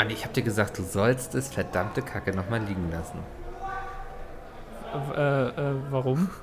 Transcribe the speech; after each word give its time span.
Anni, 0.00 0.14
ich 0.14 0.24
hab 0.24 0.32
dir 0.32 0.42
gesagt, 0.42 0.78
du 0.78 0.82
sollst 0.82 1.34
es 1.34 1.48
verdammte 1.48 2.00
Kacke 2.00 2.34
nochmal 2.34 2.60
liegen 2.60 2.90
lassen. 2.90 3.18
Äh, 5.14 5.48
äh, 5.48 5.74
warum? 5.90 6.30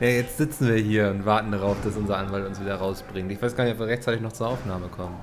Ja, 0.00 0.06
jetzt 0.06 0.38
sitzen 0.38 0.68
wir 0.68 0.76
hier 0.76 1.10
und 1.10 1.26
warten 1.26 1.52
darauf, 1.52 1.76
dass 1.84 1.96
unser 1.96 2.16
Anwalt 2.16 2.46
uns 2.46 2.58
wieder 2.58 2.76
rausbringt. 2.76 3.30
Ich 3.30 3.42
weiß 3.42 3.54
gar 3.54 3.64
nicht, 3.64 3.74
ob 3.74 3.80
wir 3.80 3.88
rechtzeitig 3.88 4.22
noch 4.22 4.32
zur 4.32 4.48
Aufnahme 4.48 4.88
kommen. 4.88 5.16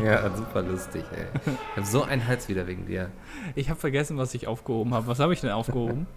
ja, 0.04 0.30
super 0.30 0.62
lustig, 0.62 1.02
ey. 1.10 1.26
Ich 1.44 1.76
hab 1.76 1.84
so 1.84 2.04
einen 2.04 2.24
Hals 2.28 2.48
wieder 2.48 2.68
wegen 2.68 2.86
dir. 2.86 3.10
Ich 3.56 3.68
habe 3.68 3.80
vergessen, 3.80 4.16
was 4.16 4.32
ich 4.32 4.46
aufgehoben 4.46 4.94
habe. 4.94 5.08
Was 5.08 5.18
habe 5.18 5.32
ich 5.32 5.40
denn 5.40 5.50
aufgehoben? 5.50 6.06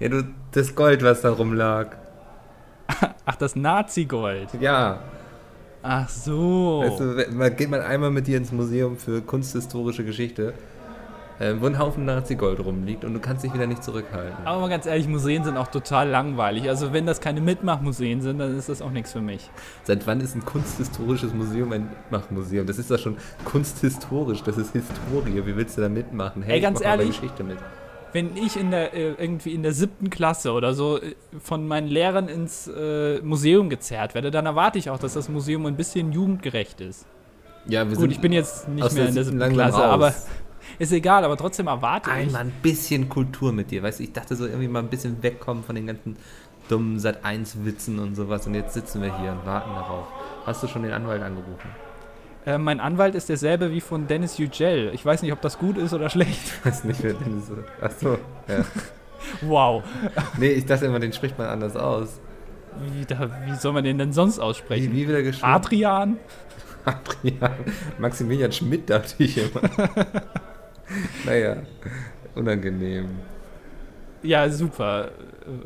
Ja, 0.00 0.08
du, 0.08 0.24
das 0.52 0.74
Gold, 0.74 1.04
was 1.04 1.20
da 1.20 1.30
rumlag. 1.30 1.96
Ach, 3.24 3.36
das 3.36 3.54
Nazi-Gold. 3.54 4.48
Ja. 4.60 5.00
Ach 5.86 6.08
so. 6.08 6.82
Weißt 6.82 6.98
du, 6.98 7.36
man 7.36 7.54
geht 7.54 7.68
man 7.68 7.82
einmal 7.82 8.10
mit 8.10 8.26
dir 8.26 8.38
ins 8.38 8.50
Museum 8.52 8.96
für 8.96 9.20
kunsthistorische 9.20 10.02
Geschichte, 10.02 10.54
äh, 11.38 11.52
wo 11.60 11.66
ein 11.66 11.78
Haufen 11.78 12.06
Nazi-Gold 12.06 12.60
rumliegt 12.60 13.04
und 13.04 13.12
du 13.12 13.20
kannst 13.20 13.44
dich 13.44 13.52
wieder 13.52 13.66
nicht 13.66 13.84
zurückhalten. 13.84 14.46
Aber 14.46 14.62
mal 14.62 14.70
ganz 14.70 14.86
ehrlich, 14.86 15.06
Museen 15.08 15.44
sind 15.44 15.58
auch 15.58 15.66
total 15.66 16.08
langweilig. 16.08 16.70
Also 16.70 16.94
wenn 16.94 17.04
das 17.04 17.20
keine 17.20 17.42
Mitmachmuseen 17.42 18.22
sind, 18.22 18.38
dann 18.38 18.56
ist 18.56 18.70
das 18.70 18.80
auch 18.80 18.92
nichts 18.92 19.12
für 19.12 19.20
mich. 19.20 19.50
Seit 19.82 20.06
wann 20.06 20.22
ist 20.22 20.34
ein 20.34 20.46
kunsthistorisches 20.46 21.34
Museum 21.34 21.70
ein 21.72 21.90
Mitmachmuseum? 21.90 22.66
Das 22.66 22.78
ist 22.78 22.90
doch 22.90 22.98
schon 22.98 23.18
kunsthistorisch, 23.44 24.42
das 24.42 24.56
ist 24.56 24.72
Historie. 24.72 25.44
Wie 25.44 25.54
willst 25.54 25.76
du 25.76 25.82
da 25.82 25.90
mitmachen? 25.90 26.42
Hey, 26.42 26.54
Ey, 26.54 26.60
ganz 26.62 26.80
ich 26.80 26.86
mach 26.86 26.92
ehrlich, 26.92 27.08
Geschichte 27.08 27.44
mit. 27.44 27.58
Wenn 28.14 28.36
ich 28.36 28.56
in 28.56 28.70
der, 28.70 28.94
äh, 28.94 29.14
irgendwie 29.18 29.52
in 29.54 29.64
der 29.64 29.72
siebten 29.72 30.08
Klasse 30.08 30.52
oder 30.52 30.72
so 30.72 31.02
äh, 31.02 31.16
von 31.42 31.66
meinen 31.66 31.88
Lehrern 31.88 32.28
ins 32.28 32.68
äh, 32.68 33.20
Museum 33.22 33.68
gezerrt 33.68 34.14
werde, 34.14 34.30
dann 34.30 34.46
erwarte 34.46 34.78
ich 34.78 34.88
auch, 34.88 34.98
dass 34.98 35.14
das 35.14 35.28
Museum 35.28 35.66
ein 35.66 35.76
bisschen 35.76 36.12
jugendgerecht 36.12 36.80
ist. 36.80 37.06
Ja, 37.66 37.90
wir 37.90 37.96
Gut, 37.96 38.12
ich 38.12 38.20
bin 38.20 38.32
jetzt 38.32 38.68
nicht 38.68 38.92
mehr 38.94 39.08
in 39.08 39.14
der 39.16 39.24
siebten 39.24 39.52
Klasse, 39.52 39.82
aber 39.82 40.06
raus. 40.06 40.26
ist 40.78 40.92
egal, 40.92 41.24
aber 41.24 41.36
trotzdem 41.36 41.66
erwarte 41.66 42.08
ich. 42.10 42.16
einmal 42.16 42.42
ein 42.42 42.52
bisschen 42.62 43.08
Kultur 43.08 43.52
mit 43.52 43.72
dir. 43.72 43.82
Weißt 43.82 43.98
du, 43.98 44.04
ich 44.04 44.12
dachte 44.12 44.36
so 44.36 44.46
irgendwie 44.46 44.68
mal 44.68 44.78
ein 44.78 44.90
bisschen 44.90 45.20
wegkommen 45.20 45.64
von 45.64 45.74
den 45.74 45.88
ganzen 45.88 46.16
dummen 46.68 46.98
Sat1-Witzen 46.98 47.98
und 47.98 48.14
sowas. 48.14 48.46
Und 48.46 48.54
jetzt 48.54 48.74
sitzen 48.74 49.02
wir 49.02 49.18
hier 49.18 49.32
und 49.32 49.44
warten 49.44 49.70
darauf. 49.74 50.06
Hast 50.46 50.62
du 50.62 50.68
schon 50.68 50.84
den 50.84 50.92
Anwalt 50.92 51.20
angerufen? 51.20 51.68
Äh, 52.46 52.58
mein 52.58 52.80
Anwalt 52.80 53.14
ist 53.14 53.28
derselbe 53.28 53.70
wie 53.70 53.80
von 53.80 54.06
Dennis 54.06 54.38
Yücel. 54.38 54.90
Ich 54.92 55.04
weiß 55.04 55.22
nicht, 55.22 55.32
ob 55.32 55.40
das 55.40 55.58
gut 55.58 55.78
ist 55.78 55.94
oder 55.94 56.10
schlecht. 56.10 56.40
Ich 56.44 56.66
weiß 56.66 56.84
nicht, 56.84 57.02
wer 57.02 57.14
den 57.14 57.38
ist. 57.38 57.50
Achso, 57.80 58.18
ja. 58.48 58.64
Wow. 59.40 59.82
Nee, 60.36 60.48
ich 60.48 60.66
dachte 60.66 60.84
immer, 60.84 61.00
den 61.00 61.12
spricht 61.14 61.38
man 61.38 61.46
anders 61.46 61.76
aus. 61.76 62.20
Wie, 62.92 63.06
da, 63.06 63.30
wie 63.46 63.54
soll 63.54 63.72
man 63.72 63.82
den 63.82 63.96
denn 63.96 64.12
sonst 64.12 64.36
Wie, 64.36 64.42
aussprechen? 64.42 64.92
wie 64.92 65.08
wieder 65.08 65.22
geschrieben? 65.22 65.46
Adrian? 65.50 66.16
Adrian. 66.84 67.52
Maximilian 67.98 68.52
Schmidt 68.52 68.90
dachte 68.90 69.14
ich 69.22 69.38
immer. 69.38 69.62
naja, 71.24 71.56
unangenehm. 72.34 73.08
Ja, 74.22 74.48
super. 74.50 75.06
Äh, 75.06 75.10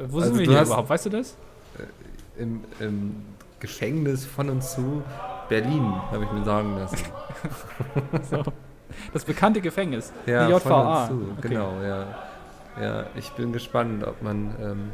Wo 0.08 0.18
Also 0.18 0.34
sind 0.34 0.38
wir 0.38 0.46
hier 0.54 0.62
überhaupt? 0.62 0.88
Weißt 0.88 1.06
du 1.06 1.10
das? 1.10 1.36
Im, 2.38 2.60
Im 2.78 3.16
Gefängnis 3.58 4.24
von 4.24 4.50
und 4.50 4.62
zu 4.62 5.02
Berlin, 5.48 5.92
habe 6.10 6.24
ich 6.24 6.32
mir 6.32 6.44
sagen 6.44 6.76
lassen. 6.76 6.98
So. 8.30 8.42
Das 9.12 9.24
bekannte 9.24 9.60
Gefängnis. 9.60 10.12
Ja, 10.26 10.46
Die 10.46 10.52
JVA. 10.52 11.08
zu, 11.08 11.34
Okay. 11.38 11.48
genau, 11.48 11.72
ja. 11.82 12.06
Ja, 12.80 13.04
ich 13.16 13.30
bin 13.32 13.52
gespannt, 13.52 14.04
ob 14.04 14.22
man 14.22 14.54
ähm, 14.60 14.90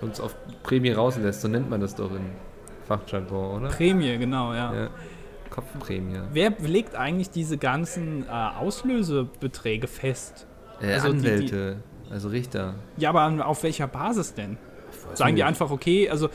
uns 0.00 0.20
auf 0.20 0.34
Prämie 0.62 0.92
rauslässt. 0.92 1.40
So 1.42 1.48
nennt 1.48 1.68
man 1.68 1.80
das 1.80 1.94
doch 1.94 2.10
in 2.10 2.30
Fachjargon, 2.86 3.60
oder? 3.62 3.68
Prämie, 3.68 4.16
genau, 4.18 4.52
ja. 4.54 4.72
Ja. 4.74 4.88
Kopfprämie. 5.50 6.20
Wer 6.32 6.50
legt 6.60 6.94
eigentlich 6.94 7.30
diese 7.30 7.58
ganzen 7.58 8.24
äh, 8.26 8.30
Auslösebeträge 8.30 9.86
fest? 9.86 10.46
Äh, 10.80 10.94
Also 10.94 11.12
die- 11.12 11.18
die- 11.20 11.26
Anwälte, 11.28 11.76
also 12.10 12.28
Richter. 12.28 12.74
Ja, 12.96 13.10
aber 13.10 13.46
auf 13.46 13.62
welcher 13.62 13.86
Basis 13.88 14.34
denn? 14.34 14.56
Sagen 15.14 15.36
die 15.36 15.44
einfach, 15.44 15.70
okay, 15.70 16.08
also 16.10 16.28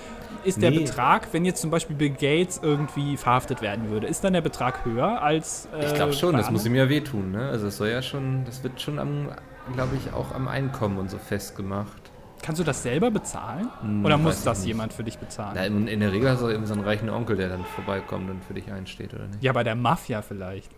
ist 0.44 0.62
der 0.62 0.72
Nee. 0.72 0.80
Betrag, 0.80 1.28
wenn 1.32 1.46
jetzt 1.46 1.62
zum 1.62 1.70
Beispiel 1.72 1.96
Bill 1.96 2.10
Gates 2.10 2.60
irgendwie 2.62 3.16
verhaftet 3.18 3.62
werden 3.62 3.90
würde, 3.90 4.08
ist 4.08 4.24
dann 4.24 4.34
der 4.34 4.42
Betrag 4.42 4.84
höher 4.86 5.22
als. 5.22 5.70
Äh, 5.78 5.86
Ich 5.86 5.94
glaube 5.94 6.14
schon, 6.14 6.36
das 6.36 6.52
muss 6.52 6.66
ihm 6.66 6.76
ja 6.76 6.90
wehtun, 6.90 7.32
ne? 7.32 7.48
Also 7.50 7.68
es 7.68 7.78
soll 7.78 7.90
ja 7.90 8.02
schon, 8.02 8.44
das 8.46 8.62
wird 8.64 8.82
schon 8.82 9.00
am, 9.00 9.30
glaube 9.74 9.96
ich, 9.96 10.12
auch 10.14 10.34
am 10.36 10.48
Einkommen 10.48 10.98
und 10.98 11.10
so 11.10 11.18
festgemacht. 11.18 12.12
Kannst 12.42 12.60
du 12.60 12.66
das 12.66 12.84
selber 12.84 13.10
bezahlen? 13.10 13.70
Hm, 13.80 14.04
Oder 14.04 14.18
muss 14.18 14.44
das 14.44 14.60
nicht. 14.60 14.68
jemand 14.68 14.92
für 14.92 15.06
dich 15.06 15.18
bezahlen? 15.18 15.54
Na, 15.56 15.66
in, 15.66 15.88
in 15.88 16.02
der 16.02 16.12
Regel 16.12 16.30
hast 16.30 16.42
du 16.42 16.50
eben 16.50 16.66
so 16.66 16.74
einen 16.74 16.84
reichen 16.84 17.10
Onkel, 17.10 17.38
der 17.38 17.48
dann 17.48 17.64
vorbeikommt 17.64 18.30
und 18.30 18.44
für 18.44 18.54
dich 18.54 18.70
einsteht, 18.70 19.14
oder 19.14 19.28
nicht? 19.28 19.42
Ja, 19.42 19.54
bei 19.54 19.64
der 19.64 19.76
Mafia 19.76 20.22
vielleicht. 20.22 20.70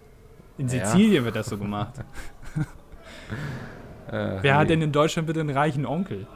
In 0.59 0.68
Ja. 0.68 0.86
Sizilien 0.86 1.25
wird 1.25 1.36
das 1.36 1.47
so 1.47 1.57
gemacht. 1.57 1.94
Äh, 4.07 4.12
Wer 4.12 4.42
nee. 4.42 4.52
hat 4.52 4.69
denn 4.69 4.81
in 4.84 4.92
Deutschland 4.92 5.25
bitte 5.28 5.40
einen 5.40 5.50
reichen 5.50 5.86
Onkel? 5.86 6.28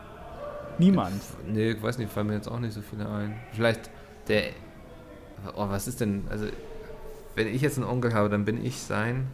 Niemand. 0.80 1.22
Nee, 1.48 1.72
ich 1.72 1.84
weiß 1.84 1.98
nicht, 1.98 2.12
fallen 2.12 2.28
mir 2.28 2.36
jetzt 2.36 2.48
auch 2.48 2.60
nicht 2.60 2.74
so 2.74 2.82
viele 2.82 3.08
ein. 3.08 3.36
Vielleicht 3.54 3.90
der. 4.28 4.44
Oh, 5.56 5.70
was 5.70 5.88
ist 5.88 6.02
denn. 6.02 6.26
Also, 6.30 6.46
wenn 7.36 7.48
ich 7.48 7.62
jetzt 7.62 7.78
einen 7.78 7.88
Onkel 7.88 8.14
habe, 8.14 8.30
dann 8.30 8.46
bin 8.46 8.64
ich 8.64 8.82
sein 8.82 9.28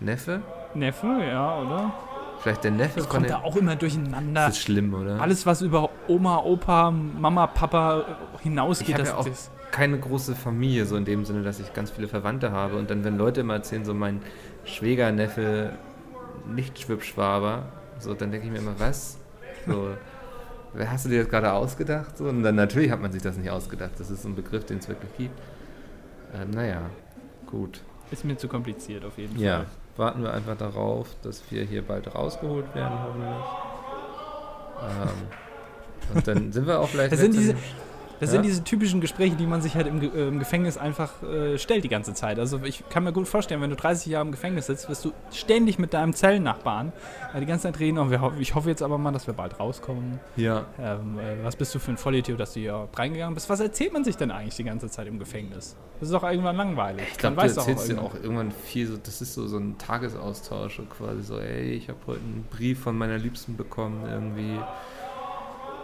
Neffe? 0.00 0.42
Neffe, 0.74 1.06
ja, 1.06 1.58
oder? 1.60 1.92
Vielleicht 2.40 2.64
der 2.64 2.70
Neffe 2.70 3.00
Das 3.00 3.06
von 3.06 3.16
kommt 3.16 3.30
da 3.30 3.38
auch 3.38 3.56
immer 3.56 3.74
durcheinander. 3.74 4.46
Das 4.46 4.56
ist 4.56 4.62
schlimm, 4.62 4.94
oder? 4.94 5.20
Alles, 5.20 5.44
was 5.44 5.60
über 5.62 5.90
Oma, 6.06 6.38
Opa, 6.38 6.90
Mama, 6.90 7.48
Papa 7.48 8.04
hinausgeht, 8.42 8.88
Ich 8.88 8.94
habe 8.94 9.02
das, 9.02 9.12
ja 9.12 9.18
auch 9.18 9.24
das 9.24 9.50
keine 9.70 9.98
große 9.98 10.34
Familie, 10.34 10.86
so 10.86 10.96
in 10.96 11.04
dem 11.04 11.24
Sinne, 11.24 11.42
dass 11.42 11.60
ich 11.60 11.72
ganz 11.72 11.90
viele 11.90 12.08
Verwandte 12.08 12.52
habe. 12.52 12.76
Und 12.76 12.90
dann, 12.90 13.04
wenn 13.04 13.18
Leute 13.18 13.40
immer 13.40 13.54
erzählen, 13.54 13.84
so 13.84 13.94
mein 13.94 14.20
Schwägerneffe, 14.64 15.72
nicht 16.46 16.78
Schwibschwaber, 16.80 17.64
so, 17.98 18.14
dann 18.14 18.30
denke 18.30 18.46
ich 18.46 18.52
mir 18.52 18.58
immer, 18.58 18.78
was? 18.78 19.18
So, 19.66 19.90
wer 20.74 20.90
hast 20.90 21.04
du 21.06 21.08
dir 21.08 21.20
das 21.20 21.28
gerade 21.30 21.52
ausgedacht? 21.52 22.20
Und 22.20 22.42
dann 22.42 22.54
natürlich 22.54 22.90
hat 22.90 23.00
man 23.00 23.12
sich 23.12 23.22
das 23.22 23.36
nicht 23.36 23.50
ausgedacht. 23.50 23.92
Das 23.98 24.10
ist 24.10 24.22
so 24.22 24.28
ein 24.28 24.34
Begriff, 24.34 24.64
den 24.64 24.78
es 24.78 24.88
wirklich 24.88 25.16
gibt. 25.16 25.38
Ähm, 26.34 26.50
naja, 26.50 26.82
gut. 27.46 27.80
ist 28.10 28.24
mir 28.24 28.36
zu 28.36 28.48
kompliziert 28.48 29.04
auf 29.04 29.16
jeden 29.18 29.38
Ja, 29.38 29.58
Fall. 29.58 29.66
warten 29.96 30.22
wir 30.22 30.32
einfach 30.32 30.56
darauf, 30.56 31.08
dass 31.22 31.42
wir 31.50 31.64
hier 31.64 31.82
bald 31.82 32.14
rausgeholt 32.14 32.74
werden, 32.74 32.98
hoffentlich. 33.04 33.44
Ähm, 34.80 36.14
und 36.14 36.28
dann 36.28 36.52
sind 36.52 36.66
wir 36.66 36.80
auch 36.80 36.88
vielleicht. 36.88 37.12
Das 37.12 37.20
sind 37.20 37.34
diese, 37.34 37.54
das 38.20 38.28
Ja? 38.30 38.34
sind 38.34 38.44
diese 38.44 38.64
typischen 38.64 39.00
Gespräche, 39.00 39.36
die 39.36 39.46
man 39.46 39.62
sich 39.62 39.74
halt 39.74 39.86
im, 39.86 40.00
äh, 40.00 40.28
im 40.28 40.38
Gefängnis 40.38 40.76
einfach 40.76 41.22
äh, 41.22 41.58
stellt 41.58 41.84
die 41.84 41.88
ganze 41.88 42.14
Zeit. 42.14 42.38
Also 42.38 42.60
ich 42.64 42.82
kann 42.88 43.04
mir 43.04 43.12
gut 43.12 43.28
vorstellen, 43.28 43.60
wenn 43.60 43.70
du 43.70 43.76
30 43.76 44.06
Jahre 44.06 44.24
im 44.26 44.32
Gefängnis 44.32 44.66
sitzt, 44.66 44.88
wirst 44.88 45.04
du 45.04 45.12
ständig 45.32 45.78
mit 45.78 45.94
deinem 45.94 46.14
Zellennachbarn 46.14 46.92
äh, 47.34 47.40
die 47.40 47.46
ganze 47.46 47.64
Zeit 47.64 47.78
reden. 47.78 47.98
Und 47.98 48.10
wir, 48.10 48.32
ich 48.38 48.54
hoffe 48.54 48.68
jetzt 48.68 48.82
aber 48.82 48.98
mal, 48.98 49.12
dass 49.12 49.26
wir 49.26 49.34
bald 49.34 49.58
rauskommen. 49.60 50.20
Ja, 50.36 50.66
Ähm, 50.78 51.18
äh, 51.18 51.44
was 51.44 51.56
bist 51.56 51.74
du 51.74 51.78
für 51.78 51.92
ein 51.92 51.96
Vollidiot, 51.96 52.38
dass 52.40 52.54
du 52.54 52.60
hier 52.60 52.88
reingegangen 52.94 53.34
bist? 53.34 53.48
Was 53.50 53.60
erzählt 53.60 53.92
man 53.92 54.04
sich 54.04 54.16
denn 54.16 54.30
eigentlich 54.30 54.56
die 54.56 54.64
ganze 54.64 54.88
Zeit 54.90 55.06
im 55.06 55.18
Gefängnis? 55.18 55.76
Das 56.00 56.08
ist 56.10 56.14
doch 56.14 56.22
irgendwann 56.22 56.56
langweilig. 56.56 57.04
Ich 57.10 57.18
glaube, 57.18 57.36
du 57.36 57.42
erzählst 57.42 57.88
dir 57.88 58.00
auch 58.00 58.14
irgendwann 58.14 58.52
viel, 58.52 58.86
so, 58.86 58.96
das 58.96 59.20
ist 59.20 59.34
so, 59.34 59.46
so 59.48 59.58
ein 59.58 59.76
Tagesaustausch, 59.78 60.76
so 60.76 60.82
quasi 60.84 61.22
so, 61.22 61.38
ey, 61.38 61.72
ich 61.72 61.88
habe 61.88 61.98
heute 62.06 62.20
einen 62.20 62.46
Brief 62.50 62.80
von 62.80 62.96
meiner 62.96 63.18
Liebsten 63.18 63.56
bekommen, 63.56 64.04
irgendwie. 64.08 64.58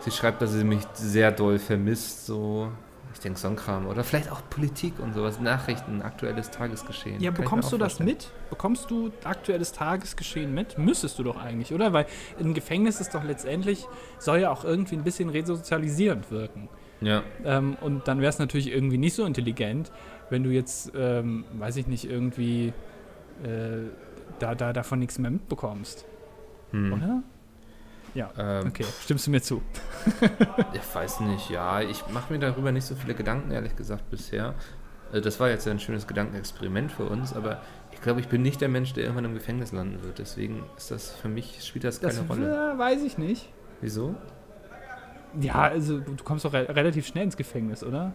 Sie 0.04 0.10
schreibt, 0.10 0.42
dass 0.42 0.52
sie 0.52 0.64
mich 0.64 0.82
sehr 0.92 1.32
doll 1.32 1.58
vermisst, 1.58 2.26
so. 2.26 2.70
Ich 3.14 3.20
denke, 3.20 3.38
so 3.38 3.48
ein 3.48 3.56
Kram. 3.56 3.86
Oder 3.86 4.02
vielleicht 4.04 4.30
auch 4.30 4.42
Politik 4.50 4.94
und 4.98 5.14
sowas, 5.14 5.40
Nachrichten, 5.40 6.02
aktuelles 6.02 6.50
Tagesgeschehen. 6.50 7.22
Ja, 7.22 7.30
Kann 7.30 7.44
bekommst 7.44 7.72
du 7.72 7.78
das 7.78 8.00
mit? 8.00 8.32
Bekommst 8.50 8.90
du 8.90 9.12
aktuelles 9.22 9.72
Tagesgeschehen 9.72 10.52
mit? 10.52 10.76
Müsstest 10.76 11.18
du 11.18 11.22
doch 11.22 11.40
eigentlich, 11.40 11.72
oder? 11.72 11.92
Weil 11.92 12.06
ein 12.40 12.54
Gefängnis 12.54 13.00
ist 13.00 13.14
doch 13.14 13.22
letztendlich, 13.24 13.86
soll 14.18 14.40
ja 14.40 14.50
auch 14.50 14.64
irgendwie 14.64 14.96
ein 14.96 15.04
bisschen 15.04 15.30
resozialisierend 15.30 16.30
wirken. 16.32 16.68
Ja, 17.00 17.22
Ähm, 17.44 17.76
und 17.80 18.08
dann 18.08 18.20
wäre 18.20 18.30
es 18.30 18.38
natürlich 18.38 18.70
irgendwie 18.70 18.98
nicht 18.98 19.14
so 19.14 19.24
intelligent, 19.24 19.92
wenn 20.28 20.42
du 20.42 20.50
jetzt, 20.50 20.92
ähm, 20.96 21.44
weiß 21.52 21.76
ich 21.76 21.86
nicht, 21.86 22.04
irgendwie 22.10 22.72
äh, 23.42 23.88
da, 24.38 24.54
da 24.54 24.72
davon 24.72 24.98
nichts 24.98 25.18
mehr 25.18 25.30
mitbekommst. 25.30 26.04
hm. 26.72 26.92
Oder? 26.92 27.22
Ja, 28.14 28.30
Ähm, 28.38 28.68
okay. 28.68 28.84
Stimmst 29.02 29.26
du 29.26 29.30
mir 29.30 29.42
zu? 29.42 29.60
Ich 30.72 30.94
weiß 30.94 31.20
nicht, 31.20 31.50
ja, 31.50 31.80
ich 31.80 32.06
mache 32.08 32.32
mir 32.32 32.38
darüber 32.38 32.70
nicht 32.72 32.84
so 32.86 32.94
viele 32.94 33.14
Gedanken, 33.14 33.50
ehrlich 33.50 33.74
gesagt, 33.76 34.08
bisher. 34.10 34.54
Äh, 35.12 35.20
Das 35.20 35.40
war 35.40 35.48
jetzt 35.48 35.66
ja 35.66 35.72
ein 35.72 35.80
schönes 35.80 36.06
Gedankenexperiment 36.06 36.92
für 36.92 37.04
uns, 37.06 37.32
aber 37.34 37.60
ich 37.92 38.00
glaube, 38.00 38.20
ich 38.20 38.28
bin 38.28 38.42
nicht 38.42 38.60
der 38.60 38.68
Mensch, 38.68 38.92
der 38.92 39.04
irgendwann 39.04 39.24
im 39.24 39.34
Gefängnis 39.34 39.72
landen 39.72 40.02
wird. 40.02 40.18
Deswegen 40.18 40.62
ist 40.76 40.90
das 40.90 41.10
für 41.12 41.28
mich, 41.28 41.64
spielt 41.64 41.84
das 41.84 42.00
keine 42.00 42.12
Das 42.14 42.28
Rolle. 42.28 42.74
weiß 42.76 43.02
ich 43.02 43.18
nicht. 43.18 43.48
Wieso? 43.80 44.14
Ja, 45.40 45.62
also 45.62 45.98
du 45.98 46.22
kommst 46.22 46.44
doch 46.44 46.52
re 46.52 46.68
relativ 46.68 47.06
schnell 47.08 47.24
ins 47.24 47.36
Gefängnis, 47.36 47.82
oder? 47.82 48.12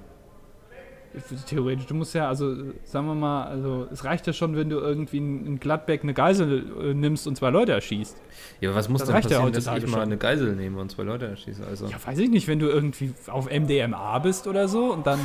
Theoretisch, 1.47 1.87
du 1.87 1.95
musst 1.95 2.13
ja, 2.13 2.27
also 2.27 2.55
sagen 2.83 3.07
wir 3.07 3.15
mal, 3.15 3.45
also 3.45 3.87
es 3.91 4.03
reicht 4.03 4.27
ja 4.27 4.33
schon, 4.33 4.55
wenn 4.55 4.69
du 4.69 4.77
irgendwie 4.77 5.17
in 5.17 5.59
Gladbeck 5.59 6.03
eine 6.03 6.13
Geisel 6.13 6.65
äh, 6.81 6.93
nimmst 6.93 7.27
und 7.27 7.35
zwei 7.35 7.49
Leute 7.49 7.71
erschießt. 7.71 8.15
Ja, 8.61 8.69
aber 8.69 8.77
was 8.77 8.89
muss 8.89 8.99
Das 8.99 9.07
denn 9.07 9.15
reicht 9.15 9.31
ja 9.31 9.39
passieren, 9.39 9.53
dass 9.53 9.83
ich 9.83 9.89
mal 9.89 10.01
eine 10.01 10.17
Geisel 10.17 10.55
nehme 10.55 10.79
und 10.79 10.91
zwei 10.91 11.03
Leute 11.03 11.27
erschieße? 11.27 11.65
Also, 11.65 11.87
Ja, 11.87 11.97
weiß 12.03 12.19
ich 12.19 12.29
nicht, 12.29 12.47
wenn 12.47 12.59
du 12.59 12.67
irgendwie 12.67 13.13
auf 13.27 13.49
MDMA 13.49 14.19
bist 14.19 14.45
oder 14.45 14.67
so 14.67 14.93
und 14.93 15.07
dann 15.07 15.19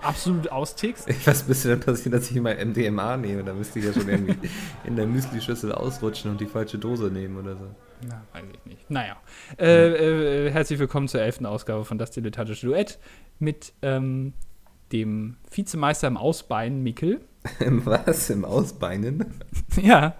absolut 0.00 0.50
austickst. 0.50 1.08
Was 1.26 1.46
müsste 1.46 1.68
denn 1.68 1.80
passieren, 1.80 2.12
dass 2.12 2.30
ich 2.30 2.36
immer 2.36 2.54
MDMA 2.54 3.16
nehme? 3.16 3.44
Da 3.44 3.52
müsste 3.52 3.80
ich 3.80 3.84
ja 3.84 3.92
schon 3.92 4.08
irgendwie 4.08 4.48
in 4.84 4.96
der 4.96 5.06
Müsli-Schüssel 5.06 5.72
ausrutschen 5.72 6.30
und 6.30 6.40
die 6.40 6.46
falsche 6.46 6.78
Dose 6.78 7.08
nehmen 7.10 7.36
oder 7.36 7.56
so. 7.56 7.66
Na, 8.06 8.22
weiß 8.32 8.44
ich 8.52 8.64
nicht. 8.64 8.90
Naja. 8.90 9.16
Äh, 9.58 10.46
äh, 10.46 10.50
herzlich 10.50 10.78
willkommen 10.78 11.08
zur 11.08 11.20
elften 11.20 11.46
Ausgabe 11.46 11.84
von 11.84 11.98
Das 11.98 12.12
Dilettantische 12.12 12.66
Duett 12.66 12.98
mit 13.40 13.72
ähm, 13.82 14.32
dem 14.92 15.36
Vizemeister 15.50 16.08
im 16.08 16.16
Ausbeinen, 16.16 16.82
Mikkel. 16.82 17.20
Was? 17.60 18.30
Im 18.30 18.44
Ausbeinen? 18.44 19.26
ja. 19.82 20.14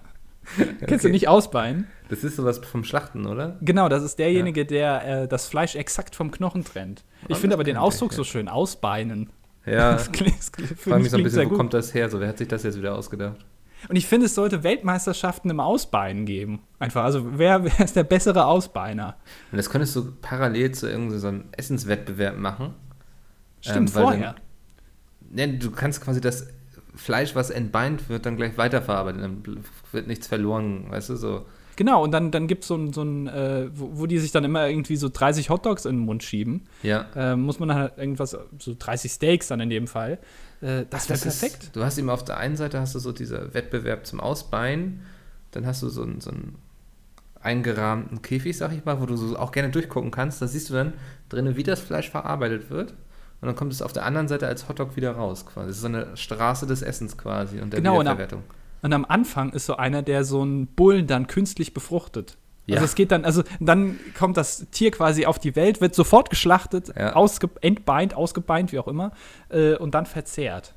Kennst 0.87 1.05
du 1.05 1.11
nicht 1.11 1.29
Ausbeinen? 1.29 1.87
Das 2.09 2.25
ist 2.25 2.37
sowas 2.37 2.59
vom 2.59 2.85
Schlachten, 2.85 3.27
oder? 3.27 3.59
Genau, 3.61 3.89
das 3.89 4.03
ist 4.03 4.19
derjenige, 4.19 4.65
der 4.65 5.23
äh, 5.23 5.29
das 5.29 5.47
Fleisch 5.47 5.75
exakt 5.75 6.15
vom 6.17 6.31
Knochen 6.31 6.65
trennt. 6.65 7.05
Ich 7.29 7.37
finde 7.37 7.55
aber 7.55 7.65
den 7.65 7.77
Ausdruck 7.77 8.13
ja. 8.13 8.17
so 8.17 8.25
schön, 8.25 8.49
Ausbeinen. 8.49 9.31
Ja. 9.67 9.93
Das 9.93 10.11
klingt, 10.11 10.39
das 10.39 10.53
klingt, 10.53 10.73
Ich 10.73 10.79
frage 10.79 11.03
mich 11.03 11.11
so 11.11 11.19
ein 11.19 11.23
bisschen, 11.23 11.51
wo 11.51 11.57
kommt 11.57 11.75
das 11.75 11.93
her? 11.93 12.09
So, 12.09 12.21
wer 12.21 12.29
hat 12.29 12.39
sich 12.39 12.49
das 12.49 12.63
jetzt 12.63 12.79
wieder 12.79 12.95
ausgedacht? 12.95 13.45
Und 13.89 13.97
ich 13.97 14.07
finde, 14.07 14.27
es 14.27 14.35
sollte 14.35 14.65
Weltmeisterschaften 14.65 15.51
im 15.51 15.61
Ausbeinen 15.61 16.25
geben. 16.25 16.61
Einfach, 16.79 17.05
also 17.05 17.39
wer, 17.39 17.63
wer 17.65 17.85
ist 17.85 17.95
der 17.95 18.05
bessere 18.05 18.47
Ausbeiner? 18.47 19.17
Und 19.53 19.59
das 19.59 19.71
könntest 19.71 19.95
du 19.95 20.11
parallel 20.21 20.73
zu 20.73 20.89
irgendeinem 20.89 21.21
so 21.21 21.29
einem 21.29 21.45
Essenswettbewerb 21.53 22.39
machen. 22.39 22.75
Stimmt, 23.61 23.91
Ähm, 23.91 24.03
vorher. 24.03 24.35
Ne, 25.31 25.59
du 25.59 25.71
kannst 25.71 26.01
quasi 26.01 26.21
das 26.21 26.49
Fleisch, 26.95 27.35
was 27.35 27.51
entbeint 27.51 28.09
wird, 28.09 28.27
dann 28.27 28.37
gleich 28.37 28.57
weiterverarbeiten. 28.59 29.21
Dann 29.21 29.43
wird 29.93 30.07
nichts 30.07 30.27
verloren, 30.27 30.87
weißt 30.91 31.11
du, 31.11 31.17
so. 31.17 31.47
Genau, 31.77 32.03
und 32.03 32.11
dann, 32.11 32.33
dann 32.33 32.49
gibt 32.49 32.65
es 32.65 32.69
so 32.69 32.75
ein, 32.77 32.93
so 32.93 33.03
ein 33.03 33.29
äh, 33.29 33.69
wo, 33.73 34.01
wo 34.01 34.07
die 34.07 34.19
sich 34.19 34.33
dann 34.33 34.43
immer 34.43 34.67
irgendwie 34.69 34.97
so 34.97 35.09
30 35.09 35.49
Hotdogs 35.49 35.85
in 35.85 35.97
den 35.99 36.05
Mund 36.07 36.25
schieben. 36.25 36.67
Ja. 36.83 37.07
Äh, 37.15 37.37
muss 37.37 37.61
man 37.61 37.69
dann 37.69 37.79
halt 37.79 37.99
irgendwas, 37.99 38.37
so 38.59 38.75
30 38.77 39.13
Steaks 39.13 39.47
dann 39.47 39.61
in 39.61 39.71
dem 39.71 39.87
Fall. 39.87 40.19
Äh, 40.61 40.87
das 40.91 41.09
wäre 41.09 41.21
Das 41.21 41.27
ist- 41.27 41.41
perfekt. 41.41 41.71
Du 41.77 41.85
hast 41.85 41.97
eben 41.99 42.11
auf 42.11 42.25
der 42.25 42.39
einen 42.39 42.57
Seite 42.57 42.81
hast 42.81 42.97
du 42.97 42.99
so 42.99 43.13
dieser 43.13 43.55
Wettbewerb 43.55 44.07
zum 44.07 44.19
Ausbeinen, 44.19 45.03
dann 45.53 45.67
hast 45.67 45.83
du 45.85 45.89
so 45.89 46.03
einen, 46.03 46.21
so 46.21 46.31
einen 46.31 46.57
eingerahmten 47.41 48.23
Käfig, 48.23 48.57
sag 48.57 48.73
ich 48.73 48.85
mal, 48.85 49.01
wo 49.01 49.07
du 49.07 49.17
so 49.17 49.39
auch 49.39 49.53
gerne 49.53 49.71
durchgucken 49.71 50.11
kannst. 50.11 50.43
Da 50.43 50.49
siehst 50.49 50.71
du 50.71 50.75
dann 50.75 50.95
drinnen, 51.29 51.57
wie 51.57 51.63
das 51.63 51.79
Fleisch 51.81 52.11
verarbeitet 52.11 52.71
wird. 52.71 52.95
Und 53.41 53.47
dann 53.47 53.55
kommt 53.57 53.73
es 53.73 53.83
auf 53.83 53.93
der 53.93 54.05
anderen 54.05 54.27
Seite 54.29 54.47
als 54.49 54.69
Hotdog 54.69 54.97
wieder 54.97 55.13
raus, 55.13 55.47
quasi. 55.47 55.69
Das 55.69 55.77
ist 55.77 55.83
so 55.83 55.89
eine 55.89 56.17
Straße 56.17 56.67
des 56.67 56.83
Essens 56.83 57.17
quasi 57.17 57.61
und 57.61 57.73
der 57.73 57.81
Genau, 57.81 57.93
und 58.01 58.07
am- 58.09 58.17
Wiederverwertung. 58.19 58.43
Und 58.83 58.93
am 58.93 59.05
Anfang 59.05 59.51
ist 59.53 59.67
so 59.67 59.77
einer, 59.77 60.03
der 60.03 60.25
so 60.25 60.43
einen 60.43 60.67
Bullen 60.69 61.07
dann 61.07 61.27
künstlich 61.27 61.75
befruchtet. 61.75 62.37
Ja. 62.67 62.75
Also 62.77 62.85
es 62.85 62.95
geht 62.95 63.11
dann, 63.13 63.25
also 63.25 63.43
dann 63.61 63.99
kommt 64.17 64.37
das 64.37 64.67
Tier 64.71 64.91
quasi 64.91 65.25
auf 65.27 65.39
die 65.39 65.57
Welt, 65.57 65.81
wird 65.81 65.95
sofort 65.95 66.31
geschlachtet, 66.31 66.93
Ja. 66.97 67.15
ausge 67.15 67.49
entbeint, 67.61 68.15
ausgebeint, 68.15 68.73
wie 68.73 68.79
auch 68.79 68.89
immer, 68.89 69.13
äh, 69.49 69.75
und 69.77 69.95
dann 69.95 70.05
verzehrt. 70.07 70.75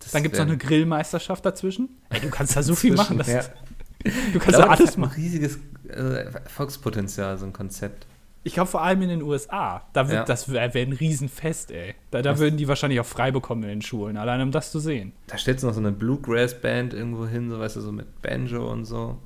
Das 0.00 0.12
Dann 0.12 0.22
gibt 0.22 0.34
es 0.34 0.40
noch 0.40 0.46
eine 0.46 0.56
Grillmeisterschaft 0.56 1.44
dazwischen. 1.44 1.88
Ey, 2.10 2.20
du 2.20 2.30
kannst 2.30 2.56
da 2.56 2.62
so 2.62 2.74
viel 2.74 2.94
machen. 2.96 3.18
Das 3.18 3.26
Ja. 3.28 3.40
ist, 3.40 3.50
du 4.32 4.38
kannst 4.38 4.48
glaube, 4.48 4.52
da 4.52 4.58
das 4.58 4.68
alles 4.80 4.90
hat 4.92 4.96
ein 4.96 5.00
machen. 5.02 5.14
riesiges 5.16 5.58
äh, 5.88 6.24
Erfolgspotenzial, 6.24 7.38
so 7.38 7.44
ein 7.46 7.52
Konzept. 7.52 8.06
Ich 8.44 8.54
glaube 8.54 8.70
vor 8.70 8.82
allem 8.82 9.02
in 9.02 9.08
den 9.08 9.22
USA. 9.22 9.82
Da 9.94 10.08
wird, 10.08 10.18
Ja. 10.18 10.24
Das 10.24 10.52
wäre 10.52 10.72
wär 10.74 10.82
ein 10.86 10.92
Riesenfest, 10.92 11.70
ey. 11.70 11.94
Da, 12.10 12.22
da 12.22 12.38
würden 12.38 12.56
die 12.56 12.68
wahrscheinlich 12.68 13.00
auch 13.00 13.06
frei 13.06 13.30
bekommen 13.32 13.62
in 13.64 13.68
den 13.70 13.82
Schulen, 13.82 14.16
allein 14.16 14.40
um 14.42 14.52
das 14.52 14.70
zu 14.70 14.78
sehen. 14.78 15.12
Da 15.26 15.38
stellst 15.38 15.62
du 15.62 15.66
noch 15.68 15.74
so 15.74 15.80
eine 15.80 15.92
Bluegrass-Band 15.92 16.92
irgendwo 16.94 17.26
hin, 17.26 17.50
so 17.50 17.58
weißt 17.58 17.76
du, 17.76 17.80
so 17.80 17.90
mit 17.90 18.22
Banjo 18.22 18.70
und 18.70 18.84
so. 18.84 19.18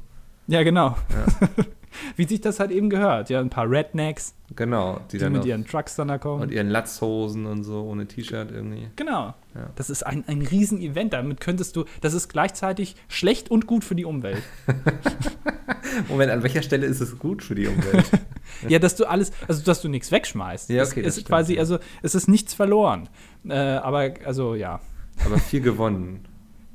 Ja, 0.48 0.62
genau. 0.62 0.96
Ja. 1.10 1.48
Wie 2.16 2.24
sich 2.24 2.40
das 2.40 2.60
halt 2.60 2.70
eben 2.70 2.90
gehört. 2.90 3.28
Ja, 3.28 3.40
ein 3.40 3.50
paar 3.50 3.68
Rednecks, 3.68 4.34
Genau, 4.56 5.00
die, 5.10 5.16
die, 5.16 5.18
dann 5.18 5.32
mit 5.32 5.44
ihren 5.44 5.66
Trucks 5.66 5.96
dann 5.96 6.08
da 6.08 6.18
kommen. 6.18 6.42
und 6.42 6.50
ihren 6.50 6.68
Latzhosen 6.68 7.44
und 7.46 7.64
so, 7.64 7.82
ohne 7.82 8.06
T-Shirt 8.06 8.50
irgendwie. 8.50 8.88
Genau. 8.96 9.34
Ja. 9.54 9.70
Das 9.76 9.90
ist 9.90 10.04
ein, 10.04 10.24
ein 10.26 10.42
Riesen-Event. 10.42 11.12
Damit 11.12 11.40
könntest 11.40 11.76
du, 11.76 11.84
das 12.00 12.14
ist 12.14 12.28
gleichzeitig 12.28 12.96
schlecht 13.08 13.50
und 13.50 13.66
gut 13.66 13.84
für 13.84 13.94
die 13.94 14.04
Umwelt. 14.04 14.42
Moment, 16.08 16.30
an 16.30 16.42
welcher 16.42 16.62
Stelle 16.62 16.86
ist 16.86 17.00
es 17.00 17.18
gut 17.18 17.42
für 17.42 17.54
die 17.54 17.66
Umwelt? 17.66 18.06
ja, 18.68 18.78
dass 18.78 18.94
du 18.96 19.04
alles, 19.04 19.32
also 19.46 19.62
dass 19.64 19.82
du 19.82 19.88
nichts 19.88 20.10
wegschmeißt. 20.12 20.70
Ja, 20.70 20.82
Es 20.82 20.92
okay, 20.92 21.02
das 21.02 21.08
ist 21.08 21.14
stimmt, 21.22 21.28
quasi, 21.28 21.58
also 21.58 21.78
es 22.02 22.14
ist 22.14 22.28
nichts 22.28 22.54
verloren. 22.54 23.08
Äh, 23.48 23.54
aber, 23.54 24.12
also 24.24 24.54
ja. 24.54 24.80
Aber 25.24 25.38
viel 25.38 25.60
gewonnen. 25.60 26.27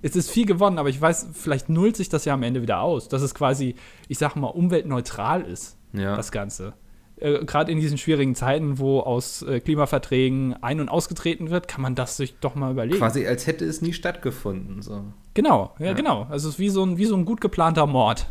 Es 0.03 0.15
ist 0.15 0.29
viel 0.29 0.45
gewonnen, 0.45 0.77
aber 0.77 0.89
ich 0.89 1.01
weiß, 1.01 1.29
vielleicht 1.33 1.69
nullt 1.69 1.95
sich 1.95 2.09
das 2.09 2.25
ja 2.25 2.33
am 2.35 2.43
Ende 2.43 2.61
wieder 2.61 2.81
aus, 2.81 3.07
dass 3.07 3.21
es 3.23 3.33
quasi, 3.33 3.75
ich 4.07 4.17
sag 4.19 4.35
mal, 4.35 4.47
umweltneutral 4.47 5.41
ist, 5.41 5.77
Ja. 5.93 6.15
das 6.15 6.31
Ganze. 6.31 6.73
Äh, 7.17 7.45
Gerade 7.45 7.71
in 7.71 7.79
diesen 7.79 7.97
schwierigen 7.97 8.35
Zeiten, 8.35 8.79
wo 8.79 8.99
aus 8.99 9.43
äh, 9.43 9.59
Klimaverträgen 9.61 10.61
ein- 10.61 10.81
und 10.81 10.89
ausgetreten 10.89 11.51
wird, 11.51 11.67
kann 11.67 11.81
man 11.81 11.95
das 11.95 12.17
sich 12.17 12.35
doch 12.41 12.53
mal 12.55 12.71
überlegen. 12.71 12.97
Quasi 12.99 13.25
als 13.25 13.47
hätte 13.47 13.63
es 13.65 13.81
nie 13.81 13.93
stattgefunden. 13.93 14.81
So. 14.81 15.03
Genau, 15.35 15.73
ja, 15.79 15.87
Ja. 15.87 15.93
genau. 15.93 16.23
Also 16.29 16.49
es 16.49 16.55
ist 16.55 16.59
wie 16.59 16.69
so 16.69 16.83
ein, 16.85 16.97
wie 16.97 17.05
so 17.05 17.15
ein 17.15 17.23
gut 17.23 17.39
geplanter 17.39 17.87
Mord. 17.87 18.27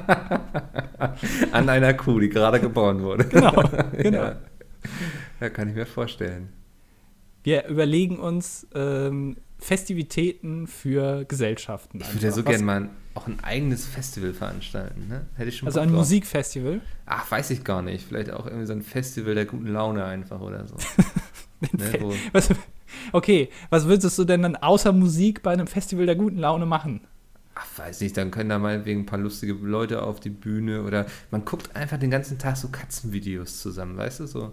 An 1.52 1.68
einer 1.68 1.94
Kuh, 1.94 2.18
die 2.20 2.28
gerade 2.28 2.60
geboren 2.60 3.02
wurde. 3.02 3.24
Genau, 3.24 3.52
genau. 3.96 4.22
Ja. 4.24 4.36
ja, 5.40 5.48
kann 5.50 5.68
ich 5.68 5.74
mir 5.74 5.86
vorstellen. 5.86 6.50
Wir 7.44 7.66
überlegen 7.66 8.18
uns 8.18 8.66
ähm, 8.74 9.36
Festivitäten 9.62 10.66
für 10.66 11.24
Gesellschaften. 11.24 12.00
Ich 12.00 12.12
würde 12.14 12.26
ja 12.26 12.32
so 12.32 12.42
gerne 12.42 12.64
mal 12.64 12.90
auch 13.14 13.26
ein 13.26 13.38
eigenes 13.42 13.86
Festival 13.86 14.32
veranstalten. 14.32 15.06
Ne? 15.08 15.26
Hätte 15.36 15.50
ich 15.50 15.56
schon 15.58 15.68
Also 15.68 15.80
ein 15.80 15.88
drauf. 15.88 15.98
Musikfestival. 15.98 16.80
Ach, 17.06 17.30
weiß 17.30 17.50
ich 17.50 17.62
gar 17.62 17.82
nicht. 17.82 18.06
Vielleicht 18.06 18.30
auch 18.30 18.46
irgendwie 18.46 18.66
so 18.66 18.72
ein 18.72 18.82
Festival 18.82 19.34
der 19.34 19.46
guten 19.46 19.68
Laune 19.68 20.04
einfach 20.04 20.40
oder 20.40 20.66
so. 20.66 20.76
ne, 21.60 22.14
Was, 22.32 22.48
okay, 23.12 23.50
was 23.70 23.86
würdest 23.86 24.18
du 24.18 24.24
denn 24.24 24.42
dann 24.42 24.56
außer 24.56 24.92
Musik 24.92 25.42
bei 25.42 25.52
einem 25.52 25.66
Festival 25.66 26.06
der 26.06 26.16
guten 26.16 26.38
Laune 26.38 26.66
machen? 26.66 27.02
ach, 27.54 27.66
weiß 27.78 28.00
nicht, 28.00 28.16
dann 28.16 28.30
können 28.30 28.48
da 28.48 28.58
mal 28.58 28.84
wegen 28.86 29.00
ein 29.00 29.06
paar 29.06 29.18
lustige 29.18 29.52
Leute 29.52 30.02
auf 30.02 30.20
die 30.20 30.30
Bühne 30.30 30.82
oder 30.84 31.06
man 31.30 31.44
guckt 31.44 31.76
einfach 31.76 31.98
den 31.98 32.10
ganzen 32.10 32.38
Tag 32.38 32.56
so 32.56 32.68
Katzenvideos 32.68 33.60
zusammen, 33.60 33.96
weißt 33.96 34.20
du 34.20 34.26
so? 34.26 34.52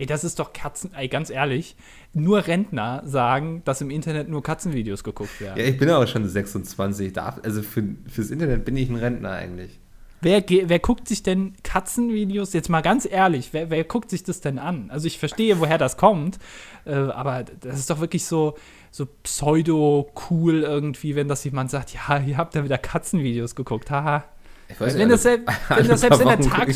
Ey, 0.00 0.06
das 0.06 0.24
ist 0.24 0.38
doch 0.38 0.54
Katzen, 0.54 0.94
ey, 0.94 1.08
ganz 1.08 1.28
ehrlich, 1.28 1.76
nur 2.14 2.46
Rentner 2.46 3.02
sagen, 3.04 3.60
dass 3.66 3.82
im 3.82 3.90
Internet 3.90 4.30
nur 4.30 4.42
Katzenvideos 4.42 5.04
geguckt 5.04 5.42
werden. 5.42 5.58
Ja, 5.58 5.64
ich 5.66 5.76
bin 5.76 5.90
aber 5.90 6.06
schon 6.06 6.26
26. 6.26 7.12
Darf, 7.12 7.38
also 7.42 7.60
für, 7.60 7.84
fürs 8.08 8.30
Internet 8.30 8.64
bin 8.64 8.78
ich 8.78 8.88
ein 8.88 8.96
Rentner 8.96 9.32
eigentlich. 9.32 9.78
Wer, 10.22 10.42
wer 10.48 10.78
guckt 10.78 11.06
sich 11.06 11.22
denn 11.22 11.52
Katzenvideos, 11.62 12.54
jetzt 12.54 12.70
mal 12.70 12.80
ganz 12.80 13.06
ehrlich, 13.10 13.50
wer, 13.52 13.68
wer 13.68 13.84
guckt 13.84 14.08
sich 14.08 14.22
das 14.22 14.40
denn 14.40 14.58
an? 14.58 14.90
Also 14.90 15.06
ich 15.06 15.18
verstehe, 15.18 15.60
woher 15.60 15.76
das 15.76 15.98
kommt, 15.98 16.38
äh, 16.86 16.94
aber 16.94 17.44
das 17.60 17.78
ist 17.78 17.90
doch 17.90 18.00
wirklich 18.00 18.24
so, 18.24 18.56
so 18.90 19.06
pseudo-cool 19.22 20.62
irgendwie, 20.62 21.14
wenn 21.14 21.28
das 21.28 21.44
jemand 21.44 21.70
sagt, 21.70 21.92
ja, 21.92 22.18
ihr 22.20 22.38
habt 22.38 22.54
ja 22.54 22.64
wieder 22.64 22.78
Katzenvideos 22.78 23.54
geguckt, 23.54 23.90
haha. 23.90 24.24
Ich 24.70 24.80
weiß 24.80 24.94
Wenn 24.94 25.08
nicht, 25.08 25.12
das, 25.12 25.22
selbst, 25.22 25.48
wenn 25.68 25.88
das 25.88 26.00
selbst 26.00 26.20
in 26.20 26.28
der 26.28 26.40
Tag... 26.40 26.68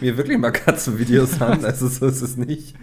mir 0.00 0.16
wirklich 0.16 0.38
mal 0.38 0.52
Katzenvideos 0.52 1.40
an, 1.40 1.64
also 1.64 1.88
so 1.88 2.06
ist 2.06 2.22
es 2.22 2.36
nicht. 2.36 2.74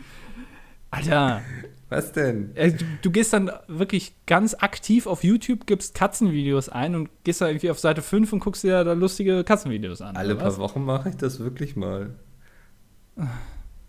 Alter, 0.91 1.41
Was 1.89 2.11
denn? 2.11 2.55
äh, 2.55 2.71
du, 2.71 2.85
du 3.01 3.11
gehst 3.11 3.33
dann 3.33 3.51
wirklich 3.67 4.13
ganz 4.25 4.53
aktiv 4.53 5.07
auf 5.07 5.23
YouTube, 5.23 5.65
gibst 5.65 5.95
Katzenvideos 5.95 6.69
ein 6.69 6.95
und 6.95 7.09
gehst 7.23 7.41
da 7.41 7.47
irgendwie 7.47 7.71
auf 7.71 7.79
Seite 7.79 8.01
5 8.01 8.33
und 8.33 8.39
guckst 8.39 8.63
dir 8.63 8.83
da 8.83 8.93
lustige 8.93 9.43
Katzenvideos 9.43 10.01
an. 10.01 10.15
Alle 10.15 10.35
was? 10.35 10.55
paar 10.55 10.57
Wochen 10.57 10.83
mache 10.83 11.09
ich 11.09 11.15
das 11.15 11.39
wirklich 11.39 11.75
mal. 11.75 12.11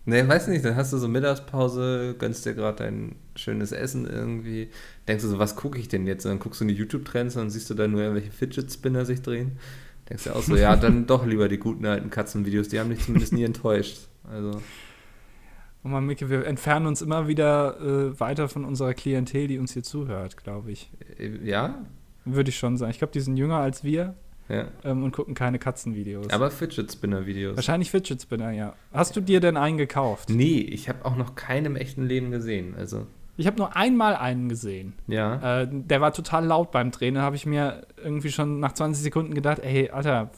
Nee, 0.07 0.27
weiß 0.27 0.47
nicht, 0.47 0.63
dann 0.63 0.75
hast 0.75 0.93
du 0.93 0.97
so 0.97 1.07
Mittagspause, 1.07 2.15
gönnst 2.17 2.45
dir 2.45 2.53
gerade 2.53 2.83
dein 2.83 3.15
schönes 3.35 3.71
Essen 3.71 4.07
irgendwie, 4.07 4.69
denkst 5.07 5.23
du 5.23 5.29
so, 5.29 5.39
was 5.39 5.55
gucke 5.55 5.79
ich 5.79 5.87
denn 5.87 6.05
jetzt? 6.05 6.25
Und 6.25 6.31
dann 6.31 6.39
guckst 6.39 6.61
du 6.61 6.65
in 6.65 6.67
die 6.69 6.75
YouTube-Trends 6.75 7.35
und 7.35 7.43
dann 7.43 7.49
siehst 7.49 7.69
du 7.71 7.73
da 7.73 7.87
nur 7.87 8.01
irgendwelche 8.01 8.31
Fidget-Spinner 8.31 9.05
sich 9.05 9.23
drehen. 9.23 9.57
Denkst 10.09 10.25
du 10.25 10.35
auch 10.35 10.41
so, 10.43 10.55
ja, 10.55 10.75
dann 10.75 11.07
doch 11.07 11.25
lieber 11.25 11.47
die 11.47 11.57
guten 11.57 11.85
alten 11.85 12.09
Katzenvideos, 12.09 12.67
die 12.67 12.79
haben 12.79 12.89
dich 12.89 13.03
zumindest 13.03 13.33
nie 13.33 13.43
enttäuscht. 13.43 14.07
Also, 14.29 14.61
Und 15.83 15.91
mal, 15.91 16.01
Micke, 16.01 16.29
wir 16.29 16.45
entfernen 16.45 16.85
uns 16.87 17.01
immer 17.01 17.27
wieder 17.27 17.79
äh, 17.79 18.19
weiter 18.19 18.47
von 18.49 18.65
unserer 18.65 18.93
Klientel, 18.93 19.47
die 19.47 19.57
uns 19.57 19.73
hier 19.73 19.83
zuhört, 19.83 20.37
glaube 20.37 20.71
ich. 20.71 20.91
äh, 21.17 21.47
ja, 21.47 21.85
Würde 22.25 22.49
ich 22.49 22.57
schon 22.57 22.77
sagen. 22.77 22.91
Ich 22.91 22.99
glaube, 22.99 23.13
die 23.13 23.19
sind 23.19 23.37
jünger 23.37 23.57
als 23.57 23.83
wir 23.83 24.15
ja. 24.49 24.67
ähm, 24.83 25.03
und 25.03 25.11
gucken 25.11 25.33
keine 25.33 25.59
Katzenvideos. 25.59 26.29
Aber 26.29 26.51
Fidget-Spinner-Videos. 26.51 27.55
Wahrscheinlich 27.55 27.91
Fidget 27.91 28.21
Spinner, 28.21 28.51
ja. 28.51 28.75
Hast 28.93 29.15
du 29.15 29.21
dir 29.21 29.39
denn 29.39 29.57
einen 29.57 29.77
gekauft? 29.77 30.29
Nee, 30.29 30.59
ich 30.59 30.87
habe 30.89 31.03
auch 31.05 31.15
noch 31.15 31.35
keinen 31.35 31.65
im 31.65 31.75
echten 31.75 32.05
Leben 32.05 32.31
gesehen. 32.31 32.75
Also, 32.77 33.07
Ich 33.37 33.47
habe 33.47 33.57
nur 33.57 33.75
einmal 33.75 34.15
einen 34.15 34.47
gesehen. 34.49 34.93
ja. 35.07 35.61
Äh, 35.61 35.67
der 35.69 35.99
war 36.01 36.13
total 36.13 36.45
laut 36.45 36.71
beim 36.71 36.91
Drehen. 36.91 37.15
Da 37.15 37.21
habe 37.21 37.35
ich 37.35 37.45
mir 37.45 37.85
irgendwie 38.01 38.31
schon 38.31 38.59
nach 38.59 38.71
20 38.73 39.03
Sekunden 39.03 39.33
gedacht, 39.33 39.59
ey, 39.59 39.89
Alter, 39.89 40.31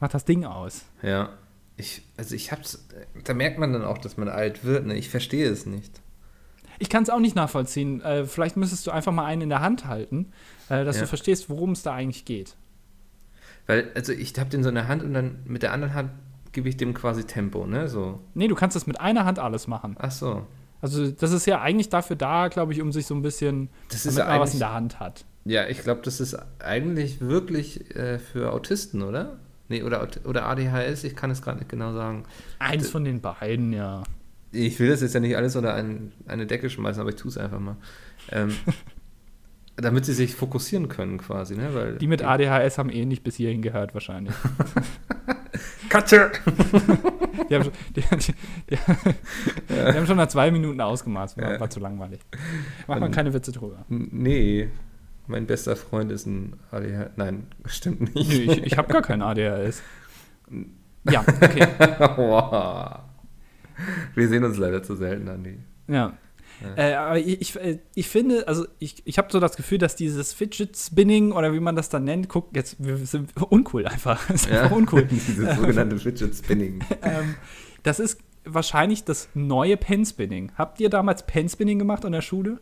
mach 0.00 0.08
das 0.08 0.24
Ding 0.24 0.44
aus. 0.44 0.84
Ja. 1.02 1.30
Ich, 1.76 2.02
also 2.18 2.34
ich 2.34 2.52
hab's, 2.52 2.86
da 3.24 3.32
merkt 3.32 3.58
man 3.58 3.72
dann 3.72 3.84
auch, 3.84 3.96
dass 3.96 4.18
man 4.18 4.28
alt 4.28 4.64
wird, 4.64 4.84
ne? 4.86 4.96
Ich 4.96 5.08
verstehe 5.08 5.48
es 5.48 5.64
nicht. 5.64 6.00
Ich 6.78 6.90
kann 6.90 7.02
es 7.02 7.08
auch 7.10 7.20
nicht 7.20 7.36
nachvollziehen. 7.36 8.02
Äh, 8.02 8.26
vielleicht 8.26 8.56
müsstest 8.58 8.86
du 8.86 8.90
einfach 8.90 9.12
mal 9.12 9.24
einen 9.24 9.42
in 9.42 9.48
der 9.48 9.60
Hand 9.60 9.86
halten, 9.86 10.30
äh, 10.68 10.84
dass 10.84 10.96
Ja. 10.96 11.02
du 11.02 11.08
verstehst, 11.08 11.48
worum 11.48 11.70
es 11.72 11.82
da 11.82 11.94
eigentlich 11.94 12.26
geht. 12.26 12.54
Weil, 13.66 13.90
also 13.94 14.12
ich 14.12 14.38
habe 14.38 14.50
den 14.50 14.62
so 14.62 14.68
in 14.68 14.74
der 14.74 14.88
Hand 14.88 15.02
und 15.02 15.14
dann 15.14 15.38
mit 15.46 15.62
der 15.62 15.72
anderen 15.72 15.94
Hand 15.94 16.10
gebe 16.52 16.68
ich 16.68 16.76
dem 16.76 16.92
quasi 16.92 17.24
Tempo, 17.24 17.66
ne? 17.66 17.88
So. 17.88 18.20
Nee, 18.34 18.48
du 18.48 18.54
kannst 18.54 18.76
das 18.76 18.86
mit 18.86 19.00
einer 19.00 19.24
Hand 19.24 19.38
alles 19.38 19.66
machen. 19.68 19.96
Ach 19.98 20.10
so. 20.10 20.46
Also 20.80 21.10
das 21.10 21.32
ist 21.32 21.46
ja 21.46 21.60
eigentlich 21.60 21.88
dafür 21.88 22.16
da, 22.16 22.48
glaube 22.48 22.72
ich, 22.72 22.80
um 22.80 22.92
sich 22.92 23.06
so 23.06 23.14
ein 23.14 23.22
bisschen, 23.22 23.68
Das 23.88 24.06
ist 24.06 24.16
damit 24.16 24.28
ja 24.28 24.32
man 24.32 24.40
was 24.40 24.52
in 24.54 24.60
der 24.60 24.72
Hand 24.72 25.00
hat. 25.00 25.24
Ja, 25.44 25.66
ich 25.66 25.82
glaube, 25.82 26.00
das 26.04 26.20
ist 26.20 26.36
eigentlich 26.58 27.20
wirklich 27.20 27.94
äh, 27.96 28.18
für 28.18 28.52
Autisten, 28.52 29.02
oder? 29.02 29.38
Nee, 29.68 29.82
oder, 29.82 30.06
oder 30.24 30.46
ADHS, 30.46 31.04
ich 31.04 31.14
kann 31.14 31.30
es 31.30 31.42
gerade 31.42 31.58
nicht 31.58 31.68
genau 31.68 31.92
sagen. 31.92 32.24
Eins 32.58 32.90
von 32.90 33.04
den 33.04 33.20
beiden, 33.20 33.72
ja. 33.72 34.02
Ich 34.52 34.80
will 34.80 34.88
das 34.88 35.00
jetzt 35.00 35.14
ja 35.14 35.20
nicht 35.20 35.36
alles 35.36 35.54
unter 35.54 35.74
ein, 35.74 36.12
eine 36.26 36.46
Decke 36.46 36.68
schmeißen, 36.68 37.00
aber 37.00 37.10
ich 37.10 37.16
tue 37.16 37.30
es 37.30 37.38
einfach 37.38 37.60
mal. 37.60 37.76
Ähm, 38.32 38.50
damit 39.76 40.04
sie 40.04 40.12
sich 40.12 40.34
fokussieren 40.34 40.88
können 40.88 41.18
quasi, 41.18 41.56
ne? 41.56 41.72
Weil 41.72 41.96
Die 41.98 42.06
mit 42.06 42.22
ADHS 42.22 42.78
haben 42.78 42.90
eh 42.90 43.04
nicht 43.04 43.22
bis 43.22 43.36
hierhin 43.36 43.62
gehört 43.62 43.94
wahrscheinlich. 43.94 44.34
Katze! 45.90 46.30
Die 47.50 47.54
haben 47.56 47.64
schon, 47.64 47.72
die, 47.96 48.00
die, 48.02 48.16
die, 48.16 48.34
die 49.68 49.74
haben 49.76 50.06
schon 50.06 50.16
nach 50.16 50.28
zwei 50.28 50.52
Minuten 50.52 50.80
ausgemacht. 50.80 51.36
War, 51.36 51.52
Ja. 51.54 51.60
war 51.60 51.68
zu 51.68 51.80
langweilig. 51.80 52.20
Macht 52.86 53.00
man 53.00 53.10
keine 53.10 53.34
Witze 53.34 53.50
drüber. 53.50 53.84
Nee, 53.88 54.68
mein 55.26 55.46
bester 55.46 55.74
Freund 55.74 56.12
ist 56.12 56.26
ein 56.26 56.52
ADHS. 56.70 57.10
Nein, 57.16 57.46
stimmt 57.66 58.14
nicht. 58.14 58.30
Nö, 58.30 58.52
ich, 58.52 58.62
ich 58.66 58.78
habe 58.78 58.92
gar 58.92 59.02
kein 59.02 59.20
ADHS. 59.20 59.82
Ja, 61.10 61.22
okay. 61.22 61.66
wow. 62.16 63.00
Wir 64.14 64.28
sehen 64.28 64.44
uns 64.44 64.58
leider 64.58 64.82
zu 64.84 64.94
selten, 64.94 65.28
Andi. 65.28 65.58
Ja. 65.88 66.12
Ja. 66.62 66.76
Äh, 66.76 66.94
aber 66.94 67.18
ich, 67.18 67.40
ich, 67.40 67.56
äh, 67.56 67.78
ich 67.94 68.08
finde, 68.08 68.46
also 68.46 68.66
ich, 68.78 69.02
ich 69.06 69.18
habe 69.18 69.28
so 69.30 69.40
das 69.40 69.56
Gefühl, 69.56 69.78
dass 69.78 69.96
dieses 69.96 70.32
Fidget 70.32 70.76
Spinning 70.76 71.32
oder 71.32 71.52
wie 71.52 71.60
man 71.60 71.76
das 71.76 71.88
dann 71.88 72.04
nennt, 72.04 72.28
guck, 72.28 72.54
jetzt 72.54 72.76
wir 72.78 72.96
sind 72.98 73.30
uncool 73.40 73.86
einfach. 73.86 74.26
Das 74.28 74.42
ist 74.46 74.50
einfach 74.50 74.76
uncool. 74.76 75.04
Dieses 75.10 75.56
sogenannte 75.56 75.98
Fidget 75.98 76.34
Spinning. 76.34 76.80
ähm, 77.02 77.34
das 77.82 78.00
ist 78.00 78.20
wahrscheinlich 78.44 79.04
das 79.04 79.28
neue 79.34 79.76
Pen 79.76 80.04
Spinning. 80.04 80.52
Habt 80.56 80.80
ihr 80.80 80.90
damals 80.90 81.26
Pen 81.26 81.48
Spinning 81.48 81.78
gemacht 81.78 82.04
an 82.04 82.12
der 82.12 82.22
Schule? 82.22 82.60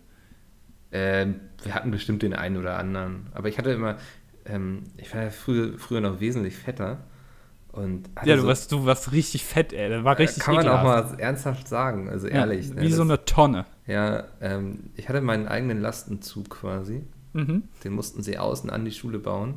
Ähm, 0.91 1.41
wir 1.63 1.75
hatten 1.75 1.91
bestimmt 1.91 2.23
den 2.23 2.35
einen 2.35 2.57
oder 2.57 2.79
anderen. 2.79 3.29
Aber 3.33 3.49
ich 3.49 3.59
hatte 3.59 3.71
immer, 3.71 3.99
ähm, 4.47 4.85
ich 4.97 5.15
war 5.15 5.25
ja 5.25 5.31
früher, 5.31 5.79
früher 5.79 6.01
noch 6.01 6.21
wesentlich 6.21 6.57
fetter. 6.57 7.05
Und 7.73 8.09
Ja, 8.25 8.35
du 8.37 8.43
so- 8.43 8.49
warst, 8.49 8.73
du 8.73 8.87
warst 8.87 9.13
richtig 9.13 9.45
fett, 9.45 9.73
ey. 9.73 9.89
Das 9.91 10.03
war 10.05 10.19
äh, 10.19 10.23
richtig 10.23 10.43
Kann 10.43 10.55
man 10.57 10.69
auch 10.69 10.83
mal 10.83 11.15
ernsthaft 11.19 11.69
sagen, 11.69 12.09
also 12.09 12.27
Ja, 12.27 12.35
ehrlich. 12.35 12.73
ne, 12.75 12.81
Wie 12.83 12.91
so 12.91 13.03
das- 13.05 13.11
eine 13.11 13.25
Tonne. 13.25 13.67
Ja, 13.87 14.25
ähm, 14.41 14.91
ich 14.97 15.09
hatte 15.09 15.21
meinen 15.21 15.47
eigenen 15.49 15.81
Lastenzug 15.81 16.51
quasi. 16.51 17.03
Mhm. 17.35 17.65
Den 17.85 17.93
mussten 17.93 18.23
sie 18.23 18.39
außen 18.39 18.71
an 18.71 18.85
die 18.85 18.91
Schule 18.93 19.19
bauen. 19.19 19.55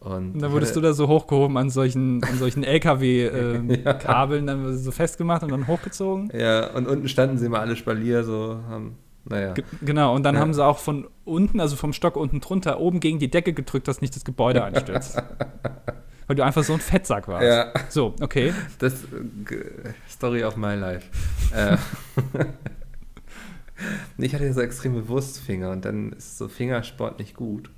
Und 0.00 0.34
Und 0.34 0.38
dann 0.42 0.52
wurdest 0.52 0.76
du 0.76 0.80
hatte- 0.80 0.88
da 0.88 0.92
so 0.94 1.08
hochgehoben 1.08 1.56
an 1.56 1.68
solchen, 1.70 2.22
an 2.22 2.38
solchen 2.38 2.62
LKW-Kabeln, 2.64 4.46
dann 4.46 4.62
wurde 4.62 4.76
so 4.76 4.92
festgemacht 4.92 5.42
und 5.42 5.50
dann 5.50 5.66
hochgezogen. 5.66 6.30
Ja, 6.32 6.70
und 6.72 6.86
unten 6.86 7.08
standen 7.08 7.38
sie 7.38 7.46
immer 7.46 7.58
alle 7.60 7.74
Spalier, 7.76 8.22
so 8.22 8.60
haben, 8.68 8.96
naja. 9.24 9.54
Ge 9.54 9.64
genau, 9.82 10.14
und 10.14 10.22
dann 10.22 10.36
Ja. 10.36 10.40
haben 10.40 10.54
sie 10.54 10.64
auch 10.64 10.78
von 10.78 11.08
unten, 11.24 11.58
also 11.60 11.74
vom 11.76 11.92
Stock 11.92 12.16
unten 12.16 12.40
drunter, 12.40 12.78
oben 12.78 13.00
gegen 13.00 13.18
die 13.18 13.30
Decke 13.30 13.52
gedrückt, 13.52 13.88
dass 13.88 14.00
nicht 14.00 14.14
das 14.14 14.24
Gebäude 14.24 14.62
einstürzt. 14.64 15.20
Weil 16.26 16.36
du 16.36 16.44
einfach 16.44 16.64
so 16.64 16.72
ein 16.72 16.80
Fettsack 16.80 17.28
warst. 17.28 17.44
Ja, 17.44 17.72
So, 17.88 18.14
okay. 18.20 18.52
das 18.78 19.04
äh, 19.04 19.92
Story 20.08 20.42
of 20.44 20.56
my 20.56 20.74
life. 20.74 21.06
äh, 21.54 21.76
ich 24.18 24.34
hatte 24.34 24.52
so 24.52 24.60
extreme 24.60 25.08
Wurstfinger 25.08 25.70
und 25.70 25.84
dann 25.84 26.12
ist 26.12 26.38
so 26.38 26.48
Fingersport 26.48 27.18
nicht 27.18 27.34
gut. 27.34 27.70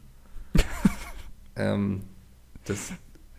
ähm, 1.57 2.02
das 2.64 2.93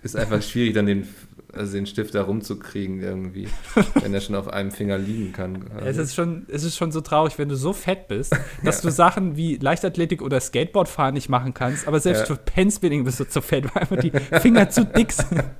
ist 0.03 0.15
einfach 0.15 0.41
schwierig, 0.41 0.73
dann 0.73 0.85
den, 0.85 1.07
also 1.53 1.73
den 1.73 1.85
Stift 1.85 2.13
da 2.15 2.21
rumzukriegen 2.23 3.01
irgendwie, 3.01 3.47
wenn 4.01 4.13
er 4.13 4.21
schon 4.21 4.35
auf 4.35 4.47
einem 4.47 4.71
Finger 4.71 4.97
liegen 4.97 5.31
kann. 5.33 5.65
Es 5.85 5.97
ist, 5.97 6.13
schon, 6.15 6.45
es 6.47 6.63
ist 6.63 6.75
schon 6.77 6.91
so 6.91 7.01
traurig, 7.01 7.37
wenn 7.39 7.49
du 7.49 7.55
so 7.55 7.73
fett 7.73 8.07
bist, 8.07 8.35
dass 8.63 8.81
du 8.81 8.91
Sachen 8.91 9.35
wie 9.35 9.55
Leichtathletik 9.57 10.21
oder 10.21 10.39
Skateboardfahren 10.39 11.13
nicht 11.13 11.29
machen 11.29 11.53
kannst, 11.53 11.87
aber 11.87 11.99
selbst 11.99 12.21
Ja. 12.21 12.25
für 12.27 12.35
Penspinning 12.37 13.03
bist 13.03 13.19
du 13.19 13.27
zu 13.27 13.41
fett, 13.41 13.65
weil 13.73 13.81
einfach 13.83 13.97
die 13.97 14.11
Finger 14.39 14.69
zu 14.69 14.85
dick 14.85 15.11
sind. 15.11 15.43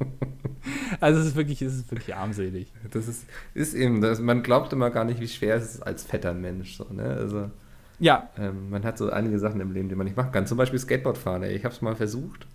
Also 1.00 1.22
es 1.22 1.28
ist 1.28 1.36
wirklich, 1.36 1.62
es 1.62 1.74
ist 1.74 1.90
wirklich 1.90 2.14
armselig. 2.16 2.68
Das 2.92 3.08
ist, 3.08 3.26
ist 3.54 3.74
eben, 3.74 4.02
das, 4.02 4.20
man 4.20 4.44
glaubt 4.44 4.74
immer 4.74 4.90
gar 4.92 5.06
nicht, 5.06 5.20
wie 5.20 5.28
schwer 5.28 5.56
es 5.56 5.76
ist 5.76 5.82
als 5.82 6.04
fetter 6.04 6.34
Mensch. 6.34 6.76
So, 6.76 6.86
ne? 6.92 7.04
Also 7.04 7.50
Ja, 7.98 8.30
ähm, 8.38 8.70
man 8.70 8.84
hat 8.84 8.98
so 8.98 9.10
einige 9.10 9.40
Sachen 9.40 9.62
im 9.62 9.72
Leben, 9.72 9.88
die 9.90 9.96
man 9.96 10.06
nicht 10.06 10.18
machen 10.18 10.32
kann. 10.34 10.46
Zum 10.46 10.58
Beispiel 10.58 10.78
Skateboard 10.78 11.18
fahren. 11.18 11.44
Ey. 11.44 11.56
Ich 11.56 11.64
habe 11.64 11.74
es 11.74 11.82
mal 11.82 11.96
versucht. 11.96 12.46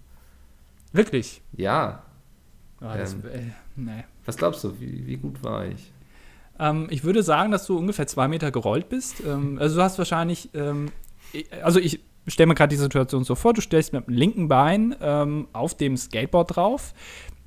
wirklich. 0.93 1.43
Ja. 1.57 2.04
Oh, 2.85 2.97
das, 2.97 3.15
Ähm. 3.15 3.23
äh, 3.33 3.41
nee. 3.77 4.05
Was 4.27 4.37
glaubst 4.37 4.63
du, 4.65 4.79
wie, 4.81 5.07
wie 5.07 5.17
gut 5.17 5.43
war 5.43 5.67
ich? 5.67 5.91
Ähm, 6.59 6.87
ich 6.91 7.03
würde 7.05 7.23
sagen, 7.23 7.51
dass 7.51 7.67
du 7.67 7.79
ungefähr 7.79 8.07
zwei 8.07 8.29
Meter 8.29 8.51
gerollt 8.51 8.89
bist. 8.89 9.23
Ähm, 9.27 9.59
also 9.59 9.77
du 9.77 9.83
hast 9.83 9.99
wahrscheinlich, 9.99 10.51
ähm, 10.55 10.91
ich- 11.33 11.47
also 11.65 11.81
ich 11.81 12.01
stelle 12.29 12.47
mir 12.49 12.55
gerade 12.55 12.71
die 12.71 12.77
Situation 12.81 13.25
so 13.25 13.35
vor, 13.35 13.53
du 13.55 13.61
stellst 13.61 13.93
mit 13.93 14.07
dem 14.07 14.15
linken 14.15 14.49
Bein 14.49 14.95
ähm, 15.01 15.49
auf 15.53 15.75
dem 15.77 15.97
Skateboard 15.97 16.57
drauf, 16.57 16.95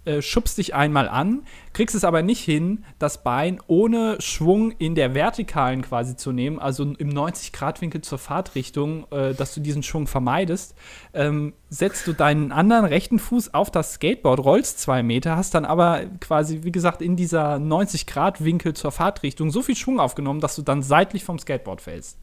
äh, 0.08 0.22
schubst 0.22 0.58
dich 0.58 0.74
einmal 0.74 1.10
an, 1.10 1.44
kriegst 1.74 1.96
es 1.96 2.04
aber 2.04 2.22
nicht 2.22 2.44
hin, 2.44 2.86
das 2.98 3.24
Bein 3.24 3.60
ohne 3.68 4.18
Schwung 4.20 4.72
in 4.72 4.96
der 4.96 5.14
Vertikalen 5.14 5.82
quasi 5.82 6.16
zu 6.16 6.32
nehmen, 6.32 6.60
also 6.60 6.84
im 6.84 7.10
90-Grad-Winkel 7.10 8.02
zur 8.02 8.18
Fahrtrichtung, 8.18 9.06
äh, 9.12 9.34
dass 9.34 9.54
du 9.54 9.60
diesen 9.60 9.84
Schwung 9.84 10.08
vermeidest, 10.08 10.76
ähm, 11.14 11.54
setzt 11.70 12.08
du 12.08 12.14
deinen 12.14 12.52
anderen 12.52 12.86
rechten 12.86 13.20
Fuß 13.20 13.54
auf 13.54 13.70
das 13.70 13.94
Skateboard, 13.94 14.40
rollst 14.40 14.80
zwei 14.80 15.04
Meter, 15.04 15.36
hast 15.36 15.54
dann 15.54 15.66
aber 15.66 16.06
quasi, 16.22 16.64
wie 16.64 16.72
gesagt, 16.72 17.02
in 17.02 17.16
dieser 17.16 17.56
90-Grad-Winkel 17.56 18.74
zur 18.74 18.92
Fahrtrichtung 18.92 19.52
so 19.52 19.62
viel 19.62 19.76
Schwung 19.76 20.00
aufgenommen, 20.00 20.40
dass 20.40 20.56
du 20.56 20.62
dann 20.62 20.82
seitlich 20.82 21.24
vom 21.24 21.38
Skateboard 21.38 21.82
fällst. 21.82 22.18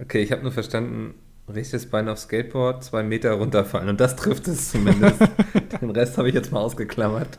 Okay, 0.00 0.22
ich 0.22 0.30
habe 0.30 0.42
nur 0.42 0.52
verstanden, 0.52 1.14
rechtes 1.50 1.88
Bein 1.90 2.08
auf 2.08 2.18
Skateboard, 2.18 2.84
zwei 2.84 3.02
Meter 3.02 3.32
runterfallen. 3.32 3.88
Und 3.88 4.00
das 4.00 4.16
trifft 4.16 4.48
es 4.48 4.70
zumindest. 4.70 5.20
Den 5.80 5.90
Rest 5.90 6.18
habe 6.18 6.28
ich 6.28 6.34
jetzt 6.34 6.52
mal 6.52 6.60
ausgeklammert. 6.60 7.38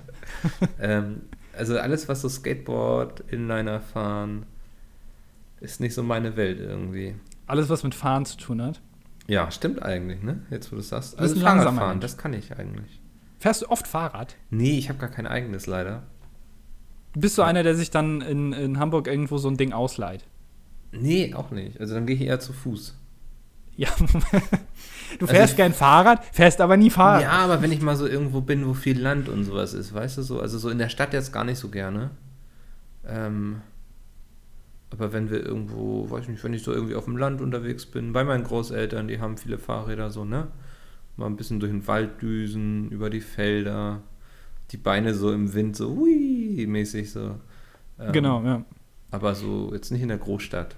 ähm, 0.80 1.22
also 1.58 1.78
alles, 1.78 2.08
was 2.08 2.22
so 2.22 2.30
Skateboard, 2.30 3.22
Inliner 3.32 3.82
fahren, 3.82 4.46
ist 5.60 5.82
nicht 5.82 5.94
so 5.94 6.04
meine 6.04 6.38
Welt 6.38 6.60
irgendwie. 6.60 7.16
Alles, 7.48 7.70
was 7.70 7.84
mit 7.84 7.96
Fahren 7.96 8.26
zu 8.26 8.38
tun 8.38 8.62
hat. 8.62 8.82
Ja, 9.28 9.52
stimmt 9.52 9.84
eigentlich, 9.84 10.24
ne? 10.24 10.42
Jetzt, 10.50 10.72
wo 10.72 10.76
du 10.76 10.82
es 10.82 10.90
sagst. 10.90 11.14
Du 11.14 11.20
Also 11.20 11.40
Fahrradfahren, 11.40 12.00
das 12.00 12.18
kann 12.18 12.34
ich 12.34 12.58
eigentlich. 12.58 13.00
Fährst 13.38 13.62
du 13.62 13.70
oft 13.70 13.88
Fahrrad? 13.88 14.36
Nee, 14.50 14.78
ich 14.78 14.90
habe 14.90 15.00
gar 15.00 15.10
kein 15.10 15.28
eigenes 15.28 15.68
leider. 15.68 16.04
Bist 17.14 17.38
du 17.38 17.42
einer, 17.42 17.64
der 17.64 17.76
sich 17.76 17.92
dann 17.92 18.22
in, 18.22 18.54
in 18.54 18.80
Hamburg 18.80 19.08
irgendwo 19.08 19.38
so 19.38 19.50
ein 19.50 19.58
Ding 19.58 19.74
ausleiht? 19.74 20.26
Nee, 20.92 21.34
auch 21.34 21.52
nicht. 21.52 21.80
Also 21.80 21.96
dann 21.96 22.06
gehe 22.06 22.16
ich 22.16 22.22
eher 22.22 22.40
zu 22.40 22.54
Fuß. 22.54 22.99
Ja. 23.80 23.88
du 25.20 25.22
Also 25.22 25.28
fährst 25.28 25.52
ich- 25.54 25.58
gern 25.58 25.72
Fahrrad, 25.74 26.26
fährst 26.34 26.60
aber 26.60 26.76
nie 26.76 26.90
Fahrrad. 26.90 27.22
Ja, 27.22 27.32
aber 27.32 27.62
wenn 27.62 27.72
ich 27.72 27.82
mal 27.82 27.96
so 27.96 28.06
irgendwo 28.08 28.42
bin, 28.42 28.68
wo 28.68 28.74
viel 28.74 29.00
Land 29.00 29.30
und 29.30 29.46
sowas 29.46 29.74
ist, 29.74 29.94
weißt 29.94 30.18
du 30.18 30.22
so, 30.22 30.42
also 30.42 30.58
so 30.58 30.70
in 30.70 30.80
der 30.80 30.90
Stadt 30.90 31.14
jetzt 31.14 31.32
gar 31.32 31.46
nicht 31.46 31.58
so 31.60 31.70
gerne. 31.70 32.10
Ähm, 33.08 33.62
aber 34.92 35.14
wenn 35.14 35.30
wir 35.30 35.46
irgendwo, 35.46 36.10
weiß 36.10 36.24
ich 36.24 36.30
nicht, 36.30 36.44
wenn 36.44 36.54
ich 36.54 36.64
so 36.64 36.74
irgendwie 36.74 36.96
auf 36.96 37.06
dem 37.06 37.16
Land 37.16 37.40
unterwegs 37.42 37.86
bin, 37.86 38.12
bei 38.12 38.24
meinen 38.26 38.44
Großeltern, 38.44 39.08
die 39.08 39.22
haben 39.22 39.38
viele 39.38 39.58
Fahrräder 39.58 40.10
so, 40.10 40.26
ne? 40.26 40.48
Mal 41.16 41.28
ein 41.28 41.38
bisschen 41.38 41.60
durch 41.62 41.72
den 41.72 41.88
Wald 41.88 42.22
düsen, 42.22 42.90
über 42.90 43.10
die 43.10 43.22
Felder, 43.22 44.02
die 44.72 44.78
Beine 44.78 45.14
so 45.14 45.32
im 45.32 45.54
Wind 45.54 45.76
so 45.78 45.90
hui 45.96 46.66
mäßig 46.68 47.12
so. 47.12 47.36
Ähm, 48.00 48.12
Genau, 48.12 48.42
ja. 48.44 48.66
Aber 49.12 49.36
so 49.36 49.72
jetzt 49.74 49.92
nicht 49.92 50.02
in 50.02 50.08
der 50.10 50.18
Großstadt. 50.18 50.76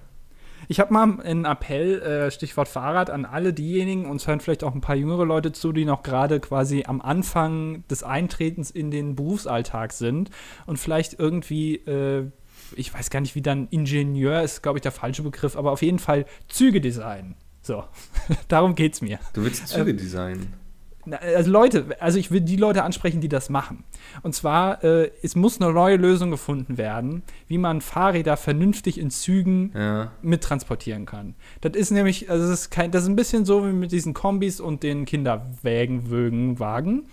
Ich 0.68 0.80
habe 0.80 0.94
mal 0.94 1.20
einen 1.22 1.46
Appell, 1.46 2.02
äh, 2.02 2.32
Stichwort 2.32 2.68
Fahrrad, 2.68 3.10
an 3.10 3.26
alle 3.26 3.54
diejenigen, 3.54 4.06
uns 4.06 4.28
hören 4.28 4.40
vielleicht 4.40 4.64
auch 4.64 4.74
ein 4.74 4.82
paar 4.82 4.96
jüngere 4.96 5.26
Leute 5.26 5.52
zu, 5.52 5.72
die 5.72 5.86
noch 5.86 6.04
gerade 6.04 6.40
quasi 6.40 6.84
am 6.88 7.02
Anfang 7.02 7.84
des 7.90 8.04
Eintretens 8.04 8.72
in 8.72 8.92
den 8.92 9.16
Berufsalltag 9.16 9.94
sind 9.94 10.30
und 10.66 10.78
vielleicht 10.78 11.20
irgendwie, 11.20 11.76
äh, 11.76 12.30
ich 12.76 12.94
weiß 12.94 13.10
gar 13.10 13.22
nicht, 13.22 13.36
wie 13.36 13.42
dann 13.42 13.68
Ingenieur 13.70 14.42
ist, 14.42 14.62
glaube 14.62 14.78
ich, 14.78 14.82
der 14.82 14.92
falsche 14.92 15.24
Begriff, 15.24 15.56
aber 15.56 15.72
auf 15.72 15.82
jeden 15.82 16.00
Fall 16.00 16.26
Züge 16.48 16.82
designen. 16.82 17.36
So, 17.62 17.84
darum 18.48 18.76
geht's 18.76 19.02
mir. 19.02 19.20
Du 19.34 19.44
willst 19.44 19.68
Züge 19.68 19.94
designen. 19.94 20.61
Also 21.10 21.50
Leute, 21.52 21.86
also 22.00 22.20
ich 22.20 22.32
will 22.32 22.42
die 22.42 22.58
Leute 22.58 22.84
ansprechen, 22.84 23.22
die 23.22 23.30
das 23.30 23.50
machen. 23.50 23.84
Und 24.22 24.36
zwar, 24.36 24.84
äh, 24.84 25.12
es 25.24 25.36
muss 25.36 25.60
eine 25.60 25.72
neue 25.74 25.98
Lösung 25.98 26.30
gefunden 26.32 26.78
werden, 26.78 27.24
wie 27.48 27.58
man 27.58 27.82
Fahrräder 27.82 28.38
vernünftig 28.38 29.00
in 29.00 29.10
Zügen 29.10 29.72
Ja. 29.76 30.12
mittransportieren 30.22 31.06
kann. 31.06 31.36
Das 31.62 31.74
ist 31.74 31.92
nämlich, 31.92 32.30
also 32.30 32.48
das 32.48 32.62
ist, 32.62 32.70
kein, 32.70 32.92
das 32.92 33.04
ist 33.04 33.10
ein 33.10 33.16
bisschen 33.16 33.46
so 33.46 33.66
wie 33.68 33.72
mit 33.72 33.92
diesen 33.92 34.14
Kombis 34.14 34.60
und 34.60 34.84
den 34.84 35.06
Kinderwägen, 35.06 36.10
Wögen, 36.12 36.60
Wagen. 36.60 37.04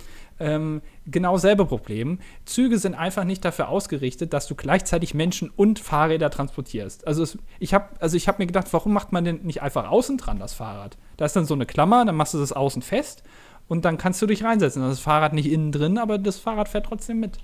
Ähm, 0.41 0.83
genau 1.05 1.37
selbe 1.37 1.67
Problem. 1.67 2.21
Züge 2.45 2.79
sind 2.79 2.95
einfach 2.95 3.25
nicht 3.25 3.45
dafür 3.45 3.69
ausgerichtet, 3.69 4.33
dass 4.33 4.47
du 4.47 4.55
gleichzeitig 4.55 5.13
Menschen 5.13 5.51
und 5.51 5.81
Fahrräder 5.81 6.31
transportierst. 6.31 7.09
Also 7.09 7.25
es, 7.25 7.39
ich 7.59 7.75
habe 7.75 7.89
also 7.99 8.17
ich 8.17 8.29
hab 8.29 8.39
mir 8.39 8.47
gedacht, 8.47 8.69
warum 8.73 8.93
macht 8.93 9.11
man 9.11 9.25
denn 9.25 9.41
nicht 9.43 9.63
einfach 9.63 9.91
außen 9.91 10.17
dran 10.17 10.39
das 10.39 10.55
Fahrrad? 10.55 10.97
Da 11.17 11.25
ist 11.25 11.35
dann 11.35 11.45
so 11.45 11.55
eine 11.55 11.67
Klammer, 11.67 12.05
dann 12.05 12.15
machst 12.15 12.35
du 12.35 12.39
das 12.39 12.53
außen 12.53 12.83
fest 12.83 13.25
und 13.69 13.85
dann 13.85 13.99
kannst 13.99 14.21
du 14.23 14.27
dich 14.27 14.45
reinsetzen. 14.45 14.83
Ist 14.83 14.91
das 14.91 15.01
Fahrrad 15.01 15.33
nicht 15.33 15.51
innen 15.51 15.73
drin, 15.73 15.99
aber 15.99 16.19
das 16.19 16.39
Fahrrad 16.39 16.69
fährt 16.69 16.87
trotzdem 16.87 17.21
mit. 17.21 17.39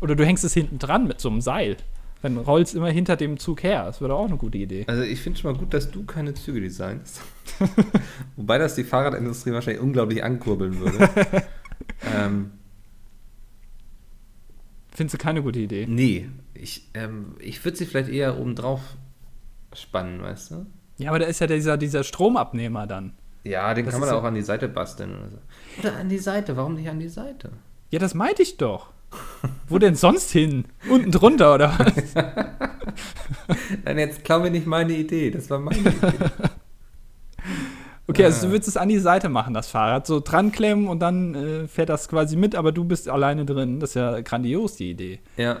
Oder 0.00 0.16
du 0.16 0.24
hängst 0.24 0.44
es 0.44 0.54
hinten 0.54 0.78
dran 0.78 1.06
mit 1.06 1.20
so 1.20 1.28
einem 1.28 1.40
Seil. 1.40 1.76
Dann 2.22 2.36
rollst 2.36 2.74
immer 2.74 2.90
hinter 2.90 3.16
dem 3.16 3.38
Zug 3.38 3.62
her. 3.62 3.84
Das 3.84 4.00
wäre 4.00 4.14
auch 4.14 4.26
eine 4.26 4.36
gute 4.36 4.58
Idee. 4.58 4.84
Also 4.88 5.02
ich 5.02 5.20
finde 5.20 5.38
schon 5.38 5.52
mal 5.52 5.58
gut, 5.58 5.72
dass 5.72 5.90
du 5.90 6.04
keine 6.04 6.34
Züge 6.34 6.60
designst. 6.60 7.22
Wobei 8.36 8.58
das 8.58 8.74
die 8.74 8.84
Fahrradindustrie 8.84 9.52
wahrscheinlich 9.52 9.82
unglaublich 9.82 10.22
ankurbeln 10.22 10.78
würde. 10.78 11.08
ähm, 12.14 12.50
Findest 14.92 15.14
du 15.14 15.18
keine 15.18 15.42
gute 15.42 15.60
Idee? 15.60 15.86
nee, 15.88 16.28
ich, 16.52 16.90
ähm, 16.92 17.36
ich 17.38 17.64
würde 17.64 17.78
sie 17.78 17.86
vielleicht 17.86 18.10
eher 18.10 18.38
oben 18.38 18.54
drauf 18.54 18.80
spannen, 19.72 20.20
weißt 20.20 20.50
du? 20.50 20.66
Ja, 20.98 21.08
aber 21.08 21.20
da 21.20 21.26
ist 21.26 21.40
ja 21.40 21.46
dieser, 21.46 21.78
dieser 21.78 22.04
Stromabnehmer 22.04 22.86
dann. 22.86 23.14
Ja, 23.44 23.72
den 23.74 23.84
Das 23.86 23.92
kann 23.94 24.00
man 24.00 24.10
auch 24.10 24.24
an 24.24 24.34
die 24.34 24.42
Seite 24.42 24.68
basteln 24.68 25.10
oder 25.16 25.28
so. 25.30 25.38
Oder 25.88 25.96
an 25.96 26.08
die 26.08 26.18
Seite, 26.18 26.56
warum 26.56 26.74
nicht 26.74 26.88
an 26.88 26.98
die 27.00 27.08
Seite? 27.08 27.50
Ja, 27.90 27.98
das 27.98 28.14
meinte 28.14 28.42
ich 28.42 28.56
doch. 28.58 28.90
Wo 29.68 29.78
denn 29.78 29.96
sonst 29.96 30.30
hin? 30.30 30.66
Unten 30.88 31.10
drunter, 31.10 31.54
oder 31.54 31.76
was? 31.78 32.14
Nein, 33.84 33.98
jetzt 33.98 34.24
klau 34.24 34.40
mir 34.40 34.50
nicht 34.50 34.66
meine 34.66 34.92
Idee, 34.92 35.30
das 35.30 35.50
war 35.50 35.58
meine 35.58 35.78
Idee. 35.80 35.96
Okay, 38.06 38.24
also 38.24 38.38
Ah. 38.38 38.46
du 38.46 38.52
würdest 38.52 38.68
es 38.68 38.76
an 38.76 38.88
die 38.88 38.98
Seite 38.98 39.28
machen, 39.28 39.54
das 39.54 39.68
Fahrrad. 39.68 40.06
So 40.06 40.20
dran 40.20 40.50
klemmen 40.52 40.88
und 40.88 40.98
dann 41.00 41.34
äh, 41.34 41.68
fährt 41.68 41.88
das 41.88 42.08
quasi 42.08 42.36
mit, 42.36 42.54
aber 42.56 42.72
du 42.72 42.84
bist 42.84 43.08
alleine 43.08 43.44
drin. 43.44 43.78
Das 43.80 43.90
ist 43.90 43.94
ja 43.94 44.20
grandios, 44.20 44.76
die 44.76 44.90
Idee. 44.90 45.20
Ja. 45.36 45.58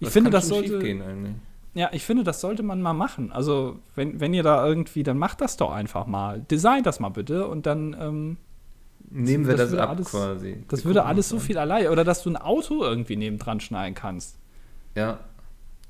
Ich 0.00 0.08
finde, 0.10 0.30
kann 0.30 0.40
das 0.40 0.48
schon 0.48 0.66
sollte- 0.66 0.84
eigentlich. 0.84 1.34
Ja, 1.74 1.88
ich 1.92 2.04
finde, 2.04 2.22
das 2.22 2.40
sollte 2.40 2.62
man 2.62 2.82
mal 2.82 2.92
machen. 2.92 3.32
Also, 3.32 3.78
wenn, 3.94 4.20
wenn 4.20 4.34
ihr 4.34 4.42
da 4.42 4.66
irgendwie, 4.66 5.02
dann 5.02 5.16
macht 5.16 5.40
das 5.40 5.56
doch 5.56 5.70
einfach 5.72 6.06
mal. 6.06 6.40
Design 6.50 6.82
das 6.82 7.00
mal 7.00 7.08
bitte 7.08 7.46
und 7.48 7.64
dann, 7.66 7.96
ähm, 7.98 8.36
Nehmen 9.14 9.46
wir 9.46 9.56
das 9.56 9.70
das, 9.70 9.78
ab 9.80 9.90
alles- 9.90 10.10
quasi. 10.10 10.64
das 10.68 10.80
Wir 10.80 10.84
würde 10.86 11.04
alles 11.04 11.28
so 11.28 11.38
viel 11.38 11.58
allein. 11.58 11.88
Oder 11.88 12.04
dass 12.04 12.22
du 12.22 12.30
ein 12.30 12.36
Auto 12.36 12.82
irgendwie 12.82 13.16
nebendran 13.16 13.60
schneiden 13.60 13.94
kannst. 13.94 14.38
Ja, 14.94 15.20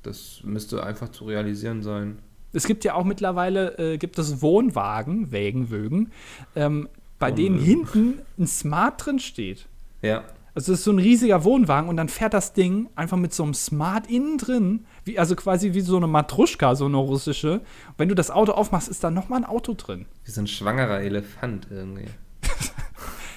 das 0.03 0.41
müsste 0.43 0.83
einfach 0.83 1.09
zu 1.09 1.25
realisieren 1.25 1.83
sein. 1.83 2.19
Es 2.53 2.65
gibt 2.67 2.83
ja 2.83 2.93
auch 2.95 3.03
mittlerweile, 3.03 3.77
äh, 3.77 3.97
gibt 3.97 4.17
es 4.19 4.41
Wohnwagen, 4.41 5.31
Wägen, 5.31 5.69
Wögen, 5.69 6.11
ähm, 6.55 6.87
bei 7.19 7.31
denen 7.31 7.55
Wohnwögen. 7.59 7.85
hinten 7.85 8.21
ein 8.39 8.47
Smart 8.47 9.05
drin 9.05 9.19
steht. 9.19 9.67
Ja. 10.01 10.23
Also 10.55 10.71
das 10.71 10.79
ist 10.79 10.85
so 10.85 10.91
ein 10.91 10.99
riesiger 10.99 11.43
Wohnwagen 11.43 11.89
und 11.89 11.97
dann 11.97 12.09
fährt 12.09 12.33
das 12.33 12.53
Ding 12.53 12.89
einfach 12.95 13.17
mit 13.17 13.33
so 13.33 13.43
einem 13.43 13.55
Smart 13.55 14.07
innen 14.07 14.37
drin, 14.37 14.85
wie, 15.03 15.17
also 15.17 15.35
quasi 15.35 15.73
wie 15.73 15.81
so 15.81 15.97
eine 15.97 16.07
Matruschka, 16.07 16.75
so 16.75 16.85
eine 16.85 16.97
russische. 16.97 17.53
Und 17.53 17.97
wenn 17.97 18.09
du 18.09 18.15
das 18.15 18.29
Auto 18.29 18.51
aufmachst, 18.51 18.87
ist 18.87 19.03
da 19.03 19.09
nochmal 19.09 19.39
ein 19.39 19.45
Auto 19.45 19.73
drin. 19.73 20.05
Wie 20.25 20.31
so 20.31 20.41
ein 20.41 20.47
schwangerer 20.47 21.01
Elefant 21.01 21.67
irgendwie. 21.71 22.05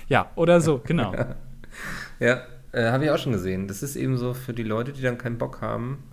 Ja, 0.08 0.30
oder 0.36 0.60
so, 0.60 0.80
genau. 0.84 1.12
Ja, 2.20 2.42
äh, 2.70 2.92
habe 2.92 3.04
ich 3.04 3.10
auch 3.10 3.18
schon 3.18 3.32
gesehen. 3.32 3.66
Das 3.66 3.82
ist 3.82 3.96
eben 3.96 4.16
so 4.16 4.34
für 4.34 4.54
die 4.54 4.62
Leute, 4.62 4.92
die 4.92 5.02
dann 5.02 5.18
keinen 5.18 5.36
Bock 5.36 5.60
haben, 5.60 6.04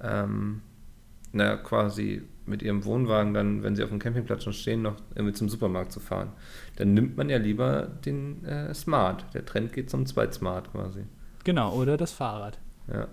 ähm, 0.00 0.60
na, 1.32 1.56
quasi 1.56 2.22
mit 2.50 2.62
ihrem 2.62 2.84
Wohnwagen 2.84 3.32
dann, 3.32 3.62
wenn 3.62 3.76
sie 3.76 3.82
auf 3.82 3.88
dem 3.88 3.98
Campingplatz 3.98 4.44
schon 4.44 4.52
stehen, 4.52 4.82
noch 4.82 4.96
irgendwie 5.14 5.34
zum 5.34 5.48
Supermarkt 5.48 5.92
zu 5.92 6.00
fahren. 6.00 6.32
Dann 6.76 6.92
nimmt 6.92 7.16
man 7.16 7.30
ja 7.30 7.38
lieber 7.38 7.82
den 8.04 8.44
äh, 8.44 8.74
Smart. 8.74 9.24
Der 9.32 9.46
Trend 9.46 9.72
geht 9.72 9.88
zum 9.88 10.04
Zweitsmart 10.04 10.72
quasi. 10.72 11.04
genau, 11.44 11.72
oder 11.74 11.96
das 11.96 12.12
Fahrrad. 12.12 12.58
Ja. 12.92 13.08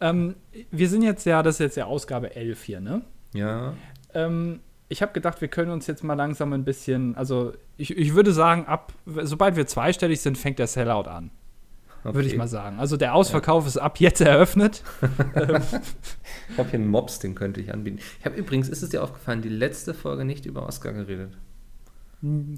Ähm, 0.00 0.36
wir 0.70 0.88
sind 0.88 1.02
jetzt 1.02 1.26
ja, 1.26 1.42
das 1.42 1.56
ist 1.56 1.60
jetzt 1.60 1.76
ja 1.76 1.84
Ausgabe 1.84 2.34
11 2.34 2.62
hier, 2.62 2.80
ne? 2.80 3.02
Ja. 3.34 3.74
Ähm, 4.14 4.60
ich 4.88 5.02
habe 5.02 5.12
gedacht, 5.12 5.40
wir 5.40 5.48
können 5.48 5.70
uns 5.70 5.86
jetzt 5.86 6.02
mal 6.02 6.14
langsam 6.14 6.52
ein 6.52 6.64
bisschen, 6.64 7.14
also 7.14 7.52
ich, 7.76 7.96
ich 7.96 8.14
würde 8.14 8.32
sagen, 8.32 8.66
ab, 8.66 8.92
sobald 9.04 9.56
wir 9.56 9.66
zweistellig 9.66 10.20
sind, 10.20 10.36
fängt 10.36 10.58
der 10.58 10.66
Sellout 10.66 11.08
an. 11.08 11.30
Würde 12.02 12.22
ich 12.22 12.28
okay. 12.28 12.38
mal 12.38 12.48
sagen. 12.48 12.78
Also 12.78 12.96
der 12.96 13.14
Ausverkauf 13.14 13.66
ist 13.66 13.76
ab 13.76 14.00
jetzt 14.00 14.20
eröffnet. 14.20 14.82
Ich 16.52 16.58
habe 16.58 16.68
hier 16.70 16.80
einen 16.80 16.88
Mops, 16.88 17.20
den 17.20 17.36
könnte 17.36 17.60
ich 17.60 17.72
anbieten. 17.72 18.00
Ich 18.18 18.24
habe 18.26 18.34
übrigens, 18.36 18.68
ist 18.68 18.82
es 18.82 18.88
dir 18.90 19.04
aufgefallen, 19.04 19.40
die 19.40 19.48
letzte 19.48 19.94
Folge 19.94 20.24
nicht 20.24 20.46
über 20.46 20.66
Oscar 20.66 20.92
geredet? 20.92 21.36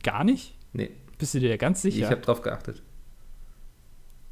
gar 0.02 0.24
nicht? 0.24 0.56
Nee, 0.72 0.90
Bist 1.18 1.34
du 1.34 1.40
dir 1.40 1.56
ganz 1.58 1.84
ich 1.84 1.94
sicher? 1.94 2.08
habe 2.10 2.20
drauf 2.22 2.40
geachtet. 2.42 2.82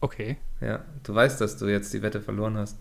okay. 0.00 0.38
Ja, 0.62 0.84
du 1.02 1.14
weißt, 1.14 1.40
dass 1.40 1.56
du 1.58 1.66
jetzt 1.66 1.92
die 1.92 2.00
Wette 2.02 2.20
verloren 2.22 2.56
hast. 2.56 2.78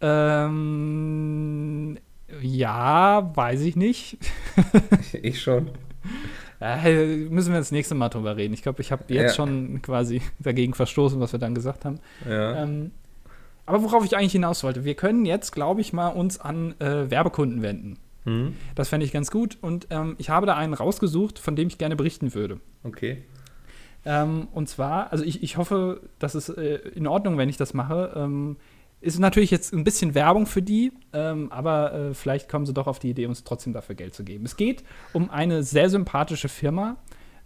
Ähm, 0.00 1.98
ja, 2.40 3.30
weiß 3.34 3.60
ich 3.62 3.76
nicht. 3.76 4.18
Ich 5.22 5.40
schon. 5.40 5.70
Äh, 6.60 7.06
müssen 7.28 7.52
wir 7.52 7.58
das 7.58 7.72
nächste 7.72 7.94
Mal 7.94 8.08
drüber 8.08 8.36
reden. 8.36 8.54
Ich 8.54 8.62
glaube, 8.62 8.80
ich 8.80 8.92
habe 8.92 9.04
jetzt 9.08 9.32
Ja. 9.32 9.34
schon 9.34 9.82
quasi 9.82 10.22
dagegen 10.38 10.74
verstoßen, 10.74 11.20
was 11.20 11.32
wir 11.32 11.38
dann 11.40 11.54
gesagt 11.54 11.84
haben. 11.84 12.00
Ja. 12.28 12.62
Ähm, 12.62 12.90
aber 13.66 13.82
worauf 13.82 14.04
ich 14.04 14.16
eigentlich 14.16 14.32
hinaus 14.32 14.62
wollte, 14.62 14.84
wir 14.84 14.94
können 14.94 15.24
jetzt, 15.24 15.52
glaube 15.52 15.80
ich, 15.80 15.92
mal 15.92 16.08
uns 16.08 16.38
an 16.38 16.74
äh, 16.80 17.10
Werbekunden 17.10 17.62
wenden. 17.62 17.98
Hm? 18.24 18.56
Das 18.74 18.88
fände 18.88 19.04
ich 19.06 19.12
ganz 19.12 19.30
gut. 19.30 19.58
Und 19.60 19.86
ähm, 19.90 20.16
ich 20.18 20.30
habe 20.30 20.46
da 20.46 20.56
einen 20.56 20.74
rausgesucht, 20.74 21.38
von 21.38 21.56
dem 21.56 21.68
ich 21.68 21.78
gerne 21.78 21.96
berichten 21.96 22.34
würde. 22.34 22.60
Okay. 22.82 23.22
Ähm, 24.06 24.48
und 24.52 24.68
zwar, 24.68 25.12
also 25.12 25.24
ich, 25.24 25.42
ich 25.42 25.56
hoffe, 25.56 26.00
das 26.18 26.34
ist 26.34 26.50
äh, 26.50 26.76
in 26.94 27.06
Ordnung, 27.06 27.38
wenn 27.38 27.48
ich 27.48 27.56
das 27.56 27.72
mache. 27.74 28.12
Ähm, 28.16 28.56
ist 29.04 29.18
natürlich 29.18 29.50
jetzt 29.50 29.72
ein 29.72 29.84
bisschen 29.84 30.14
Werbung 30.14 30.46
für 30.46 30.62
die, 30.62 30.92
ähm, 31.12 31.52
aber 31.52 31.92
äh, 31.92 32.14
vielleicht 32.14 32.48
kommen 32.48 32.64
sie 32.64 32.72
doch 32.72 32.86
auf 32.86 32.98
die 32.98 33.10
Idee, 33.10 33.26
uns 33.26 33.44
trotzdem 33.44 33.72
dafür 33.72 33.94
Geld 33.94 34.14
zu 34.14 34.24
geben. 34.24 34.44
Es 34.46 34.56
geht 34.56 34.82
um 35.12 35.30
eine 35.30 35.62
sehr 35.62 35.90
sympathische 35.90 36.48
Firma. 36.48 36.96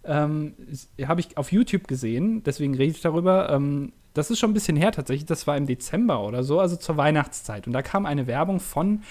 Ähm, 0.05 0.55
Habe 1.03 1.19
ich 1.19 1.37
auf 1.37 1.51
YouTube 1.51 1.87
gesehen, 1.87 2.43
deswegen 2.43 2.75
rede 2.75 2.91
ich 2.91 3.01
darüber. 3.01 3.49
Ähm, 3.49 3.91
das 4.13 4.31
ist 4.31 4.39
schon 4.39 4.51
ein 4.51 4.53
bisschen 4.53 4.75
her 4.75 4.91
tatsächlich, 4.91 5.25
das 5.25 5.45
war 5.47 5.55
im 5.55 5.67
Dezember 5.67 6.25
oder 6.25 6.43
so, 6.43 6.59
also 6.59 6.75
zur 6.75 6.97
Weihnachtszeit. 6.97 7.67
Und 7.67 7.73
da 7.73 7.81
kam 7.81 8.05
eine 8.05 8.25
Werbung 8.25 8.59
von 8.59 9.03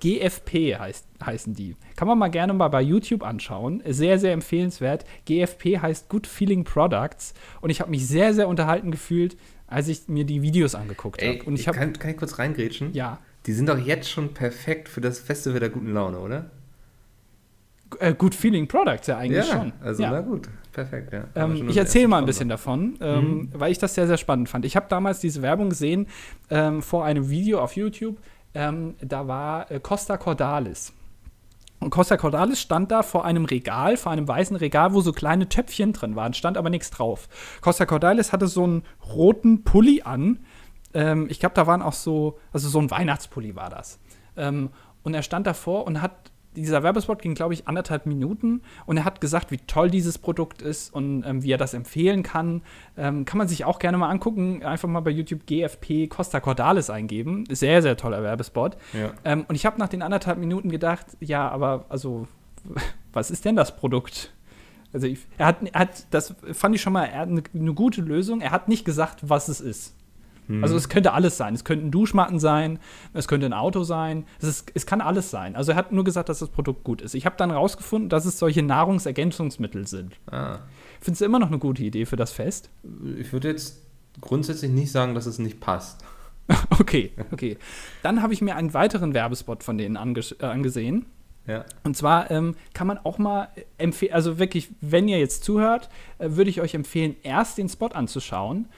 GFP, 0.00 0.76
heißt, 0.78 1.06
heißen 1.24 1.54
die. 1.54 1.76
Kann 1.96 2.06
man 2.08 2.18
mal 2.18 2.28
gerne 2.28 2.52
mal 2.52 2.68
bei 2.68 2.82
YouTube 2.82 3.22
anschauen. 3.22 3.82
Sehr, 3.86 4.18
sehr 4.18 4.32
empfehlenswert. 4.32 5.04
GFP 5.24 5.78
heißt 5.78 6.08
Good 6.08 6.26
Feeling 6.26 6.64
Products. 6.64 7.34
Und 7.60 7.70
ich 7.70 7.80
habe 7.80 7.90
mich 7.90 8.06
sehr, 8.06 8.34
sehr 8.34 8.48
unterhalten 8.48 8.90
gefühlt, 8.90 9.36
als 9.72 9.88
ich 9.88 10.08
mir 10.08 10.24
die 10.24 10.42
Videos 10.42 10.74
angeguckt 10.74 11.22
habe. 11.22 11.42
Und 11.44 11.54
ich 11.54 11.66
kann, 11.66 11.92
kann 11.92 12.10
ich 12.10 12.16
kurz 12.16 12.38
reingrätschen? 12.38 12.92
ja, 12.92 13.18
Die 13.46 13.52
sind 13.52 13.68
doch 13.68 13.78
jetzt 13.78 14.10
schon 14.10 14.34
perfekt 14.34 14.88
für 14.88 15.00
das 15.00 15.18
Festival 15.18 15.60
der 15.60 15.70
guten 15.70 15.92
Laune, 15.92 16.18
oder? 16.18 16.50
äh, 17.98 18.14
Good 18.14 18.34
Feeling 18.34 18.66
Products 18.66 19.06
ja 19.06 19.18
eigentlich 19.18 19.46
ja, 19.46 19.52
schon. 19.52 19.72
also 19.80 20.02
ja. 20.02 20.10
na 20.10 20.20
gut. 20.20 20.48
Perfekt, 20.72 21.12
ja. 21.12 21.24
Ähm, 21.34 21.68
ich 21.68 21.76
erzähle 21.76 22.08
mal 22.08 22.18
ein 22.18 22.24
bisschen 22.24 22.48
davon, 22.48 22.96
ähm, 23.00 23.50
weil 23.52 23.72
ich 23.72 23.78
das 23.78 23.94
sehr, 23.94 24.06
sehr 24.06 24.16
spannend 24.16 24.48
fand. 24.48 24.64
Ich 24.64 24.74
habe 24.74 24.86
damals 24.88 25.20
diese 25.20 25.42
Werbung 25.42 25.68
gesehen 25.68 26.06
ähm, 26.48 26.80
vor 26.82 27.04
einem 27.04 27.28
Video 27.28 27.60
auf 27.60 27.76
YouTube. 27.76 28.16
Ähm, 28.54 28.94
da 29.00 29.28
war 29.28 29.70
äh, 29.70 29.80
Costa 29.80 30.16
Cordalis. 30.16 30.92
Und 31.82 31.90
Costa 31.90 32.16
Cordalis 32.16 32.60
stand 32.60 32.90
da 32.90 33.02
vor 33.02 33.24
einem 33.24 33.44
Regal, 33.44 33.96
vor 33.96 34.12
einem 34.12 34.26
weißen 34.26 34.56
Regal, 34.56 34.94
wo 34.94 35.00
so 35.00 35.12
kleine 35.12 35.48
Töpfchen 35.48 35.92
drin 35.92 36.16
waren, 36.16 36.34
stand 36.34 36.56
aber 36.56 36.70
nichts 36.70 36.90
drauf. 36.90 37.28
Costa 37.60 37.86
Cordalis 37.86 38.32
hatte 38.32 38.46
so 38.48 38.64
einen 38.64 38.82
roten 39.14 39.64
Pulli 39.64 40.02
an. 40.02 40.40
Ähm, 40.94 41.26
ich 41.30 41.40
glaube, 41.40 41.54
da 41.54 41.66
waren 41.66 41.82
auch 41.82 41.92
so, 41.92 42.38
also 42.52 42.68
so 42.68 42.78
ein 42.78 42.90
Weihnachtspulli 42.90 43.56
war 43.56 43.70
das. 43.70 44.00
Ähm, 44.36 44.70
und 45.02 45.14
er 45.14 45.22
stand 45.22 45.46
davor 45.46 45.86
und 45.86 46.00
hat, 46.00 46.31
dieser 46.56 46.82
Werbespot 46.82 47.22
ging, 47.22 47.34
glaube 47.34 47.54
ich, 47.54 47.66
anderthalb 47.66 48.06
Minuten 48.06 48.62
und 48.86 48.96
er 48.96 49.04
hat 49.04 49.20
gesagt, 49.20 49.50
wie 49.50 49.58
toll 49.58 49.90
dieses 49.90 50.18
Produkt 50.18 50.62
ist 50.62 50.92
und 50.92 51.24
ähm, 51.24 51.42
wie 51.42 51.52
er 51.52 51.58
das 51.58 51.74
empfehlen 51.74 52.22
kann. 52.22 52.62
Ähm, 52.96 53.24
kann 53.24 53.38
man 53.38 53.48
sich 53.48 53.64
auch 53.64 53.78
gerne 53.78 53.98
mal 53.98 54.10
angucken. 54.10 54.62
Einfach 54.62 54.88
mal 54.88 55.00
bei 55.00 55.10
YouTube 55.10 55.46
GFP 55.46 56.08
Costa 56.08 56.40
Cordalis 56.40 56.90
eingeben. 56.90 57.44
Sehr, 57.50 57.82
sehr 57.82 57.96
toller 57.96 58.22
Werbespot. 58.22 58.76
Ja. 58.92 59.12
Ähm, 59.24 59.44
und 59.48 59.54
ich 59.54 59.66
habe 59.66 59.78
nach 59.78 59.88
den 59.88 60.02
anderthalb 60.02 60.38
Minuten 60.38 60.70
gedacht, 60.70 61.06
ja, 61.20 61.48
aber 61.48 61.86
also, 61.88 62.26
was 63.12 63.30
ist 63.30 63.44
denn 63.44 63.56
das 63.56 63.76
Produkt? 63.76 64.32
Also 64.92 65.06
ich, 65.06 65.20
er, 65.38 65.46
hat, 65.46 65.56
er 65.62 65.80
hat, 65.80 66.06
das 66.10 66.34
fand 66.52 66.74
ich 66.74 66.82
schon 66.82 66.92
mal, 66.92 67.08
eine, 67.08 67.42
eine 67.54 67.74
gute 67.74 68.02
Lösung. 68.02 68.40
Er 68.42 68.50
hat 68.50 68.68
nicht 68.68 68.84
gesagt, 68.84 69.20
was 69.22 69.48
es 69.48 69.60
ist. 69.60 69.94
Hm. 70.46 70.62
Also 70.62 70.76
es 70.76 70.88
könnte 70.88 71.12
alles 71.12 71.36
sein. 71.36 71.54
Es 71.54 71.64
könnten 71.64 71.90
Duschmatten 71.90 72.38
sein, 72.38 72.78
es 73.12 73.28
könnte 73.28 73.46
ein 73.46 73.52
Auto 73.52 73.82
sein. 73.82 74.26
Es, 74.40 74.48
ist, 74.48 74.72
es 74.74 74.86
kann 74.86 75.00
alles 75.00 75.30
sein. 75.30 75.56
Also 75.56 75.72
er 75.72 75.76
hat 75.76 75.92
nur 75.92 76.04
gesagt, 76.04 76.28
dass 76.28 76.40
das 76.40 76.48
Produkt 76.48 76.84
gut 76.84 77.02
ist. 77.02 77.14
Ich 77.14 77.26
habe 77.26 77.36
dann 77.36 77.50
rausgefunden, 77.50 78.08
dass 78.08 78.24
es 78.24 78.38
solche 78.38 78.62
Nahrungsergänzungsmittel 78.62 79.86
sind. 79.86 80.16
Ah. 80.30 80.58
Findest 81.00 81.20
du 81.20 81.24
immer 81.24 81.38
noch 81.38 81.48
eine 81.48 81.58
gute 81.58 81.82
Idee 81.82 82.06
für 82.06 82.16
das 82.16 82.32
Fest? 82.32 82.70
Ich 83.18 83.32
würde 83.32 83.48
jetzt 83.48 83.82
grundsätzlich 84.20 84.70
nicht 84.70 84.92
sagen, 84.92 85.14
dass 85.14 85.26
es 85.26 85.38
nicht 85.38 85.60
passt. 85.60 86.04
Okay, 86.70 87.12
okay. 87.30 87.56
Dann 88.02 88.20
habe 88.22 88.32
ich 88.32 88.42
mir 88.42 88.56
einen 88.56 88.74
weiteren 88.74 89.14
Werbespot 89.14 89.62
von 89.62 89.78
denen 89.78 89.96
ange 89.96 90.20
äh, 90.40 90.44
angesehen. 90.44 91.06
Ja. 91.46 91.64
Und 91.82 91.96
zwar 91.96 92.30
ähm, 92.30 92.54
kann 92.72 92.86
man 92.86 92.98
auch 92.98 93.18
mal 93.18 93.48
empfehlen, 93.78 94.12
also 94.12 94.38
wirklich, 94.38 94.70
wenn 94.80 95.08
ihr 95.08 95.18
jetzt 95.18 95.44
zuhört, 95.44 95.88
äh, 96.18 96.30
würde 96.30 96.50
ich 96.50 96.60
euch 96.60 96.74
empfehlen, 96.74 97.16
erst 97.22 97.58
den 97.58 97.68
Spot 97.68 97.88
anzuschauen 97.88 98.68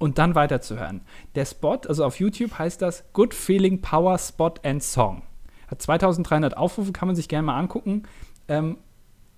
und 0.00 0.18
dann 0.18 0.34
weiterzuhören. 0.34 1.02
Der 1.36 1.44
Spot, 1.44 1.78
also 1.86 2.04
auf 2.04 2.18
YouTube 2.18 2.58
heißt 2.58 2.82
das 2.82 3.04
Good 3.12 3.34
Feeling 3.34 3.80
Power 3.80 4.18
Spot 4.18 4.54
and 4.64 4.82
Song. 4.82 5.22
Hat 5.68 5.80
2300 5.80 6.56
Aufrufe, 6.56 6.90
kann 6.90 7.06
man 7.06 7.14
sich 7.14 7.28
gerne 7.28 7.46
mal 7.46 7.58
angucken. 7.58 8.02
Ähm, 8.48 8.78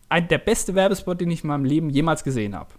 ein, 0.08 0.28
der 0.28 0.38
beste 0.38 0.74
Werbespot, 0.74 1.20
den 1.20 1.30
ich 1.30 1.42
in 1.42 1.48
meinem 1.48 1.64
Leben 1.66 1.90
jemals 1.90 2.24
gesehen 2.24 2.54
habe. 2.54 2.70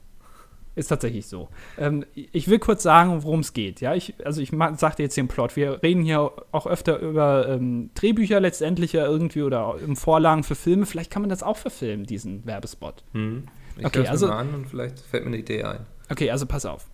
Ist 0.76 0.88
tatsächlich 0.88 1.28
so. 1.28 1.50
Ähm, 1.78 2.04
ich 2.16 2.48
will 2.48 2.58
kurz 2.58 2.82
sagen, 2.82 3.22
worum 3.24 3.42
es 3.42 3.54
geht. 3.54 3.80
Ja, 3.80 3.94
ich, 3.94 4.16
also 4.26 4.42
ich 4.42 4.52
sagte 4.78 5.04
jetzt 5.04 5.16
den 5.18 5.28
Plot. 5.28 5.56
Wir 5.56 5.84
reden 5.84 6.02
hier 6.02 6.32
auch 6.52 6.66
öfter 6.66 6.98
über 6.98 7.48
ähm, 7.48 7.92
Drehbücher 7.94 8.40
letztendlich 8.40 8.94
ja 8.94 9.06
irgendwie 9.06 9.44
oder 9.44 9.76
im 9.86 9.96
Vorlagen 9.96 10.44
für 10.44 10.56
Filme. 10.56 10.88
Vielleicht 10.88 11.12
kann 11.12 11.22
man 11.22 11.30
das 11.30 11.44
auch 11.44 11.58
verfilmen, 11.58 12.08
diesen 12.08 12.46
Werbespot. 12.48 13.04
Hm. 13.12 13.44
Ich 13.78 13.86
Okay, 13.86 14.08
also- 14.08 14.28
mal 14.28 14.40
an 14.40 14.54
und 14.56 14.68
vielleicht 14.68 15.00
fällt 15.00 15.24
mir 15.26 15.30
eine 15.30 15.38
Idee 15.38 15.64
ein. 15.64 15.86
Okay, 16.10 16.30
also 16.32 16.46
pass 16.46 16.66
auf. 16.66 16.88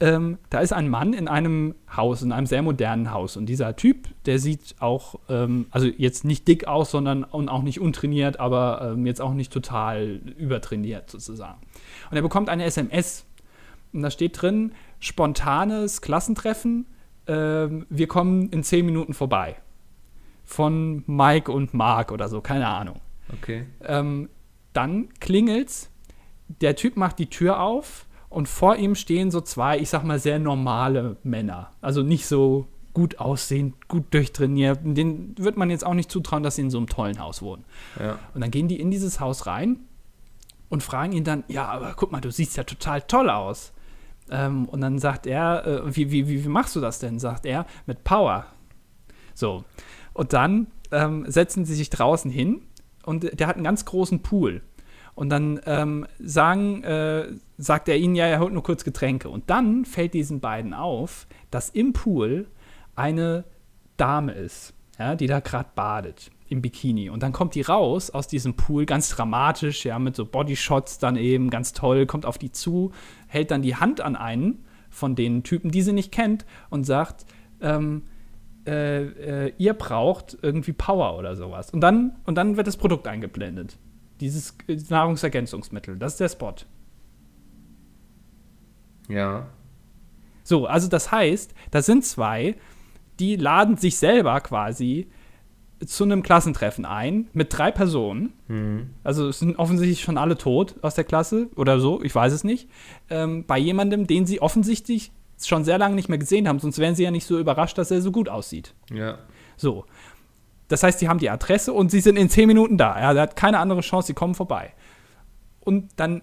Ähm, 0.00 0.38
da 0.50 0.60
ist 0.60 0.72
ein 0.72 0.88
Mann 0.88 1.12
in 1.12 1.28
einem 1.28 1.74
Haus, 1.94 2.22
in 2.22 2.32
einem 2.32 2.46
sehr 2.46 2.62
modernen 2.62 3.12
Haus. 3.12 3.36
Und 3.36 3.46
dieser 3.46 3.76
Typ, 3.76 4.08
der 4.26 4.38
sieht 4.38 4.74
auch, 4.80 5.20
ähm, 5.28 5.66
also 5.70 5.86
jetzt 5.86 6.24
nicht 6.24 6.48
dick 6.48 6.66
aus, 6.66 6.90
sondern 6.90 7.22
und 7.22 7.48
auch 7.48 7.62
nicht 7.62 7.80
untrainiert, 7.80 8.40
aber 8.40 8.92
ähm, 8.92 9.06
jetzt 9.06 9.20
auch 9.20 9.34
nicht 9.34 9.52
total 9.52 10.20
übertrainiert 10.36 11.10
sozusagen. 11.10 11.60
Und 12.10 12.16
er 12.16 12.22
bekommt 12.22 12.48
eine 12.48 12.64
SMS. 12.64 13.24
Und 13.92 14.02
da 14.02 14.10
steht 14.10 14.42
drin, 14.42 14.72
spontanes 14.98 16.02
Klassentreffen, 16.02 16.86
ähm, 17.26 17.86
wir 17.88 18.06
kommen 18.06 18.48
in 18.50 18.62
zehn 18.62 18.84
Minuten 18.84 19.14
vorbei. 19.14 19.56
Von 20.44 21.04
Mike 21.06 21.50
und 21.50 21.72
Mark 21.72 22.12
oder 22.12 22.28
so, 22.28 22.40
keine 22.40 22.68
Ahnung. 22.68 23.00
Okay. 23.32 23.66
Ähm, 23.82 24.28
dann 24.72 25.08
klingelt's, 25.20 25.90
der 26.60 26.76
Typ 26.76 26.96
macht 26.96 27.18
die 27.18 27.30
Tür 27.30 27.60
auf 27.60 28.06
und 28.34 28.48
vor 28.48 28.74
ihm 28.76 28.96
stehen 28.96 29.30
so 29.30 29.40
zwei, 29.40 29.78
ich 29.78 29.88
sag 29.90 30.02
mal, 30.02 30.18
sehr 30.18 30.40
normale 30.40 31.16
Männer. 31.22 31.70
Also 31.80 32.02
nicht 32.02 32.26
so 32.26 32.66
gut 32.92 33.18
aussehend, 33.18 33.86
gut 33.86 34.12
durchtrainiert. 34.12 34.80
Den 34.82 35.36
wird 35.38 35.56
man 35.56 35.70
jetzt 35.70 35.86
auch 35.86 35.94
nicht 35.94 36.10
zutrauen, 36.10 36.42
dass 36.42 36.56
sie 36.56 36.62
in 36.62 36.70
so 36.70 36.78
einem 36.78 36.88
tollen 36.88 37.20
Haus 37.20 37.42
wohnen. 37.42 37.64
Ja. 37.98 38.18
Und 38.34 38.40
dann 38.40 38.50
gehen 38.50 38.66
die 38.66 38.80
in 38.80 38.90
dieses 38.90 39.20
Haus 39.20 39.46
rein 39.46 39.80
und 40.68 40.82
fragen 40.82 41.12
ihn 41.12 41.22
dann, 41.22 41.44
ja, 41.46 41.66
aber 41.66 41.94
guck 41.96 42.10
mal, 42.10 42.20
du 42.20 42.32
siehst 42.32 42.56
ja 42.56 42.64
total 42.64 43.02
toll 43.02 43.30
aus. 43.30 43.72
Ähm, 44.30 44.68
und 44.68 44.80
dann 44.80 44.98
sagt 44.98 45.26
er, 45.26 45.64
äh, 45.64 45.96
wie, 45.96 46.10
wie, 46.10 46.26
wie, 46.26 46.44
wie 46.44 46.48
machst 46.48 46.74
du 46.74 46.80
das 46.80 46.98
denn? 46.98 47.20
Sagt 47.20 47.46
er, 47.46 47.66
mit 47.86 48.02
Power. 48.02 48.46
So. 49.34 49.64
Und 50.12 50.32
dann 50.32 50.66
ähm, 50.90 51.24
setzen 51.28 51.64
sie 51.64 51.74
sich 51.74 51.90
draußen 51.90 52.32
hin 52.32 52.62
und 53.04 53.38
der 53.38 53.46
hat 53.46 53.54
einen 53.54 53.64
ganz 53.64 53.84
großen 53.84 54.22
Pool. 54.22 54.62
Und 55.14 55.30
dann 55.30 55.60
ähm, 55.66 56.06
sagen, 56.18 56.82
äh, 56.82 57.28
sagt 57.56 57.88
er 57.88 57.96
ihnen, 57.96 58.16
ja, 58.16 58.26
er 58.26 58.40
holt 58.40 58.52
nur 58.52 58.62
kurz 58.62 58.84
Getränke. 58.84 59.28
Und 59.28 59.48
dann 59.48 59.84
fällt 59.84 60.14
diesen 60.14 60.40
beiden 60.40 60.74
auf, 60.74 61.26
dass 61.50 61.70
im 61.70 61.92
Pool 61.92 62.48
eine 62.96 63.44
Dame 63.96 64.32
ist, 64.32 64.74
ja, 64.98 65.14
die 65.14 65.26
da 65.26 65.40
gerade 65.40 65.68
badet 65.74 66.30
im 66.48 66.62
Bikini. 66.62 67.10
Und 67.10 67.22
dann 67.22 67.32
kommt 67.32 67.54
die 67.54 67.62
raus 67.62 68.10
aus 68.10 68.26
diesem 68.26 68.54
Pool, 68.54 68.86
ganz 68.86 69.08
dramatisch, 69.10 69.84
ja, 69.84 69.98
mit 69.98 70.16
so 70.16 70.26
Bodyshots 70.26 70.98
dann 70.98 71.16
eben, 71.16 71.50
ganz 71.50 71.72
toll, 71.72 72.06
kommt 72.06 72.26
auf 72.26 72.38
die 72.38 72.52
zu, 72.52 72.92
hält 73.28 73.50
dann 73.50 73.62
die 73.62 73.76
Hand 73.76 74.00
an 74.00 74.16
einen 74.16 74.64
von 74.90 75.14
den 75.14 75.42
Typen, 75.42 75.70
die 75.70 75.82
sie 75.82 75.92
nicht 75.92 76.12
kennt, 76.12 76.44
und 76.70 76.84
sagt, 76.84 77.24
ähm, 77.60 78.02
äh, 78.66 79.46
äh, 79.46 79.52
ihr 79.58 79.74
braucht 79.74 80.38
irgendwie 80.42 80.72
Power 80.72 81.18
oder 81.18 81.36
sowas. 81.36 81.70
Und 81.70 81.80
dann, 81.80 82.16
und 82.24 82.36
dann 82.36 82.56
wird 82.56 82.66
das 82.66 82.76
Produkt 82.76 83.06
eingeblendet. 83.06 83.78
Dieses 84.20 84.54
Nahrungsergänzungsmittel. 84.88 85.98
Das 85.98 86.12
ist 86.12 86.20
der 86.20 86.28
Spot. 86.28 86.54
Ja. 89.08 89.48
So, 90.42 90.66
also 90.66 90.88
das 90.88 91.10
heißt, 91.10 91.54
da 91.70 91.82
sind 91.82 92.04
zwei, 92.04 92.56
die 93.18 93.36
laden 93.36 93.76
sich 93.76 93.96
selber 93.96 94.40
quasi 94.40 95.08
zu 95.84 96.04
einem 96.04 96.22
Klassentreffen 96.22 96.84
ein 96.84 97.28
mit 97.32 97.56
drei 97.56 97.70
Personen. 97.70 98.32
Hm. 98.46 98.90
Also 99.02 99.28
es 99.28 99.40
sind 99.40 99.58
offensichtlich 99.58 100.00
schon 100.00 100.18
alle 100.18 100.36
tot 100.36 100.76
aus 100.82 100.94
der 100.94 101.04
Klasse 101.04 101.48
oder 101.56 101.80
so, 101.80 102.02
ich 102.02 102.14
weiß 102.14 102.32
es 102.32 102.44
nicht. 102.44 102.68
Ähm, 103.10 103.44
bei 103.46 103.58
jemandem, 103.58 104.06
den 104.06 104.26
sie 104.26 104.40
offensichtlich 104.40 105.12
schon 105.42 105.64
sehr 105.64 105.78
lange 105.78 105.94
nicht 105.94 106.08
mehr 106.08 106.18
gesehen 106.18 106.48
haben, 106.48 106.60
sonst 106.60 106.78
wären 106.78 106.94
sie 106.94 107.02
ja 107.02 107.10
nicht 107.10 107.26
so 107.26 107.38
überrascht, 107.38 107.76
dass 107.76 107.90
er 107.90 108.00
so 108.00 108.12
gut 108.12 108.28
aussieht. 108.28 108.74
Ja. 108.92 109.18
So. 109.56 109.84
Das 110.68 110.82
heißt, 110.82 110.98
sie 110.98 111.08
haben 111.08 111.18
die 111.18 111.30
Adresse 111.30 111.72
und 111.72 111.90
sie 111.90 112.00
sind 112.00 112.16
in 112.16 112.28
zehn 112.30 112.46
Minuten 112.46 112.78
da. 112.78 112.94
Er 112.98 113.20
hat 113.20 113.36
keine 113.36 113.58
andere 113.58 113.80
Chance, 113.80 114.08
sie 114.08 114.14
kommen 114.14 114.34
vorbei. 114.34 114.72
Und 115.60 115.90
dann 115.96 116.22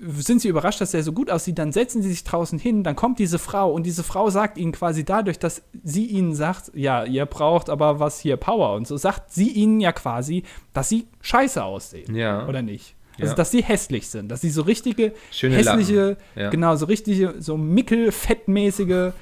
sind 0.00 0.40
sie 0.40 0.48
überrascht, 0.48 0.80
dass 0.80 0.94
er 0.94 1.02
so 1.02 1.12
gut 1.12 1.28
aussieht, 1.28 1.58
dann 1.58 1.72
setzen 1.72 2.02
sie 2.02 2.10
sich 2.10 2.22
draußen 2.22 2.56
hin, 2.58 2.84
dann 2.84 2.94
kommt 2.94 3.18
diese 3.18 3.40
Frau 3.40 3.72
und 3.72 3.84
diese 3.84 4.04
Frau 4.04 4.30
sagt 4.30 4.56
ihnen 4.56 4.70
quasi 4.70 5.04
dadurch, 5.04 5.40
dass 5.40 5.62
sie 5.82 6.06
ihnen 6.06 6.34
sagt, 6.36 6.70
ja, 6.74 7.02
ihr 7.04 7.26
braucht 7.26 7.68
aber 7.68 7.98
was 7.98 8.20
hier 8.20 8.36
Power 8.36 8.74
und 8.76 8.86
so, 8.86 8.96
sagt 8.96 9.32
sie 9.32 9.50
ihnen 9.50 9.80
ja 9.80 9.90
quasi, 9.90 10.44
dass 10.72 10.88
sie 10.88 11.08
scheiße 11.20 11.64
aussehen. 11.64 12.14
Ja. 12.14 12.46
Oder 12.46 12.62
nicht? 12.62 12.94
Also, 13.18 13.32
Ja. 13.32 13.34
dass 13.34 13.50
sie 13.50 13.64
hässlich 13.64 14.06
sind, 14.08 14.28
dass 14.28 14.40
sie 14.40 14.50
so 14.50 14.62
richtige 14.62 15.14
Schöne 15.32 15.56
hässliche. 15.56 16.16
Ja. 16.36 16.50
genau, 16.50 16.76
so 16.76 16.86
richtige, 16.86 17.34
so 17.40 17.56
mickelfettmäßige, 17.56 19.12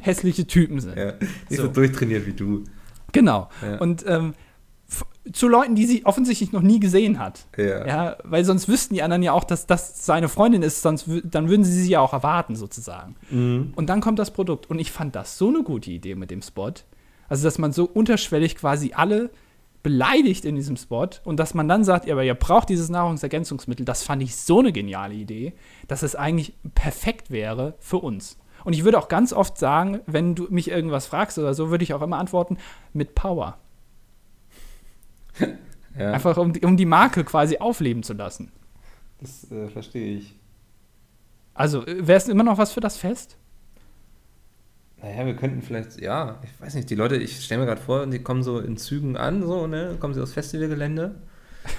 hässliche 0.00 0.46
Typen 0.48 0.80
sind. 0.80 0.96
Ja. 0.96 1.12
Nicht 1.48 1.60
So. 1.60 1.62
so 1.62 1.68
durchtrainiert 1.68 2.26
wie 2.26 2.32
du. 2.32 2.64
Genau. 3.14 3.48
Ja. 3.62 3.78
Und 3.78 4.04
ähm, 4.06 4.34
zu 5.32 5.48
Leuten, 5.48 5.74
die 5.74 5.86
sie 5.86 6.04
offensichtlich 6.04 6.52
noch 6.52 6.60
nie 6.60 6.78
gesehen 6.80 7.18
hat. 7.18 7.46
Ja. 7.56 7.86
Ja, 7.86 8.16
weil 8.24 8.44
sonst 8.44 8.68
wüssten 8.68 8.94
die 8.94 9.02
anderen 9.02 9.22
ja 9.22 9.32
auch, 9.32 9.44
dass 9.44 9.66
das 9.66 10.04
seine 10.04 10.28
Freundin 10.28 10.62
ist, 10.62 10.82
sonst 10.82 11.08
dann 11.24 11.48
würden 11.48 11.64
sie 11.64 11.72
sie 11.72 11.90
ja 11.90 12.00
auch 12.00 12.12
erwarten, 12.12 12.56
sozusagen. 12.56 13.16
Mhm. 13.30 13.72
Und 13.74 13.88
dann 13.88 14.02
kommt 14.02 14.18
das 14.18 14.30
Produkt. 14.30 14.68
Und 14.68 14.78
ich 14.78 14.92
fand 14.92 15.16
das 15.16 15.38
so 15.38 15.48
eine 15.48 15.62
gute 15.62 15.90
Idee 15.90 16.14
mit 16.14 16.30
dem 16.30 16.42
Spot. 16.42 16.72
Also, 17.28 17.44
dass 17.44 17.58
man 17.58 17.72
so 17.72 17.84
unterschwellig 17.84 18.56
quasi 18.56 18.92
alle 18.94 19.30
beleidigt 19.82 20.44
in 20.44 20.56
diesem 20.56 20.76
Spot 20.76 21.08
und 21.24 21.38
dass 21.38 21.54
man 21.54 21.68
dann 21.68 21.84
sagt, 21.84 22.06
ja, 22.06 22.14
aber 22.14 22.24
ihr 22.24 22.34
braucht 22.34 22.70
dieses 22.70 22.88
Nahrungsergänzungsmittel, 22.88 23.84
das 23.84 24.02
fand 24.02 24.22
ich 24.22 24.34
so 24.34 24.60
eine 24.60 24.72
geniale 24.72 25.14
Idee, 25.14 25.52
dass 25.88 26.02
es 26.02 26.16
eigentlich 26.16 26.54
perfekt 26.74 27.30
wäre 27.30 27.74
für 27.78 27.98
uns. 27.98 28.38
Und 28.64 28.72
ich 28.72 28.84
würde 28.84 28.98
auch 28.98 29.08
ganz 29.08 29.32
oft 29.32 29.58
sagen, 29.58 30.00
wenn 30.06 30.34
du 30.34 30.46
mich 30.50 30.70
irgendwas 30.70 31.06
fragst 31.06 31.38
oder 31.38 31.52
so, 31.54 31.70
würde 31.70 31.84
ich 31.84 31.92
auch 31.94 32.02
immer 32.02 32.18
antworten 32.18 32.56
mit 32.92 33.14
Power. 33.14 33.58
Ja. 35.96 36.10
Einfach 36.10 36.36
um, 36.38 36.52
die- 36.52 36.62
um 36.66 36.76
die 36.76 36.86
Marke 36.86 37.22
quasi 37.22 37.58
aufleben 37.58 38.02
zu 38.02 38.14
lassen. 38.14 38.50
Das 39.20 39.48
äh, 39.52 39.68
verstehe 39.68 40.16
ich. 40.18 40.34
Also, 41.54 41.86
wäre 41.86 42.18
es 42.18 42.26
immer 42.26 42.42
noch 42.42 42.58
was 42.58 42.72
für 42.72 42.80
das 42.80 42.96
Fest? 42.96 43.36
Naja, 45.00 45.24
wir 45.24 45.36
könnten 45.36 45.62
vielleicht, 45.62 46.00
ja, 46.00 46.40
ich 46.42 46.60
weiß 46.60 46.74
nicht, 46.74 46.90
die 46.90 46.96
Leute, 46.96 47.14
ich 47.14 47.44
stelle 47.44 47.60
mir 47.60 47.66
gerade 47.68 47.80
vor, 47.80 48.06
die 48.06 48.18
kommen 48.18 48.42
so 48.42 48.58
in 48.58 48.76
Zügen 48.76 49.16
an, 49.16 49.44
so, 49.46 49.68
ne? 49.68 49.96
Kommen 50.00 50.14
sie 50.14 50.20
aufs 50.20 50.32
Festivalgelände. 50.32 51.14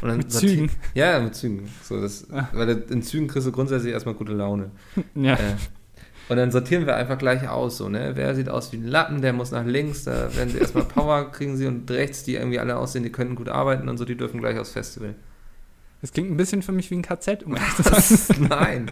Und 0.02 0.08
dann 0.08 0.18
Mit 0.20 0.32
Zügen? 0.32 0.72
Ja, 0.94 1.20
mit 1.20 1.36
Zügen. 1.36 1.70
So, 1.84 2.00
das, 2.00 2.32
Ah. 2.32 2.48
Weil 2.54 2.70
in 2.90 3.02
Zügen 3.04 3.28
kriegst 3.28 3.48
du 3.48 3.52
grundsätzlich 3.52 3.92
erstmal 3.92 4.16
gute 4.16 4.32
Laune. 4.32 4.72
Ja. 5.16 5.34
Äh, 5.34 5.56
und 6.30 6.38
dann 6.38 6.52
sortieren 6.52 6.86
wir 6.86 6.96
einfach 6.96 7.18
gleich 7.18 7.48
aus, 7.48 7.78
so, 7.78 7.90
ne? 7.90 8.12
Wer 8.16 8.34
sieht 8.36 8.50
aus 8.50 8.72
wie 8.72 8.78
ein 8.78 8.88
Lappen, 8.88 9.22
der 9.22 9.34
muss 9.34 9.52
nach 9.52 9.66
links, 9.66 10.04
da 10.06 10.36
werden 10.36 10.50
sie 10.50 10.58
erstmal 10.58 10.84
Power 10.96 11.32
kriegen 11.32 11.58
sie 11.58 11.68
und 11.68 11.90
rechts, 11.92 12.24
die 12.24 12.36
irgendwie 12.36 12.60
alle 12.60 12.78
aussehen, 12.78 13.04
die 13.04 13.12
können 13.12 13.36
gut 13.36 13.50
arbeiten 13.50 13.90
und 13.90 13.98
so, 13.98 14.06
die 14.06 14.16
dürfen 14.18 14.40
gleich 14.40 14.58
aufs 14.58 14.72
Festival. 14.72 15.16
Das 16.02 16.12
klingt 16.12 16.30
ein 16.30 16.38
bisschen 16.38 16.62
für 16.62 16.72
mich 16.72 16.92
wie 16.92 16.96
ein 16.96 17.02
KZ, 17.02 17.44
um 17.44 17.56
ehrlich 17.56 17.76
zu 17.76 17.84
sein. 17.84 18.48
Nein. 18.50 18.92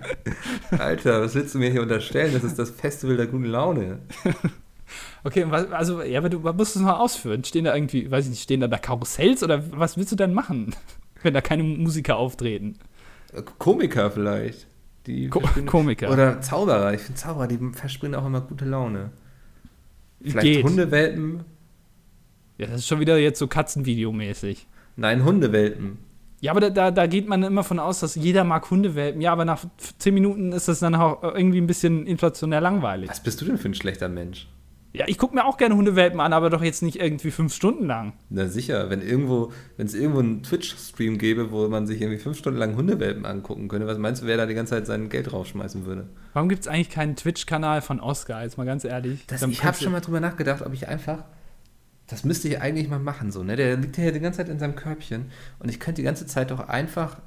Alter, 0.72 1.22
was 1.22 1.36
willst 1.36 1.54
du 1.54 1.60
mir 1.60 1.70
hier 1.70 1.82
unterstellen? 1.84 2.34
Das 2.34 2.44
ist 2.44 2.58
das 2.58 2.72
Festival 2.72 3.18
der 3.18 3.28
guten 3.28 3.46
Laune. 3.46 4.00
Okay, 5.24 5.46
also, 5.72 6.04
ja, 6.04 6.20
aber 6.20 6.30
du 6.30 6.40
musst 6.40 6.76
es 6.76 6.82
mal 6.82 6.98
ausführen. 6.98 7.44
Stehen 7.44 7.64
da 7.64 7.74
irgendwie, 7.74 8.12
weiß 8.12 8.26
ich 8.26 8.32
nicht, 8.32 8.44
stehen 8.44 8.60
da, 8.60 8.68
da 8.68 8.78
Karussells 8.78 9.42
oder 9.42 9.64
was 9.72 9.98
willst 9.98 10.12
du 10.12 10.16
denn 10.16 10.34
machen, 10.34 10.76
wenn 11.24 11.34
da 11.34 11.42
keine 11.42 11.64
Musiker 11.64 12.18
auftreten? 12.18 12.78
Komiker 13.58 14.12
vielleicht. 14.12 14.68
Die 15.08 15.28
Ko 15.30 15.42
Komiker. 15.66 16.12
Oder 16.12 16.42
Zauberer. 16.42 16.94
Ich 16.94 17.02
finde 17.02 17.20
Zauberer, 17.20 17.48
die 17.48 17.60
versprühen 17.74 18.16
auch 18.16 18.26
immer 18.26 18.42
gute 18.42 18.66
Laune. 18.66 19.12
Vielleicht 20.22 20.42
Geht. 20.42 20.64
Hundewelpen. 20.64 21.44
Ja, 22.58 22.68
das 22.68 22.78
ist 22.78 22.88
schon 22.88 23.00
wieder 23.00 23.18
jetzt 23.18 23.40
so 23.40 23.48
Katzenvideo-mäßig. 23.48 24.68
Nein, 24.96 25.26
Hundewelpen. 25.26 25.98
Ja, 26.40 26.52
aber 26.52 26.62
da, 26.62 26.70
da, 26.70 26.92
da 26.92 27.08
geht 27.08 27.28
man 27.28 27.42
immer 27.44 27.64
von 27.64 27.80
aus, 27.80 28.02
dass 28.02 28.16
jeder 28.16 28.44
mag 28.44 28.70
Hundewelpen. 28.70 29.22
Ja, 29.22 29.32
aber 29.32 29.46
nach 29.46 29.66
zehn 29.98 30.14
Minuten 30.14 30.52
ist 30.52 30.68
das 30.68 30.80
dann 30.80 30.96
auch 30.96 31.24
irgendwie 31.24 31.60
ein 31.60 31.68
bisschen 31.68 32.06
inflationär 32.06 32.62
langweilig. 32.62 33.10
Was 33.10 33.24
bist 33.24 33.42
du 33.42 33.46
denn 33.46 33.58
für 33.58 33.70
ein 33.70 33.74
schlechter 33.74 34.10
Mensch? 34.10 34.48
Ja, 34.96 35.06
ich 35.08 35.18
gucke 35.18 35.34
mir 35.34 35.46
auch 35.46 35.58
gerne 35.58 35.76
Hundewelpen 35.76 36.20
an, 36.20 36.34
aber 36.34 36.52
doch 36.52 36.62
jetzt 36.62 36.84
nicht 36.84 37.00
irgendwie 37.00 37.32
fünf 37.32 37.52
Stunden 37.52 37.88
lang. 37.88 38.14
Na 38.30 38.48
sicher, 38.48 38.92
wenn 38.92 39.02
irgendwo, 39.02 39.52
wenn 39.76 39.88
es 39.88 39.96
irgendwo 39.96 40.20
einen 40.20 40.44
Twitch-Stream 40.44 41.18
gäbe, 41.18 41.52
wo 41.52 41.68
man 41.68 41.88
sich 41.88 42.00
irgendwie 42.00 42.20
fünf 42.20 42.38
Stunden 42.38 42.60
lang 42.60 42.76
Hundewelpen 42.76 43.26
angucken 43.26 43.68
könnte, 43.70 43.88
was 43.88 43.98
meinst 43.98 44.22
du, 44.22 44.28
wer 44.28 44.38
da 44.38 44.46
die 44.46 44.54
ganze 44.54 44.76
Zeit 44.76 44.86
sein 44.86 45.10
Geld 45.10 45.32
draufschmeißen 45.32 45.88
würde? 45.88 46.10
Warum 46.34 46.48
gibt 46.48 46.62
es 46.62 46.68
eigentlich 46.68 46.92
keinen 46.92 47.16
Twitch-Kanal 47.16 47.82
von 47.82 48.00
Oscar, 48.00 48.44
jetzt 48.44 48.60
mal 48.60 48.66
ganz 48.66 48.84
ehrlich? 48.84 49.26
Das, 49.26 49.42
ich 49.42 49.64
habe 49.64 49.76
schon 49.76 49.92
mal 49.92 50.02
drüber 50.02 50.20
nachgedacht, 50.20 50.62
ob 50.62 50.74
ich 50.74 50.88
einfach. 50.88 51.24
Das 52.06 52.24
müsste 52.24 52.48
ich 52.48 52.62
eigentlich 52.62 52.88
mal 52.88 53.00
machen, 53.00 53.32
so, 53.32 53.44
ne? 53.44 53.56
Der 53.56 53.76
liegt 53.78 53.98
ja 53.98 54.04
hier 54.04 54.12
die 54.12 54.20
ganze 54.20 54.38
Zeit 54.38 54.50
in 54.50 54.60
seinem 54.60 54.76
Körbchen 54.76 55.32
und 55.58 55.70
ich 55.70 55.80
könnte 55.80 56.02
die 56.02 56.06
ganze 56.06 56.28
Zeit 56.28 56.52
doch 56.52 56.68
einfach 56.68 57.18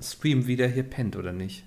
streamen, 0.00 0.48
wie 0.48 0.56
der 0.56 0.68
hier 0.68 0.82
pennt, 0.82 1.14
oder 1.14 1.32
nicht? 1.32 1.64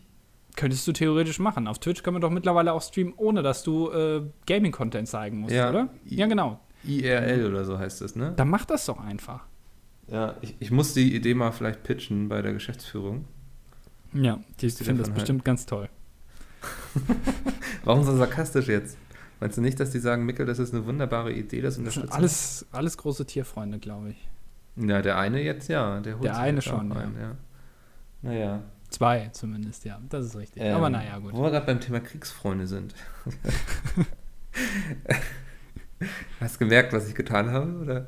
Könntest 0.55 0.87
du 0.87 0.91
theoretisch 0.91 1.39
machen. 1.39 1.67
Auf 1.67 1.79
Twitch 1.79 2.03
kann 2.03 2.13
man 2.13 2.21
doch 2.21 2.29
mittlerweile 2.29 2.73
auch 2.73 2.81
streamen, 2.81 3.13
ohne 3.17 3.41
dass 3.41 3.63
du 3.63 3.89
äh, 3.91 4.21
Gaming-Content 4.47 5.07
zeigen 5.07 5.39
musst, 5.39 5.53
Ja. 5.53 5.69
oder? 5.69 5.89
Ja, 6.05 6.27
genau. 6.27 6.59
IRL 6.83 7.45
oder 7.45 7.63
so 7.63 7.77
heißt 7.77 8.01
das, 8.01 8.15
ne? 8.15 8.33
Dann 8.35 8.49
mach 8.49 8.65
das 8.65 8.85
doch 8.85 8.99
einfach. 8.99 9.45
Ja, 10.07 10.35
ich, 10.41 10.55
ich 10.59 10.71
muss 10.71 10.93
die 10.93 11.15
Idee 11.15 11.33
mal 11.33 11.51
vielleicht 11.51 11.83
pitchen 11.83 12.27
bei 12.27 12.41
der 12.41 12.53
Geschäftsführung. 12.53 13.25
Ja, 14.13 14.39
die 14.59 14.69
finden 14.69 14.97
das 14.97 15.07
davon 15.07 15.13
bestimmt 15.13 15.45
ganz 15.45 15.65
toll. 15.65 15.87
Warum 17.85 18.03
so 18.03 18.15
sarkastisch 18.17 18.67
jetzt? 18.67 18.97
Meinst 19.39 19.57
du 19.57 19.61
nicht, 19.61 19.79
dass 19.79 19.91
die 19.91 19.99
sagen, 19.99 20.25
Mickel, 20.25 20.45
das 20.45 20.59
ist 20.59 20.73
eine 20.73 20.85
wunderbare 20.85 21.31
Idee, 21.31 21.61
das 21.61 21.81
Das 21.81 21.95
sind 21.95 22.11
alles, 22.11 22.65
alles 22.71 22.97
große 22.97 23.25
Tierfreunde, 23.25 23.79
glaube 23.79 24.09
ich. 24.11 24.27
Ja, 24.75 25.01
der 25.01 25.17
eine 25.17 25.41
jetzt 25.41 25.67
ja. 25.67 25.99
Der, 25.99 26.15
holt 26.15 26.23
Der 26.23 26.37
eine 26.37 26.61
schon, 26.61 26.91
ein, 26.91 27.15
ja. 27.19 27.35
Naja. 28.21 28.61
Zwei 28.91 29.29
zumindest, 29.31 29.85
ja. 29.85 29.99
Das 30.09 30.25
ist 30.25 30.35
richtig. 30.35 30.61
Ähm, 30.61 30.75
Aber 30.75 30.89
naja, 30.89 31.17
gut. 31.17 31.33
Wo 31.33 31.41
wir 31.43 31.49
gerade 31.51 31.65
beim 31.65 31.79
Thema 31.79 31.99
Kriegsfreunde 32.01 32.67
sind. 32.67 32.93
Hast 36.39 36.55
du 36.55 36.59
gemerkt, 36.59 36.93
was 36.93 37.07
ich 37.07 37.15
getan 37.15 37.51
habe, 37.51 37.71
oder? 37.81 38.07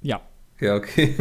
Ja. 0.00 0.20
Ja, 0.60 0.76
okay. 0.76 1.16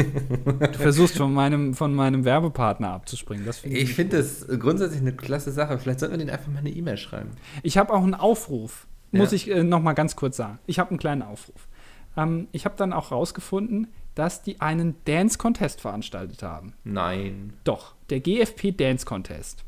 Du 0.45 0.73
versuchst 0.77 1.17
von 1.17 1.33
meinem, 1.33 1.73
von 1.73 1.95
meinem 1.95 2.23
Werbepartner 2.25 2.91
abzuspringen. 2.91 3.45
Das 3.45 3.59
finde 3.59 3.77
Ich 3.77 3.95
finde 3.95 4.17
das 4.17 4.45
grundsätzlich 4.59 5.01
eine 5.01 5.13
klasse 5.13 5.51
Sache. 5.51 5.79
Vielleicht 5.79 5.99
sollten 5.99 6.13
wir 6.13 6.19
denen 6.19 6.29
einfach 6.29 6.51
mal 6.51 6.59
eine 6.59 6.69
E-Mail 6.69 6.97
schreiben. 6.97 7.31
Ich 7.63 7.77
habe 7.79 7.91
auch 7.93 8.03
einen 8.03 8.13
Aufruf, 8.13 8.85
muss 9.11 9.31
Ja. 9.31 9.35
ich 9.37 9.49
äh, 9.49 9.63
noch 9.63 9.81
mal 9.81 9.93
ganz 9.93 10.15
kurz 10.15 10.37
sagen. 10.37 10.59
Ich 10.67 10.77
habe 10.77 10.91
einen 10.91 10.99
kleinen 10.99 11.23
Aufruf. 11.23 11.67
Ähm, 12.15 12.49
ich 12.51 12.65
habe 12.65 12.75
dann 12.77 12.93
auch 12.93 13.11
rausgefunden, 13.11 13.87
dass 14.13 14.43
die 14.43 14.61
einen 14.61 14.95
Dance 15.05 15.37
Contest 15.39 15.81
veranstaltet 15.81 16.43
haben. 16.43 16.73
Nein. 16.83 17.53
Doch, 17.63 17.95
der 18.11 18.19
GFP 18.19 18.71
Dance 18.71 19.05
Contest. 19.05 19.63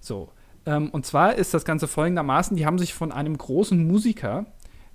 So, 0.00 0.30
ähm, 0.66 0.90
und 0.90 1.06
zwar 1.06 1.34
ist 1.34 1.54
das 1.54 1.64
Ganze 1.64 1.88
folgendermaßen: 1.88 2.56
Die 2.56 2.66
haben 2.66 2.78
sich 2.78 2.94
von 2.94 3.10
einem 3.10 3.36
großen 3.36 3.86
Musiker, 3.86 4.46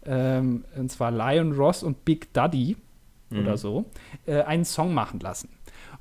ähm, 0.05 0.65
und 0.77 0.91
zwar 0.91 1.11
Lion 1.11 1.51
Ross 1.53 1.83
und 1.83 2.05
Big 2.05 2.33
Daddy 2.33 2.77
oder 3.31 3.57
so, 3.57 3.85
äh, 4.25 4.41
einen 4.43 4.65
Song 4.65 4.93
machen 4.93 5.19
lassen. 5.19 5.49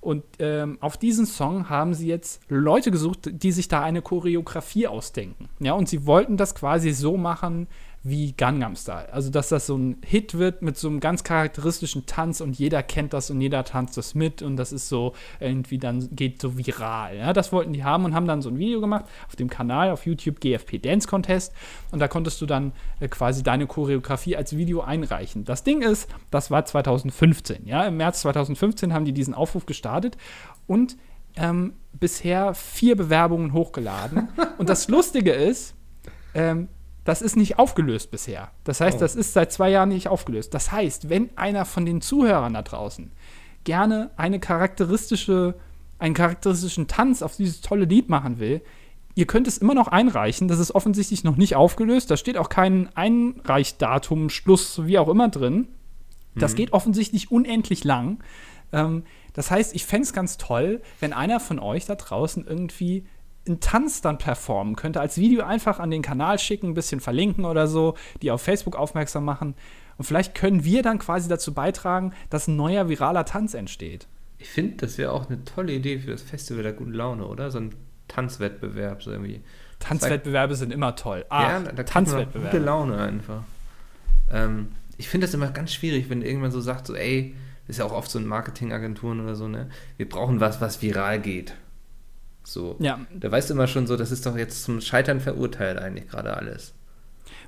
Und 0.01 0.25
ähm, 0.41 0.79
auf 0.81 0.97
diesen 0.97 1.27
Song 1.27 1.69
haben 1.69 1.95
sie 1.95 2.09
jetzt 2.09 2.43
Leute 2.49 2.91
gesucht, 2.91 3.31
die 3.33 3.53
sich 3.53 3.69
da 3.69 3.83
eine 3.83 4.03
Choreografie 4.03 4.89
ausdenken. 4.89 5.49
Ja, 5.61 5.75
und 5.75 5.89
sie 5.89 6.07
wollten 6.07 6.37
das 6.37 6.55
quasi 6.55 6.91
so 6.91 7.17
machen 7.17 7.69
wie 8.05 8.33
Gangnam 8.33 8.75
Style. 8.75 9.13
Also, 9.13 9.31
dass 9.31 9.49
das 9.49 9.67
so 9.67 9.77
ein 9.77 9.99
Hit 10.05 10.37
wird 10.37 10.61
mit 10.63 10.77
so 10.77 10.89
einem 10.89 10.99
ganz 10.99 11.23
charakteristischen 11.23 12.05
Tanz 12.07 12.41
und 12.41 12.59
jeder 12.59 12.83
kennt 12.83 13.13
das 13.13 13.31
und 13.31 13.41
jeder 13.41 13.65
tanzt 13.65 13.97
das 13.97 14.15
mit 14.15 14.43
und 14.43 14.57
das 14.57 14.73
ist 14.73 14.89
so 14.89 15.15
irgendwie 15.39 15.79
dann 15.79 16.09
geht 16.15 16.41
so 16.41 16.59
viral. 16.59 17.17
Ja, 17.17 17.33
das 17.33 17.53
wollten 17.53 17.73
die 17.73 17.85
haben 17.85 18.05
und 18.05 18.15
haben 18.15 18.27
dann 18.27 18.43
so 18.43 18.51
ein 18.51 18.59
Video 18.59 18.81
gemacht 18.81 19.05
auf 19.29 19.37
dem 19.37 19.49
Kanal 19.49 19.91
auf 19.91 20.05
YouTube 20.05 20.41
GFP 20.41 20.79
Dance 20.79 21.07
Contest 21.07 21.53
und 21.93 22.01
da 22.01 22.09
konntest 22.09 22.41
du 22.41 22.47
dann 22.47 22.73
äh, 22.99 23.07
quasi 23.07 23.45
deine 23.45 23.67
Choreografie 23.67 24.37
als 24.37 24.57
Video 24.57 24.81
einreichen. 24.81 25.45
Das 25.45 25.63
Ding 25.63 25.83
ist, 25.83 26.09
das 26.31 26.51
war 26.51 26.65
2015. 26.65 27.67
Ja, 27.67 27.85
im 27.85 27.97
März 27.97 28.23
2015 28.23 28.93
haben 28.93 29.05
die 29.05 29.13
diesen 29.13 29.35
Aufruf 29.35 29.65
gestartet 29.65 30.17
und 30.67 30.97
ähm, 31.37 31.75
bisher 31.93 32.55
vier 32.55 32.97
Bewerbungen 32.97 33.53
hochgeladen. 33.53 34.29
und 34.59 34.69
das 34.69 34.89
Lustige 34.89 35.33
ist, 35.33 35.75
ähm, 36.35 36.69
das 37.05 37.23
ist 37.23 37.37
nicht 37.37 37.59
aufgelöst 37.59 38.11
bisher. 38.11 38.51
Das 38.65 38.81
heißt, 38.81 38.99
Oh. 38.99 39.01
das 39.01 39.17
ist 39.17 39.33
seit 39.33 39.53
zwei 39.53 39.71
Jahren 39.71 39.89
nicht 39.89 40.09
aufgelöst. 40.09 40.55
Das 40.55 40.71
heißt, 40.71 41.09
wenn 41.09 41.31
einer 41.37 41.65
von 41.65 41.85
den 41.85 42.01
Zuhörern 42.01 42.55
da 42.55 42.63
draußen 42.63 43.11
gerne 43.65 44.11
eine 44.17 44.39
charakteristische, 44.41 45.55
einen 45.99 46.15
charakteristischen 46.15 46.89
Tanz 46.89 47.23
auf 47.23 47.37
dieses 47.37 47.61
tolle 47.61 47.85
Lied 47.85 48.09
machen 48.09 48.39
will, 48.39 48.61
ihr 49.15 49.27
könnt 49.27 49.47
es 49.49 49.59
immer 49.59 49.75
noch 49.75 49.89
einreichen. 49.89 50.49
Das 50.49 50.59
ist 50.59 50.75
offensichtlich 50.75 51.25
noch 51.25 51.37
nicht 51.37 51.57
aufgelöst. 51.57 52.11
Da 52.11 52.17
steht 52.17 52.39
auch 52.39 52.49
kein 52.49 52.89
Einreichdatum, 52.97 54.31
Schluss, 54.31 54.87
wie 54.87 54.99
auch 54.99 55.09
immer 55.09 55.29
drin. 55.29 55.69
Das 56.35 56.55
geht 56.55 56.73
offensichtlich 56.73 57.31
unendlich 57.31 57.85
lang. 57.85 58.23
Ähm, 58.73 59.05
das 59.35 59.51
heißt, 59.51 59.75
ich 59.75 59.85
fände 59.85 60.05
es 60.05 60.13
ganz 60.15 60.39
toll, 60.39 60.81
wenn 61.01 61.13
einer 61.13 61.41
von 61.41 61.59
euch 61.59 61.85
da 61.85 61.95
draußen 61.95 62.47
irgendwie 62.47 63.07
einen 63.47 63.61
Tanz 63.61 64.01
dann 64.01 64.19
performen 64.19 64.77
könnte, 64.77 65.01
als 65.01 65.19
Video 65.19 65.45
einfach 65.45 65.79
an 65.79 65.91
den 65.91 66.03
Kanal 66.03 66.39
schicken, 66.39 66.69
ein 66.69 66.75
bisschen 66.75 67.01
verlinken 67.01 67.45
oder 67.45 67.67
so, 67.67 67.95
die 68.23 68.31
auf 68.31 68.43
Facebook 68.43 68.77
aufmerksam 68.77 69.25
machen. 69.25 69.55
Und 69.99 70.05
vielleicht 70.05 70.35
können 70.35 70.65
wir 70.65 70.83
dann 70.83 70.99
quasi 70.99 71.29
dazu 71.29 71.53
beitragen, 71.53 72.13
dass 72.31 72.49
ein 72.49 72.57
neuer 72.57 72.89
viraler 72.89 73.25
Tanz 73.25 73.55
entsteht. 73.55 74.07
Ich 74.39 74.49
finde, 74.49 74.77
das 74.79 74.99
wäre 74.99 75.13
auch 75.13 75.29
eine 75.29 75.45
tolle 75.45 75.73
Idee 75.73 75.99
für 75.99 76.11
das 76.11 76.23
Festival 76.23 76.63
der 76.63 76.73
guten 76.73 76.93
Laune, 76.93 77.27
oder? 77.27 77.51
So 77.51 77.59
ein 77.59 77.75
Tanzwettbewerb, 78.09 79.03
so 79.03 79.11
irgendwie. 79.11 79.43
Tanzwettbewerbe 79.79 80.55
sind 80.55 80.73
immer 80.73 80.97
toll. 80.97 81.25
Ah, 81.29 81.43
ja, 81.43 81.61
da 81.61 81.67
auch 81.67 81.71
gute 81.71 81.85
Tanzwettbewerbe. 81.85 82.59
Laune 82.59 82.99
einfach. 82.99 83.43
Ähm, 84.31 84.69
ich 84.97 85.09
finde 85.09 85.27
das 85.27 85.35
immer 85.35 85.49
ganz 85.49 85.73
schwierig, 85.73 86.11
wenn 86.11 86.23
irgendwann 86.23 86.53
so 86.53 86.61
sagt, 86.61 86.87
so, 86.87 86.95
ey, 86.95 87.35
ist 87.69 87.79
ja 87.79 87.85
auch 87.85 87.93
oft 87.93 88.11
so 88.11 88.19
in 88.19 88.27
Marketingagenturen 88.27 89.21
oder 89.21 89.35
so, 89.35 89.49
ne? 89.49 89.71
Wir 89.97 90.09
brauchen 90.09 90.41
was, 90.41 90.61
was 90.61 90.83
viral 90.83 91.21
geht. 91.21 91.55
So. 92.45 92.77
Ja, 92.81 93.01
Da 93.15 93.31
weißt 93.31 93.51
du 93.51 93.55
immer 93.55 93.67
schon 93.67 93.87
so, 93.87 93.97
das 93.97 94.11
ist 94.11 94.27
doch 94.27 94.37
jetzt 94.37 94.65
zum 94.65 94.81
Scheitern 94.81 95.21
verurteilt 95.21 95.79
eigentlich 95.79 96.09
gerade 96.09 96.37
alles. 96.37 96.75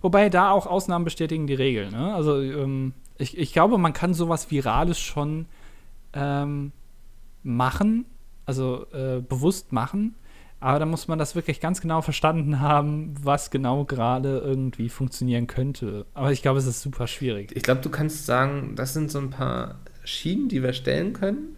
Wobei 0.03 0.29
da 0.29 0.51
auch 0.51 0.67
Ausnahmen 0.67 1.05
bestätigen 1.05 1.47
die 1.47 1.55
Regel. 1.55 1.91
Ne? 1.91 2.15
Also 2.15 2.41
ähm, 2.41 2.93
ich, 3.19 3.39
ich 3.39 3.53
glaube, 3.53 3.79
man 3.79 3.93
kann 3.93 4.15
sowas 4.15 4.51
Virales 4.51 4.99
schon 4.99 5.47
ähm, 6.13 6.73
machen, 7.43 8.07
also 8.47 8.87
äh, 8.93 9.21
bewusst 9.21 9.73
machen. 9.73 10.15
Aber 10.61 10.79
da 10.79 10.87
muss 10.87 11.09
man 11.09 11.19
das 11.19 11.35
wirklich 11.35 11.61
ganz 11.61 11.83
genau 11.83 12.01
verstanden 12.01 12.61
haben, 12.61 13.15
was 13.23 13.51
genau 13.51 13.85
gerade 13.85 14.39
irgendwie 14.39 14.89
funktionieren 14.89 15.47
könnte. 15.47 16.07
Aber 16.15 16.33
ich 16.33 16.41
glaube, 16.41 16.59
es 16.59 16.67
ist 16.67 16.81
super 16.81 17.07
schwierig. 17.07 17.53
Ich 17.55 17.63
glaube, 17.63 17.83
du 17.83 17.91
kannst 17.91 18.25
sagen, 18.25 18.75
das 18.75 18.95
sind 18.95 19.11
so 19.11 19.19
ein 19.19 19.29
paar 19.29 19.81
Schienen, 20.05 20.49
die 20.49 20.63
wir 20.63 20.73
stellen 20.73 21.13
können, 21.13 21.57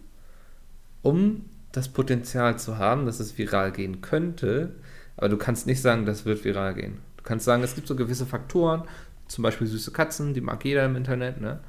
um 1.03 1.45
das 1.77 1.89
Potenzial 1.89 2.57
zu 2.59 2.77
haben, 2.77 3.05
dass 3.05 3.19
es 3.19 3.37
viral 3.37 3.71
gehen 3.71 4.01
könnte. 4.01 4.75
Aber 5.15 5.29
du 5.29 5.37
kannst 5.37 5.65
nicht 5.67 5.81
sagen, 5.81 6.05
das 6.05 6.25
wird 6.25 6.43
viral 6.43 6.73
gehen. 6.75 6.97
Du 7.17 7.23
kannst 7.23 7.45
sagen, 7.45 7.63
es 7.63 7.75
gibt 7.75 7.87
so 7.87 7.95
gewisse 7.95 8.25
Faktoren, 8.25 8.83
zum 9.27 9.41
Beispiel 9.43 9.67
süße 9.67 9.91
Katzen, 9.91 10.33
die 10.33 10.41
mag 10.41 10.63
jeder 10.65 10.85
im 10.85 10.95
Internet, 10.95 11.41
ne? 11.41 11.59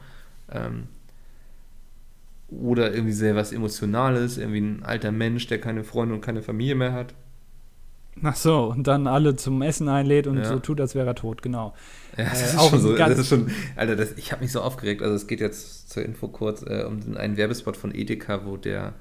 Ähm, 0.51 0.85
oder 2.51 2.93
irgendwie 2.95 3.13
sehr 3.13 3.37
was 3.37 3.53
Emotionales, 3.53 4.39
irgendwie 4.39 4.61
ein 4.61 4.83
alter 4.83 5.13
Mensch, 5.13 5.47
der 5.49 5.61
keine 5.61 5.85
Freunde 5.85 6.15
und 6.15 6.21
keine 6.23 6.43
Familie 6.43 6.75
mehr 6.77 6.93
hat. 6.93 7.15
Ach 8.23 8.35
so, 8.37 8.65
und 8.65 8.87
dann 8.87 9.07
alle 9.07 9.37
zum 9.37 9.63
Essen 9.63 9.89
einlädt 9.89 10.27
und 10.27 10.39
Ja. 10.39 10.45
so 10.45 10.59
tut, 10.59 10.81
als 10.81 10.95
wäre 10.95 11.07
er 11.07 11.15
tot, 11.15 11.43
genau. 11.43 11.75
Ja, 12.17 12.25
das 12.25 12.41
Äh, 12.41 12.45
ist 12.47 12.59
auch 12.59 12.71
schon 12.71 12.81
so. 12.81 12.97
Das 12.97 13.19
ist 13.19 13.29
schon, 13.29 13.51
Alter, 13.77 13.97
das, 13.97 14.13
ich 14.17 14.33
habe 14.33 14.43
mich 14.43 14.51
so 14.51 14.61
aufgeregt. 14.63 15.03
Also 15.03 15.15
es 15.15 15.27
geht 15.27 15.41
jetzt 15.41 15.91
zur 15.91 16.05
Info 16.05 16.27
kurz 16.29 16.63
äh, 16.63 16.85
um 16.85 17.01
den- 17.01 17.17
einen 17.17 17.37
Werbespot 17.37 17.77
von 17.77 17.95
Edeka, 17.95 18.45
wo 18.45 18.57
der 18.57 18.95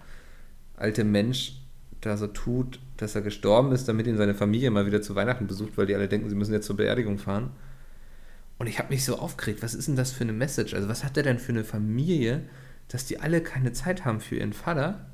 alte 0.77 1.03
Mensch 1.03 1.59
da 2.01 2.15
so 2.15 2.27
tut, 2.27 2.79
dass 2.97 3.15
er 3.15 3.21
gestorben 3.21 3.71
ist, 3.71 3.87
damit 3.87 4.07
ihn 4.07 4.17
seine 4.17 4.35
Familie 4.35 4.71
mal 4.71 4.85
wieder 4.85 5.01
zu 5.01 5.15
Weihnachten 5.15 5.47
besucht, 5.47 5.77
weil 5.77 5.87
die 5.87 5.95
alle 5.95 6.07
denken, 6.07 6.29
sie 6.29 6.35
müssen 6.35 6.53
jetzt 6.53 6.67
zur 6.67 6.77
Beerdigung 6.77 7.17
fahren. 7.17 7.51
Und 8.59 8.67
ich 8.67 8.79
habe 8.79 8.89
mich 8.89 9.03
so 9.03 9.19
aufgeregt. 9.19 9.61
Was 9.61 9.73
ist 9.73 9.87
denn 9.87 9.95
das 9.95 10.11
für 10.11 10.23
eine 10.23 10.33
Message? 10.33 10.73
Also 10.73 10.87
was 10.87 11.03
hat 11.03 11.15
der 11.15 11.23
denn 11.23 11.39
für 11.39 11.51
eine 11.51 11.63
Familie, 11.63 12.43
dass 12.87 13.05
die 13.05 13.19
alle 13.19 13.41
keine 13.41 13.73
Zeit 13.73 14.05
haben 14.05 14.19
für 14.21 14.35
ihren 14.37 14.53
Vater 14.53 15.05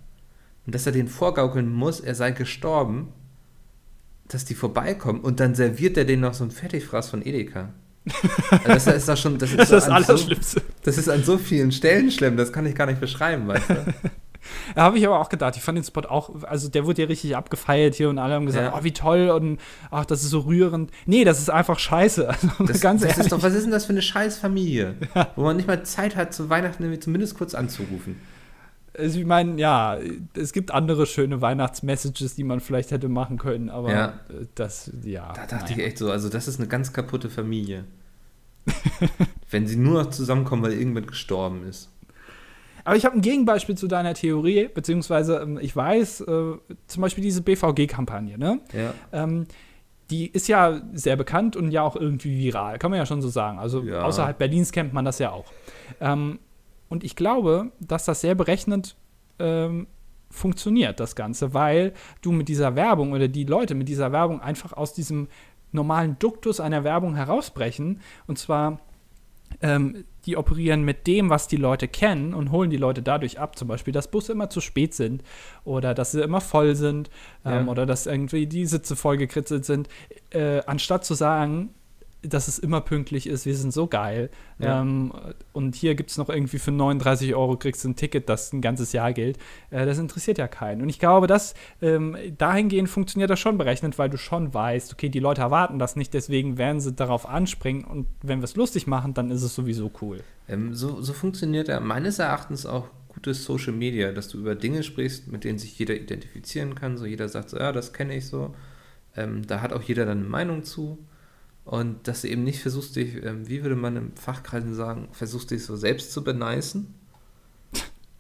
und 0.66 0.76
dass 0.76 0.86
er 0.86 0.92
den 0.92 1.08
vorgaukeln 1.08 1.72
muss, 1.72 2.00
er 2.00 2.16
sei 2.16 2.32
gestorben, 2.32 3.10
dass 4.28 4.46
die 4.46 4.56
vorbeikommen 4.56 5.22
und 5.22 5.40
dann 5.40 5.56
serviert 5.56 5.98
er 5.98 6.06
denen 6.06 6.22
noch 6.22 6.34
so 6.34 6.44
ein 6.44 6.52
Fertigfraß 6.52 7.10
von 7.10 7.26
Edeka. 7.26 7.74
Also 8.50 8.68
das 8.68 8.88
ist 8.88 9.10
doch 9.10 9.18
schon, 9.18 9.38
das 9.38 9.52
ist, 9.52 9.60
Das 9.60 9.70
so 9.70 9.76
ist 9.78 9.86
das 9.88 9.90
an 9.90 10.04
so, 10.04 10.14
Allerschlimmste. 10.14 10.62
das 10.84 10.98
ist 10.98 11.10
an 11.10 11.24
so 11.24 11.38
vielen 11.38 11.72
Stellen 11.72 12.12
schlimm, 12.12 12.38
das 12.38 12.52
kann 12.54 12.66
ich 12.66 12.76
gar 12.76 12.86
nicht 12.86 13.00
beschreiben, 13.02 13.48
weißt 13.48 13.70
du? 13.70 13.76
Da 14.76 14.84
habe 14.84 14.98
ich 14.98 15.06
aber 15.08 15.20
auch 15.20 15.30
gedacht, 15.30 15.56
ich 15.56 15.64
fand 15.64 15.78
den 15.78 15.84
Spot 15.86 16.02
auch, 16.02 16.44
also 16.44 16.70
der 16.70 16.86
wurde 16.86 17.02
ja 17.04 17.08
richtig 17.08 17.36
abgefeiert 17.36 17.96
hier 17.96 18.10
und 18.10 18.18
alle 18.20 18.34
haben 18.36 18.46
gesagt, 18.46 18.66
Ja. 18.74 18.78
oh, 18.80 18.84
wie 18.84 18.92
toll 18.92 19.30
und 19.30 19.60
ach, 19.92 20.06
das 20.06 20.24
ist 20.24 20.30
so 20.30 20.40
rührend. 20.42 20.92
Nee, 21.06 21.24
das 21.24 21.40
ist 21.40 21.50
einfach 21.50 21.80
scheiße. 21.80 22.28
Also, 22.34 22.50
Das, 22.66 22.82
ganz 22.82 23.02
das 23.02 23.12
ehrlich. 23.12 23.26
ist 23.26 23.32
doch, 23.32 23.42
was 23.44 23.54
ist 23.54 23.64
denn 23.64 23.72
das 23.72 23.86
für 23.86 23.94
eine 23.94 24.02
scheiß 24.02 24.38
Familie, 24.38 24.96
wo 25.36 25.44
man 25.44 25.56
nicht 25.56 25.68
mal 25.68 25.84
Zeit 25.84 26.16
hat, 26.16 26.34
zu 26.34 26.50
Weihnachten 26.50 27.02
zumindest 27.02 27.38
kurz 27.38 27.54
anzurufen. 27.56 28.16
also 28.98 29.20
ich 29.20 29.26
meine, 29.26 29.60
ja, 29.60 29.98
es 30.36 30.52
gibt 30.54 30.72
andere 30.72 31.06
schöne 31.06 31.42
Weihnachtsmessages, 31.42 32.36
die 32.36 32.44
man 32.44 32.60
vielleicht 32.60 32.92
hätte 32.92 33.10
machen 33.10 33.38
können, 33.38 33.70
aber 33.70 33.92
Ja. 33.92 34.14
das, 34.56 34.92
ja. 35.04 35.32
Da 35.34 35.46
dachte 35.46 35.56
naja. 35.72 35.78
ich 35.78 35.84
echt 35.84 35.98
so, 35.98 36.12
also 36.12 36.30
das 36.30 36.48
ist 36.48 36.60
eine 36.60 36.68
ganz 36.68 36.94
kaputte 36.94 37.30
Familie. 37.30 37.86
Wenn 39.50 39.68
sie 39.68 39.76
nur 39.76 40.04
noch 40.04 40.10
zusammenkommen, 40.12 40.64
weil 40.64 40.72
irgendjemand 40.74 41.08
gestorben 41.08 41.68
ist. 41.68 41.90
Aber 42.84 42.96
ich 42.96 43.06
habe 43.06 43.16
ein 43.16 43.22
Gegenbeispiel 43.22 43.76
zu 43.78 43.88
deiner 43.88 44.14
Theorie, 44.14 44.68
beziehungsweise 44.74 45.38
ähm, 45.38 45.58
ich 45.62 45.76
weiß, 45.76 46.22
äh, 46.22 46.54
zum 46.88 47.02
Beispiel 47.02 47.24
diese 47.24 47.42
BVG-Kampagne, 47.42 48.38
ne? 48.38 48.60
Ja. 48.74 48.94
Ähm, 49.12 49.46
die 50.10 50.28
ist 50.28 50.48
ja 50.48 50.82
sehr 50.94 51.16
bekannt 51.16 51.56
und 51.56 51.72
ja 51.72 51.82
auch 51.82 51.96
irgendwie 51.96 52.38
viral, 52.38 52.78
kann 52.78 52.92
man 52.92 53.00
ja 53.00 53.06
schon 53.06 53.22
so 53.22 53.30
sagen. 53.30 53.58
Also 53.58 53.82
Ja. 53.84 54.04
außerhalb 54.04 54.38
Berlins 54.38 54.72
kennt 54.72 54.94
man 54.94 55.06
das 55.06 55.18
ja 55.20 55.32
auch. 55.32 55.46
Ähm, 56.02 56.40
und 56.90 57.04
ich 57.04 57.16
glaube, 57.16 57.72
dass 57.80 58.06
das 58.06 58.22
sehr 58.22 58.36
berechnend 58.36 58.96
ähm, 59.40 59.88
funktioniert, 60.30 61.00
das 61.00 61.16
Ganze, 61.16 61.54
weil 61.54 61.94
du 62.22 62.32
mit 62.32 62.50
dieser 62.50 62.76
Werbung 62.76 63.14
oder 63.14 63.28
die 63.28 63.46
Leute 63.46 63.76
mit 63.76 63.88
dieser 63.88 64.12
Werbung 64.12 64.42
einfach 64.42 64.74
aus 64.74 64.94
diesem 64.94 65.28
normalen 65.72 66.18
Duktus 66.20 66.60
einer 66.60 66.84
Werbung 66.84 67.16
herausbrechen. 67.16 68.02
Und 68.28 68.38
zwar 68.38 68.80
ähm, 69.62 70.04
die 70.26 70.38
operieren 70.38 70.84
mit 70.84 71.06
dem, 71.08 71.30
was 71.30 71.48
die 71.48 71.58
Leute 71.58 71.88
kennen 71.88 72.34
und 72.34 72.52
holen 72.52 72.70
die 72.70 72.78
Leute 72.78 73.02
dadurch 73.02 73.40
ab. 73.40 73.58
Zum 73.58 73.68
Beispiel, 73.68 73.94
dass 73.94 74.10
Busse 74.10 74.32
immer 74.32 74.50
zu 74.50 74.62
spät 74.62 74.94
sind 74.94 75.24
oder 75.64 75.94
dass 75.94 76.12
sie 76.12 76.22
immer 76.22 76.42
voll 76.42 76.76
sind 76.76 77.10
ähm, 77.46 77.66
Ja. 77.66 77.72
oder 77.72 77.86
dass 77.86 78.06
irgendwie 78.06 78.48
die 78.48 78.66
Sitze 78.66 78.96
vollgekritzelt 78.96 79.66
sind. 79.66 79.90
Äh, 80.30 80.62
anstatt 80.66 81.06
zu 81.06 81.14
sagen, 81.14 81.74
dass 82.24 82.48
es 82.48 82.58
immer 82.58 82.82
pünktlich 82.82 83.28
ist, 83.28 83.46
wir 83.46 83.56
sind 83.56 83.74
so 83.74 83.88
geil. 83.88 84.30
Ja. 84.60 84.82
Ähm, 84.82 85.12
und 85.52 85.76
hier 85.76 85.96
gibt 85.96 86.10
es 86.10 86.18
noch 86.18 86.30
irgendwie 86.30 86.60
für 86.60 86.72
39 86.72 87.36
Euro 87.36 87.58
kriegst 87.58 87.84
du 87.84 87.90
ein 87.90 87.96
Ticket, 87.96 88.30
das 88.30 88.54
ein 88.54 88.62
ganzes 88.62 88.94
Jahr 88.94 89.14
gilt. 89.14 89.38
Äh, 89.70 89.86
das 89.86 90.00
interessiert 90.00 90.38
ja 90.38 90.48
keinen. 90.48 90.82
Und 90.82 90.90
ich 90.90 91.00
glaube, 91.00 91.28
dass 91.28 91.54
ähm, 91.82 92.16
dahingehend 92.38 92.90
funktioniert 92.90 93.30
das 93.30 93.40
schon 93.40 93.58
berechnet, 93.58 94.00
weil 94.00 94.10
du 94.10 94.18
schon 94.18 94.54
weißt, 94.54 94.94
okay, 94.94 95.10
die 95.10 95.20
Leute 95.20 95.42
erwarten 95.42 95.80
das 95.80 95.96
nicht, 95.96 96.14
deswegen 96.14 96.58
werden 96.58 96.80
sie 96.80 96.94
darauf 96.94 97.28
anspringen 97.28 97.84
und 97.84 98.08
wenn 98.22 98.40
wir 98.40 98.46
es 98.46 98.56
lustig 98.56 98.88
machen, 98.88 99.14
dann 99.14 99.30
ist 99.32 99.44
es 99.44 99.54
sowieso 99.54 99.92
cool. 100.02 100.22
Ähm, 100.48 100.74
so, 100.74 101.02
so 101.02 101.14
funktioniert 101.14 101.68
ja 101.68 101.80
meines 101.80 102.20
Erachtens 102.20 102.66
auch 102.66 102.88
gutes 103.14 103.46
Social 103.46 103.74
Media, 103.74 104.12
dass 104.12 104.28
du 104.28 104.40
über 104.40 104.56
Dinge 104.56 104.84
sprichst, 104.84 105.32
mit 105.32 105.44
denen 105.44 105.60
sich 105.60 105.78
jeder 105.78 105.96
identifizieren 105.96 106.76
kann. 106.76 106.98
So 106.98 107.06
jeder 107.06 107.30
sagt 107.30 107.50
so, 107.50 107.58
ja, 107.58 107.72
das 107.72 107.94
kenne 107.94 108.16
ich 108.16 108.28
so. 108.28 108.54
Ähm, 109.16 109.46
da 109.46 109.62
hat 109.62 109.74
auch 109.74 109.84
jeder 109.84 110.06
dann 110.06 110.20
eine 110.20 110.28
Meinung 110.28 110.64
zu. 110.64 110.98
Und 111.66 112.08
dass 112.08 112.22
du 112.22 112.28
eben 112.30 112.44
nicht 112.44 112.62
versuchst, 112.62 112.96
dich, 112.96 113.24
ähm, 113.24 113.48
wie 113.48 113.62
würde 113.64 113.76
man 113.78 113.96
im 113.96 114.16
Fachkreisen 114.18 114.74
sagen, 114.74 115.08
versuchst 115.14 115.52
dich 115.52 115.64
so 115.66 115.76
selbst 115.78 116.12
zu 116.12 116.24
beneisen. 116.24 116.94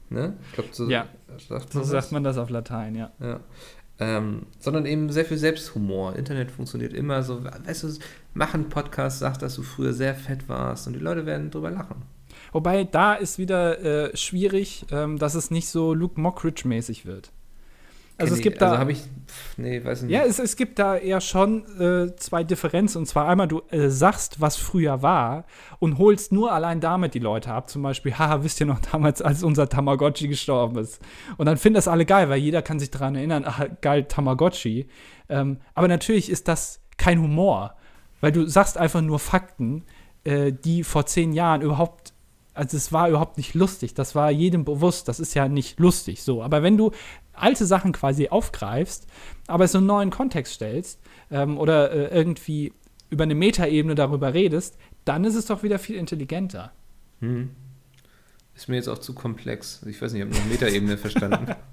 ne? 0.09 0.37
Ich 0.47 0.53
glaube, 0.53 0.69
so 0.71 0.89
Ja. 0.89 1.07
sagt 1.49 1.73
So 1.73 1.79
man 1.79 1.87
sagt 1.87 2.03
das. 2.05 2.11
man 2.11 2.23
das 2.23 2.37
auf 2.37 2.49
Latein, 2.49 2.95
ja. 2.95 3.11
Ja. 3.19 3.39
Ähm, 3.99 4.47
sondern 4.59 4.85
eben 4.85 5.09
sehr 5.11 5.25
viel 5.25 5.37
Selbsthumor. 5.37 6.15
Internet 6.15 6.51
funktioniert 6.51 6.93
immer 6.93 7.21
so, 7.21 7.43
weißt 7.43 7.83
du, 7.83 7.89
mach 8.33 8.53
einen 8.53 8.69
Podcast, 8.69 9.19
sag, 9.19 9.37
dass 9.39 9.55
du 9.55 9.61
früher 9.61 9.93
sehr 9.93 10.15
fett 10.15 10.49
warst 10.49 10.87
und 10.87 10.93
die 10.93 10.99
Leute 10.99 11.25
werden 11.25 11.51
drüber 11.51 11.69
lachen. 11.69 12.01
Wobei 12.51 12.83
da 12.85 13.13
ist 13.13 13.37
wieder 13.37 13.79
äh, 14.11 14.17
schwierig, 14.17 14.85
ähm, 14.91 15.19
dass 15.19 15.35
es 15.35 15.51
nicht 15.51 15.67
so 15.69 15.93
Luke 15.93 16.19
Mockridge-mäßig 16.19 17.05
wird. 17.05 17.31
Also 18.17 18.35
es 18.35 18.41
gibt 18.41 18.55
ich, 18.55 18.59
da. 18.59 18.67
Also 18.67 18.79
habe 18.79 18.91
ich, 18.91 18.99
pf, 18.99 19.57
nee, 19.57 19.83
weiß 19.83 20.03
nicht. 20.03 20.11
Ja, 20.11 20.23
es, 20.23 20.39
es 20.39 20.55
gibt 20.55 20.79
da 20.79 20.97
eher 20.97 21.21
schon 21.21 21.63
äh, 21.79 22.15
zwei 22.15 22.43
Differenzen. 22.43 22.99
Und 22.99 23.05
zwar 23.07 23.27
einmal, 23.27 23.47
du 23.47 23.61
äh, 23.69 23.89
sagst, 23.89 24.39
was 24.39 24.55
früher 24.55 25.01
war 25.01 25.45
und 25.79 25.97
holst 25.97 26.31
nur 26.31 26.51
allein 26.51 26.79
damit 26.79 27.13
die 27.13 27.19
Leute 27.19 27.51
ab. 27.51 27.69
Zum 27.69 27.81
Beispiel, 27.81 28.13
haha, 28.17 28.43
wisst 28.43 28.59
ihr 28.59 28.65
noch 28.65 28.79
damals, 28.79 29.21
als 29.21 29.43
unser 29.43 29.69
Tamagotchi 29.69 30.27
gestorben 30.27 30.77
ist? 30.77 30.99
Und 31.37 31.45
dann 31.45 31.57
finden 31.57 31.75
das 31.75 31.87
alle 31.87 32.05
geil, 32.05 32.29
weil 32.29 32.39
jeder 32.39 32.61
kann 32.61 32.79
sich 32.79 32.91
daran 32.91 33.15
erinnern, 33.15 33.43
ach, 33.45 33.65
geil, 33.81 34.05
Tamagotchi. 34.05 34.87
Ähm, 35.29 35.57
aber 35.73 35.87
natürlich 35.87 36.29
ist 36.29 36.47
das 36.47 36.81
kein 36.97 37.19
Humor, 37.19 37.75
weil 38.21 38.31
du 38.31 38.45
sagst 38.47 38.77
einfach 38.77 39.01
nur 39.01 39.19
Fakten, 39.19 39.85
äh, 40.23 40.51
die 40.53 40.83
vor 40.83 41.05
zehn 41.05 41.33
Jahren 41.33 41.61
überhaupt 41.61 42.13
also 42.53 42.77
es 42.77 42.91
war 42.91 43.09
überhaupt 43.09 43.37
nicht 43.37 43.55
lustig. 43.55 43.93
Das 43.95 44.15
war 44.15 44.29
jedem 44.29 44.63
bewusst. 44.63 45.07
Das 45.07 45.19
ist 45.19 45.33
ja 45.33 45.47
nicht 45.47 45.79
lustig 45.79 46.21
so. 46.21 46.43
Aber 46.43 46.61
wenn 46.61 46.77
du 46.77 46.91
alte 47.33 47.65
Sachen 47.65 47.91
quasi 47.91 48.29
aufgreifst, 48.29 49.07
aber 49.47 49.65
es 49.65 49.73
in 49.73 49.79
einen 49.79 49.87
neuen 49.87 50.09
Kontext 50.09 50.53
stellst 50.53 50.99
ähm, 51.31 51.57
oder 51.57 51.91
äh, 51.91 52.17
irgendwie 52.17 52.73
über 53.09 53.23
eine 53.23 53.35
Metaebene 53.35 53.95
darüber 53.95 54.33
redest, 54.33 54.77
dann 55.05 55.23
ist 55.25 55.35
es 55.35 55.45
doch 55.45 55.63
wieder 55.63 55.79
viel 55.79 55.95
intelligenter. 55.95 56.71
Hm. 57.19 57.51
Ist 58.55 58.69
mir 58.69 58.75
jetzt 58.75 58.87
auch 58.87 58.99
zu 58.99 59.13
komplex. 59.13 59.83
Ich 59.87 60.01
weiß 60.01 60.13
nicht, 60.13 60.21
ich 60.21 60.27
habe 60.27 60.39
nur 60.39 60.51
Metaebene 60.51 60.97
verstanden. 60.97 61.55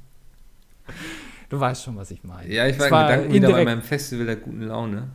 Du 1.51 1.59
weißt 1.59 1.83
schon, 1.83 1.96
was 1.96 2.12
ich 2.12 2.23
meine. 2.23 2.51
Ja, 2.51 2.68
ich 2.68 2.79
war 2.79 2.88
in 2.88 3.09
Gedanken 3.09 3.35
wieder 3.35 3.51
bei 3.51 3.64
meinem 3.64 3.83
Festival 3.83 4.25
der 4.25 4.37
guten 4.37 4.62
Laune. 4.62 5.09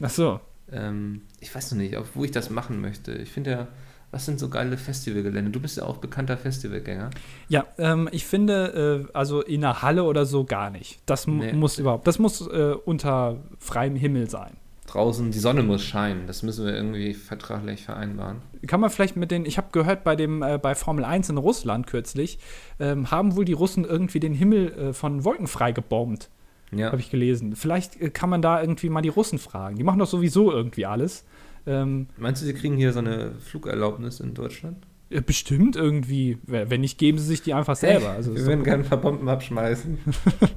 Ach 0.00 0.08
so. 0.08 0.40
Ähm, 0.70 1.22
ich 1.40 1.52
weiß 1.52 1.72
noch 1.72 1.78
nicht, 1.78 1.96
wo 2.14 2.24
ich 2.24 2.30
das 2.30 2.50
machen 2.50 2.80
möchte. 2.80 3.12
Ich 3.14 3.32
finde 3.32 3.50
ja, 3.50 3.68
was 4.10 4.24
sind 4.24 4.38
so 4.38 4.48
geile 4.48 4.76
Festivalgelände? 4.78 5.50
Du 5.50 5.60
bist 5.60 5.76
ja 5.76 5.84
auch 5.84 5.98
bekannter 5.98 6.36
Festivalgänger. 6.36 7.10
Ja, 7.48 7.64
ähm, 7.78 8.08
ich 8.12 8.24
finde, 8.24 9.06
äh, 9.08 9.12
also 9.16 9.42
in 9.42 9.64
einer 9.64 9.82
Halle 9.82 10.04
oder 10.04 10.24
so 10.24 10.44
gar 10.44 10.70
nicht. 10.70 11.00
Das 11.06 11.26
Nee. 11.26 11.52
muss 11.52 11.78
überhaupt, 11.78 12.06
das 12.06 12.18
muss 12.18 12.40
äh, 12.46 12.74
unter 12.84 13.36
freiem 13.58 13.96
Himmel 13.96 14.30
sein. 14.30 14.52
Draußen, 14.86 15.32
die 15.32 15.38
Sonne 15.40 15.64
muss 15.64 15.82
scheinen. 15.82 16.28
Das 16.28 16.44
müssen 16.44 16.64
wir 16.64 16.72
irgendwie 16.74 17.12
vertraglich 17.12 17.84
vereinbaren. 17.84 18.38
Kann 18.68 18.80
man 18.80 18.88
vielleicht 18.88 19.16
mit 19.16 19.32
den, 19.32 19.44
ich 19.44 19.58
habe 19.58 19.66
gehört, 19.72 20.04
bei 20.04 20.14
dem, 20.14 20.42
äh, 20.42 20.58
bei 20.62 20.76
Formel 20.76 21.04
1 21.04 21.28
in 21.28 21.38
Russland 21.38 21.88
kürzlich, 21.88 22.38
ähm, 22.78 23.10
haben 23.10 23.34
wohl 23.34 23.44
die 23.44 23.52
Russen 23.52 23.84
irgendwie 23.84 24.20
den 24.20 24.32
Himmel 24.32 24.72
äh, 24.72 24.92
von 24.92 25.24
Wolken 25.24 25.48
frei 25.48 25.72
gebombt, 25.72 26.30
Ja. 26.70 26.86
habe 26.92 27.00
ich 27.00 27.10
gelesen. 27.10 27.56
Vielleicht 27.56 28.00
äh, 28.00 28.10
kann 28.10 28.30
man 28.30 28.42
da 28.42 28.60
irgendwie 28.60 28.88
mal 28.88 29.02
die 29.02 29.08
Russen 29.08 29.40
fragen. 29.40 29.74
Die 29.76 29.82
machen 29.82 29.98
doch 29.98 30.06
sowieso 30.06 30.52
irgendwie 30.52 30.86
alles. 30.86 31.24
Ähm, 31.66 32.06
Meinst 32.16 32.42
du, 32.42 32.46
sie 32.46 32.54
kriegen 32.54 32.76
hier 32.76 32.92
so 32.92 33.00
eine 33.00 33.32
Flugerlaubnis 33.40 34.20
in 34.20 34.34
Deutschland? 34.34 34.78
äh, 35.10 35.20
bestimmt 35.20 35.76
irgendwie. 35.76 36.38
Wenn 36.46 36.80
nicht, 36.80 36.98
geben 36.98 37.18
sie 37.18 37.26
sich 37.26 37.42
die 37.42 37.54
einfach 37.54 37.76
selber. 37.76 38.10
Also, 38.10 38.34
wir 38.34 38.44
würden 38.44 38.64
gerne 38.64 38.82
ein 38.84 38.88
paar 38.88 38.98
Bomben 39.00 39.28
abschmeißen. 39.28 39.98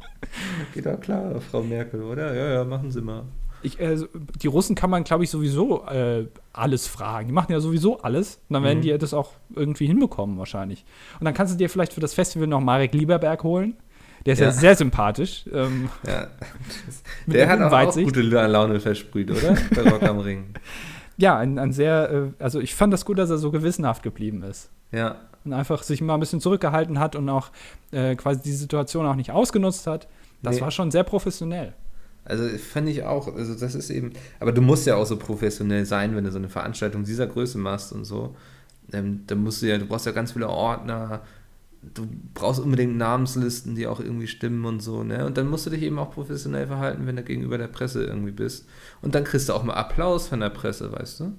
Geht 0.73 0.85
doch 0.85 0.99
klar, 0.99 1.39
Frau 1.41 1.61
Merkel, 1.63 2.01
oder? 2.03 2.33
Ja, 2.35 2.53
ja, 2.55 2.63
machen 2.63 2.91
Sie 2.91 3.01
mal. 3.01 3.23
ich, 3.61 3.79
äh, 3.79 3.97
die 4.41 4.47
Russen 4.47 4.75
kann 4.75 4.89
man, 4.89 5.03
glaube 5.03 5.23
ich, 5.23 5.29
sowieso 5.29 5.85
äh, 5.85 6.25
alles 6.53 6.87
fragen. 6.87 7.27
Die 7.27 7.33
machen 7.33 7.51
ja 7.51 7.59
sowieso 7.59 8.01
alles. 8.01 8.39
Und 8.49 8.53
dann 8.55 8.63
werden 8.63 8.79
Mhm. 8.79 8.83
die 8.83 8.97
das 8.97 9.13
auch 9.13 9.31
irgendwie 9.55 9.85
hinbekommen, 9.87 10.37
wahrscheinlich. 10.37 10.85
Und 11.19 11.25
dann 11.25 11.33
kannst 11.33 11.53
du 11.53 11.57
dir 11.57 11.69
vielleicht 11.69 11.93
für 11.93 12.01
das 12.01 12.13
Festival 12.13 12.47
noch 12.47 12.61
Marek 12.61 12.93
Lieberberg 12.93 13.43
holen. 13.43 13.75
Der 14.25 14.33
ist 14.33 14.39
ja, 14.39 14.47
Ja. 14.47 14.51
sehr 14.51 14.75
sympathisch. 14.75 15.45
Ähm, 15.53 15.89
Ja. 16.07 16.27
Der 17.27 17.47
hat 17.49 17.61
auch, 17.61 17.71
auch 17.71 17.93
gute 17.95 18.21
Laune 18.21 18.79
versprüht, 18.79 19.29
oder? 19.31 19.55
Bei 19.75 19.89
Rock 19.89 20.03
am 20.03 20.19
Ring. 20.19 20.45
ja, 21.19 21.37
ein, 21.37 21.59
ein 21.59 21.71
sehr, 21.73 22.09
äh, 22.11 22.43
also 22.43 22.59
ich 22.59 22.73
fand 22.75 22.93
das 22.93 23.05
gut, 23.05 23.17
dass 23.19 23.29
er 23.29 23.37
so 23.37 23.51
gewissenhaft 23.51 24.03
geblieben 24.03 24.41
ist. 24.43 24.69
Ja. 24.91 25.17
Und 25.45 25.53
einfach 25.53 25.83
sich 25.83 26.01
mal 26.01 26.15
ein 26.15 26.19
bisschen 26.19 26.41
zurückgehalten 26.41 26.99
hat 26.99 27.15
und 27.15 27.29
auch 27.29 27.51
äh, 27.91 28.15
quasi 28.15 28.41
die 28.41 28.51
Situation 28.53 29.05
auch 29.05 29.15
nicht 29.15 29.31
ausgenutzt 29.31 29.85
hat. 29.87 30.07
Das 30.41 30.55
Nee. 30.55 30.61
war 30.61 30.71
schon 30.71 30.91
sehr 30.91 31.03
professionell. 31.03 31.73
Also 32.25 32.47
fand 32.57 32.89
ich 32.89 33.03
auch, 33.03 33.33
also 33.35 33.55
das 33.55 33.75
ist 33.75 33.89
eben, 33.89 34.13
aber 34.39 34.51
du 34.51 34.61
musst 34.61 34.85
ja 34.85 34.95
auch 34.95 35.05
so 35.05 35.17
professionell 35.17 35.85
sein, 35.85 36.15
wenn 36.15 36.23
du 36.23 36.31
so 36.31 36.37
eine 36.37 36.49
Veranstaltung 36.49 37.03
dieser 37.03 37.27
Größe 37.27 37.57
machst 37.57 37.91
und 37.91 38.05
so. 38.05 38.35
Ähm, 38.93 39.23
da 39.27 39.35
musst 39.35 39.61
du 39.61 39.67
ja, 39.67 39.77
du 39.77 39.85
brauchst 39.85 40.05
ja 40.05 40.11
ganz 40.11 40.31
viele 40.33 40.49
Ordner, 40.49 41.21
du 41.81 42.07
brauchst 42.33 42.59
unbedingt 42.59 42.97
Namenslisten, 42.97 43.75
die 43.75 43.87
auch 43.87 43.99
irgendwie 43.99 44.27
stimmen 44.27 44.65
und 44.65 44.81
so, 44.81 45.03
ne? 45.03 45.25
Und 45.25 45.37
dann 45.37 45.47
musst 45.47 45.65
du 45.65 45.69
dich 45.69 45.81
eben 45.81 45.97
auch 45.99 46.11
professionell 46.11 46.67
verhalten, 46.67 47.07
wenn 47.07 47.15
du 47.15 47.23
gegenüber 47.23 47.57
der 47.57 47.67
Presse 47.67 48.03
irgendwie 48.03 48.31
bist. 48.31 48.67
Und 49.01 49.15
dann 49.15 49.23
kriegst 49.23 49.49
du 49.49 49.53
auch 49.53 49.63
mal 49.63 49.73
Applaus 49.73 50.27
von 50.27 50.39
der 50.41 50.49
Presse, 50.49 50.91
weißt 50.91 51.21
du? 51.21 51.33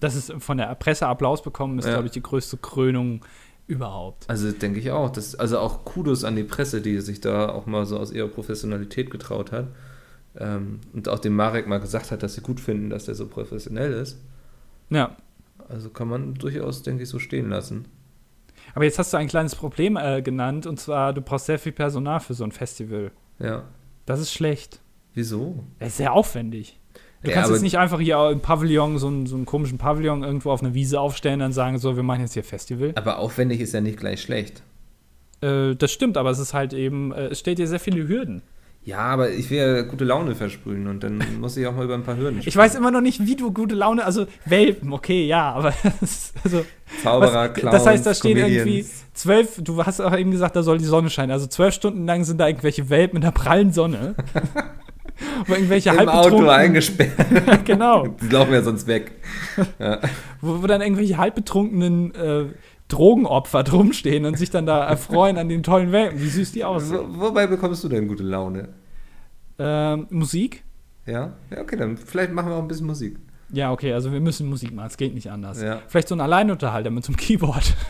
Dass 0.00 0.14
es 0.14 0.32
von 0.38 0.56
der 0.56 0.74
Presse 0.74 1.06
Applaus 1.06 1.42
bekommen, 1.42 1.78
ist, 1.78 1.84
Ja. 1.84 1.92
glaube 1.92 2.06
ich, 2.06 2.12
die 2.12 2.22
größte 2.22 2.56
Krönung 2.56 3.24
überhaupt. 3.66 4.28
Also 4.28 4.50
denke 4.50 4.80
ich 4.80 4.90
auch. 4.90 5.10
Das, 5.10 5.34
also 5.34 5.58
auch 5.58 5.84
Kudos 5.84 6.24
an 6.24 6.36
die 6.36 6.42
Presse, 6.44 6.80
die 6.80 6.98
sich 7.00 7.20
da 7.20 7.48
auch 7.50 7.66
mal 7.66 7.86
so 7.86 7.98
aus 7.98 8.10
ihrer 8.12 8.28
Professionalität 8.28 9.10
getraut 9.10 9.52
hat. 9.52 9.68
Ähm, 10.36 10.80
und 10.92 11.08
auch 11.08 11.18
dem 11.18 11.36
Marek 11.36 11.66
mal 11.68 11.78
gesagt 11.78 12.10
hat, 12.10 12.22
dass 12.22 12.34
sie 12.34 12.40
gut 12.40 12.58
finden, 12.58 12.90
dass 12.90 13.04
der 13.04 13.14
so 13.14 13.26
professionell 13.26 13.92
ist. 13.92 14.18
Ja. 14.90 15.16
Also 15.68 15.90
kann 15.90 16.08
man 16.08 16.34
durchaus, 16.34 16.82
denke 16.82 17.02
ich, 17.04 17.08
so 17.08 17.18
stehen 17.18 17.50
lassen. 17.50 17.84
Aber 18.74 18.84
jetzt 18.84 18.98
hast 18.98 19.12
du 19.12 19.16
ein 19.18 19.28
kleines 19.28 19.54
Problem 19.54 19.96
äh, 19.96 20.22
genannt, 20.22 20.66
und 20.66 20.80
zwar, 20.80 21.12
du 21.12 21.20
brauchst 21.20 21.46
sehr 21.46 21.58
viel 21.58 21.72
Personal 21.72 22.20
für 22.20 22.34
so 22.34 22.44
ein 22.44 22.52
Festival. 22.52 23.10
Ja. 23.38 23.64
Das 24.06 24.20
ist 24.20 24.32
schlecht. 24.32 24.80
Wieso? 25.14 25.64
Das 25.78 25.88
ist 25.88 25.96
sehr 25.98 26.12
aufwendig. 26.12 26.78
Du 27.22 27.28
Ja, 27.28 27.34
kannst 27.36 27.50
jetzt 27.50 27.62
nicht 27.62 27.78
einfach 27.78 28.00
hier 28.00 28.30
im 28.30 28.40
Pavillon, 28.40 28.98
so 28.98 29.06
einen, 29.06 29.26
so 29.26 29.36
einen 29.36 29.46
komischen 29.46 29.78
Pavillon 29.78 30.24
irgendwo 30.24 30.50
auf 30.50 30.62
einer 30.62 30.74
Wiese 30.74 30.98
aufstellen 31.00 31.34
und 31.34 31.40
dann 31.40 31.52
sagen, 31.52 31.78
so, 31.78 31.94
wir 31.96 32.02
machen 32.02 32.22
jetzt 32.22 32.32
hier 32.34 32.42
Festival. 32.44 32.92
Aber 32.96 33.18
aufwendig 33.18 33.60
ist 33.60 33.74
ja 33.74 33.80
nicht 33.80 33.98
gleich 33.98 34.20
schlecht. 34.22 34.62
Äh, 35.40 35.76
das 35.76 35.92
stimmt, 35.92 36.16
aber 36.16 36.30
es 36.30 36.38
ist 36.38 36.54
halt 36.54 36.72
eben, 36.72 37.12
äh, 37.12 37.26
es 37.26 37.38
stellt 37.40 37.58
dir 37.58 37.68
sehr 37.68 37.78
viele 37.80 38.08
Hürden. 38.08 38.42
Ja, 38.84 38.98
aber 38.98 39.30
ich 39.30 39.48
will 39.48 39.58
ja 39.58 39.82
gute 39.82 40.04
Laune 40.04 40.34
versprühen 40.34 40.88
und 40.88 41.04
dann 41.04 41.22
muss 41.40 41.56
ich 41.56 41.64
auch 41.66 41.74
mal 41.76 41.84
über 41.84 41.94
ein 41.94 42.02
paar 42.02 42.16
Hürden 42.16 42.40
Ich 42.44 42.56
weiß 42.56 42.74
immer 42.74 42.90
noch 42.90 43.00
nicht, 43.00 43.24
wie 43.24 43.36
du 43.36 43.52
gute 43.52 43.76
Laune, 43.76 44.04
also 44.04 44.26
Welpen, 44.44 44.92
okay, 44.92 45.24
ja, 45.26 45.52
aber 45.52 45.72
das 46.00 46.02
ist- 46.02 46.34
also, 46.44 46.64
Zauberer, 47.02 47.48
was- 47.50 47.52
Clowns, 47.54 47.76
das 47.76 47.86
heißt, 47.86 48.06
da 48.06 48.14
stehen 48.14 48.36
Comedians. 48.38 48.66
irgendwie 48.66 48.86
zwölf, 49.14 49.60
du 49.62 49.84
hast 49.86 50.00
auch 50.00 50.16
eben 50.16 50.30
gesagt, 50.32 50.56
da 50.56 50.62
soll 50.64 50.78
die 50.78 50.84
Sonne 50.84 51.10
scheinen, 51.10 51.30
also 51.30 51.46
zwölf 51.46 51.74
Stunden 51.74 52.06
lang 52.06 52.24
sind 52.24 52.38
da 52.40 52.48
irgendwelche 52.48 52.90
Welpen 52.90 53.16
in 53.16 53.22
der 53.22 53.30
prallen 53.30 53.72
Sonne. 53.72 54.14
Wo 55.46 55.54
irgendwelche 55.54 55.90
im 55.90 56.08
Auto 56.08 56.48
eingesperrt. 56.48 57.64
genau. 57.64 58.08
Die 58.08 58.28
laufen 58.28 58.52
ja 58.52 58.62
sonst 58.62 58.88
weg. 58.88 59.12
Wo, 60.40 60.62
wo 60.62 60.66
dann 60.66 60.80
irgendwelche 60.80 61.16
halbbetrunkenen 61.16 62.14
äh, 62.14 62.44
Drogenopfer 62.92 63.62
drumstehen 63.70 64.24
und 64.24 64.38
sich 64.38 64.50
dann 64.50 64.66
da 64.66 64.84
erfreuen 64.86 65.38
an 65.38 65.48
den 65.48 65.62
tollen 65.62 65.92
Welpen, 65.92 66.20
wie 66.20 66.28
süß 66.28 66.52
die 66.52 66.64
aussehen. 66.64 67.00
Wo, 67.08 67.28
wobei 67.28 67.46
bekommst 67.46 67.82
du 67.84 67.88
denn 67.88 68.06
gute 68.08 68.22
Laune? 68.22 68.68
Ähm, 69.58 70.06
Musik? 70.10 70.64
Ja? 71.06 71.32
Ja, 71.50 71.60
okay, 71.60 71.76
dann 71.76 71.96
vielleicht 71.96 72.32
machen 72.32 72.48
wir 72.50 72.56
auch 72.56 72.62
ein 72.62 72.68
bisschen 72.68 72.86
Musik. 72.86 73.18
Ja, 73.52 73.70
okay, 73.72 73.92
also 73.92 74.12
wir 74.12 74.20
müssen 74.20 74.48
Musik 74.48 74.72
machen, 74.72 74.86
es 74.86 74.96
geht 74.96 75.14
nicht 75.14 75.30
anders. 75.30 75.60
Ja. 75.60 75.80
Vielleicht 75.88 76.08
so 76.08 76.14
ein 76.14 76.20
Alleinunterhalter 76.20 76.90
mit 76.90 77.04
so 77.04 77.10
einem 77.10 77.16
Keyboard. 77.16 77.74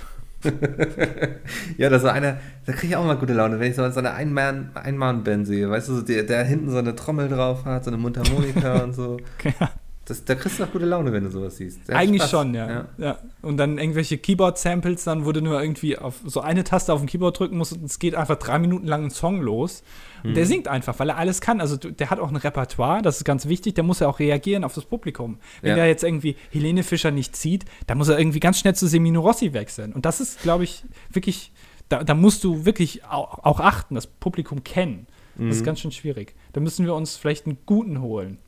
Ja, 1.79 1.89
das 1.89 2.03
war 2.03 2.15
einer, 2.15 2.39
da 2.67 2.73
kriege 2.73 2.89
ich 2.89 2.97
auch 2.97 3.05
mal 3.05 3.17
gute 3.17 3.33
Laune, 3.33 3.61
wenn 3.61 3.71
ich 3.71 3.77
so, 3.77 3.89
so 3.91 4.01
eine 4.01 4.13
Einmann- 4.13 4.71
Einmann-Band 4.75 5.47
sehe, 5.47 5.71
weißt 5.71 5.89
du, 5.89 5.95
so 5.95 6.03
der, 6.03 6.25
der 6.25 6.43
hinten 6.45 6.69
so 6.69 6.79
eine 6.79 6.97
Trommel 6.97 7.29
drauf 7.29 7.65
hat, 7.65 7.85
so 7.85 7.91
eine 7.91 7.97
Mundharmonika 7.99 8.79
und 8.83 8.93
so. 8.93 9.19
Ja. 9.45 9.71
Das, 10.05 10.25
da 10.25 10.35
kriegst 10.35 10.59
du 10.59 10.65
auch 10.65 10.73
gute 10.73 10.85
Laune, 10.85 11.13
wenn 11.13 11.23
du 11.23 11.31
sowas 11.31 11.59
siehst. 11.59 11.89
Eigentlich 11.89 12.23
Spaß. 12.23 12.31
schon, 12.31 12.55
ja. 12.55 12.89
ja. 12.99 13.19
Und 13.41 13.57
dann 13.57 13.79
irgendwelche 13.79 14.19
Keyboard-Samples, 14.19 15.05
dann 15.05 15.25
wurde 15.25 15.43
nur 15.43 15.63
irgendwie 15.63 15.97
auf 15.97 16.17
so 16.25 16.41
eine 16.41 16.65
Taste 16.65 16.93
auf 16.93 17.01
dem 17.01 17.07
Keyboard 17.09 17.39
drücken 17.39 17.57
muss 17.57 17.73
und 17.73 17.85
es 17.85 18.01
geht 18.01 18.17
einfach 18.17 18.37
drei 18.37 18.59
Minuten 18.59 18.87
lang 18.89 19.05
ein 19.05 19.11
Song 19.11 19.41
los. 19.41 19.85
Und 20.25 20.35
der 20.35 20.47
singt 20.47 20.69
einfach, 20.69 20.99
weil 20.99 21.09
er 21.09 21.19
alles 21.19 21.41
kann. 21.41 21.61
Also 21.61 21.77
der 21.77 22.11
hat 22.11 22.19
auch 22.21 22.29
ein 22.31 22.37
Repertoire, 22.37 23.03
das 23.03 23.19
ist 23.19 23.25
ganz 23.25 23.47
wichtig, 23.47 23.75
der 23.75 23.85
muss 23.85 24.01
ja 24.01 24.09
auch 24.09 24.19
reagieren 24.21 24.65
auf 24.65 24.75
das 24.75 24.85
Publikum. 24.85 25.39
Wenn 25.63 25.71
Ja. 25.71 25.77
der 25.77 25.87
jetzt 25.87 26.05
irgendwie 26.05 26.37
Helene 26.51 26.83
Fischer 26.85 27.11
nicht 27.11 27.35
zieht, 27.37 27.65
dann 27.87 27.99
muss 27.99 28.09
er 28.09 28.19
irgendwie 28.19 28.41
ganz 28.41 28.59
schnell 28.59 28.75
zu 28.75 28.87
Semino 28.89 29.21
Rossi 29.21 29.53
wechseln. 29.53 29.93
Und 29.93 30.05
das 30.05 30.21
ist, 30.21 30.43
glaube 30.43 30.65
ich, 30.65 30.85
wirklich, 31.11 31.53
da, 31.89 32.03
da 32.05 32.15
musst 32.15 32.43
du 32.45 32.65
wirklich 32.65 33.05
auch, 33.05 33.41
auch 33.45 33.61
achten, 33.61 33.95
das 33.95 34.07
Publikum 34.07 34.65
kennen. 34.65 35.07
Das 35.37 35.57
ist 35.57 35.65
ganz 35.65 35.81
schön 35.81 35.93
schwierig. 35.93 36.35
Da 36.53 36.61
müssen 36.61 36.85
wir 36.85 36.95
uns 36.95 37.17
vielleicht 37.17 37.47
einen 37.47 37.59
guten 37.67 38.01
holen. 38.01 38.39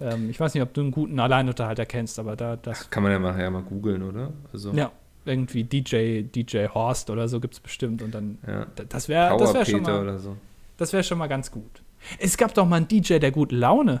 Ähm, 0.00 0.30
ich 0.30 0.40
weiß 0.40 0.54
nicht, 0.54 0.62
ob 0.62 0.72
du 0.74 0.80
einen 0.80 0.90
guten 0.90 1.18
Alleinunterhalter 1.20 1.84
kennst, 1.86 2.18
aber 2.18 2.36
da 2.36 2.56
das 2.56 2.88
Kann 2.90 3.02
man 3.02 3.12
ja 3.12 3.18
mal, 3.18 3.38
ja 3.38 3.50
mal 3.50 3.62
googeln, 3.62 4.02
oder? 4.02 4.32
Also, 4.52 4.72
ja, 4.72 4.90
irgendwie 5.24 5.64
DJ, 5.64 6.22
DJ 6.22 6.66
Horst 6.72 7.10
oder 7.10 7.28
so 7.28 7.40
gibt 7.40 7.54
es 7.54 7.60
bestimmt 7.60 8.00
und 8.02 8.14
dann, 8.14 8.38
ja. 8.46 8.66
da- 8.76 8.84
das 8.84 9.08
wäre 9.08 9.36
das 9.36 9.52
wär 9.54 9.64
schon, 9.66 9.82
mal- 9.82 10.00
oder 10.02 10.18
so. 10.18 10.36
das 10.78 10.92
wär 10.92 11.02
schon 11.02 11.18
mal 11.18 11.26
ganz 11.26 11.50
gut. 11.50 11.82
Es 12.18 12.36
gab 12.38 12.54
doch 12.54 12.66
mal 12.66 12.76
einen 12.76 12.88
DJ, 12.88 13.18
der 13.18 13.30
gute 13.30 13.54
Laune 13.54 14.00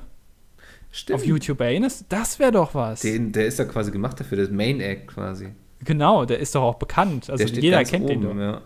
Stimmt. 0.90 1.20
auf 1.20 1.26
YouTube, 1.26 1.60
erinnerst? 1.60 2.06
Das 2.08 2.38
wäre 2.38 2.50
doch 2.52 2.74
was. 2.74 3.02
Den, 3.02 3.32
der 3.32 3.46
ist 3.46 3.58
ja 3.58 3.66
quasi 3.66 3.90
gemacht 3.90 4.18
dafür, 4.18 4.38
das 4.38 4.50
Main 4.50 4.80
Act 4.80 5.08
quasi. 5.08 5.50
genau, 5.84 6.24
der 6.24 6.38
ist 6.38 6.54
doch 6.54 6.62
auch 6.62 6.76
bekannt. 6.76 7.28
Also 7.30 7.44
der 7.44 7.48
steht 7.48 7.62
jeder 7.62 7.76
ganz 7.76 7.90
kennt 7.90 8.08
den 8.08 8.24
oben, 8.26 8.38
doch. 8.38 8.42
Ja. 8.42 8.60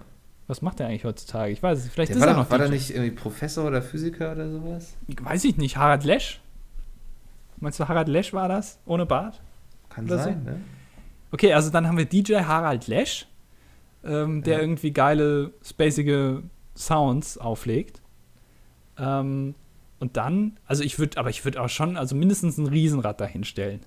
Was 0.47 0.63
macht 0.63 0.79
der 0.79 0.87
eigentlich 0.89 1.05
heutzutage? 1.05 1.53
Ich 1.53 1.63
weiß 1.63 1.79
es. 1.79 1.85
nicht. 1.85 1.95
Vielleicht 1.95 2.11
Der 2.11 2.17
ist 2.19 2.23
war, 2.23 2.29
er 2.29 2.37
noch 2.37 2.51
war 2.51 2.59
DJ. 2.59 2.65
der 2.65 2.71
nicht 2.73 2.91
irgendwie 2.91 3.11
Professor 3.11 3.67
oder 3.67 3.83
Physiker 3.83 4.33
oder 4.33 4.49
sowas? 4.51 4.95
Weiß 5.23 5.43
ich 5.45 5.57
nicht. 5.57 5.77
Harald 5.79 6.05
Lesch? 6.05 6.41
Meinst 7.65 7.81
du, 7.81 7.89
Harald 7.89 8.09
Lesch 8.09 8.33
war 8.35 8.47
das? 8.49 8.79
Ohne 8.85 9.07
Bart? 9.07 9.41
Kann 9.89 10.05
Oder 10.05 10.19
so? 10.19 10.25
sein, 10.25 10.45
ne? 10.45 10.61
Okay, 11.33 11.53
also 11.55 11.71
dann 11.71 11.89
haben 11.89 11.97
wir 11.97 12.05
DJ 12.05 12.35
Harald 12.43 12.87
Lesch, 12.89 13.27
ähm, 14.05 14.43
der 14.43 14.57
Ja. 14.57 14.61
irgendwie 14.61 14.93
geile, 14.93 15.53
spacige 15.65 16.43
Sounds 16.77 17.39
auflegt. 17.39 18.03
Ähm, 18.99 19.55
und 19.99 20.17
dann, 20.17 20.59
also 20.67 20.83
ich 20.85 20.99
würde, 20.99 21.17
aber 21.19 21.31
ich 21.31 21.45
würde 21.45 21.61
auch 21.61 21.69
schon, 21.71 21.97
also 21.97 22.15
mindestens 22.15 22.59
ein 22.59 22.67
Riesenrad 22.67 23.21
dahinstellen. 23.21 23.81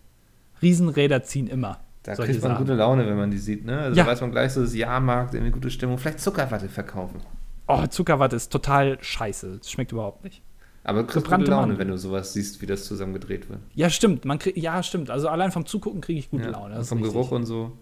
Riesenräder 0.61 1.21
ziehen 1.23 1.45
immer. 1.47 1.79
Da 2.03 2.15
kriegt 2.15 2.29
man 2.41 2.41
Sachen. 2.53 2.57
gute 2.57 2.73
Laune, 2.73 3.05
wenn 3.05 3.17
man 3.17 3.29
die 3.29 3.37
sieht, 3.37 3.63
ne? 3.65 3.77
Also 3.79 3.97
Ja. 3.97 4.05
da 4.05 4.09
weiß 4.11 4.21
man 4.21 4.31
gleich 4.31 4.53
so, 4.53 4.61
das 4.61 4.73
Jahrmarkt, 4.73 5.33
irgendwie 5.35 5.51
gute 5.51 5.69
Stimmung. 5.69 5.97
Vielleicht 5.99 6.19
Zuckerwatte 6.19 6.67
verkaufen. 6.69 7.21
Oh, 7.67 7.85
Zuckerwatte 7.85 8.35
ist 8.37 8.51
total 8.51 8.97
scheiße. 9.03 9.57
Das 9.59 9.69
schmeckt 9.69 9.91
überhaupt 9.91 10.23
nicht. 10.23 10.41
Aber 10.87 11.01
du 11.01 11.07
kriegst 11.07 11.27
gute 11.29 11.43
Laune, 11.51 11.67
Mandeln. 11.67 11.79
wenn 11.79 11.87
du 11.89 11.97
sowas 11.97 12.33
siehst, 12.33 12.61
wie 12.61 12.65
das 12.65 12.85
zusammen 12.85 13.13
gedreht 13.13 13.49
wird. 13.49 13.59
Ja, 13.75 13.89
stimmt. 13.89 14.25
Man 14.25 14.39
krieg, 14.39 14.57
ja, 14.57 14.81
stimmt. 14.81 15.09
Also 15.09 15.27
allein 15.27 15.51
vom 15.51 15.65
Zugucken 15.65 16.01
kriege 16.01 16.19
ich 16.19 16.29
gute 16.29 16.45
Ja, 16.45 16.49
Laune. 16.51 16.83
Vom 16.83 16.99
richtig. 16.99 17.13
Geruch 17.13 17.31
und 17.31 17.45
so. 17.45 17.73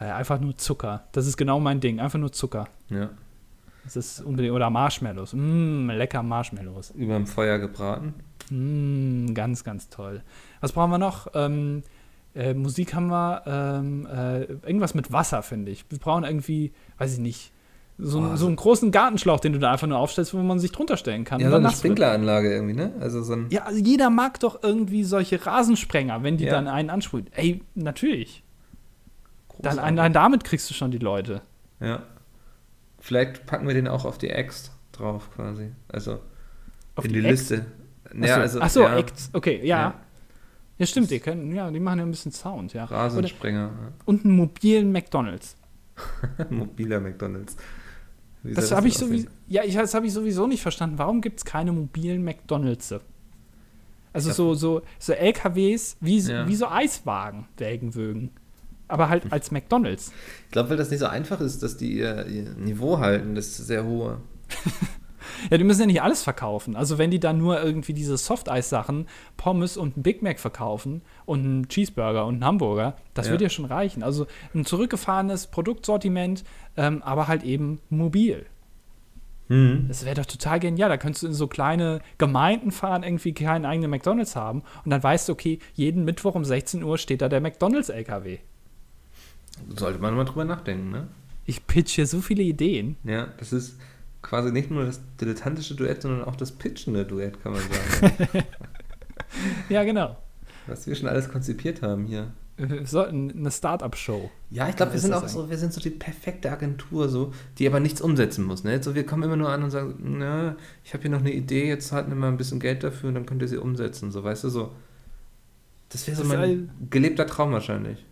Ja, 0.00 0.16
einfach 0.16 0.40
nur 0.40 0.56
Zucker. 0.56 1.04
Das 1.12 1.26
ist 1.26 1.36
genau 1.36 1.60
mein 1.60 1.80
Ding. 1.80 2.00
Einfach 2.00 2.18
nur 2.18 2.32
Zucker. 2.32 2.68
Ja. 2.90 3.10
Das 3.84 3.96
ist 3.96 4.20
unbedingt. 4.22 4.54
Oder 4.54 4.70
Marshmallows. 4.70 5.34
Mmm, 5.34 5.90
lecker 5.90 6.22
Marshmallows. 6.22 6.90
Überm 6.92 7.26
Feuer 7.26 7.58
gebraten. 7.58 8.14
Mm, 8.50 9.34
ganz, 9.34 9.62
ganz 9.62 9.88
toll. 9.88 10.22
Was 10.60 10.72
brauchen 10.72 10.90
wir 10.90 10.98
noch? 10.98 11.28
Ähm, 11.34 11.82
äh, 12.34 12.52
Musik 12.54 12.94
haben 12.94 13.08
wir, 13.08 13.42
ähm, 13.46 14.06
äh, 14.06 14.42
irgendwas 14.44 14.94
mit 14.94 15.12
Wasser, 15.12 15.42
finde 15.42 15.70
ich. 15.70 15.84
Wir 15.90 15.98
brauchen 15.98 16.24
irgendwie, 16.24 16.72
weiß 16.98 17.12
ich 17.14 17.18
nicht, 17.18 17.52
so, 17.98 18.18
einen- 18.18 18.32
Oh, 18.32 18.36
so 18.36 18.46
einen 18.46 18.56
großen 18.56 18.90
Gartenschlauch, 18.90 19.40
den 19.40 19.52
du 19.54 19.58
da 19.58 19.72
einfach 19.72 19.86
nur 19.86 19.98
aufstellst, 19.98 20.34
wo 20.34 20.38
man 20.38 20.58
sich 20.58 20.72
drunter 20.72 20.96
stellen 20.96 21.24
kann. 21.24 21.40
Ja, 21.40 21.48
so 21.48 21.52
dann 21.56 21.66
eine. 21.66 21.74
Sprinkleranlage 21.74 22.52
irgendwie, 22.52 22.74
ne? 22.74 22.92
Also 23.00 23.22
so 23.22 23.32
ein. 23.34 23.46
Ja, 23.50 23.62
also 23.64 23.82
jeder 23.82 24.10
mag 24.10 24.38
doch 24.40 24.62
irgendwie 24.62 25.02
solche 25.04 25.44
Rasensprenger, 25.44 26.22
wenn 26.22 26.36
die 26.36 26.44
Ja. 26.44 26.52
dann 26.52 26.68
einen 26.68 26.90
ansprühen. 26.90 27.26
Ey, 27.32 27.62
natürlich. 27.74 28.42
Dann, 29.58 29.78
allein 29.78 30.12
damit 30.12 30.44
kriegst 30.44 30.68
du 30.68 30.74
schon 30.74 30.90
die 30.90 30.98
Leute. 30.98 31.40
Ja. 31.80 32.02
Vielleicht 32.98 33.46
packen 33.46 33.66
wir 33.66 33.74
den 33.74 33.88
auch 33.88 34.04
auf 34.04 34.18
die 34.18 34.32
Axt 34.34 34.72
drauf, 34.92 35.30
quasi. 35.34 35.70
Also 35.88 36.18
Auf 36.94 37.04
in 37.06 37.12
die 37.14 37.20
die? 37.22 37.26
Liste. 37.28 37.64
Achso, 38.10 38.24
Ja, 38.26 38.36
also, 38.36 38.60
Ach 38.60 38.70
so, 38.70 38.82
ja, 38.82 38.96
Acts. 38.98 39.30
Okay, 39.32 39.58
ja. 39.60 39.64
Ja. 39.64 39.94
ja. 40.78 40.86
stimmt, 40.86 41.10
die 41.10 41.20
können, 41.20 41.54
ja, 41.54 41.70
die 41.70 41.80
machen 41.80 41.98
ja 42.00 42.04
ein 42.04 42.10
bisschen 42.10 42.32
Sound, 42.32 42.72
ja. 42.74 42.84
Oder, 42.84 42.96
Rasensprenger. 42.96 43.70
und 44.04 44.24
einen 44.24 44.34
mobilen 44.36 44.92
McDonalds. 44.92 45.56
Mobiler 46.50 47.00
McDonalds. 47.00 47.56
Das 48.54 48.72
habe 48.72 48.88
ich 48.88 48.96
sowieso, 48.98 49.28
ja, 49.48 49.62
ich, 49.64 49.74
das 49.74 49.94
habe 49.94 50.06
ich 50.06 50.12
sowieso 50.12 50.46
nicht 50.46 50.62
verstanden. 50.62 50.98
Warum 50.98 51.20
gibt 51.20 51.38
es 51.38 51.44
keine 51.44 51.72
mobilen 51.72 52.24
McDonalds? 52.24 52.94
Also 54.12 54.32
so, 54.32 54.54
so, 54.54 54.82
so 54.98 55.12
LKWs 55.12 55.96
wie, 56.00 56.18
Ja. 56.20 56.48
wie 56.48 56.56
so 56.56 56.68
Eiswagen, 56.68 57.46
Wägenwögen. 57.58 58.30
Aber 58.88 59.08
halt 59.08 59.32
als 59.32 59.50
McDonalds. 59.50 60.12
Ich 60.46 60.52
glaube, 60.52 60.70
weil 60.70 60.76
das 60.76 60.90
nicht 60.90 61.00
so 61.00 61.06
einfach 61.06 61.40
ist, 61.40 61.62
dass 61.62 61.76
die 61.76 61.98
ihr, 61.98 62.24
ihr 62.26 62.50
Niveau 62.54 62.98
halten, 62.98 63.34
das 63.34 63.48
ist 63.48 63.66
sehr 63.66 63.84
hohe. 63.84 64.20
Ja, 65.50 65.58
die 65.58 65.64
müssen 65.64 65.80
ja 65.80 65.86
nicht 65.86 66.02
alles 66.02 66.22
verkaufen. 66.22 66.76
Also 66.76 66.98
wenn 66.98 67.10
die 67.10 67.20
dann 67.20 67.38
nur 67.38 67.62
irgendwie 67.62 67.92
diese 67.92 68.16
Softeis-Sachen, 68.16 69.06
Pommes 69.36 69.76
und 69.76 69.96
ein 69.96 70.02
Big 70.02 70.22
Mac 70.22 70.38
verkaufen 70.40 71.02
und 71.24 71.40
einen 71.44 71.68
Cheeseburger 71.68 72.26
und 72.26 72.34
einen 72.34 72.44
Hamburger, 72.44 72.96
das 73.14 73.26
Ja. 73.26 73.32
wird 73.32 73.42
ja 73.42 73.48
schon 73.48 73.64
reichen. 73.64 74.02
Also 74.02 74.26
ein 74.54 74.64
zurückgefahrenes 74.64 75.46
Produktsortiment, 75.48 76.44
ähm, 76.76 77.02
aber 77.02 77.28
halt 77.28 77.42
eben 77.44 77.80
mobil. 77.90 78.46
Mhm. 79.48 79.84
Das 79.88 80.04
wäre 80.04 80.16
doch 80.16 80.26
total 80.26 80.58
genial. 80.58 80.88
Da 80.88 80.96
könntest 80.96 81.22
du 81.22 81.28
in 81.28 81.32
so 81.32 81.46
kleine 81.46 82.00
Gemeinden 82.18 82.72
fahren, 82.72 83.02
irgendwie 83.04 83.32
keinen 83.32 83.64
eigenen 83.64 83.90
McDonalds 83.90 84.34
haben 84.34 84.62
und 84.84 84.90
dann 84.90 85.02
weißt 85.02 85.28
du, 85.28 85.32
okay, 85.32 85.60
jeden 85.74 86.04
Mittwoch 86.04 86.34
um 86.34 86.44
16 86.44 86.82
Uhr 86.82 86.98
steht 86.98 87.22
da 87.22 87.28
der 87.28 87.40
McDonalds-LKW. 87.40 88.38
Sollte 89.76 89.98
man 90.00 90.14
mal 90.14 90.24
drüber 90.24 90.44
nachdenken, 90.44 90.90
ne? 90.90 91.08
Ich 91.44 91.66
pitch 91.66 91.92
hier 91.94 92.06
so 92.06 92.20
viele 92.20 92.42
Ideen. 92.42 92.96
Ja, 93.04 93.28
das 93.38 93.52
ist 93.52 93.78
quasi 94.26 94.50
nicht 94.50 94.70
nur 94.70 94.84
das 94.84 95.00
dilettantische 95.20 95.74
Duett, 95.74 96.02
sondern 96.02 96.24
auch 96.24 96.36
das 96.36 96.52
pitchende 96.52 97.04
Duett, 97.04 97.40
kann 97.42 97.52
man 97.52 97.62
sagen. 97.62 98.44
Ja, 99.68 99.84
genau. 99.84 100.16
Was 100.66 100.86
wir 100.86 100.94
schon 100.94 101.08
alles 101.08 101.28
konzipiert 101.28 101.82
haben 101.82 102.06
hier. 102.06 102.32
Wir 102.56 102.86
sollten 102.86 103.30
eine 103.30 103.50
Start-up-Show. 103.50 104.30
Ja, 104.50 104.68
ich 104.68 104.76
glaube, 104.76 104.92
wir 104.92 105.00
sind 105.00 105.12
auch 105.12 105.28
so, 105.28 105.50
wir 105.50 105.58
sind 105.58 105.72
so 105.72 105.80
die 105.80 105.90
perfekte 105.90 106.50
Agentur, 106.50 107.08
so, 107.08 107.32
die 107.58 107.66
aber 107.66 107.80
nichts 107.80 108.00
umsetzen 108.00 108.44
muss. 108.44 108.64
Ne? 108.64 108.82
So, 108.82 108.94
wir 108.94 109.04
kommen 109.04 109.24
immer 109.24 109.36
nur 109.36 109.50
an 109.50 109.62
und 109.62 109.70
sagen, 109.70 110.16
na, 110.18 110.56
ich 110.84 110.94
habe 110.94 111.02
hier 111.02 111.10
noch 111.10 111.20
eine 111.20 111.32
Idee, 111.32 111.68
jetzt 111.68 111.92
halten 111.92 112.10
wir 112.10 112.16
mal 112.16 112.28
ein 112.28 112.38
bisschen 112.38 112.60
Geld 112.60 112.82
dafür 112.82 113.08
und 113.08 113.14
dann 113.14 113.26
könnt 113.26 113.42
ihr 113.42 113.48
sie 113.48 113.58
umsetzen. 113.58 114.10
So, 114.10 114.24
weißt 114.24 114.44
du, 114.44 114.48
so. 114.48 114.72
Das 115.90 116.06
wäre 116.06 116.16
so 116.16 116.24
mein 116.24 116.70
gelebter 116.88 117.26
Traum 117.26 117.52
wahrscheinlich. 117.52 118.04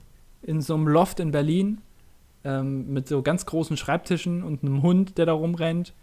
in 0.43 0.61
so 0.61 0.75
einem 0.75 0.89
Loft 0.89 1.21
in 1.21 1.31
Berlin 1.31 1.79
ähm, 2.45 2.93
mit 2.93 3.09
so 3.09 3.23
ganz 3.23 3.47
großen 3.47 3.77
Schreibtischen 3.77 4.43
und 4.43 4.63
einem 4.63 4.83
Hund, 4.83 5.17
der 5.17 5.27
da 5.27 5.33
rumrennt. 5.33 5.95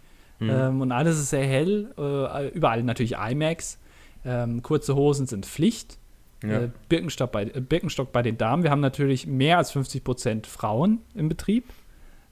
Mhm. 0.42 0.50
Ähm, 0.50 0.80
und 0.80 0.92
alles 0.92 1.18
ist 1.18 1.30
sehr 1.30 1.46
hell. 1.46 1.94
Äh, 1.96 2.48
überall 2.48 2.82
natürlich 2.82 3.14
IMAX. 3.16 3.78
Ähm, 4.24 4.62
kurze 4.62 4.94
Hosen 4.94 5.26
sind 5.26 5.46
Pflicht. 5.46 5.98
ja. 6.42 6.62
Äh, 6.62 6.70
Birkenstock, 6.88 7.32
bei, 7.32 7.44
äh, 7.44 7.60
Birkenstock 7.60 8.12
bei 8.12 8.22
den 8.22 8.36
Damen. 8.38 8.62
Wir 8.62 8.70
haben 8.70 8.80
natürlich 8.80 9.26
mehr 9.26 9.58
als 9.58 9.70
50 9.70 10.02
Prozent 10.04 10.46
Frauen 10.46 11.00
im 11.14 11.28
Betrieb, 11.28 11.64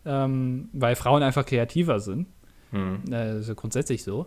ähm, 0.04 0.68
weil 0.72 0.96
Frauen 0.96 1.22
einfach 1.22 1.46
kreativer 1.46 2.00
sind. 2.00 2.26
Mhm. 2.72 3.02
Äh, 3.06 3.10
das 3.10 3.36
ist 3.42 3.48
ja 3.48 3.54
grundsätzlich 3.54 4.02
so. 4.02 4.26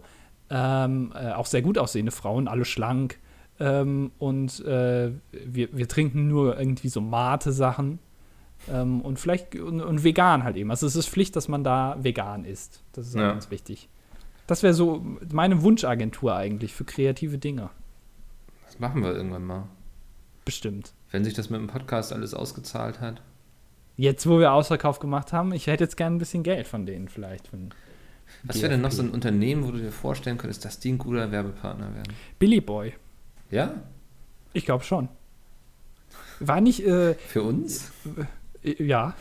Ähm, 0.49 1.13
äh, 1.15 1.31
auch 1.31 1.45
sehr 1.45 1.61
gut 1.61 1.77
aussehende 1.77 2.11
Frauen, 2.11 2.47
alle 2.47 2.65
schlank. 2.65 3.19
Ähm, 3.59 4.11
und 4.17 4.59
äh, 4.65 5.11
wir, 5.31 5.77
wir 5.77 5.88
trinken 5.88 6.27
nur 6.27 6.57
irgendwie 6.57 6.89
so 6.89 7.01
Mate-Sachen. 7.01 7.99
Ähm, 8.72 9.01
und 9.01 9.20
vielleicht 9.20 9.55
und, 9.55 9.82
und 9.82 10.03
vegan 10.03 10.43
halt 10.43 10.55
eben. 10.55 10.72
Also 10.72 10.88
es 10.88 10.95
ist 10.95 11.09
Pflicht, 11.09 11.36
dass 11.36 11.47
man 11.47 11.64
da 11.64 11.97
vegan 12.01 12.45
isst. 12.45 12.82
Das 12.93 13.07
ist 13.07 13.16
Ja. 13.16 13.32
ganz 13.32 13.51
wichtig. 13.51 13.89
Das 14.47 14.64
wäre 14.64 14.74
so 14.74 15.05
meine 15.32 15.61
Wunschagentur 15.64 16.36
eigentlich 16.36 16.74
für 16.74 16.84
kreative 16.86 17.38
Dinge. 17.38 17.70
Das 18.66 18.80
machen 18.80 19.03
wir 19.03 19.14
irgendwann 19.14 19.45
mal. 19.45 19.68
Bestimmt. 20.45 20.93
Wenn 21.11 21.24
sich 21.24 21.34
das 21.34 21.49
mit 21.49 21.59
dem 21.59 21.68
Podcast 21.68 22.11
alles 22.11 22.34
ausgezahlt 22.34 22.99
hat. 22.99 23.22
Jetzt, 23.95 24.28
wo 24.28 24.39
wir 24.39 24.51
Ausverkauf 24.51 24.99
gemacht 24.99 25.32
haben, 25.32 25.53
ich 25.53 25.68
hätte 25.68 25.84
jetzt 25.84 25.95
gerne 25.97 26.16
ein 26.16 26.20
bisschen 26.20 26.43
Geld 26.43 26.68
von 26.68 26.86
denen 26.86 27.07
vielleicht. 27.09 27.49
Was 28.43 28.57
wäre 28.61 28.72
denn 28.72 28.82
noch 28.82 28.91
so 28.91 29.03
ein 29.03 29.11
Unternehmen, 29.11 29.66
wo 29.66 29.72
du 29.72 29.78
dir 29.78 29.91
vorstellen 29.91 30.38
könntest, 30.38 30.66
dass 30.66 30.80
die 30.80 30.91
ein 30.91 30.97
guter 30.97 31.32
Werbepartner 31.32 31.93
werden? 31.93 32.14
Billy 32.39 32.59
Boy. 32.59 32.93
Ja? 33.51 33.76
Ich 34.53 34.66
glaube 34.66 34.84
schon. 34.84 35.07
War 36.39 36.59
nicht, 36.59 36.86
äh, 36.86 37.14
Für 37.14 37.43
uns? 37.43 37.91
äh, 38.05 38.24
ja, 38.64 39.14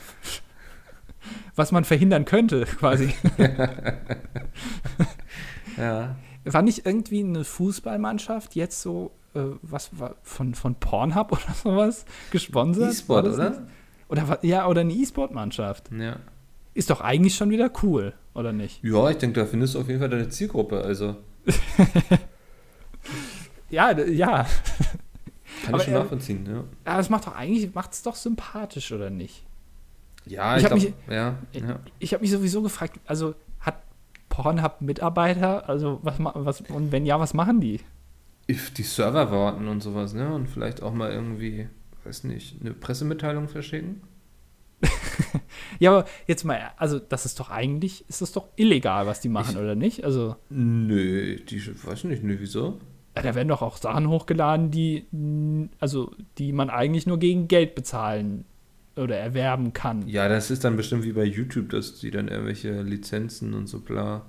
was 1.55 1.73
man 1.73 1.85
verhindern 1.85 2.25
könnte, 2.25 2.65
quasi. 2.79 3.15
Ja. 5.77 6.17
War 6.45 6.63
nicht 6.63 6.87
irgendwie 6.87 7.23
eine 7.23 7.45
Fußballmannschaft 7.45 8.55
jetzt 8.55 8.83
so, 8.83 9.13
äh, 9.35 9.41
was 9.63 9.99
war, 9.99 10.17
von, 10.23 10.55
von 10.55 10.75
Pornhub 10.75 11.33
oder 11.33 11.55
sowas 11.55 12.05
gesponsert? 12.31 12.93
E-Sport, 12.93 13.29
oder? 13.29 13.51
nicht? 13.51 13.61
Oder 14.09 14.39
ja, 14.43 14.67
oder 14.67 14.83
eine 14.83 14.93
E-Sport-Mannschaft. 14.93 15.91
Ja. 15.93 16.17
Ist 16.75 16.91
doch 16.91 17.01
eigentlich 17.01 17.35
schon 17.35 17.51
wieder 17.51 17.71
cool, 17.83 18.15
oder 18.35 18.53
nicht? 18.53 18.83
Ja, 18.83 19.09
ich 19.11 19.19
denke, 19.19 19.41
da 19.41 19.47
findest 19.47 19.75
du 19.75 19.81
auf 19.81 19.89
jeden 19.89 20.01
Fall 20.01 20.09
deine 20.09 20.29
Zielgruppe. 20.29 20.83
Also, 20.83 21.17
Ja, 23.71 23.99
ja. 23.99 24.47
Kann 25.73 25.75
Aber 25.75 25.83
ich 25.83 25.85
schon 25.87 25.95
er- 25.95 26.01
nachvollziehen, 26.01 26.47
ja. 26.47 26.65
Ja, 26.87 26.97
das 26.97 27.11
macht 27.11 27.27
doch 27.27 27.35
eigentlich, 27.35 27.75
macht 27.75 27.93
es 27.93 28.03
doch 28.03 28.15
sympathisch, 28.17 28.93
oder 28.93 29.11
nicht? 29.11 29.45
Ja, 30.27 30.57
Ich 30.57 30.65
ich, 30.65 30.71
hab 30.71 30.79
glaube, 30.79 30.95
ja, 31.11 31.39
ja. 31.53 31.81
Ich 31.99 32.13
habe 32.15 32.23
mich 32.23 32.31
sowieso 32.31 32.63
gefragt, 32.63 33.01
also 33.07 33.35
hat 33.61 33.83
Pornhub 34.29 34.81
Mitarbeiter? 34.81 35.69
Also 35.69 35.99
was, 36.03 36.15
was 36.19 36.61
und 36.63 36.93
wenn 36.93 37.05
ja, 37.07 37.19
was 37.19 37.35
machen 37.35 37.61
die? 37.61 37.81
If 38.49 38.71
die 38.73 38.83
Server 38.83 39.31
warten 39.33 39.69
und 39.69 39.83
sowas, 39.83 40.15
ne? 40.15 40.33
Und 40.35 40.49
vielleicht 40.49 40.83
auch 40.83 40.93
mal 40.93 41.11
irgendwie, 41.13 41.69
weiß 42.05 42.25
nicht, 42.25 42.61
eine 42.61 42.73
Pressemitteilung 42.73 43.49
verschicken. 43.49 44.03
Ja, 45.79 45.91
aber 45.93 46.09
jetzt 46.27 46.45
mal, 46.45 46.71
also 46.77 46.99
das 46.99 47.25
ist 47.27 47.41
doch 47.41 47.51
eigentlich, 47.51 48.05
ist 48.09 48.21
das 48.23 48.33
doch 48.33 48.49
illegal, 48.57 49.07
was 49.07 49.21
die 49.21 49.29
machen, 49.29 49.57
oder 49.57 49.75
nicht? 49.75 50.05
Also 50.05 50.37
Nö, 50.51 51.37
die, 51.37 51.61
weiß 51.85 52.05
nicht, 52.05 52.23
nö, 52.23 52.37
wieso? 52.39 52.79
Da 53.15 53.35
werden 53.35 53.49
doch 53.49 53.63
auch 53.63 53.77
Sachen 53.77 54.09
hochgeladen, 54.09 54.71
die, 54.71 55.07
also 55.79 56.13
die 56.39 56.53
man 56.53 56.71
eigentlich 56.71 57.07
nur 57.07 57.19
gegen 57.19 57.49
Geld 57.49 57.75
bezahlen 57.75 58.45
oder 58.97 59.17
erwerben 59.17 59.73
kann. 59.73 60.07
Ja, 60.09 60.29
das 60.29 60.51
ist 60.51 60.65
dann 60.65 60.77
bestimmt 60.77 61.05
wie 61.05 61.13
bei 61.13 61.25
YouTube, 61.25 61.71
dass 61.71 61.99
die 61.99 62.11
dann 62.11 62.29
irgendwelche 62.29 62.83
Lizenzen 62.83 63.55
und 63.55 63.67
so 63.67 63.81
bla. 63.81 64.23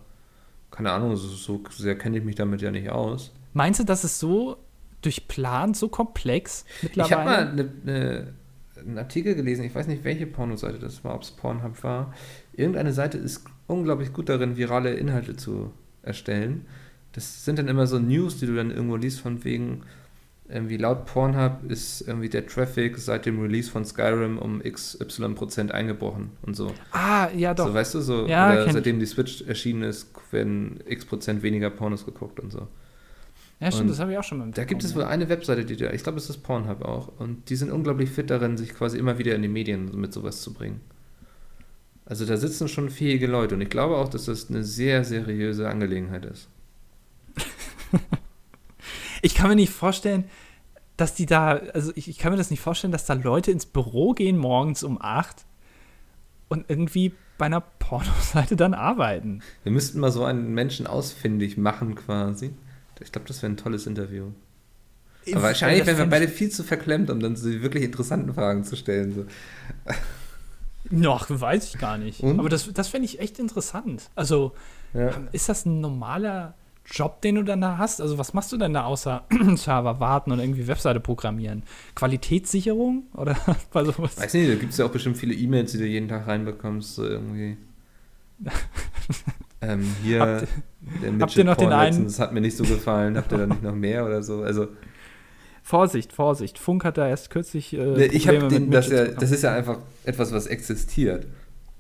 Keine 0.71 0.91
Ahnung, 0.91 1.15
so, 1.15 1.27
so 1.27 1.63
sehr 1.69 1.97
kenne 1.97 2.17
ich 2.17 2.23
mich 2.23 2.35
damit 2.35 2.61
ja 2.61 2.71
nicht 2.71 2.89
aus. 2.89 3.31
Meinst 3.53 3.79
du, 3.79 3.83
das 3.83 4.03
ist 4.03 4.19
so 4.19 4.57
durchplant, 5.01 5.77
so 5.77 5.89
komplex 5.89 6.65
Ich 6.81 7.11
habe 7.11 7.23
mittlerweile? 7.23 7.25
mal 7.25 7.53
ne, 7.53 7.71
ne, 7.83 8.33
einen 8.79 8.97
Artikel 8.97 9.35
gelesen, 9.35 9.63
ich 9.65 9.75
weiß 9.75 9.87
nicht, 9.87 10.03
welche 10.03 10.25
Pornoseite 10.25 10.79
das 10.79 11.03
war, 11.03 11.15
ob 11.15 11.21
es 11.21 11.31
Pornhub 11.31 11.83
war. 11.83 12.13
Irgendeine 12.53 12.93
Seite 12.93 13.17
ist 13.17 13.45
unglaublich 13.67 14.13
gut 14.13 14.29
darin, 14.29 14.57
virale 14.57 14.93
Inhalte 14.93 15.35
zu 15.35 15.71
erstellen. 16.01 16.65
Das 17.13 17.45
sind 17.45 17.59
dann 17.59 17.67
immer 17.67 17.87
so 17.87 17.99
News, 17.99 18.37
die 18.37 18.47
du 18.47 18.55
dann 18.55 18.71
irgendwo 18.71 18.95
liest, 18.95 19.21
von 19.21 19.43
wegen, 19.43 19.83
irgendwie 20.49 20.77
laut 20.77 21.05
Pornhub 21.05 21.63
ist 21.69 22.01
irgendwie 22.01 22.27
der 22.29 22.45
Traffic 22.45 22.97
seit 22.97 23.25
dem 23.25 23.39
Release 23.39 23.71
von 23.71 23.85
Skyrim 23.85 24.37
um 24.37 24.61
XY 24.61 25.29
Prozent 25.35 25.71
eingebrochen 25.71 26.31
und 26.41 26.55
so. 26.55 26.73
ah, 26.91 27.29
ja 27.35 27.53
doch. 27.53 27.67
So, 27.67 27.73
weißt 27.73 27.95
du, 27.95 28.01
so, 28.01 28.27
Ja, 28.27 28.69
seitdem 28.71 28.99
die 28.99 29.05
Switch 29.05 29.41
erschienen 29.43 29.83
ist, 29.83 30.11
werden 30.31 30.79
x 30.85 31.05
Prozent 31.05 31.43
weniger 31.43 31.69
Pornos 31.69 32.05
geguckt 32.05 32.39
und 32.39 32.51
so. 32.51 32.67
ja, 33.61 33.71
stimmt, 33.71 33.83
und 33.83 33.87
das 33.91 33.99
habe 33.99 34.11
ich 34.11 34.17
auch 34.17 34.23
schon 34.23 34.39
mal 34.39 34.51
Da 34.51 34.65
gibt 34.65 34.83
es 34.83 34.95
wohl 34.95 35.05
eine 35.05 35.29
Webseite, 35.29 35.63
die 35.65 35.77
da, 35.77 35.91
ich 35.91 36.03
glaube, 36.03 36.17
es 36.17 36.29
ist 36.29 36.43
Pornhub 36.43 36.83
auch, 36.83 37.07
und 37.19 37.49
die 37.49 37.55
sind 37.55 37.71
unglaublich 37.71 38.09
fit 38.09 38.29
darin, 38.29 38.57
sich 38.57 38.73
quasi 38.73 38.97
immer 38.97 39.17
wieder 39.17 39.35
in 39.35 39.41
die 39.41 39.47
Medien 39.47 39.97
mit 39.99 40.13
sowas 40.13 40.41
zu 40.41 40.53
bringen. 40.53 40.81
Also 42.05 42.25
da 42.25 42.35
sitzen 42.35 42.67
schon 42.67 42.89
fähige 42.89 43.27
Leute 43.27 43.55
und 43.55 43.61
ich 43.61 43.69
glaube 43.69 43.95
auch, 43.95 44.09
dass 44.09 44.25
das 44.25 44.49
eine 44.49 44.63
sehr 44.65 45.05
seriöse 45.05 45.69
Angelegenheit 45.69 46.25
ist. 46.25 46.49
Ich 49.21 49.35
kann 49.35 49.47
mir 49.49 49.55
nicht 49.55 49.71
vorstellen, 49.71 50.25
dass 50.97 51.15
die 51.15 51.25
da, 51.25 51.51
also 51.73 51.93
ich, 51.95 52.09
ich 52.09 52.17
kann 52.17 52.31
mir 52.33 52.37
das 52.37 52.51
nicht 52.51 52.59
vorstellen, 52.59 52.91
dass 52.91 53.05
da 53.05 53.13
Leute 53.13 53.51
ins 53.51 53.65
Büro 53.65 54.13
gehen 54.13 54.37
morgens 54.37 54.83
um 54.83 55.01
8 55.01 55.45
und 56.49 56.65
irgendwie 56.69 57.13
bei 57.37 57.45
einer 57.45 57.61
Pornoseite 57.61 58.55
dann 58.57 58.73
arbeiten. 58.73 59.41
Wir 59.63 59.71
müssten 59.71 59.99
mal 59.99 60.11
so 60.11 60.25
einen 60.25 60.53
Menschen 60.53 60.85
ausfindig 60.85 61.57
machen 61.57 61.95
quasi. 61.95 62.51
Ich 63.01 63.11
glaube, 63.13 63.27
das 63.27 63.41
wäre 63.41 63.53
ein 63.53 63.57
tolles 63.57 63.87
Interview. 63.87 64.27
Aber 65.31 65.43
wahrscheinlich 65.43 65.85
wären 65.85 65.97
wir 65.97 66.05
beide 66.05 66.27
viel 66.27 66.49
zu 66.49 66.63
verklemmt, 66.63 67.09
um 67.09 67.21
dann 67.21 67.37
so 67.37 67.49
die 67.49 67.61
wirklich 67.61 67.83
interessanten 67.85 68.33
Fragen 68.33 68.65
zu 68.65 68.75
stellen. 68.75 69.13
So. 69.15 69.25
ich- 70.83 70.91
Noch, 70.91 71.27
weiß 71.29 71.73
ich 71.73 71.79
gar 71.79 71.97
nicht. 71.97 72.19
Und? 72.19 72.39
Aber 72.39 72.49
das, 72.49 72.71
das 72.73 72.89
fände 72.89 73.05
ich 73.05 73.19
echt 73.19 73.39
interessant. 73.39 74.09
Also, 74.15 74.53
Ja. 74.93 75.11
ist 75.31 75.47
das 75.49 75.65
ein 75.65 75.79
normaler 75.79 76.55
Job, 76.85 77.21
den 77.21 77.35
du 77.35 77.43
dann 77.43 77.61
da 77.61 77.77
hast? 77.77 78.01
Also, 78.01 78.17
was 78.17 78.33
machst 78.33 78.51
du 78.51 78.57
denn 78.57 78.73
da 78.73 78.83
außer 78.83 79.23
Server 79.55 79.99
warten 79.99 80.31
und 80.31 80.39
irgendwie 80.39 80.67
Webseite 80.67 80.99
programmieren? 80.99 81.63
Qualitätssicherung? 81.95 83.03
Oder 83.15 83.37
bei 83.71 83.83
sowas? 83.85 84.17
Weiß 84.19 84.33
nicht, 84.33 84.49
da 84.49 84.55
gibt 84.55 84.71
es 84.73 84.77
ja 84.77 84.85
auch 84.85 84.91
bestimmt 84.91 85.17
viele 85.17 85.33
E-Mails, 85.33 85.71
die 85.71 85.77
du 85.77 85.85
jeden 85.85 86.07
Tag 86.09 86.27
reinbekommst, 86.27 86.95
so 86.95 87.05
irgendwie. 87.05 87.57
ähm, 89.61 89.83
hier, 90.03 90.19
Habt- 90.19 90.47
der 91.01 91.11
habt 91.19 91.37
ihr 91.37 91.43
noch 91.45 91.55
den 91.55 91.69
Midget-Porn 91.69 91.73
einen- 91.73 92.03
Das 92.05 92.19
hat 92.19 92.33
mir 92.33 92.41
nicht 92.41 92.57
so 92.57 92.63
gefallen. 92.63 93.15
Habt 93.17 93.31
ihr 93.31 93.37
da 93.37 93.47
nicht 93.47 93.63
noch 93.63 93.75
mehr 93.75 94.05
oder 94.05 94.21
so? 94.23 94.41
Also, 94.43 94.67
Vorsicht, 95.61 96.11
Vorsicht. 96.11 96.59
Funk 96.59 96.83
hat 96.83 96.97
da 96.97 97.07
erst 97.07 97.29
kürzlich. 97.29 97.73
Äh, 97.73 97.77
Ne, 97.77 98.05
ich 98.07 98.27
habe 98.27 98.49
den, 98.49 98.69
das 98.69 98.89
ja, 98.89 99.05
das 99.07 99.31
ist 99.31 99.43
ja 99.43 99.53
einfach 99.53 99.77
etwas, 100.03 100.33
was 100.33 100.47
existiert. 100.47 101.25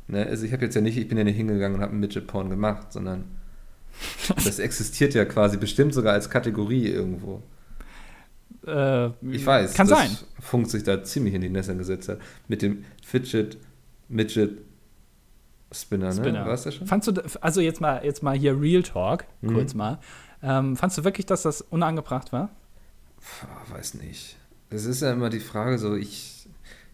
Ne? 0.07 0.25
Also 0.25 0.45
ich 0.45 0.53
habe 0.53 0.63
jetzt 0.63 0.75
ja 0.75 0.81
nicht, 0.81 0.97
ich 0.97 1.07
bin 1.09 1.17
ja 1.17 1.25
nicht 1.25 1.35
hingegangen 1.35 1.75
und 1.75 1.81
habe 1.81 1.91
einen 1.91 1.99
Midget-Porn 1.99 2.49
gemacht, 2.49 2.93
sondern 2.93 3.25
das 4.43 4.59
existiert 4.59 5.13
ja 5.13 5.25
quasi 5.25 5.57
bestimmt 5.57 5.93
sogar 5.93 6.13
als 6.13 6.29
Kategorie 6.29 6.87
irgendwo. 6.87 7.41
Äh, 8.65 9.07
Ich 9.31 9.45
weiß, 9.45 9.73
Kann 9.73 9.87
dass 9.87 9.99
sein. 9.99 10.17
Funk 10.39 10.69
sich 10.69 10.83
da 10.83 11.03
ziemlich 11.03 11.33
in 11.33 11.41
die 11.41 11.49
Nässe 11.49 11.75
gesetzt 11.75 12.09
hat. 12.09 12.19
Mit 12.47 12.61
dem 12.61 12.85
Fidget, 13.03 13.57
Midget, 14.09 14.59
Spinner, 15.71 16.07
ne? 16.09 16.13
Spinner. 16.13 16.45
War's 16.45 16.63
das 16.63 16.75
schon? 16.75 16.87
Fandst 16.87 17.07
du, 17.07 17.13
also 17.41 17.59
jetzt 17.61 17.81
mal, 17.81 18.03
jetzt 18.05 18.21
mal 18.23 18.37
hier 18.37 18.59
Real 18.59 18.83
Talk, 18.83 19.25
Mhm. 19.41 19.53
kurz 19.53 19.73
mal. 19.73 19.99
Ähm, 20.41 20.75
fandst 20.77 20.97
du 20.97 21.03
wirklich, 21.03 21.25
dass 21.25 21.41
das 21.43 21.61
unangebracht 21.61 22.31
war? 22.31 22.49
Pff, 23.19 23.45
weiß 23.71 23.95
nicht. 23.95 24.37
Das 24.69 24.85
ist 24.85 25.01
ja 25.01 25.11
immer 25.11 25.29
die 25.29 25.39
Frage, 25.39 25.77
so 25.79 25.95
ich, 25.95 26.47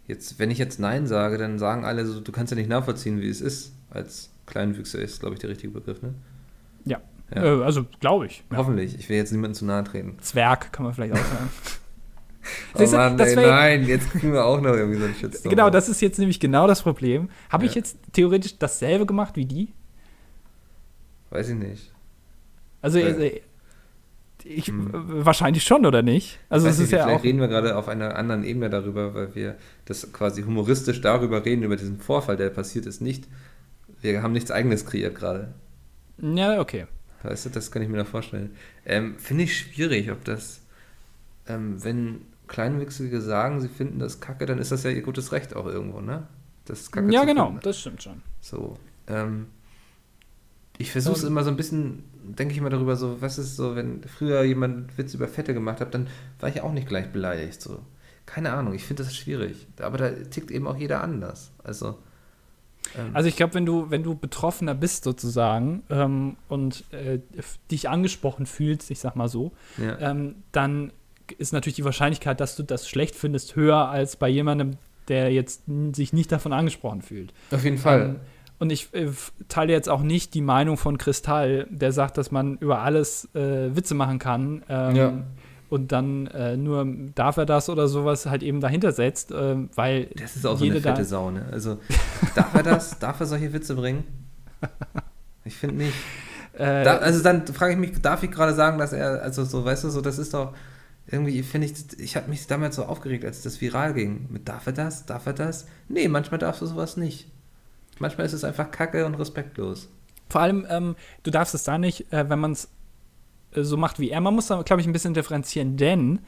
jetzt, 0.08 0.40
wenn 0.40 0.52
ich 0.52 0.58
jetzt 0.60 0.80
Nein 0.80 1.08
sage, 1.08 1.38
dann 1.38 1.60
sagen 1.60 1.84
alle 1.86 2.06
so, 2.06 2.20
du 2.20 2.32
kannst 2.32 2.52
ja 2.52 2.58
nicht 2.58 2.70
nachvollziehen, 2.70 3.20
wie 3.22 3.30
es 3.30 3.42
ist. 3.42 3.74
Als 3.90 4.30
Kleinwüchser 4.46 5.00
ist, 5.00 5.20
glaube 5.20 5.36
ich, 5.36 5.40
der 5.42 5.50
richtige 5.50 5.74
Begriff, 5.74 6.02
ne? 6.02 6.14
Ja. 6.86 7.00
Ja. 7.36 7.44
Äh, 7.44 7.64
also, 7.64 7.86
glaube 8.00 8.26
ich. 8.28 8.44
Ja. 8.52 8.58
Hoffentlich. 8.58 8.98
Ich 8.98 9.08
will 9.10 9.18
jetzt 9.18 9.32
niemandem 9.32 9.54
zu 9.56 9.66
nahe 9.66 9.84
treten. 9.84 10.18
Zwerg, 10.22 10.72
kann 10.74 10.86
man 10.86 10.94
vielleicht 10.94 11.14
auch 11.14 11.18
sagen. 11.18 11.50
Oh 12.74 12.80
du, 12.80 12.88
Mann, 12.92 13.20
ey, 13.20 13.36
nein, 13.36 13.86
jetzt 13.86 14.10
kriegen 14.10 14.34
wir 14.34 14.44
auch 14.44 14.60
noch 14.62 14.74
irgendwie 14.74 14.98
so 15.00 15.06
einen 15.06 15.14
Shitstorm. 15.16 15.50
genau, 15.52 15.70
das 15.70 15.88
ist 15.90 16.02
jetzt 16.02 16.18
nämlich 16.18 16.40
genau 16.40 16.66
das 16.68 16.82
Problem. 16.82 17.30
Habe 17.52 17.66
ich 17.66 17.76
Ja. 17.76 17.82
jetzt 17.82 17.98
theoretisch 18.14 18.58
dasselbe 18.58 19.06
gemacht 19.06 19.36
wie 19.36 19.46
die? 19.46 19.68
Weiß 21.30 21.50
ich 21.50 21.56
nicht. 21.56 21.92
Also, 22.82 22.98
Äh. 22.98 23.28
äh, 23.28 23.42
ich, 24.46 24.68
Hm. 24.70 24.90
wahrscheinlich 24.94 25.64
schon, 25.64 25.86
oder 25.86 26.02
nicht? 26.02 26.40
Also, 26.50 26.68
es 26.68 26.78
nicht, 26.78 26.86
ist 26.86 26.92
ja 26.92 27.04
vielleicht 27.04 27.20
auch. 27.20 27.24
reden 27.24 27.40
wir 27.40 27.50
gerade 27.50 27.76
auf 27.76 27.88
einer 27.88 28.16
anderen 28.16 28.44
Ebene 28.44 28.70
darüber, 28.70 29.14
weil 29.14 29.36
wir 29.36 29.56
das 29.86 30.12
quasi 30.14 30.42
humoristisch 30.44 31.02
darüber 31.02 31.44
reden, 31.46 31.62
über 31.64 31.76
diesen 31.76 32.00
Vorfall, 32.00 32.38
der 32.38 32.50
passiert 32.50 32.86
ist, 32.88 33.02
nicht. 33.02 33.28
Wir 34.02 34.24
haben 34.24 34.32
nichts 34.32 34.50
eigenes 34.50 34.86
kreiert 34.86 35.14
gerade. 35.14 35.54
Ja, 36.22 36.60
okay. 36.60 36.88
Weißt 37.24 37.46
du, 37.46 37.50
das 37.50 37.72
kann 37.72 37.82
ich 37.82 37.90
mir 37.90 37.98
da 37.98 38.06
vorstellen. 38.06 38.56
Ähm, 38.86 39.18
Finde 39.18 39.44
ich 39.44 39.58
schwierig, 39.58 40.12
ob 40.12 40.24
das, 40.24 40.62
ähm, 41.48 41.84
wenn 41.84 42.22
Kleinwüchsige 42.48 43.22
sagen, 43.22 43.60
sie 43.62 43.68
finden 43.68 44.00
das 44.00 44.20
kacke, 44.22 44.46
dann 44.46 44.58
ist 44.60 44.72
das 44.72 44.84
ja 44.84 44.90
ihr 44.90 45.02
gutes 45.02 45.32
Recht 45.32 45.56
auch 45.56 45.66
irgendwo, 45.66 46.02
ne? 46.02 46.28
Das 46.66 46.82
ist 46.82 46.92
kacke 46.92 47.12
Ja, 47.12 47.26
genau, 47.26 47.48
finden. 47.48 47.62
das 47.64 47.80
stimmt 47.80 48.04
schon. 48.04 48.22
So. 48.42 48.78
Ähm, 49.08 49.48
ich 50.78 50.92
versuche 50.92 51.18
es 51.18 51.24
immer 51.24 51.44
so 51.44 51.50
ein 51.50 51.58
bisschen, 51.58 52.04
denke 52.24 52.54
ich 52.54 52.58
immer 52.58 52.70
darüber, 52.70 52.96
so, 52.96 53.22
was 53.22 53.38
ist 53.38 53.58
so, 53.58 53.76
wenn 53.76 54.02
früher 54.04 54.44
jemand 54.44 54.98
Witz 54.98 55.14
über 55.14 55.28
Fette 55.28 55.54
gemacht 55.54 55.82
hat, 55.82 55.94
dann 55.94 56.08
war 56.40 56.50
ich 56.50 56.62
auch 56.62 56.72
nicht 56.72 56.88
gleich 56.88 57.12
beleidigt. 57.12 57.62
So. 57.62 57.80
Keine 58.26 58.54
Ahnung, 58.54 58.74
ich 58.74 58.86
finde 58.86 59.04
das 59.04 59.16
schwierig. 59.16 59.68
Aber 59.82 59.98
da 59.98 60.10
tickt 60.12 60.52
eben 60.52 60.68
auch 60.68 60.78
jeder 60.78 61.04
anders. 61.04 61.52
Also. 61.64 61.98
Ähm, 62.98 63.12
Also 63.14 63.30
ich 63.30 63.36
glaube, 63.36 63.54
wenn 63.54 63.66
du, 63.66 63.90
wenn 63.90 64.04
du 64.04 64.16
Betroffener 64.16 64.74
bist 64.74 65.04
sozusagen 65.04 65.84
ähm, 65.90 66.38
und 66.48 66.84
äh, 66.92 67.20
dich 67.72 67.90
angesprochen 67.90 68.46
fühlst, 68.46 68.92
ich 68.92 69.00
sag 69.00 69.16
mal 69.16 69.28
so, 69.28 69.52
ja. 69.78 69.98
ähm, 70.00 70.36
dann 70.52 70.92
ist 71.38 71.54
natürlich 71.54 71.76
die 71.76 71.86
Wahrscheinlichkeit, 71.86 72.40
dass 72.40 72.56
du 72.56 72.64
das 72.64 72.90
schlecht 72.90 73.16
findest, 73.16 73.56
höher 73.56 73.90
als 73.90 74.16
bei 74.16 74.30
jemandem, 74.30 74.78
der 75.08 75.32
jetzt 75.32 75.64
sich 75.94 76.14
nicht 76.14 76.32
davon 76.32 76.54
angesprochen 76.54 77.02
fühlt. 77.02 77.34
Auf 77.52 77.64
jeden 77.64 77.78
Fall. 77.78 78.02
Ähm, 78.02 78.16
und 78.60 78.72
ich 78.72 78.94
äh, 78.94 79.10
teile 79.48 79.72
jetzt 79.72 79.90
auch 79.90 80.02
nicht 80.02 80.34
die 80.34 80.42
Meinung 80.42 80.78
von 80.78 80.98
Kristall, 80.98 81.66
der 81.70 81.92
sagt, 81.92 82.18
dass 82.18 82.30
man 82.32 82.58
über 82.58 82.82
alles 82.82 83.30
äh, 83.34 83.76
Witze 83.76 83.96
machen 83.96 84.20
kann. 84.20 84.64
Ähm, 84.70 84.96
Ja. 84.96 85.14
Und 85.70 85.92
dann 85.92 86.28
äh, 86.28 86.58
nur 86.58 86.86
darf 87.14 87.38
er 87.38 87.46
das 87.46 87.70
oder 87.70 87.88
sowas 87.88 88.26
halt 88.26 88.42
eben 88.42 88.60
dahinter 88.60 88.92
setzt, 88.92 89.32
ähm, 89.32 89.70
weil 89.76 90.06
das 90.16 90.36
ist 90.36 90.46
auch 90.46 90.58
so 90.58 90.66
jede 90.66 90.78
eine 90.78 90.82
fette 90.82 91.06
Sau, 91.06 91.30
ne? 91.30 91.46
Also, 91.52 91.78
darf 92.36 92.54
er 92.56 92.64
das? 92.64 92.98
darf 92.98 93.20
er 93.20 93.28
solche 93.28 93.54
Witze 93.54 93.76
bringen? 93.76 94.04
Ich 95.46 95.56
finde 95.56 95.76
nicht. 95.76 95.94
äh, 96.54 96.84
Da, 96.84 96.98
also 96.98 97.22
dann 97.22 97.46
frage 97.48 97.74
ich 97.74 97.80
mich, 97.80 98.02
darf 98.02 98.24
ich 98.24 98.32
gerade 98.32 98.56
sagen, 98.56 98.80
dass 98.80 98.94
er, 98.94 99.22
also 99.22 99.46
so, 99.46 99.64
weißt 99.64 99.84
du, 99.84 99.90
so, 99.90 100.02
das 100.02 100.18
ist 100.18 100.34
doch, 100.34 100.54
irgendwie 101.08 101.42
finde 101.44 101.68
ich, 101.68 102.00
ich 102.00 102.16
habe 102.16 102.30
mich 102.30 102.46
damals 102.48 102.76
so 102.76 102.86
aufgeregt, 102.86 103.26
als 103.26 103.42
das 103.42 103.62
viral 103.62 103.94
ging. 103.94 104.28
Mit 104.30 104.48
darf 104.48 104.66
er 104.68 104.74
das? 104.74 105.06
Darf 105.06 105.26
er 105.26 105.34
das? 105.34 105.68
Nee, 105.88 106.08
manchmal 106.08 106.40
darfst 106.40 106.62
du 106.62 106.66
sowas 106.66 106.98
nicht. 106.98 107.28
Manchmal 108.00 108.26
ist 108.26 108.34
es 108.34 108.44
einfach 108.44 108.72
kacke 108.72 109.06
und 109.06 109.16
respektlos. 109.16 109.90
Vor 110.30 110.42
allem, 110.42 110.66
ähm, 110.70 110.96
du 111.24 111.32
darfst 111.32 111.56
es 111.56 111.64
da 111.64 111.78
nicht, 111.78 112.12
äh, 112.14 112.30
wenn 112.30 112.40
man 112.40 112.52
es 112.52 112.66
äh, 112.66 112.70
so 113.54 113.78
macht 113.78 114.00
wie 114.00 114.10
er. 114.10 114.22
Man 114.22 114.36
muss 114.36 114.48
da, 114.48 114.62
glaube 114.62 114.82
ich, 114.82 114.88
ein 114.88 114.94
bisschen 114.94 115.14
differenzieren, 115.14 115.78
denn 115.78 116.20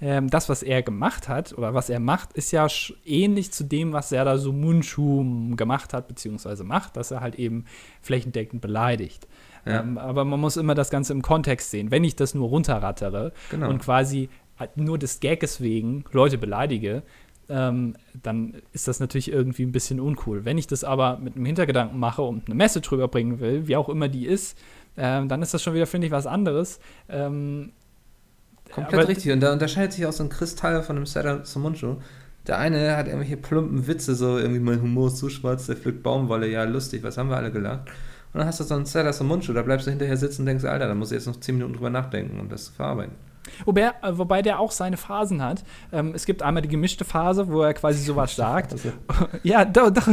ähm, 0.00 0.30
das, 0.30 0.48
was 0.48 0.62
er 0.62 0.82
gemacht 0.82 1.28
hat 1.28 1.56
oder 1.56 1.74
was 1.74 1.90
er 1.90 1.98
macht, 2.00 2.32
ist 2.34 2.52
ja 2.52 2.66
ähnlich 3.04 3.52
zu 3.52 3.64
dem, 3.64 3.92
was 3.92 4.12
er 4.12 4.24
da 4.24 4.38
so 4.38 4.52
Mundschuh 4.52 5.56
gemacht 5.56 5.92
hat, 5.92 6.06
beziehungsweise 6.08 6.62
macht, 6.64 6.96
dass 6.96 7.10
er 7.10 7.20
halt 7.20 7.34
eben 7.34 7.64
flächendeckend 8.02 8.62
beleidigt. 8.62 9.26
Ja. 9.66 9.80
Ähm, 9.80 9.98
aber 9.98 10.24
man 10.24 10.40
muss 10.40 10.56
immer 10.56 10.74
das 10.74 10.90
Ganze 10.90 11.12
im 11.12 11.22
Kontext 11.22 11.70
sehen. 11.70 11.90
Wenn 11.90 12.04
ich 12.04 12.14
das 12.14 12.34
nur 12.34 12.48
runterrattere 12.48 13.32
Genau. 13.50 13.68
und 13.68 13.80
quasi 13.80 14.28
nur 14.76 14.98
des 14.98 15.20
Gags 15.20 15.60
wegen 15.60 16.04
Leute 16.12 16.38
beleidige, 16.38 17.02
ähm, 17.48 17.94
dann 18.22 18.56
ist 18.72 18.88
das 18.88 19.00
natürlich 19.00 19.32
irgendwie 19.32 19.62
ein 19.62 19.72
bisschen 19.72 20.00
uncool. 20.00 20.44
Wenn 20.44 20.58
ich 20.58 20.66
das 20.66 20.84
aber 20.84 21.18
mit 21.18 21.34
einem 21.36 21.46
Hintergedanken 21.46 21.98
mache 21.98 22.22
und 22.22 22.46
eine 22.46 22.54
Message 22.54 22.90
rüberbringen 22.92 23.40
will, 23.40 23.68
wie 23.68 23.76
auch 23.76 23.88
immer 23.88 24.08
die 24.08 24.26
ist, 24.26 24.58
ähm, 24.98 25.28
dann 25.28 25.42
ist 25.42 25.54
das 25.54 25.62
schon 25.62 25.74
wieder, 25.74 25.86
finde 25.86 26.06
ich, 26.06 26.12
was 26.12 26.26
anderes. 26.26 26.80
Ähm, 27.08 27.72
Komplett 28.70 29.00
aber, 29.00 29.08
richtig. 29.08 29.32
Und 29.32 29.40
da 29.40 29.52
unterscheidet 29.52 29.92
sich 29.92 30.06
auch 30.06 30.12
so 30.12 30.24
ein 30.24 30.28
Kristall 30.28 30.82
von 30.82 30.96
einem 30.96 31.06
Sada 31.06 31.44
Sumunchu. 31.44 31.96
Der 32.46 32.58
eine 32.58 32.96
hat 32.96 33.06
irgendwelche 33.06 33.36
plumpen 33.36 33.86
Witze, 33.86 34.14
so 34.14 34.38
irgendwie 34.38 34.60
mein 34.60 34.80
Humor 34.80 35.08
ist 35.08 35.18
zu 35.18 35.28
schwarz, 35.28 35.66
der 35.66 35.76
pflückt 35.76 36.02
Baumwolle, 36.02 36.48
ja 36.48 36.64
lustig, 36.64 37.02
was 37.02 37.18
haben 37.18 37.28
wir 37.28 37.36
alle 37.36 37.52
gelacht. 37.52 37.88
Und 38.32 38.40
dann 38.40 38.46
hast 38.46 38.60
du 38.60 38.64
so 38.64 38.74
einen 38.74 38.86
Sada 38.86 39.12
Sumunchu, 39.12 39.52
da 39.52 39.62
bleibst 39.62 39.86
du 39.86 39.90
hinterher 39.90 40.16
sitzen 40.16 40.42
und 40.42 40.46
denkst, 40.46 40.64
Alter, 40.64 40.88
da 40.88 40.94
muss 40.94 41.10
ich 41.10 41.16
jetzt 41.16 41.26
noch 41.26 41.38
10 41.38 41.56
Minuten 41.56 41.74
drüber 41.74 41.90
nachdenken, 41.90 42.40
um 42.40 42.48
das 42.48 42.66
zu 42.66 42.72
verarbeiten. 42.72 43.14
Wobei, 43.64 43.92
äh, 44.02 44.18
wobei 44.18 44.42
der 44.42 44.60
auch 44.60 44.72
seine 44.72 44.96
Phasen 44.96 45.42
hat. 45.42 45.64
Ähm, 45.92 46.12
es 46.14 46.26
gibt 46.26 46.42
einmal 46.42 46.62
die 46.62 46.68
gemischte 46.68 47.04
Phase, 47.04 47.48
wo 47.48 47.62
er 47.62 47.74
quasi 47.74 48.02
sowas 48.02 48.36
sagt. 48.36 48.74
ja, 49.42 49.64
doch, 49.64 49.90
doch. 49.90 50.08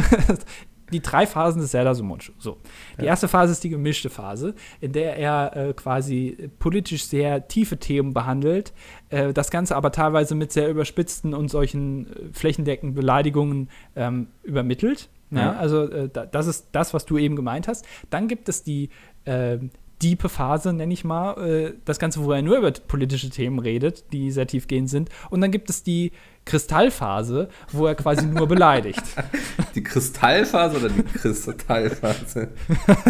Die 0.91 1.01
drei 1.01 1.25
Phasen 1.25 1.61
des 1.61 1.71
Zelda 1.71 1.93
Sumunchu. 1.93 2.33
So. 2.37 2.57
Die 2.97 3.01
ja. 3.01 3.07
erste 3.07 3.27
Phase 3.27 3.51
ist 3.51 3.63
die 3.63 3.69
gemischte 3.69 4.09
Phase, 4.09 4.55
in 4.81 4.91
der 4.91 5.17
er 5.17 5.55
äh, 5.55 5.73
quasi 5.73 6.49
politisch 6.59 7.05
sehr 7.05 7.47
tiefe 7.47 7.77
Themen 7.77 8.13
behandelt, 8.13 8.73
äh, 9.09 9.33
das 9.33 9.51
Ganze 9.51 9.75
aber 9.75 9.91
teilweise 9.91 10.35
mit 10.35 10.51
sehr 10.51 10.69
überspitzten 10.69 11.33
und 11.33 11.49
solchen 11.49 12.07
äh, 12.07 12.33
flächendeckenden 12.33 12.95
Beleidigungen 12.95 13.69
ähm, 13.95 14.27
übermittelt. 14.43 15.09
Ja. 15.31 15.39
Ja, 15.39 15.53
also 15.53 15.83
äh, 15.89 16.09
das 16.31 16.47
ist 16.47 16.67
das, 16.71 16.93
was 16.93 17.05
du 17.05 17.17
eben 17.17 17.35
gemeint 17.35 17.67
hast. 17.67 17.85
Dann 18.09 18.27
gibt 18.27 18.47
es 18.47 18.63
die 18.63 18.89
äh, 19.25 19.57
diepe 20.01 20.29
Phase, 20.29 20.73
nenne 20.73 20.93
ich 20.93 21.03
mal. 21.03 21.33
Äh, 21.37 21.73
das 21.85 21.99
Ganze, 21.99 22.23
wo 22.23 22.31
er 22.31 22.41
nur 22.41 22.57
über 22.57 22.71
politische 22.71 23.29
Themen 23.29 23.59
redet, 23.59 24.11
die 24.13 24.31
sehr 24.31 24.47
tiefgehend 24.47 24.89
sind. 24.89 25.09
Und 25.29 25.41
dann 25.41 25.51
gibt 25.51 25.69
es 25.69 25.83
die 25.83 26.11
Kristallphase, 26.45 27.49
wo 27.71 27.87
er 27.87 27.95
quasi 27.95 28.25
nur 28.25 28.47
beleidigt. 28.47 29.03
Die 29.75 29.83
Kristallphase 29.83 30.77
oder 30.77 30.89
die 30.89 31.03
Kristallphase? 31.03 32.49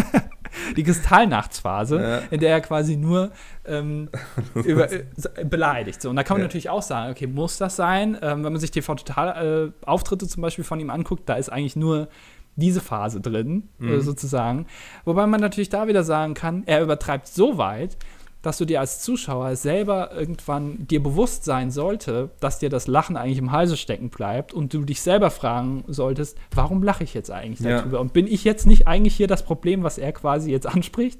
die 0.76 0.82
Kristallnachtsphase, 0.82 2.00
ja. 2.00 2.18
in 2.30 2.40
der 2.40 2.50
er 2.50 2.60
quasi 2.60 2.96
nur 2.96 3.30
ähm, 3.64 4.08
über, 4.54 4.90
äh, 4.90 5.04
beleidigt. 5.44 6.02
So, 6.02 6.10
und 6.10 6.16
da 6.16 6.22
kann 6.22 6.36
man 6.36 6.42
ja. 6.42 6.46
natürlich 6.46 6.70
auch 6.70 6.82
sagen, 6.82 7.12
okay, 7.12 7.26
muss 7.26 7.58
das 7.58 7.76
sein? 7.76 8.16
Ähm, 8.22 8.44
wenn 8.44 8.52
man 8.52 8.58
sich 8.58 8.70
TV-Total-Auftritte 8.70 10.24
äh, 10.24 10.28
zum 10.28 10.42
Beispiel 10.42 10.64
von 10.64 10.80
ihm 10.80 10.90
anguckt, 10.90 11.28
da 11.28 11.34
ist 11.34 11.50
eigentlich 11.50 11.76
nur 11.76 12.08
diese 12.56 12.80
Phase 12.80 13.20
drin, 13.20 13.68
äh, 13.80 13.84
mhm. 13.84 14.00
sozusagen. 14.00 14.66
Wobei 15.04 15.26
man 15.26 15.40
natürlich 15.40 15.68
da 15.68 15.88
wieder 15.88 16.04
sagen 16.04 16.34
kann, 16.34 16.62
er 16.66 16.82
übertreibt 16.82 17.28
so 17.28 17.58
weit, 17.58 17.98
dass 18.46 18.58
du 18.58 18.64
dir 18.64 18.78
als 18.78 19.00
Zuschauer 19.00 19.56
selber 19.56 20.12
irgendwann 20.14 20.86
dir 20.86 21.02
bewusst 21.02 21.44
sein 21.44 21.72
sollte, 21.72 22.30
dass 22.38 22.60
dir 22.60 22.70
das 22.70 22.86
Lachen 22.86 23.16
eigentlich 23.16 23.38
im 23.38 23.50
Halse 23.50 23.76
stecken 23.76 24.08
bleibt 24.08 24.54
und 24.54 24.72
du 24.72 24.84
dich 24.84 25.00
selber 25.00 25.32
fragen 25.32 25.82
solltest, 25.88 26.38
warum 26.54 26.84
lache 26.84 27.02
ich 27.02 27.12
jetzt 27.12 27.32
eigentlich 27.32 27.68
darüber? 27.68 27.96
Ja. 27.96 28.00
Und 28.00 28.12
bin 28.12 28.28
ich 28.28 28.44
jetzt 28.44 28.64
nicht 28.68 28.86
eigentlich 28.86 29.16
hier 29.16 29.26
das 29.26 29.44
Problem, 29.44 29.82
was 29.82 29.98
er 29.98 30.12
quasi 30.12 30.52
jetzt 30.52 30.66
anspricht? 30.74 31.18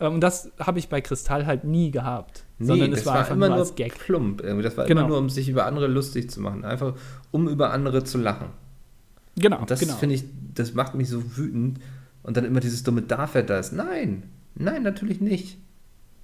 Ähm, 0.00 0.14
und 0.14 0.20
das 0.22 0.50
habe 0.58 0.78
ich 0.78 0.88
bei 0.88 1.02
Kristall 1.02 1.44
halt 1.44 1.64
nie 1.64 1.90
gehabt. 1.90 2.44
Nee, 2.58 2.68
sondern 2.68 2.92
es 2.94 3.04
war, 3.04 3.14
war 3.14 3.20
einfach 3.20 3.34
immer 3.34 3.48
nur 3.50 3.58
als 3.58 3.74
Gag. 3.74 3.98
plump. 3.98 4.40
Irgendwie. 4.40 4.62
Das 4.62 4.74
war 4.78 4.86
genau. 4.86 5.02
immer 5.02 5.08
nur, 5.10 5.18
um 5.18 5.28
sich 5.28 5.50
über 5.50 5.66
andere 5.66 5.88
lustig 5.88 6.30
zu 6.30 6.40
machen. 6.40 6.64
Einfach, 6.64 6.94
um 7.32 7.48
über 7.48 7.70
andere 7.72 8.02
zu 8.04 8.16
lachen. 8.16 8.46
Genau. 9.36 9.58
Und 9.58 9.70
das 9.70 9.80
genau. 9.80 9.96
finde 9.96 10.14
ich, 10.14 10.24
das 10.54 10.72
macht 10.72 10.94
mich 10.94 11.10
so 11.10 11.36
wütend. 11.36 11.80
Und 12.22 12.38
dann 12.38 12.46
immer 12.46 12.60
dieses 12.60 12.82
dumme 12.82 13.02
Darf 13.02 13.34
er 13.34 13.42
das? 13.42 13.72
Nein, 13.72 14.22
nein, 14.54 14.82
natürlich 14.82 15.20
nicht. 15.20 15.58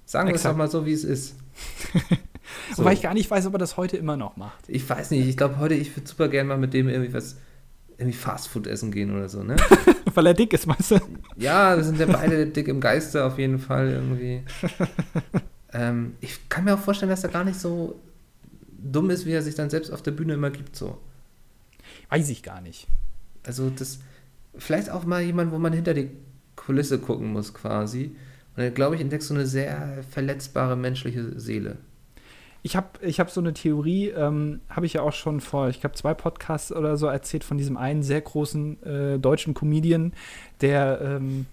Sagen 0.09 0.29
wir 0.29 0.35
es 0.35 0.41
doch 0.41 0.55
mal 0.55 0.71
so, 0.71 0.87
wie 0.87 0.93
es 0.93 1.03
ist. 1.03 1.35
so. 2.71 2.77
Wobei 2.77 2.93
ich 2.93 3.03
gar 3.03 3.13
nicht 3.13 3.29
weiß, 3.29 3.45
ob 3.45 3.53
er 3.53 3.59
das 3.59 3.77
heute 3.77 3.95
immer 3.95 4.17
noch 4.17 4.37
macht. 4.37 4.67
Ich 4.67 4.89
weiß 4.89 5.11
nicht. 5.11 5.27
Ich 5.27 5.37
glaube, 5.37 5.59
heute, 5.59 5.75
ich 5.75 5.95
würde 5.95 6.09
super 6.09 6.29
gerne 6.29 6.49
mal 6.49 6.57
mit 6.57 6.73
dem 6.73 6.89
irgendwie 6.89 7.13
was, 7.13 7.37
irgendwie 7.95 8.17
Fastfood 8.17 8.65
essen 8.65 8.91
gehen 8.91 9.15
oder 9.15 9.29
so, 9.29 9.43
ne? 9.43 9.55
Weil 10.15 10.25
er 10.25 10.33
dick 10.33 10.51
ist, 10.53 10.65
meinst 10.65 10.89
du? 10.89 10.99
Ja, 11.37 11.77
wir 11.77 11.83
sind 11.83 11.99
ja 11.99 12.07
beide 12.07 12.47
dick 12.47 12.67
im 12.69 12.81
Geiste 12.81 13.23
auf 13.23 13.37
jeden 13.37 13.59
Fall 13.59 13.89
irgendwie. 13.89 14.41
ähm, 15.73 16.15
ich 16.21 16.49
kann 16.49 16.63
mir 16.63 16.73
auch 16.73 16.79
vorstellen, 16.79 17.11
dass 17.11 17.23
er 17.23 17.29
gar 17.29 17.43
nicht 17.43 17.59
so 17.59 18.01
dumm 18.81 19.11
ist, 19.11 19.27
wie 19.27 19.33
er 19.33 19.43
sich 19.43 19.53
dann 19.53 19.69
selbst 19.69 19.91
auf 19.91 20.01
der 20.01 20.09
Bühne 20.09 20.33
immer 20.33 20.49
gibt, 20.49 20.75
so. 20.75 20.97
Weiß 22.09 22.29
ich 22.29 22.41
gar 22.41 22.61
nicht. 22.61 22.87
Also 23.45 23.69
das, 23.69 23.99
vielleicht 24.57 24.89
auch 24.89 25.05
mal 25.05 25.21
jemand, 25.21 25.51
wo 25.51 25.59
man 25.59 25.71
hinter 25.71 25.93
die 25.93 26.09
Kulisse 26.55 26.97
gucken 26.97 27.31
muss 27.31 27.53
quasi. 27.53 28.15
Und 28.59 28.75
glaube 28.75 28.95
ich, 28.95 29.01
entdeckst 29.01 29.29
du 29.29 29.35
eine 29.35 29.45
sehr 29.45 29.99
verletzbare 30.11 30.75
menschliche 30.75 31.39
Seele. 31.39 31.77
Ich 32.61 32.75
habe 32.75 32.87
ich 33.01 33.21
hab 33.21 33.29
so 33.29 33.39
eine 33.39 33.53
Theorie, 33.53 34.09
ähm, 34.09 34.59
habe 34.69 34.85
ich 34.85 34.93
ja 34.93 35.01
auch 35.01 35.13
schon 35.13 35.39
vor, 35.39 35.69
ich 35.69 35.79
glaube, 35.79 35.95
zwei 35.95 36.13
Podcasts 36.13 36.73
oder 36.73 36.97
so 36.97 37.07
erzählt 37.07 37.45
von 37.45 37.57
diesem 37.57 37.77
einen 37.77 38.03
sehr 38.03 38.19
großen 38.19 38.83
äh, 38.83 39.19
deutschen 39.19 39.53
Comedian, 39.53 40.11
der, 40.59 40.99
ähm, 41.01 41.45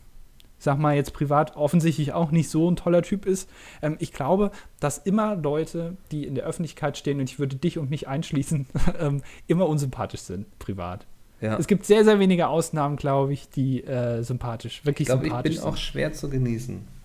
sag 0.58 0.80
mal, 0.80 0.96
jetzt 0.96 1.12
privat 1.12 1.54
offensichtlich 1.54 2.12
auch 2.12 2.32
nicht 2.32 2.50
so 2.50 2.68
ein 2.68 2.74
toller 2.74 3.02
Typ 3.02 3.24
ist. 3.24 3.48
Ähm, 3.82 3.94
ich 4.00 4.12
glaube, 4.12 4.50
dass 4.80 4.98
immer 4.98 5.36
Leute, 5.36 5.96
die 6.10 6.26
in 6.26 6.34
der 6.34 6.44
Öffentlichkeit 6.44 6.98
stehen, 6.98 7.20
und 7.20 7.30
ich 7.30 7.38
würde 7.38 7.54
dich 7.54 7.78
und 7.78 7.88
mich 7.88 8.08
einschließen, 8.08 8.66
ähm, 8.98 9.22
immer 9.46 9.68
unsympathisch 9.68 10.22
sind, 10.22 10.58
privat. 10.58 11.06
Ja. 11.40 11.56
Es 11.56 11.68
gibt 11.68 11.84
sehr, 11.84 12.02
sehr 12.04 12.18
wenige 12.18 12.48
Ausnahmen, 12.48 12.96
glaube 12.96 13.32
ich, 13.32 13.48
die 13.48 13.84
äh, 13.84 14.24
sympathisch, 14.24 14.84
wirklich 14.84 15.06
ich 15.06 15.12
glaub, 15.12 15.22
sympathisch 15.22 15.52
sind. 15.52 15.58
Ich 15.58 15.64
bin 15.64 15.72
auch 15.72 15.76
schwer 15.76 16.12
zu 16.12 16.28
genießen. 16.28 16.95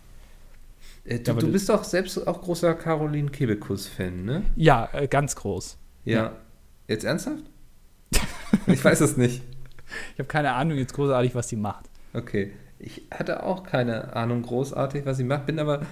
Äh, 1.04 1.20
du, 1.20 1.32
ja, 1.32 1.38
du 1.38 1.52
bist 1.52 1.70
doch 1.70 1.84
selbst 1.84 2.28
auch 2.28 2.42
großer 2.42 2.74
Caroline 2.76 3.30
Kebekus-Fan, 3.30 4.24
ne? 4.24 4.44
Ja, 4.56 4.90
äh, 4.94 5.08
ganz 5.08 5.36
groß. 5.36 5.78
Ja. 6.06 6.16
ja. 6.16 6.36
Jetzt 6.88 7.06
ernsthaft? 7.06 7.44
ich 8.68 8.84
weiß 8.84 9.02
es 9.02 9.18
nicht. 9.18 9.42
Ich 10.14 10.20
habe 10.20 10.28
keine 10.28 10.54
Ahnung 10.54 10.78
jetzt 10.78 10.94
großartig, 10.94 11.36
was 11.36 11.50
sie 11.50 11.56
macht. 11.56 11.90
Okay. 12.14 12.52
Ich 12.80 13.04
hatte 13.12 13.44
auch 13.44 13.64
keine 13.64 14.16
Ahnung 14.16 14.42
großartig, 14.42 15.06
was 15.06 15.18
sie 15.18 15.24
macht, 15.24 15.46
bin 15.46 15.60
aber 15.60 15.86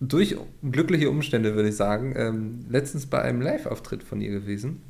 durch 0.00 0.36
glückliche 0.62 1.08
Umstände, 1.08 1.54
würde 1.54 1.70
ich 1.70 1.76
sagen, 1.76 2.14
ähm, 2.16 2.66
letztens 2.68 3.06
bei 3.06 3.22
einem 3.22 3.40
Live-Auftritt 3.40 4.02
von 4.02 4.20
ihr 4.20 4.30
gewesen. 4.30 4.82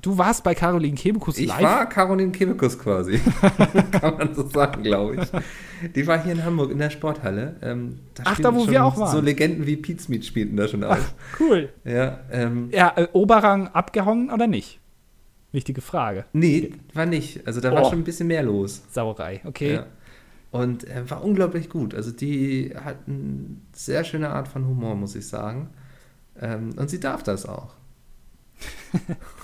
Du 0.00 0.18
warst 0.18 0.42
bei 0.42 0.54
Caroline 0.54 0.96
Kebekus 0.96 1.38
live? 1.38 1.58
Ich 1.58 1.64
war 1.64 1.88
Caroline 1.88 2.32
Kebekus 2.32 2.78
quasi. 2.78 3.18
Kann 3.92 4.16
man 4.16 4.34
so 4.34 4.46
sagen, 4.48 4.82
glaube 4.82 5.16
ich. 5.16 5.92
Die 5.92 6.06
war 6.06 6.22
hier 6.22 6.32
in 6.32 6.44
Hamburg 6.44 6.72
in 6.72 6.78
der 6.78 6.90
Sporthalle. 6.90 7.56
Ähm, 7.62 8.00
da 8.14 8.24
Ach, 8.26 8.40
da 8.40 8.54
wo 8.54 8.68
wir 8.68 8.84
auch 8.84 8.98
waren. 8.98 9.12
So 9.12 9.20
Legenden 9.20 9.66
wie 9.66 9.76
Pete 9.76 10.02
Smith 10.02 10.26
spielten 10.26 10.56
da 10.56 10.66
schon 10.66 10.82
auf. 10.82 10.98
Ach, 10.98 11.40
cool. 11.40 11.70
Ja, 11.84 12.20
ähm, 12.30 12.70
ja 12.72 12.92
äh, 12.96 13.08
Oberrang 13.12 13.68
abgehangen 13.68 14.30
oder 14.30 14.46
nicht? 14.46 14.80
Wichtige 15.52 15.80
Frage. 15.80 16.24
Nee, 16.32 16.72
war 16.92 17.06
nicht. 17.06 17.46
Also 17.46 17.60
da 17.60 17.72
oh. 17.72 17.76
war 17.76 17.84
schon 17.84 18.00
ein 18.00 18.04
bisschen 18.04 18.26
mehr 18.26 18.42
los. 18.42 18.82
Sauerei, 18.90 19.40
okay. 19.44 19.74
Ja. 19.74 19.86
Und 20.50 20.84
äh, 20.84 21.08
war 21.08 21.22
unglaublich 21.22 21.68
gut. 21.68 21.94
Also 21.94 22.10
die 22.10 22.74
hat 22.74 22.96
eine 23.06 23.56
sehr 23.72 24.02
schöne 24.02 24.30
Art 24.30 24.48
von 24.48 24.66
Humor, 24.66 24.96
muss 24.96 25.14
ich 25.14 25.26
sagen. 25.28 25.70
Ähm, 26.40 26.70
und 26.76 26.90
sie 26.90 26.98
darf 26.98 27.22
das 27.22 27.46
auch. 27.46 27.74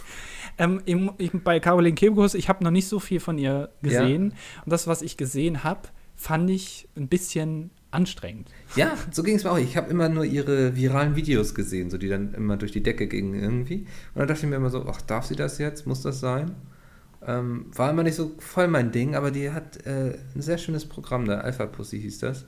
Ähm, 0.60 0.82
ich, 1.16 1.32
bei 1.32 1.58
Caroline 1.58 1.94
Kebekus, 1.94 2.34
ich 2.34 2.50
habe 2.50 2.62
noch 2.62 2.70
nicht 2.70 2.86
so 2.86 3.00
viel 3.00 3.18
von 3.18 3.38
ihr 3.38 3.70
gesehen. 3.80 4.30
Ja. 4.30 4.62
Und 4.64 4.72
das, 4.72 4.86
was 4.86 5.00
ich 5.00 5.16
gesehen 5.16 5.64
habe, 5.64 5.88
fand 6.16 6.50
ich 6.50 6.86
ein 6.96 7.08
bisschen 7.08 7.70
anstrengend. 7.90 8.50
Ja, 8.76 8.92
so 9.10 9.22
ging 9.22 9.36
es 9.36 9.44
mir 9.44 9.52
auch. 9.52 9.58
Ich 9.58 9.78
habe 9.78 9.90
immer 9.90 10.10
nur 10.10 10.24
ihre 10.24 10.76
viralen 10.76 11.16
Videos 11.16 11.54
gesehen, 11.54 11.88
so 11.88 11.96
die 11.96 12.08
dann 12.08 12.34
immer 12.34 12.58
durch 12.58 12.72
die 12.72 12.82
Decke 12.82 13.06
gingen 13.06 13.34
irgendwie. 13.34 13.86
Und 14.14 14.16
dann 14.16 14.28
dachte 14.28 14.44
ich 14.44 14.50
mir 14.50 14.56
immer 14.56 14.68
so, 14.68 14.84
ach, 14.86 15.00
darf 15.00 15.24
sie 15.24 15.34
das 15.34 15.56
jetzt? 15.56 15.86
Muss 15.86 16.02
das 16.02 16.20
sein? 16.20 16.52
Ähm, 17.26 17.66
war 17.74 17.90
immer 17.90 18.02
nicht 18.02 18.14
so 18.14 18.32
voll 18.38 18.68
mein 18.68 18.92
Ding, 18.92 19.14
aber 19.14 19.30
die 19.30 19.50
hat 19.50 19.84
äh, 19.86 20.18
ein 20.34 20.42
sehr 20.42 20.58
schönes 20.58 20.86
Programm, 20.86 21.24
der 21.24 21.42
Alpha 21.42 21.66
Pussy 21.66 22.00
hieß 22.00 22.18
das. 22.18 22.44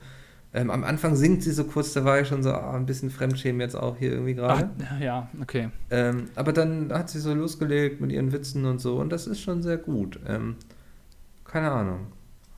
Ähm, 0.55 0.69
am 0.69 0.83
Anfang 0.83 1.15
singt 1.15 1.41
sie 1.41 1.51
so 1.51 1.63
kurz, 1.63 1.93
da 1.93 2.05
war 2.05 2.21
ich 2.21 2.27
schon 2.27 2.43
so 2.43 2.51
ah, 2.51 2.75
ein 2.75 2.85
bisschen 2.85 3.09
Fremdschämen 3.09 3.59
jetzt 3.59 3.75
auch 3.75 3.97
hier 3.97 4.11
irgendwie 4.11 4.35
gerade. 4.35 4.69
Ja, 4.99 5.27
okay. 5.41 5.69
Ähm, 5.89 6.25
aber 6.35 6.53
dann 6.53 6.93
hat 6.93 7.09
sie 7.09 7.19
so 7.19 7.33
losgelegt 7.33 8.01
mit 8.01 8.11
ihren 8.11 8.31
Witzen 8.31 8.65
und 8.65 8.79
so 8.79 8.97
und 8.97 9.11
das 9.11 9.25
ist 9.25 9.41
schon 9.41 9.63
sehr 9.63 9.77
gut. 9.77 10.19
Ähm, 10.27 10.57
keine 11.43 11.71
Ahnung. 11.71 12.07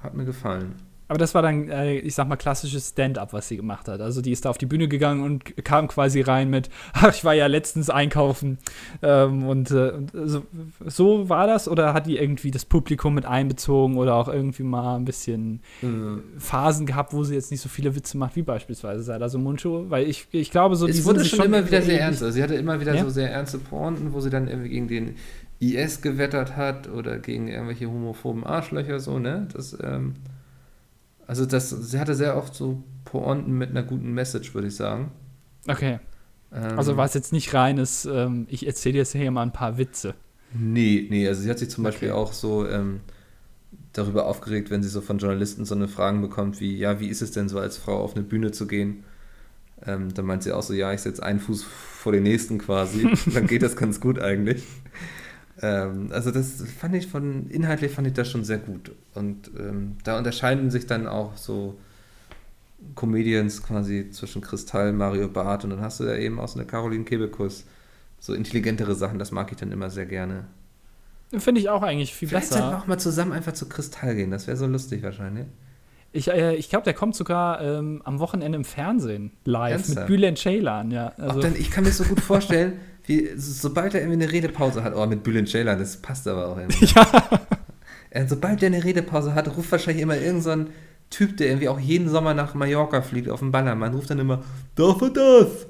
Hat 0.02 0.14
mir 0.14 0.26
gefallen. 0.26 0.76
Aber 1.08 1.20
das 1.20 1.36
war 1.36 1.44
dann, 1.44 1.70
äh, 1.70 1.98
ich 1.98 2.16
sag 2.16 2.28
mal, 2.28 2.36
klassisches 2.36 2.90
Stand-up, 2.90 3.32
was 3.32 3.48
sie 3.48 3.58
gemacht 3.58 3.88
hat. 3.88 4.02
Also 4.02 4.22
die 4.22 4.32
ist 4.32 4.46
da 4.46 4.50
auf 4.50 4.58
die 4.58 4.66
Bühne 4.66 4.88
gegangen 4.88 5.22
und 5.24 5.64
kam 5.64 5.88
quasi 5.88 6.22
rein 6.22 6.50
mit, 6.50 6.70
ach, 6.94 7.14
ich 7.14 7.24
war 7.24 7.34
ja 7.34 7.46
letztens 7.46 7.90
einkaufen. 7.90 8.58
Ähm, 9.04 9.46
und, 9.46 9.70
äh, 9.72 9.92
und 9.92 10.12
so, 10.14 10.46
so, 10.84 11.30
war 11.30 11.46
das? 11.46 11.68
Oder 11.68 11.94
hat 11.94 12.08
die 12.08 12.18
irgendwie 12.18 12.50
das 12.50 12.66
Publikum 12.66 13.14
mit 13.14 13.26
einbezogen 13.26 13.98
oder 13.98 14.16
auch 14.16 14.28
irgendwie 14.28 14.64
mal 14.64 14.96
ein 14.96 15.06
bisschen 15.06 15.62
mhm. 15.82 16.24
Phasen 16.40 16.88
gehabt, 16.88 17.14
wo 17.14 17.24
sie 17.24 17.36
jetzt 17.36 17.52
nicht 17.52 17.62
so 17.62 17.70
viele 17.70 17.96
Witze 17.96 18.18
macht, 18.18 18.36
wie 18.36 18.42
beispielsweise 18.42 19.04
Sada 19.04 19.30
so 19.30 19.38
Muncho? 19.38 19.86
Weil 19.90 20.08
ich, 20.08 20.28
ich 20.32 20.50
glaube, 20.50 20.76
so 20.76 20.88
Es 20.88 20.98
die 20.98 21.06
wurde 21.06 21.24
schon, 21.24 21.38
schon 21.38 21.46
immer 21.46 21.68
wieder 21.68 21.84
sehr 21.84 22.02
ernst. 22.02 22.24
Also 22.24 22.34
sie 22.34 22.42
hatte 22.42 22.56
immer 22.56 22.80
wieder 22.80 22.96
ja? 22.96 23.04
so 23.04 23.12
sehr 23.12 23.32
ernste 23.32 23.60
Pointen, 23.60 24.14
wo 24.14 24.22
sie 24.22 24.32
dann 24.32 24.48
irgendwie 24.48 24.70
gegen 24.70 24.88
den 24.88 25.16
IS 25.60 26.02
gewettert 26.02 26.58
hat 26.58 26.90
oder 26.90 27.20
gegen 27.20 27.48
irgendwelche 27.48 27.88
homophoben 27.88 28.44
Arschlöcher 28.44 29.00
so, 29.00 29.20
ne? 29.20 29.48
Das, 29.54 29.78
ähm 29.82 30.16
also 31.28 31.46
das, 31.46 31.70
sie 31.70 32.00
hatte 32.00 32.16
sehr 32.16 32.38
oft 32.38 32.56
so 32.56 32.84
Pointen 33.06 33.58
mit 33.58 33.70
einer 33.70 33.84
guten 33.84 34.14
Message, 34.14 34.54
würde 34.54 34.68
ich 34.68 34.76
sagen. 34.76 35.12
Okay. 35.68 36.00
Ähm, 36.54 36.76
Also 36.76 36.98
war 36.98 37.06
es 37.06 37.14
jetzt 37.16 37.34
nicht 37.34 37.54
reines, 37.54 38.06
ähm, 38.06 38.48
ich 38.50 38.68
erzähle 38.68 38.98
jetzt 39.00 39.14
hier 39.14 39.32
mal 39.32 39.44
ein 39.44 39.54
paar 39.54 39.78
Witze. 39.78 40.16
Nee, 40.52 41.08
nee, 41.10 41.28
also 41.28 41.42
sie 41.42 41.50
hat 41.50 41.60
sich 41.60 41.70
zum 41.70 41.84
Beispiel 41.84 42.12
Okay. 42.12 42.12
auch 42.12 42.32
so 42.34 42.68
ähm, 42.68 43.02
darüber 43.94 44.28
aufgeregt, 44.28 44.70
wenn 44.72 44.84
sie 44.84 44.90
so 44.90 45.02
von 45.02 45.20
Journalisten 45.20 45.66
so 45.66 45.76
eine 45.76 45.88
Fragen 45.88 46.22
bekommt, 46.22 46.60
wie, 46.62 46.78
ja, 46.78 47.00
wie 47.00 47.10
ist 47.10 47.22
es 47.22 47.32
denn 47.32 47.50
so 47.50 47.60
als 47.60 47.78
Frau 47.78 48.00
auf 48.04 48.16
eine 48.16 48.24
Bühne 48.26 48.52
zu 48.52 48.68
gehen? 48.68 49.04
Ähm, 49.86 50.14
dann 50.14 50.26
meint 50.26 50.44
sie 50.44 50.54
auch 50.54 50.64
so, 50.64 50.74
ja, 50.74 50.94
ich 50.94 51.02
setze 51.02 51.24
einen 51.24 51.40
Fuß 51.42 51.64
vor 51.64 52.12
den 52.14 52.24
nächsten 52.24 52.60
quasi. 52.60 53.12
dann 53.34 53.48
geht 53.48 53.64
das 53.64 53.76
ganz 53.78 54.00
gut 54.02 54.20
eigentlich. 54.20 54.64
Ähm, 55.66 56.10
also 56.12 56.32
das 56.32 56.64
fand 56.80 56.96
ich 56.96 57.08
von, 57.08 57.50
inhaltlich 57.50 57.92
fand 57.92 58.08
ich 58.08 58.14
das 58.14 58.30
schon 58.30 58.44
sehr 58.44 58.60
gut. 58.60 58.92
Und 59.16 59.50
ähm, 59.58 59.98
da 60.04 60.18
unterscheiden 60.18 60.70
sich 60.70 60.86
dann 60.86 61.08
auch 61.08 61.36
so 61.38 61.78
Comedians 62.94 63.64
quasi 63.64 64.12
zwischen 64.12 64.42
Kristall, 64.42 64.94
Mario 64.94 65.28
Barth 65.28 65.64
und 65.64 65.72
dann 65.72 65.82
hast 65.82 66.00
du 66.00 66.04
ja 66.04 66.16
eben 66.16 66.40
auch 66.40 66.48
so 66.48 66.60
eine 66.60 66.68
Caroline 66.68 67.04
Kebekus. 67.04 67.66
So 68.20 68.34
intelligentere 68.34 68.96
Sachen, 68.96 69.20
das 69.20 69.32
mag 69.32 69.52
ich 69.52 69.58
dann 69.58 69.72
immer 69.72 69.90
sehr 69.90 70.06
gerne. 70.06 70.46
Finde 71.38 71.60
ich 71.62 71.70
auch 71.70 71.82
eigentlich 71.82 72.14
viel 72.14 72.28
Vielleicht 72.28 72.48
sollten 72.48 72.66
wir 72.66 72.72
besser. 72.72 72.84
auch 72.84 72.88
mal 72.88 72.98
zusammen 72.98 73.32
einfach 73.34 73.54
zu 73.54 73.68
Kristall 73.68 74.16
gehen. 74.16 74.32
Das 74.32 74.48
wäre 74.48 74.58
so 74.58 74.68
lustig 74.68 75.04
wahrscheinlich. 75.04 75.48
Ich, 76.12 76.30
äh, 76.30 76.56
ich 76.56 76.70
glaube, 76.70 76.86
der 76.86 76.94
kommt 76.94 77.16
sogar 77.16 77.62
ähm, 77.62 78.02
am 78.06 78.20
Wochenende 78.20 78.56
im 78.56 78.64
Fernsehen 78.64 79.32
live 79.44 79.72
Ernsthaft? 79.72 79.98
mit 79.98 80.08
Bülent 80.08 80.38
Ceylan, 80.38 80.92
ja. 80.92 81.12
Also, 81.18 81.42
dann, 81.42 81.56
ich 81.56 81.72
kann 81.72 81.84
mir 81.84 81.92
so 81.92 82.04
gut 82.06 82.22
vorstellen, 82.22 82.74
wie 83.08 83.30
so- 83.36 83.54
sobald 83.70 83.94
er 83.94 84.02
irgendwie 84.02 84.24
eine 84.24 84.32
Redepause 84.32 84.84
hat, 84.84 84.96
oh, 84.96 85.06
mit 85.06 85.24
Bülent 85.24 85.50
Ceylan, 85.50 85.80
das 85.80 85.98
passt 85.98 86.28
aber 86.28 86.48
auch 86.48 86.58
irgendwie. 86.58 86.88
Äh, 88.12 88.28
sobald 88.28 88.64
er 88.64 88.68
eine 88.68 88.82
Redepause 88.82 89.36
hat, 89.36 89.58
ruft 89.58 89.70
wahrscheinlich 89.74 90.02
immer 90.02 90.16
irgendein 90.16 90.68
so 90.68 90.72
Typ, 91.10 91.36
der 91.36 91.48
irgendwie 91.48 91.68
auch 91.68 91.80
jeden 91.80 92.08
Sommer 92.08 92.34
nach 92.34 92.54
Mallorca 92.54 93.02
fliegt, 93.02 93.30
auf 93.30 93.42
den 93.42 93.52
Ballermann, 93.52 93.94
ruft 93.94 94.10
dann 94.10 94.20
immer, 94.20 94.42
darf 94.76 95.02
er 95.02 95.10
das? 95.10 95.68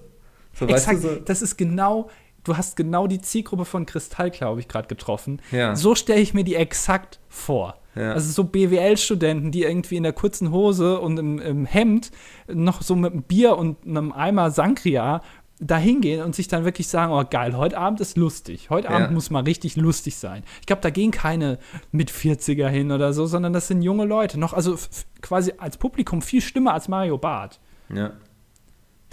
So, 0.54 0.70
weißt 0.70 0.88
exakt, 0.88 1.04
du, 1.04 1.08
so, 1.08 1.16
das 1.16 1.42
ist 1.42 1.58
genau, 1.58 2.10
du 2.44 2.56
hast 2.56 2.76
genau 2.76 3.08
die 3.08 3.20
Zielgruppe 3.20 3.66
von 3.66 3.88
Kristall, 3.88 4.30
glaube 4.30 4.60
ich, 4.60 4.68
gerade 4.68 4.88
getroffen. 4.88 5.42
Ja. 5.52 5.76
So 5.76 5.96
stelle 5.96 6.22
ich 6.22 6.36
mir 6.36 6.44
die 6.44 6.54
exakt 6.56 7.20
vor. 7.30 7.80
Ja. 7.96 8.14
Also 8.14 8.32
so 8.32 8.44
BWL-Studenten, 8.44 9.52
die 9.52 9.64
irgendwie 9.64 9.96
in 9.96 10.04
der 10.04 10.14
kurzen 10.14 10.52
Hose 10.52 11.00
und 11.00 11.18
im, 11.18 11.40
im 11.40 11.66
Hemd 11.66 12.12
noch 12.48 12.82
so 12.84 12.96
mit 12.96 13.12
einem 13.14 13.24
Bier 13.24 13.58
und 13.58 13.86
einem 13.88 14.12
Eimer 14.12 14.52
Sangria 14.52 15.22
da 15.60 15.78
hingehen 15.78 16.22
und 16.22 16.36
sich 16.36 16.48
dann 16.48 16.66
wirklich 16.66 16.88
sagen, 16.88 17.14
oh 17.14 17.24
geil, 17.30 17.56
heute 17.56 17.78
Abend 17.78 18.02
ist 18.02 18.18
lustig. 18.18 18.70
Heute 18.70 18.90
Ja. 18.90 18.96
Abend 18.96 19.12
muss 19.12 19.30
mal 19.30 19.44
richtig 19.44 19.78
lustig 19.78 20.18
sein. 20.18 20.44
Ich 20.60 20.66
glaube, 20.66 20.82
da 20.82 20.90
gehen 20.90 21.12
keine 21.12 21.60
mit 21.92 22.12
40er 22.12 22.68
hin 22.68 22.92
oder 22.92 23.14
so, 23.14 23.26
sondern 23.26 23.54
das 23.54 23.68
sind 23.68 23.82
junge 23.82 24.06
Leute. 24.06 24.40
Noch, 24.40 24.54
also 24.54 24.78
quasi 25.22 25.54
als 25.58 25.78
Publikum 25.78 26.22
viel 26.22 26.42
schlimmer 26.42 26.74
als 26.74 26.88
Mario 26.88 27.18
Barth. 27.18 27.60
ja. 27.90 28.12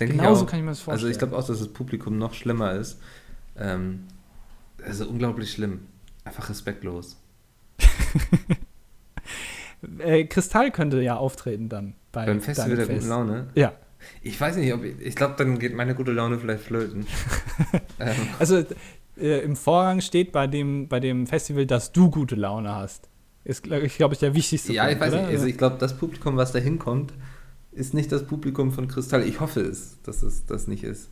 Denke 0.00 0.16
Genauso 0.16 0.46
kann 0.46 0.58
ich 0.58 0.64
mir 0.64 0.70
das 0.70 0.80
vorstellen. 0.80 1.06
Also 1.06 1.12
ich 1.12 1.18
glaube 1.18 1.36
auch, 1.36 1.46
dass 1.46 1.58
das 1.58 1.68
Publikum 1.68 2.16
noch 2.16 2.32
schlimmer 2.32 2.72
ist. 2.72 2.98
Ähm, 3.58 4.04
also 4.84 5.06
unglaublich 5.06 5.52
schlimm. 5.52 5.86
Einfach 6.24 6.48
respektlos. 6.48 7.18
äh, 9.98 10.24
Kristall 10.24 10.70
könnte 10.70 11.00
ja 11.02 11.16
auftreten 11.16 11.68
dann 11.68 11.94
bei 12.10 12.26
Beim 12.26 12.40
Festival 12.40 12.76
der 12.76 12.86
deinem 12.86 12.88
guten 12.88 13.00
Fest. 13.00 13.08
Laune. 13.10 13.46
Ja, 13.54 13.72
Ich 14.22 14.40
weiß 14.40 14.56
nicht, 14.56 14.72
ob 14.72 14.84
ich, 14.84 14.94
ich 15.00 15.14
glaube, 15.14 15.34
dann 15.36 15.58
geht 15.58 15.74
meine 15.74 15.94
gute 15.94 16.12
Laune 16.12 16.38
vielleicht 16.38 16.64
flöten. 16.64 17.06
ähm, 17.98 18.16
also 18.38 18.64
äh, 19.16 19.40
im 19.40 19.56
Vorrang 19.56 20.00
steht 20.00 20.32
bei 20.32 20.46
dem, 20.46 20.88
bei 20.88 21.00
dem 21.00 21.26
Festival, 21.26 21.66
dass 21.66 21.92
du 21.92 22.10
gute 22.10 22.34
Laune 22.34 22.74
hast. 22.74 23.08
Ist, 23.44 23.64
glaube 23.64 23.86
ich, 23.86 23.96
glaub 23.96 24.12
ich, 24.12 24.18
der 24.18 24.34
wichtigste 24.34 24.72
ja, 24.72 24.88
ich 24.88 24.98
Punkt, 24.98 25.00
weiß 25.00 25.12
oder? 25.12 25.22
nicht. 25.22 25.34
Also 25.34 25.46
ich 25.46 25.58
glaube, 25.58 25.76
das 25.78 25.96
Publikum, 25.96 26.36
was 26.36 26.52
da 26.52 26.58
hinkommt, 26.58 27.12
ist 27.72 27.94
nicht 27.94 28.12
das 28.12 28.26
Publikum 28.26 28.72
von 28.72 28.86
Kristall. 28.86 29.26
Ich 29.26 29.40
hoffe 29.40 29.60
es, 29.60 30.00
dass 30.02 30.22
es 30.22 30.46
das 30.46 30.68
nicht 30.68 30.84
ist. 30.84 31.10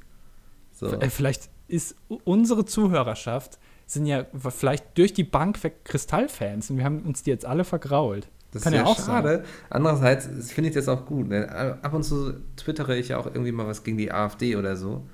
So. 0.73 0.87
Äh, 0.87 1.11
Vielleicht 1.11 1.51
ist 1.69 1.97
unsere 2.25 2.65
Zuhörerschaft 2.65 3.59
sind 3.87 4.07
ja 4.07 4.27
vielleicht 4.51 4.97
durch 4.99 5.13
die 5.13 5.25
Bank 5.25 5.59
Kristallfans 5.85 6.71
und 6.71 6.79
wir 6.79 6.85
haben 6.85 7.03
uns 7.03 7.25
die 7.25 7.31
jetzt 7.31 7.45
alle 7.45 7.65
vergrault. 7.65 8.29
Das 8.53 8.63
Kann 8.63 8.73
ist 8.73 8.79
ja 8.81 8.85
auch 8.85 8.99
schade. 8.99 9.45
Andererseits 9.69 10.53
finde 10.53 10.71
ich 10.71 10.75
das 10.75 10.89
auch 10.89 11.07
gut. 11.07 11.29
Ne? 11.29 11.49
Ab 11.83 11.93
und 11.93 12.03
zu 12.03 12.35
twittere 12.57 12.97
ich 12.97 13.09
ja 13.09 13.19
auch 13.19 13.27
irgendwie 13.27 13.53
mal 13.53 13.67
was 13.67 13.85
gegen 13.85 13.97
die 13.97 14.11
AfD 14.13 14.57
oder 14.57 14.77
so. 14.77 15.07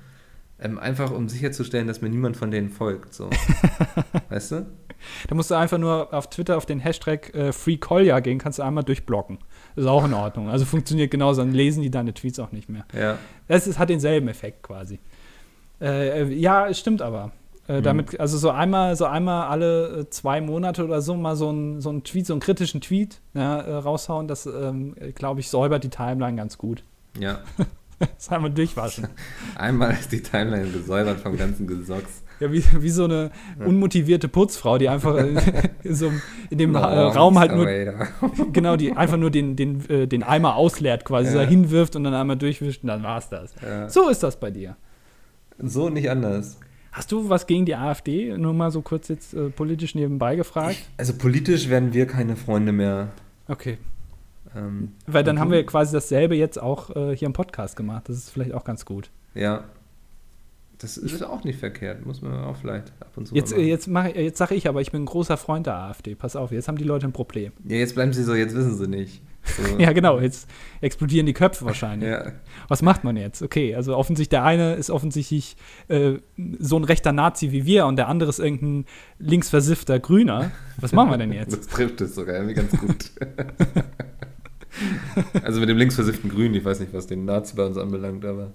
Ähm, 0.59 0.79
einfach 0.79 1.11
um 1.11 1.29
sicherzustellen, 1.29 1.87
dass 1.87 2.01
mir 2.01 2.09
niemand 2.09 2.35
von 2.35 2.49
denen 2.49 2.69
folgt. 2.69 3.13
So. 3.13 3.29
weißt 4.29 4.53
du? 4.53 4.65
Da 5.27 5.35
musst 5.35 5.51
du 5.51 5.55
einfach 5.55 5.77
nur 5.77 6.11
auf 6.11 6.31
Twitter 6.31 6.57
auf 6.57 6.65
den 6.65 6.79
Hashtag 6.79 7.33
äh, 7.35 7.53
FreeCollier 7.53 8.19
gehen, 8.21 8.39
kannst 8.39 8.57
du 8.57 8.63
einmal 8.63 8.83
durchblocken. 8.83 9.37
Ist 9.75 9.85
auch 9.85 10.03
in 10.05 10.15
Ordnung. 10.15 10.49
Also 10.49 10.65
funktioniert 10.65 11.11
genauso, 11.11 11.41
dann 11.41 11.53
lesen 11.53 11.83
die 11.83 11.91
deine 11.91 12.15
Tweets 12.15 12.39
auch 12.39 12.51
nicht 12.51 12.69
mehr. 12.69 12.85
Ja. 12.97 13.19
Es 13.47 13.67
ist, 13.67 13.77
hat 13.77 13.89
denselben 13.89 14.27
Effekt 14.29 14.63
quasi. 14.63 14.99
Äh, 15.79 16.23
äh, 16.23 16.33
ja, 16.33 16.67
es 16.67 16.79
stimmt 16.79 17.03
aber. 17.03 17.31
Äh, 17.67 17.79
Mhm. 17.79 17.83
damit, 17.83 18.19
also 18.19 18.37
so 18.37 18.49
einmal, 18.49 18.95
so 18.95 19.05
einmal 19.05 19.47
alle 19.47 19.99
äh, 20.01 20.09
zwei 20.09 20.39
Monate 20.41 20.83
oder 20.85 21.01
so 21.01 21.15
mal 21.15 21.35
so 21.35 21.51
ein, 21.51 21.81
so 21.81 21.89
ein 21.91 22.03
Tweet, 22.03 22.25
so 22.25 22.33
einen 22.33 22.39
kritischen 22.39 22.79
Tweet 22.81 23.19
ja, 23.33 23.59
äh, 23.59 23.73
raushauen, 23.75 24.27
das, 24.27 24.45
ähm, 24.45 24.95
glaube 25.15 25.41
ich, 25.41 25.49
säubert 25.49 25.83
die 25.83 25.89
Timeline 25.89 26.37
ganz 26.37 26.57
gut. 26.57 26.83
Ja. 27.19 27.39
Das 28.15 28.29
einmal 28.29 28.51
durchwaschen. 28.51 29.07
Einmal 29.55 29.93
ist 29.93 30.11
die 30.11 30.21
Timeline 30.21 30.69
gesäubert 30.69 31.19
vom 31.19 31.35
ganzen 31.35 31.65
Gesocks. 31.65 32.21
Ja, 32.39 32.51
wie, 32.51 32.63
wie 32.79 32.91
so 32.91 33.05
eine 33.05 33.31
unmotivierte 33.65 34.27
Putzfrau, 34.27 34.77
die 34.77 34.87
einfach 34.87 35.15
äh, 35.17 35.33
in, 35.81 35.95
so, 35.95 36.11
in 36.51 36.59
dem 36.59 36.75
Oh, 36.75 36.77
äh, 36.77 36.83
Raum 36.83 37.39
halt 37.39 37.55
nur, 37.55 37.65
genau, 38.53 38.75
die 38.75 38.91
einfach 38.95 39.17
nur 39.17 39.31
den, 39.31 39.55
den, 39.55 39.89
äh, 39.89 40.05
den 40.07 40.21
Eimer 40.21 40.57
ausleert, 40.57 41.05
quasi 41.05 41.35
Ja. 41.35 41.41
da 41.41 41.49
hinwirft 41.49 41.95
und 41.95 42.03
dann 42.03 42.13
einmal 42.13 42.37
durchwischt 42.37 42.83
und 42.83 42.89
dann 42.89 43.01
war's 43.01 43.29
das. 43.29 43.55
Ja. 43.67 43.89
So 43.89 44.09
ist 44.09 44.21
das 44.21 44.39
bei 44.39 44.51
dir. 44.51 44.75
So 45.57 45.89
nicht 45.89 46.07
anders. 46.11 46.59
Hast 46.97 47.11
du 47.11 47.29
was 47.29 47.45
gegen 47.45 47.65
die 47.65 47.75
AfD? 47.75 48.35
Nur 48.37 48.53
mal 48.53 48.71
so 48.71 48.81
kurz 48.81 49.07
jetzt 49.07 49.35
äh, 49.35 49.49
politisch 49.51 49.93
nebenbei 49.93 50.35
gefragt. 50.35 50.77
Also 50.97 51.13
politisch 51.13 51.69
werden 51.69 51.93
wir 51.93 52.07
keine 52.07 52.35
Freunde 52.35 52.71
mehr. 52.71 53.09
Okay. 53.47 53.77
Ähm, 54.55 54.93
Weil 55.05 55.23
dann 55.23 55.39
haben 55.39 55.51
wir 55.51 55.63
quasi 55.63 55.93
dasselbe 55.93 56.35
jetzt 56.35 56.59
auch 56.59 56.95
äh, 56.95 57.15
hier 57.15 57.27
im 57.27 57.33
Podcast 57.33 57.75
gemacht. 57.75 58.09
Das 58.09 58.17
ist 58.17 58.31
vielleicht 58.31 58.53
auch 58.53 58.63
ganz 58.63 58.83
gut. 58.83 59.11
Ja. 59.35 59.65
Das 60.79 60.97
ist 60.97 61.23
auch 61.23 61.43
nicht 61.43 61.59
verkehrt. 61.59 62.03
Muss 62.05 62.21
man 62.23 62.33
auch 62.43 62.55
vielleicht 62.57 62.91
ab 62.99 63.11
und 63.15 63.27
zu 63.27 63.35
Jetzt, 63.35 63.51
mal 63.51 63.57
äh, 63.57 63.59
machen. 63.61 63.69
jetzt, 63.69 63.87
mach, 63.87 64.05
ich- 64.07 64.15
jetzt 64.15 64.37
sage 64.39 64.55
ich 64.55 64.67
aber, 64.67 64.81
ich 64.81 64.91
bin 64.91 65.03
ein 65.03 65.05
großer 65.05 65.37
Freund 65.37 65.67
der 65.67 65.75
AfD. 65.75 66.15
Pass 66.15 66.35
auf, 66.35 66.51
jetzt 66.51 66.67
haben 66.67 66.77
die 66.79 66.83
Leute 66.83 67.05
ein 67.07 67.13
Problem. 67.13 67.51
Ja, 67.67 67.77
jetzt 67.77 67.93
bleiben 67.93 68.11
sie 68.13 68.23
so, 68.23 68.33
jetzt 68.33 68.55
wissen 68.55 68.75
sie 68.75 68.87
nicht. 68.87 69.21
So. 69.47 69.77
Ja, 69.79 69.93
genau, 69.93 70.19
jetzt 70.19 70.47
explodieren 70.81 71.25
die 71.25 71.33
Köpfe 71.33 71.65
wahrscheinlich. 71.65 72.09
Ja. 72.09 72.31
Was 72.67 72.81
macht 72.81 73.03
man 73.03 73.17
jetzt? 73.17 73.41
Okay, 73.41 73.75
also 73.75 73.95
offensichtlich 73.95 74.29
der 74.29 74.43
eine 74.43 74.75
ist 74.75 74.89
offensichtlich 74.89 75.55
äh, 75.87 76.15
so 76.59 76.77
ein 76.77 76.83
rechter 76.83 77.11
Nazi 77.11 77.51
wie 77.51 77.65
wir 77.65 77.85
und 77.85 77.95
der 77.95 78.07
andere 78.07 78.29
ist 78.29 78.39
irgendein 78.39 78.85
linksversiffter 79.19 79.99
Grüner. 79.99 80.51
Was 80.77 80.91
machen 80.91 81.09
wir 81.09 81.17
denn 81.17 81.31
jetzt? 81.31 81.57
Das 81.57 81.67
trifft 81.67 82.01
es 82.01 82.15
sogar 82.15 82.35
irgendwie 82.35 82.53
ganz 82.53 82.71
gut. 82.71 83.11
also 85.43 85.59
mit 85.59 85.69
dem 85.69 85.77
linksversifften 85.77 86.29
Grün, 86.29 86.53
ich 86.53 86.63
weiß 86.63 86.79
nicht, 86.79 86.93
was 86.93 87.07
den 87.07 87.25
Nazi 87.25 87.55
bei 87.55 87.65
uns 87.65 87.77
anbelangt, 87.77 88.25
aber 88.25 88.53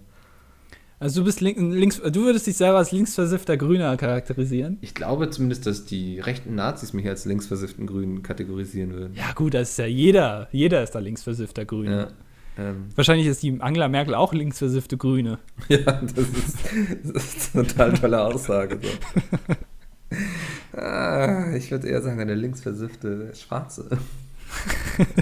Also 1.03 1.23
du 1.23 1.25
bist 1.25 1.41
link, 1.41 1.59
links, 1.59 2.01
du 2.01 2.23
würdest 2.23 2.47
dich 2.47 2.57
selber 2.57 2.79
als 2.79 2.93
linksversiffter 2.93 3.57
Grüner 3.57 3.97
charakterisieren? 3.97 4.79
ich 4.83 4.95
glaube 4.95 5.31
zumindest, 5.31 5.67
dass 5.67 5.85
die 5.85 6.21
rechten 6.21 6.55
Nazis 6.55 6.93
mich 6.93 7.09
als 7.09 7.25
linksversifften 7.25 7.89
Grün 7.89 8.23
kategorisieren 8.23 8.93
würden. 8.93 9.15
Ja 9.17 9.33
gut, 9.33 9.55
das 9.55 9.71
ist 9.71 9.79
ja 9.79 9.87
jeder. 9.87 10.47
Jeder 10.53 10.81
ist 10.81 10.93
da 10.93 11.01
linksversiffter 11.01 11.65
Grüner. 11.65 12.13
Ja. 12.57 12.69
Ähm, 12.69 12.85
Wahrscheinlich 12.95 13.27
ist 13.27 13.43
die 13.43 13.61
Angela 13.61 13.89
Merkel 13.89 14.15
auch 14.15 14.33
linksversiffte 14.33 14.97
Grüne. 14.97 15.41
ja, 15.69 15.81
das 15.81 16.13
ist, 16.13 16.59
das 17.03 17.35
ist 17.35 17.57
eine 17.57 17.67
total 17.67 17.95
tolle 17.95 18.23
Aussage. 18.23 18.79
So. 18.81 20.77
ah, 20.79 21.53
ich 21.57 21.73
würde 21.73 21.89
eher 21.89 22.01
sagen, 22.01 22.21
eine 22.21 22.37
linksversiffte 22.37 23.35
Schwarze. 23.35 23.99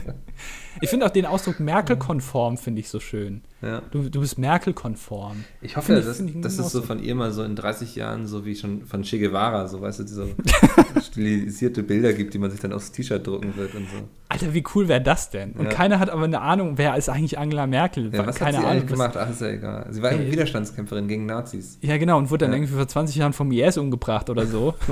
Ich 0.81 0.89
finde 0.89 1.07
auch 1.07 1.11
den 1.11 1.27
Ausdruck 1.27 1.61
Merkel-konform 1.61 2.57
finde 2.59 2.81
ich 2.81 2.89
so 2.89 3.01
schön. 3.01 3.43
Ja. 3.63 3.83
Du, 3.91 4.09
du 4.09 4.21
bist 4.21 4.39
Merkel-konform. 4.39 5.45
Ich 5.61 5.77
hoffe, 5.77 5.87
Finde 5.87 6.01
ich- 6.01 6.07
dass, 6.07 6.17
finde 6.19 6.31
ich 6.31 6.37
genau 6.37 6.47
es 6.49 6.57
so 6.73 6.81
von 6.83 7.03
ihr 7.03 7.15
mal 7.15 7.33
so 7.33 7.43
in 7.43 7.57
30 7.57 7.95
Jahren, 7.97 8.27
so 8.27 8.45
wie 8.47 8.55
schon 8.55 8.87
von 8.87 9.03
Che 9.03 9.19
Guevara, 9.19 9.69
so 9.69 9.81
weißt 9.83 10.01
du, 10.01 10.07
so 10.07 10.27
stilisierte 11.03 11.83
Bilder 11.83 12.13
gibt, 12.13 12.33
die 12.35 12.39
man 12.39 12.51
sich 12.51 12.61
dann 12.61 12.73
aufs 12.73 12.93
T-Shirt 12.93 13.27
drucken 13.27 13.57
wird 13.57 13.75
und 13.75 13.87
so. 13.91 13.97
Alter, 14.29 14.55
wie 14.55 14.65
cool 14.75 14.89
wäre 14.89 15.01
das 15.03 15.31
denn? 15.31 15.53
Und 15.53 15.65
Ja. 15.65 15.71
keiner 15.71 15.99
hat 15.99 16.09
aber 16.09 16.25
eine 16.25 16.41
Ahnung, 16.41 16.79
wer 16.79 16.97
ist 16.97 17.09
eigentlich 17.09 17.37
Angela 17.39 17.67
Merkel? 17.67 18.15
Ja, 18.15 18.27
was 18.27 18.37
Keine 18.37 18.59
hat 18.59 18.65
sie 18.65 18.71
Ahnung. 18.71 18.87
gemacht? 18.87 19.17
Ach, 19.17 19.29
ist 19.31 19.41
ja 19.41 19.49
egal. 19.49 19.87
Sie 19.91 20.01
war 20.03 20.11
eine 20.11 20.31
Widerstandskämpferin 20.31 21.09
gegen 21.09 21.27
Nazis. 21.27 21.79
Ja, 21.83 21.97
genau, 21.99 22.17
und 22.19 22.31
wurde 22.31 22.47
dann 22.47 22.55
irgendwie 22.55 22.73
vor 22.75 22.87
20 22.87 23.17
Jahren 23.17 23.33
vom 23.33 23.51
IS 23.53 23.77
umgebracht 23.77 24.31
oder 24.31 24.47
so. 24.47 24.75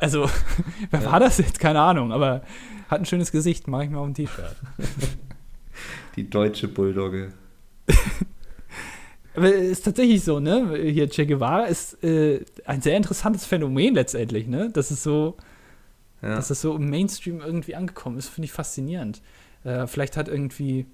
Also, 0.00 0.28
wer 0.90 1.04
war 1.06 1.20
das 1.20 1.38
jetzt? 1.38 1.58
Keine 1.58 1.80
Ahnung, 1.80 2.12
aber 2.12 2.42
hat 2.90 3.00
ein 3.00 3.06
schönes 3.06 3.32
Gesicht, 3.32 3.68
mache 3.68 3.84
ich 3.84 3.90
mir 3.90 3.98
auf 3.98 4.06
ein 4.06 4.14
T-Shirt. 4.14 4.56
Die 6.16 6.28
deutsche 6.28 6.68
Bulldogge. 6.68 7.32
Aber 9.36 9.54
es 9.54 9.70
ist 9.70 9.84
tatsächlich 9.84 10.24
so, 10.24 10.40
ne? 10.40 10.76
Hier 10.76 11.08
Che 11.08 11.24
Guevara 11.24 11.66
ist 11.66 12.02
äh, 12.02 12.44
ein 12.64 12.82
sehr 12.82 12.96
interessantes 12.96 13.46
Phänomen 13.46 13.94
letztendlich, 13.94 14.48
ne? 14.48 14.70
Das 14.72 14.90
ist 14.90 15.04
so, 15.04 15.36
Ja. 16.20 16.34
dass 16.34 16.48
das 16.48 16.60
so 16.60 16.74
im 16.74 16.90
Mainstream 16.90 17.40
irgendwie 17.40 17.76
angekommen 17.76 18.18
ist, 18.18 18.28
finde 18.28 18.46
ich 18.46 18.52
faszinierend. 18.52 19.22
Äh, 19.64 19.86
vielleicht 19.86 20.16
hat 20.16 20.28
irgendwie, 20.28 20.86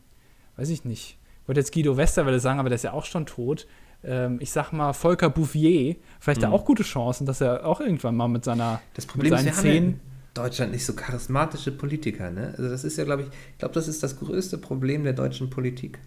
weiß 0.56 0.68
ich 0.68 0.84
nicht, 0.84 1.16
wollte 1.46 1.60
jetzt 1.60 1.72
Guido 1.72 1.96
Westerwelle 1.96 2.40
sagen, 2.40 2.60
aber 2.60 2.68
der 2.68 2.76
ist 2.76 2.84
ja 2.84 2.92
auch 2.92 3.06
schon 3.06 3.24
tot. 3.24 3.66
Ähm, 4.04 4.36
ich 4.40 4.50
sag 4.50 4.72
mal, 4.72 4.92
Volker 4.92 5.30
Bouffier, 5.30 5.96
vielleicht 6.20 6.40
mhm. 6.40 6.46
da 6.46 6.50
auch 6.50 6.64
gute 6.66 6.82
Chancen, 6.82 7.26
dass 7.26 7.40
er 7.40 7.66
auch 7.66 7.80
irgendwann 7.80 8.16
mal 8.16 8.28
mit 8.28 8.44
seiner 8.44 8.80
das 8.94 9.06
Problem 9.06 9.30
mit 9.30 9.38
seinen 9.38 9.48
ist, 9.48 9.60
Zähnen. 9.60 10.00
Deutschland 10.36 10.72
nicht 10.72 10.84
so 10.84 10.94
charismatische 10.94 11.72
Politiker, 11.72 12.30
ne? 12.30 12.54
Also 12.56 12.68
das 12.68 12.84
ist 12.84 12.96
ja, 12.96 13.04
glaube 13.04 13.22
ich, 13.22 13.28
ich 13.28 13.58
glaube, 13.58 13.74
das 13.74 13.88
ist 13.88 14.02
das 14.02 14.18
größte 14.18 14.58
Problem 14.58 15.04
der 15.04 15.12
deutschen 15.12 15.50
Politik. 15.50 15.98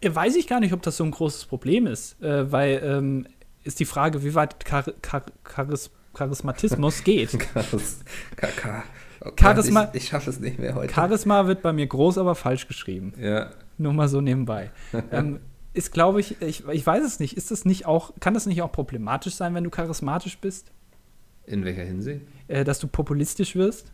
Äh, 0.00 0.14
weiß 0.14 0.36
ich 0.36 0.46
gar 0.46 0.60
nicht, 0.60 0.72
ob 0.72 0.82
das 0.82 0.96
so 0.96 1.04
ein 1.04 1.10
großes 1.10 1.46
Problem 1.46 1.86
ist, 1.86 2.20
äh, 2.22 2.50
weil 2.50 2.80
ähm, 2.82 3.26
ist 3.64 3.80
die 3.80 3.84
Frage, 3.84 4.24
wie 4.24 4.34
weit 4.34 4.56
Char 4.68 4.84
Char 5.02 5.24
Charis 5.44 5.90
Charismatismus 6.14 7.04
geht. 7.04 7.38
Charis 7.54 8.00
oh 9.20 9.30
Charisma 9.38 9.90
ich, 9.92 10.02
ich 10.02 10.08
schaffe 10.08 10.30
es 10.30 10.40
nicht 10.40 10.58
mehr 10.58 10.74
heute. 10.74 10.92
Charisma 10.92 11.46
wird 11.46 11.62
bei 11.62 11.72
mir 11.72 11.86
groß, 11.86 12.18
aber 12.18 12.34
falsch 12.34 12.66
geschrieben. 12.66 13.12
Ja. 13.20 13.50
Nur 13.78 13.92
mal 13.92 14.08
so 14.08 14.20
nebenbei. 14.20 14.70
ähm, 15.12 15.40
ist, 15.72 15.92
glaube 15.92 16.20
ich, 16.20 16.40
ich, 16.42 16.66
ich 16.66 16.86
weiß 16.86 17.04
es 17.04 17.20
nicht, 17.20 17.36
ist 17.36 17.50
das 17.50 17.64
nicht 17.64 17.86
auch, 17.86 18.12
kann 18.18 18.34
das 18.34 18.46
nicht 18.46 18.62
auch 18.62 18.72
problematisch 18.72 19.34
sein, 19.34 19.54
wenn 19.54 19.64
du 19.64 19.70
charismatisch 19.70 20.38
bist? 20.38 20.72
In 21.46 21.64
welcher 21.64 21.84
Hinsicht? 21.84 22.22
Äh, 22.50 22.64
dass 22.64 22.80
du 22.80 22.88
populistisch 22.88 23.54
wirst? 23.54 23.92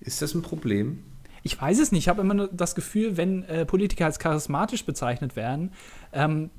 Ist 0.00 0.22
das 0.22 0.34
ein 0.34 0.40
Problem? 0.40 1.02
Ich 1.42 1.60
weiß 1.60 1.78
es 1.78 1.92
nicht. 1.92 2.04
Ich 2.04 2.08
habe 2.08 2.22
immer 2.22 2.32
nur 2.32 2.48
das 2.48 2.74
Gefühl, 2.74 3.18
wenn 3.18 3.42
äh, 3.44 3.66
Politiker 3.66 4.06
als 4.06 4.18
charismatisch 4.18 4.84
bezeichnet 4.86 5.36
werden, 5.36 5.72
ähm, 6.14 6.50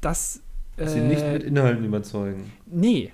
dass. 0.00 0.42
Äh, 0.76 0.86
Sie 0.86 1.00
nicht 1.00 1.26
mit 1.26 1.42
Inhalten 1.42 1.84
überzeugen. 1.84 2.52
Nee. 2.66 3.12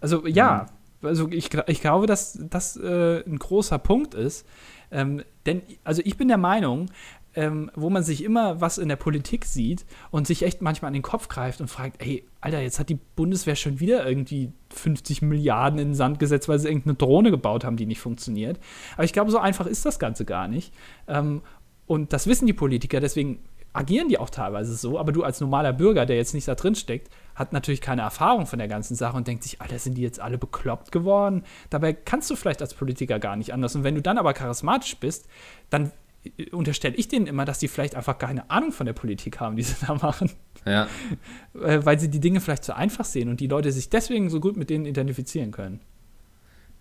Also 0.00 0.26
ja, 0.26 0.66
mhm. 1.02 1.08
also 1.08 1.28
ich, 1.30 1.50
ich 1.66 1.80
glaube, 1.82 2.06
dass 2.06 2.38
das 2.40 2.76
äh, 2.78 3.22
ein 3.26 3.38
großer 3.38 3.78
Punkt 3.78 4.14
ist. 4.14 4.46
Ähm, 4.90 5.22
denn, 5.44 5.60
also 5.84 6.00
ich 6.04 6.16
bin 6.16 6.28
der 6.28 6.38
Meinung, 6.38 6.90
ähm, 7.34 7.70
wo 7.74 7.90
man 7.90 8.02
sich 8.02 8.22
immer 8.24 8.60
was 8.60 8.78
in 8.78 8.88
der 8.88 8.96
Politik 8.96 9.44
sieht 9.44 9.86
und 10.10 10.26
sich 10.26 10.42
echt 10.42 10.62
manchmal 10.62 10.88
an 10.88 10.94
den 10.94 11.02
Kopf 11.02 11.28
greift 11.28 11.60
und 11.60 11.68
fragt, 11.68 12.02
ey, 12.02 12.24
Alter, 12.40 12.60
jetzt 12.60 12.78
hat 12.78 12.88
die 12.88 12.98
Bundeswehr 13.16 13.56
schon 13.56 13.80
wieder 13.80 14.06
irgendwie 14.06 14.52
50 14.70 15.22
Milliarden 15.22 15.78
in 15.78 15.88
den 15.88 15.94
Sand 15.94 16.18
gesetzt, 16.18 16.48
weil 16.48 16.58
sie 16.58 16.68
irgendeine 16.68 16.94
Drohne 16.94 17.30
gebaut 17.30 17.64
haben, 17.64 17.76
die 17.76 17.86
nicht 17.86 18.00
funktioniert. 18.00 18.58
Aber 18.94 19.04
ich 19.04 19.12
glaube, 19.12 19.30
so 19.30 19.38
einfach 19.38 19.66
ist 19.66 19.86
das 19.86 19.98
Ganze 19.98 20.24
gar 20.24 20.48
nicht. 20.48 20.72
Ähm, 21.08 21.42
und 21.86 22.12
das 22.12 22.26
wissen 22.26 22.46
die 22.46 22.52
Politiker, 22.52 23.00
deswegen 23.00 23.40
agieren 23.72 24.08
die 24.08 24.18
auch 24.18 24.30
teilweise 24.30 24.74
so, 24.74 24.98
aber 24.98 25.12
du 25.12 25.22
als 25.22 25.40
normaler 25.40 25.72
Bürger, 25.72 26.04
der 26.04 26.16
jetzt 26.16 26.34
nicht 26.34 26.46
da 26.46 26.54
drin 26.54 26.74
steckt, 26.74 27.08
hat 27.34 27.52
natürlich 27.52 27.80
keine 27.80 28.02
Erfahrung 28.02 28.46
von 28.46 28.58
der 28.58 28.68
ganzen 28.68 28.94
Sache 28.94 29.16
und 29.16 29.26
denkt 29.26 29.42
sich, 29.42 29.60
Alter, 29.60 29.78
sind 29.78 29.94
die 29.94 30.02
jetzt 30.02 30.20
alle 30.20 30.36
bekloppt 30.36 30.92
geworden? 30.92 31.44
Dabei 31.70 31.94
kannst 31.94 32.30
du 32.30 32.36
vielleicht 32.36 32.60
als 32.60 32.74
Politiker 32.74 33.18
gar 33.18 33.36
nicht 33.36 33.54
anders. 33.54 33.74
Und 33.74 33.84
wenn 33.84 33.94
du 33.94 34.02
dann 34.02 34.18
aber 34.18 34.34
charismatisch 34.34 34.96
bist, 34.98 35.26
dann 35.70 35.90
unterstelle 36.52 36.94
ich 36.94 37.08
denen 37.08 37.26
immer, 37.26 37.44
dass 37.44 37.58
die 37.58 37.68
vielleicht 37.68 37.94
einfach 37.94 38.16
keine 38.18 38.48
Ahnung 38.50 38.72
von 38.72 38.86
der 38.86 38.92
Politik 38.92 39.40
haben, 39.40 39.56
die 39.56 39.62
sie 39.62 39.74
da 39.86 39.94
machen. 39.94 40.30
Ja. 40.64 40.86
Äh, 41.54 41.84
weil 41.84 41.98
sie 41.98 42.08
die 42.08 42.20
Dinge 42.20 42.40
vielleicht 42.40 42.64
zu 42.64 42.76
einfach 42.76 43.04
sehen 43.04 43.28
und 43.28 43.40
die 43.40 43.48
Leute 43.48 43.72
sich 43.72 43.90
deswegen 43.90 44.30
so 44.30 44.40
gut 44.40 44.56
mit 44.56 44.70
denen 44.70 44.86
identifizieren 44.86 45.50
können. 45.50 45.80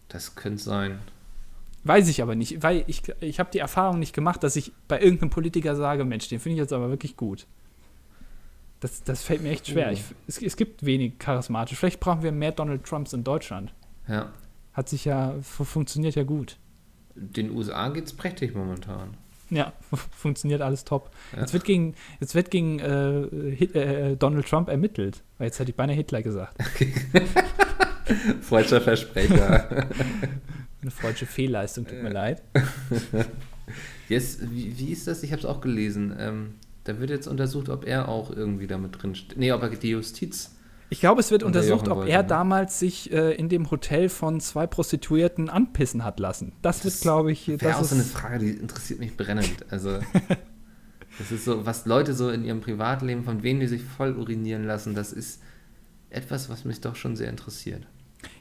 Das 0.09 0.35
könnte 0.35 0.61
sein. 0.61 0.99
Weiß 1.83 2.07
ich 2.09 2.21
aber 2.21 2.35
nicht, 2.35 2.61
weil 2.61 2.83
ich, 2.85 3.01
ich 3.21 3.39
habe 3.39 3.49
die 3.51 3.57
Erfahrung 3.57 3.97
nicht 3.97 4.13
gemacht, 4.13 4.43
dass 4.43 4.55
ich 4.55 4.71
bei 4.87 5.01
irgendeinem 5.01 5.31
Politiker 5.31 5.75
sage, 5.75 6.05
Mensch, 6.05 6.27
den 6.27 6.39
finde 6.39 6.55
ich 6.55 6.59
jetzt 6.59 6.73
aber 6.73 6.89
wirklich 6.89 7.17
gut. 7.17 7.47
Das, 8.81 9.03
das 9.03 9.23
fällt 9.23 9.41
mir 9.41 9.49
echt 9.49 9.67
schwer. 9.67 9.87
Oh. 9.89 9.93
Ich, 9.93 10.03
es, 10.27 10.41
es, 10.41 10.57
gibt 10.57 10.85
wenig 10.85 11.17
charismatisch. 11.17 11.77
Vielleicht 11.77 11.99
brauchen 11.99 12.21
wir 12.21 12.31
mehr 12.31 12.51
Donald 12.51 12.83
Trumps 12.83 13.13
in 13.13 13.23
Deutschland. 13.23 13.73
Ja. 14.07 14.31
Hat 14.73 14.89
sich 14.89 15.05
ja, 15.05 15.35
funktioniert 15.41 16.15
ja 16.15 16.23
gut. 16.23 16.57
Den 17.15 17.51
USA 17.51 17.89
geht 17.89 18.05
es 18.05 18.13
prächtig 18.13 18.55
momentan. 18.55 19.17
Ja, 19.51 19.73
funktioniert 20.11 20.61
alles 20.61 20.85
top. 20.85 21.11
Ja. 21.33 21.41
Jetzt 21.41 21.53
wird 21.53 21.65
gegen, 21.65 21.93
jetzt 22.19 22.33
wird 22.33 22.49
gegen 22.49 22.79
äh, 22.79 23.55
Hit, 23.55 23.75
äh, 23.75 24.15
Donald 24.15 24.47
Trump 24.47 24.69
ermittelt. 24.69 25.21
Weil 25.37 25.47
jetzt 25.47 25.59
hätte 25.59 25.69
ich 25.71 25.77
beinahe 25.77 25.95
Hitler 25.95 26.23
gesagt. 26.23 26.57
Okay. 26.59 26.93
Freudscher 28.41 28.81
Versprecher. 28.81 29.67
Eine 30.81 30.91
freudsche 30.91 31.27
Fehlleistung, 31.27 31.85
tut 31.85 32.01
mir 32.01 32.09
leid. 32.09 32.41
Yes, 34.09 34.39
wie, 34.41 34.77
wie 34.79 34.91
ist 34.91 35.07
das? 35.07 35.21
Ich 35.21 35.31
habe 35.31 35.39
es 35.39 35.45
auch 35.45 35.61
gelesen. 35.61 36.15
Ähm, 36.17 36.55
da 36.85 36.99
wird 36.99 37.11
jetzt 37.11 37.27
untersucht, 37.27 37.69
ob 37.69 37.85
er 37.85 38.09
auch 38.09 38.31
irgendwie 38.31 38.65
damit 38.65 39.01
drin 39.01 39.13
steht. 39.13 39.37
Nee, 39.37 39.51
ob 39.51 39.61
er 39.61 39.69
die 39.69 39.91
Justiz 39.91 40.55
ich 40.91 40.99
glaube, 40.99 41.21
es 41.21 41.31
wird 41.31 41.41
untersucht, 41.41 41.87
ob 41.87 42.05
er 42.05 42.21
ne? 42.21 42.27
damals 42.27 42.77
sich 42.77 43.13
äh, 43.13 43.33
in 43.33 43.47
dem 43.47 43.71
Hotel 43.71 44.09
von 44.09 44.41
zwei 44.41 44.67
Prostituierten 44.67 45.49
anpissen 45.49 46.03
hat 46.03 46.19
lassen. 46.19 46.51
Das, 46.61 46.81
das 46.81 46.85
wird, 46.85 47.01
glaube 47.01 47.31
ich. 47.31 47.49
Das 47.59 47.77
auch 47.77 47.83
so 47.85 47.95
eine 47.95 48.03
Frage, 48.03 48.39
die 48.39 48.51
interessiert 48.51 48.99
mich 48.99 49.15
brennend. 49.15 49.65
Also, 49.69 49.99
das 51.17 51.31
ist 51.31 51.45
so, 51.45 51.65
was 51.65 51.85
Leute 51.85 52.13
so 52.13 52.29
in 52.29 52.43
ihrem 52.43 52.59
Privatleben, 52.59 53.23
von 53.23 53.41
wem 53.41 53.61
die 53.61 53.67
sich 53.67 53.83
voll 53.83 54.17
urinieren 54.17 54.65
lassen, 54.65 54.93
das 54.93 55.13
ist 55.13 55.41
etwas, 56.09 56.49
was 56.49 56.65
mich 56.65 56.81
doch 56.81 56.97
schon 56.97 57.15
sehr 57.15 57.29
interessiert. 57.29 57.87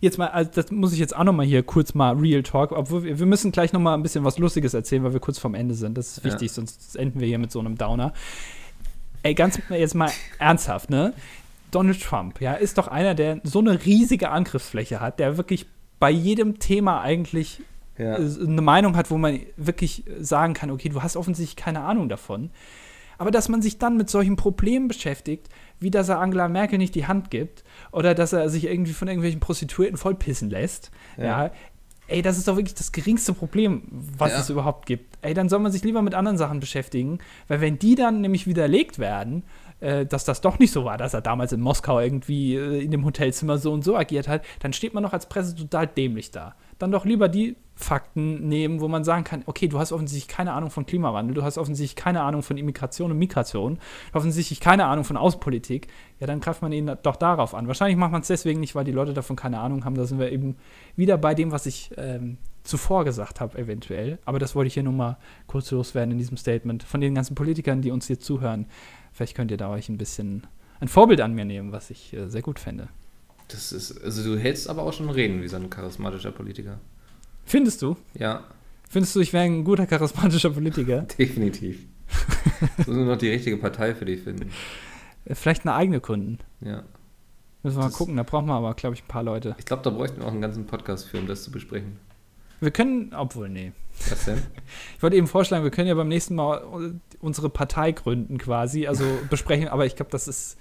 Jetzt 0.00 0.18
mal, 0.18 0.26
also 0.26 0.50
das 0.52 0.72
muss 0.72 0.92
ich 0.92 0.98
jetzt 0.98 1.14
auch 1.14 1.22
noch 1.22 1.32
mal 1.32 1.46
hier 1.46 1.62
kurz 1.62 1.94
mal 1.94 2.16
Real 2.16 2.42
Talk, 2.42 2.72
obwohl 2.72 3.04
wir, 3.04 3.20
wir 3.20 3.26
müssen 3.26 3.52
gleich 3.52 3.72
noch 3.72 3.80
mal 3.80 3.94
ein 3.94 4.02
bisschen 4.02 4.24
was 4.24 4.38
Lustiges 4.38 4.74
erzählen, 4.74 5.04
weil 5.04 5.12
wir 5.12 5.20
kurz 5.20 5.38
vorm 5.38 5.54
Ende 5.54 5.76
sind. 5.76 5.96
Das 5.96 6.18
ist 6.18 6.24
wichtig, 6.24 6.48
ja. 6.48 6.54
sonst 6.54 6.96
enden 6.96 7.20
wir 7.20 7.28
hier 7.28 7.38
mit 7.38 7.52
so 7.52 7.60
einem 7.60 7.78
Downer. 7.78 8.12
Ey, 9.22 9.34
ganz 9.34 9.60
jetzt 9.68 9.94
mal 9.94 10.10
ernsthaft, 10.40 10.90
ne? 10.90 11.14
Donald 11.70 12.02
Trump, 12.02 12.40
ja, 12.40 12.54
ist 12.54 12.78
doch 12.78 12.88
einer, 12.88 13.14
der 13.14 13.40
so 13.44 13.60
eine 13.60 13.84
riesige 13.84 14.30
Angriffsfläche 14.30 15.00
hat, 15.00 15.18
der 15.18 15.36
wirklich 15.36 15.66
bei 15.98 16.10
jedem 16.10 16.58
Thema 16.58 17.00
eigentlich 17.00 17.62
ja. 17.98 18.16
eine 18.16 18.62
Meinung 18.62 18.96
hat, 18.96 19.10
wo 19.10 19.18
man 19.18 19.40
wirklich 19.56 20.04
sagen 20.20 20.54
kann, 20.54 20.70
okay, 20.70 20.88
du 20.88 21.02
hast 21.02 21.16
offensichtlich 21.16 21.56
keine 21.56 21.80
Ahnung 21.80 22.08
davon. 22.08 22.50
Aber 23.18 23.30
dass 23.30 23.50
man 23.50 23.60
sich 23.60 23.78
dann 23.78 23.98
mit 23.98 24.08
solchen 24.08 24.36
Problemen 24.36 24.88
beschäftigt, 24.88 25.50
wie 25.78 25.90
dass 25.90 26.08
er 26.08 26.20
Angela 26.20 26.48
Merkel 26.48 26.78
nicht 26.78 26.94
die 26.94 27.06
Hand 27.06 27.30
gibt 27.30 27.64
oder 27.92 28.14
dass 28.14 28.32
er 28.32 28.48
sich 28.48 28.64
irgendwie 28.64 28.94
von 28.94 29.08
irgendwelchen 29.08 29.40
Prostituierten 29.40 29.98
vollpissen 29.98 30.48
lässt, 30.48 30.90
ja, 31.18 31.24
ja 31.24 31.50
ey, 32.10 32.22
das 32.22 32.38
ist 32.38 32.48
doch 32.48 32.56
wirklich 32.56 32.74
das 32.74 32.92
geringste 32.92 33.32
Problem, 33.32 33.82
was 33.90 34.32
ja. 34.32 34.40
es 34.40 34.50
überhaupt 34.50 34.86
gibt. 34.86 35.18
Ey, 35.22 35.32
dann 35.32 35.48
soll 35.48 35.60
man 35.60 35.72
sich 35.72 35.84
lieber 35.84 36.02
mit 36.02 36.14
anderen 36.14 36.38
Sachen 36.38 36.60
beschäftigen, 36.60 37.18
weil 37.48 37.60
wenn 37.60 37.78
die 37.78 37.94
dann 37.94 38.20
nämlich 38.20 38.46
widerlegt 38.46 38.98
werden 38.98 39.42
äh, 39.42 39.69
dass 40.06 40.24
das 40.24 40.40
doch 40.40 40.58
nicht 40.58 40.72
so 40.72 40.84
war, 40.84 40.98
dass 40.98 41.14
er 41.14 41.22
damals 41.22 41.52
in 41.52 41.60
Moskau 41.60 42.00
irgendwie 42.00 42.54
äh, 42.54 42.82
in 42.82 42.90
dem 42.90 43.04
Hotelzimmer 43.04 43.58
so 43.58 43.72
und 43.72 43.82
so 43.82 43.96
agiert 43.96 44.28
hat, 44.28 44.44
dann 44.60 44.72
steht 44.72 44.94
man 44.94 45.02
noch 45.02 45.12
als 45.12 45.28
Presse 45.28 45.54
total 45.54 45.86
dämlich 45.86 46.30
da. 46.30 46.54
Dann 46.78 46.92
doch 46.92 47.04
lieber 47.04 47.28
die 47.28 47.56
Fakten 47.74 48.46
nehmen, 48.48 48.80
wo 48.80 48.88
man 48.88 49.04
sagen 49.04 49.24
kann, 49.24 49.42
okay, 49.46 49.68
du 49.68 49.78
hast 49.78 49.92
offensichtlich 49.92 50.28
keine 50.28 50.52
Ahnung 50.52 50.70
von 50.70 50.86
Klimawandel, 50.86 51.34
du 51.34 51.42
hast 51.42 51.56
offensichtlich 51.56 51.96
keine 51.96 52.22
Ahnung 52.22 52.42
von 52.42 52.58
Immigration 52.58 53.10
und 53.10 53.18
Migration, 53.18 53.78
offensichtlich 54.12 54.60
keine 54.60 54.84
Ahnung 54.84 55.04
von 55.04 55.16
Außenpolitik, 55.16 55.88
ja, 56.18 56.26
dann 56.26 56.40
greift 56.40 56.60
man 56.60 56.72
ihn 56.72 56.90
doch 57.02 57.16
darauf 57.16 57.54
an. 57.54 57.66
Wahrscheinlich 57.66 57.96
macht 57.96 58.12
man 58.12 58.20
es 58.20 58.28
deswegen 58.28 58.60
nicht, 58.60 58.74
weil 58.74 58.84
die 58.84 58.92
Leute 58.92 59.14
davon 59.14 59.36
keine 59.36 59.60
Ahnung 59.60 59.84
haben. 59.86 59.94
Da 59.94 60.04
sind 60.04 60.18
wir 60.18 60.30
eben 60.30 60.56
wieder 60.94 61.16
bei 61.16 61.34
dem, 61.34 61.50
was 61.50 61.64
ich 61.64 61.90
ähm, 61.96 62.36
zuvor 62.62 63.04
gesagt 63.04 63.40
habe, 63.40 63.58
eventuell. 63.58 64.18
Aber 64.26 64.38
das 64.38 64.54
wollte 64.54 64.68
ich 64.68 64.74
hier 64.74 64.82
nur 64.82 64.92
mal 64.92 65.16
kurz 65.46 65.70
loswerden 65.70 66.12
in 66.12 66.18
diesem 66.18 66.36
Statement 66.36 66.82
von 66.82 67.00
den 67.00 67.14
ganzen 67.14 67.34
Politikern, 67.34 67.80
die 67.80 67.90
uns 67.90 68.06
hier 68.06 68.20
zuhören. 68.20 68.66
Vielleicht 69.12 69.36
könnt 69.36 69.50
ihr 69.50 69.56
da 69.56 69.70
euch 69.70 69.88
ein 69.88 69.98
bisschen 69.98 70.46
ein 70.80 70.88
Vorbild 70.88 71.20
an 71.20 71.34
mir 71.34 71.44
nehmen, 71.44 71.72
was 71.72 71.90
ich 71.90 72.12
äh, 72.14 72.28
sehr 72.28 72.42
gut 72.42 72.58
fände. 72.58 72.88
Das 73.48 73.72
ist, 73.72 74.02
also 74.02 74.22
du 74.22 74.38
hältst 74.40 74.68
aber 74.68 74.82
auch 74.82 74.92
schon 74.92 75.10
reden 75.10 75.42
wie 75.42 75.48
so 75.48 75.56
ein 75.56 75.68
charismatischer 75.70 76.30
Politiker. 76.30 76.78
Findest 77.44 77.82
du? 77.82 77.96
Ja. 78.14 78.44
Findest 78.88 79.14
du, 79.14 79.20
ich 79.20 79.32
wäre 79.32 79.44
ein 79.44 79.64
guter 79.64 79.86
charismatischer 79.86 80.50
Politiker? 80.50 81.02
Definitiv. 81.18 81.86
du 82.60 82.66
musst 82.76 82.88
nur 82.88 83.04
noch 83.06 83.18
die 83.18 83.30
richtige 83.30 83.56
Partei 83.56 83.94
für 83.94 84.04
dich 84.04 84.22
finden. 84.22 84.50
Äh, 85.24 85.34
vielleicht 85.34 85.66
eine 85.66 85.74
eigene 85.74 86.00
Kunden. 86.00 86.38
Ja. 86.60 86.84
Müssen 87.62 87.76
wir 87.76 87.82
das 87.82 87.92
mal 87.92 87.96
gucken, 87.96 88.16
da 88.16 88.22
brauchen 88.22 88.46
wir 88.46 88.54
aber, 88.54 88.72
glaube 88.74 88.94
ich, 88.94 89.02
ein 89.02 89.08
paar 89.08 89.22
Leute. 89.22 89.54
Ich 89.58 89.66
glaube, 89.66 89.82
da 89.82 89.90
bräuchten 89.90 90.20
wir 90.20 90.26
auch 90.26 90.32
einen 90.32 90.40
ganzen 90.40 90.66
Podcast 90.66 91.06
für, 91.08 91.18
um 91.18 91.26
das 91.26 91.42
zu 91.42 91.50
besprechen. 91.50 91.98
Wir 92.60 92.70
können, 92.70 93.12
obwohl, 93.14 93.48
nee. 93.48 93.72
Was 94.08 94.24
denn? 94.24 94.42
Ich 94.96 95.02
wollte 95.02 95.16
eben 95.16 95.26
vorschlagen, 95.26 95.64
wir 95.64 95.70
können 95.70 95.88
ja 95.88 95.94
beim 95.94 96.08
nächsten 96.08 96.34
Mal 96.34 96.92
unsere 97.20 97.50
Partei 97.50 97.92
gründen 97.92 98.38
quasi, 98.38 98.86
also 98.86 99.04
besprechen, 99.30 99.68
aber 99.68 99.86
ich 99.86 99.96
glaube, 99.96 100.10
das 100.10 100.28
ist. 100.28 100.58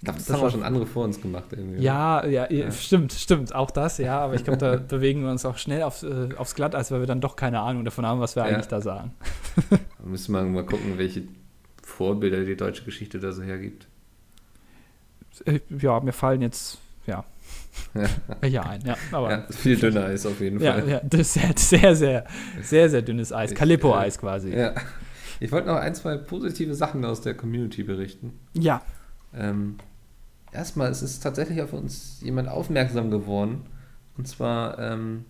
Ich 0.00 0.04
glaube, 0.04 0.18
das, 0.18 0.28
das, 0.28 0.36
haben 0.36 0.46
auch 0.46 0.50
schon 0.52 0.62
andere 0.62 0.86
vor 0.86 1.04
uns 1.04 1.20
gemacht. 1.20 1.46
Irgendwie. 1.50 1.82
Ja, 1.82 2.24
ja, 2.24 2.50
ja, 2.52 2.70
stimmt, 2.70 3.12
stimmt, 3.12 3.52
auch 3.52 3.72
das, 3.72 3.98
ja, 3.98 4.20
aber 4.20 4.34
ich 4.34 4.44
glaube, 4.44 4.58
da 4.58 4.76
bewegen 4.88 5.22
wir 5.22 5.30
uns 5.30 5.44
auch 5.44 5.58
schnell 5.58 5.82
auf, 5.82 6.04
äh, 6.04 6.28
aufs 6.36 6.54
Glatteis, 6.54 6.92
weil 6.92 7.00
wir 7.00 7.06
dann 7.06 7.20
doch 7.20 7.34
keine 7.34 7.60
Ahnung 7.60 7.84
davon 7.84 8.06
haben, 8.06 8.20
was 8.20 8.36
wir 8.36 8.44
ja. 8.44 8.54
eigentlich 8.54 8.68
da 8.68 8.80
sagen. 8.80 9.12
da 9.70 9.78
müssen 10.04 10.32
wir 10.32 10.42
mal 10.44 10.64
gucken, 10.64 10.98
welche 10.98 11.24
Vorbilder 11.82 12.44
die 12.44 12.56
deutsche 12.56 12.84
Geschichte 12.84 13.18
da 13.18 13.32
so 13.32 13.42
hergibt. 13.42 13.88
Äh, 15.46 15.60
ja, 15.68 15.98
mir 16.00 16.12
fallen 16.12 16.42
jetzt, 16.42 16.78
ja, 18.42 18.48
ja, 18.48 18.62
ein, 18.62 18.82
ja. 18.84 18.96
Aber 19.12 19.30
ja, 19.30 19.46
viel 19.50 19.76
dünner 19.76 20.04
Eis 20.04 20.26
auf 20.26 20.40
jeden 20.40 20.60
Fall. 20.60 20.86
Ja, 20.86 20.94
ja 20.94 21.00
das 21.04 21.36
ist 21.36 21.58
sehr, 21.58 21.94
sehr, 21.94 22.24
sehr, 22.62 22.90
sehr 22.90 23.02
dünnes 23.02 23.32
Eis. 23.32 23.54
Calippo-Eis 23.54 24.18
quasi. 24.18 24.50
Ja. 24.50 24.74
Ich 25.40 25.52
wollte 25.52 25.68
noch 25.68 25.76
ein, 25.76 25.94
zwei 25.94 26.16
positive 26.16 26.74
Sachen 26.74 27.04
aus 27.04 27.20
der 27.20 27.34
Community 27.34 27.82
berichten. 27.82 28.32
Ja. 28.54 28.82
Ähm, 29.34 29.76
erstmal, 30.52 30.90
es 30.90 31.02
ist 31.02 31.22
tatsächlich 31.22 31.62
auf 31.62 31.72
uns 31.72 32.20
jemand 32.22 32.48
aufmerksam 32.48 33.10
geworden. 33.10 33.62
Und 34.16 34.26
zwar 34.26 34.78
ähm, 34.78 35.24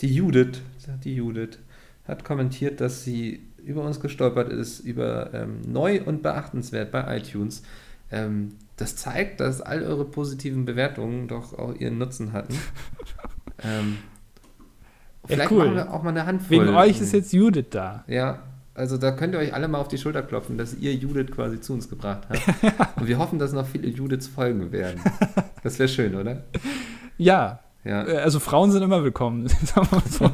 die 0.00 0.14
Judith, 0.14 0.62
die 1.04 1.16
Judith, 1.16 1.58
hat 2.06 2.24
kommentiert, 2.24 2.80
dass 2.80 3.04
sie 3.04 3.46
über 3.64 3.82
uns 3.82 4.00
gestolpert 4.00 4.50
ist, 4.50 4.80
über 4.80 5.32
ähm, 5.32 5.60
neu 5.66 6.02
und 6.04 6.22
beachtenswert 6.22 6.90
bei 6.90 7.18
iTunes. 7.18 7.62
Ähm, 8.10 8.56
das 8.76 8.96
zeigt, 8.96 9.40
dass 9.40 9.60
all 9.60 9.82
eure 9.82 10.04
positiven 10.04 10.64
Bewertungen 10.64 11.28
doch 11.28 11.56
auch 11.58 11.74
ihren 11.74 11.98
Nutzen 11.98 12.32
hatten. 12.32 12.54
ähm, 13.62 13.98
vielleicht 15.26 15.50
cool. 15.50 15.64
machen 15.66 15.76
wir 15.76 15.92
auch 15.92 16.02
mal 16.02 16.10
eine 16.10 16.26
Handvoll. 16.26 16.50
Wegen 16.66 16.74
euch 16.74 17.00
ist 17.00 17.12
jetzt 17.12 17.32
Judith 17.32 17.66
da. 17.70 18.04
Ja, 18.08 18.42
also 18.74 18.98
da 18.98 19.12
könnt 19.12 19.34
ihr 19.34 19.38
euch 19.38 19.54
alle 19.54 19.68
mal 19.68 19.78
auf 19.78 19.86
die 19.88 19.98
Schulter 19.98 20.22
klopfen, 20.22 20.58
dass 20.58 20.74
ihr 20.74 20.92
Judith 20.94 21.30
quasi 21.30 21.60
zu 21.60 21.72
uns 21.72 21.88
gebracht 21.88 22.26
habt. 22.28 22.96
Und 23.00 23.06
wir 23.06 23.18
hoffen, 23.18 23.38
dass 23.38 23.52
noch 23.52 23.66
viele 23.66 23.86
Judiths 23.88 24.26
folgen 24.26 24.72
werden. 24.72 25.00
Das 25.62 25.78
wäre 25.78 25.88
schön, 25.88 26.14
oder? 26.16 26.42
Ja, 27.16 27.60
Ja. 27.84 28.04
äh, 28.08 28.16
also 28.18 28.40
Frauen 28.40 28.72
sind 28.72 28.82
immer 28.82 29.04
willkommen. 29.04 29.46
sagen 29.64 29.86
wir 29.90 29.98
mal 29.98 30.08
so. 30.08 30.30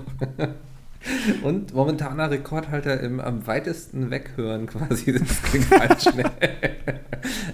Und 1.43 1.75
momentaner 1.75 2.31
Rekordhalter 2.31 3.01
im 3.01 3.21
am 3.21 3.47
weitesten 3.47 4.11
weghören 4.11 4.67
quasi. 4.67 5.13
Das 5.13 5.43
klingt 5.43 5.67
falsch 5.67 6.03
schnell. 6.11 6.31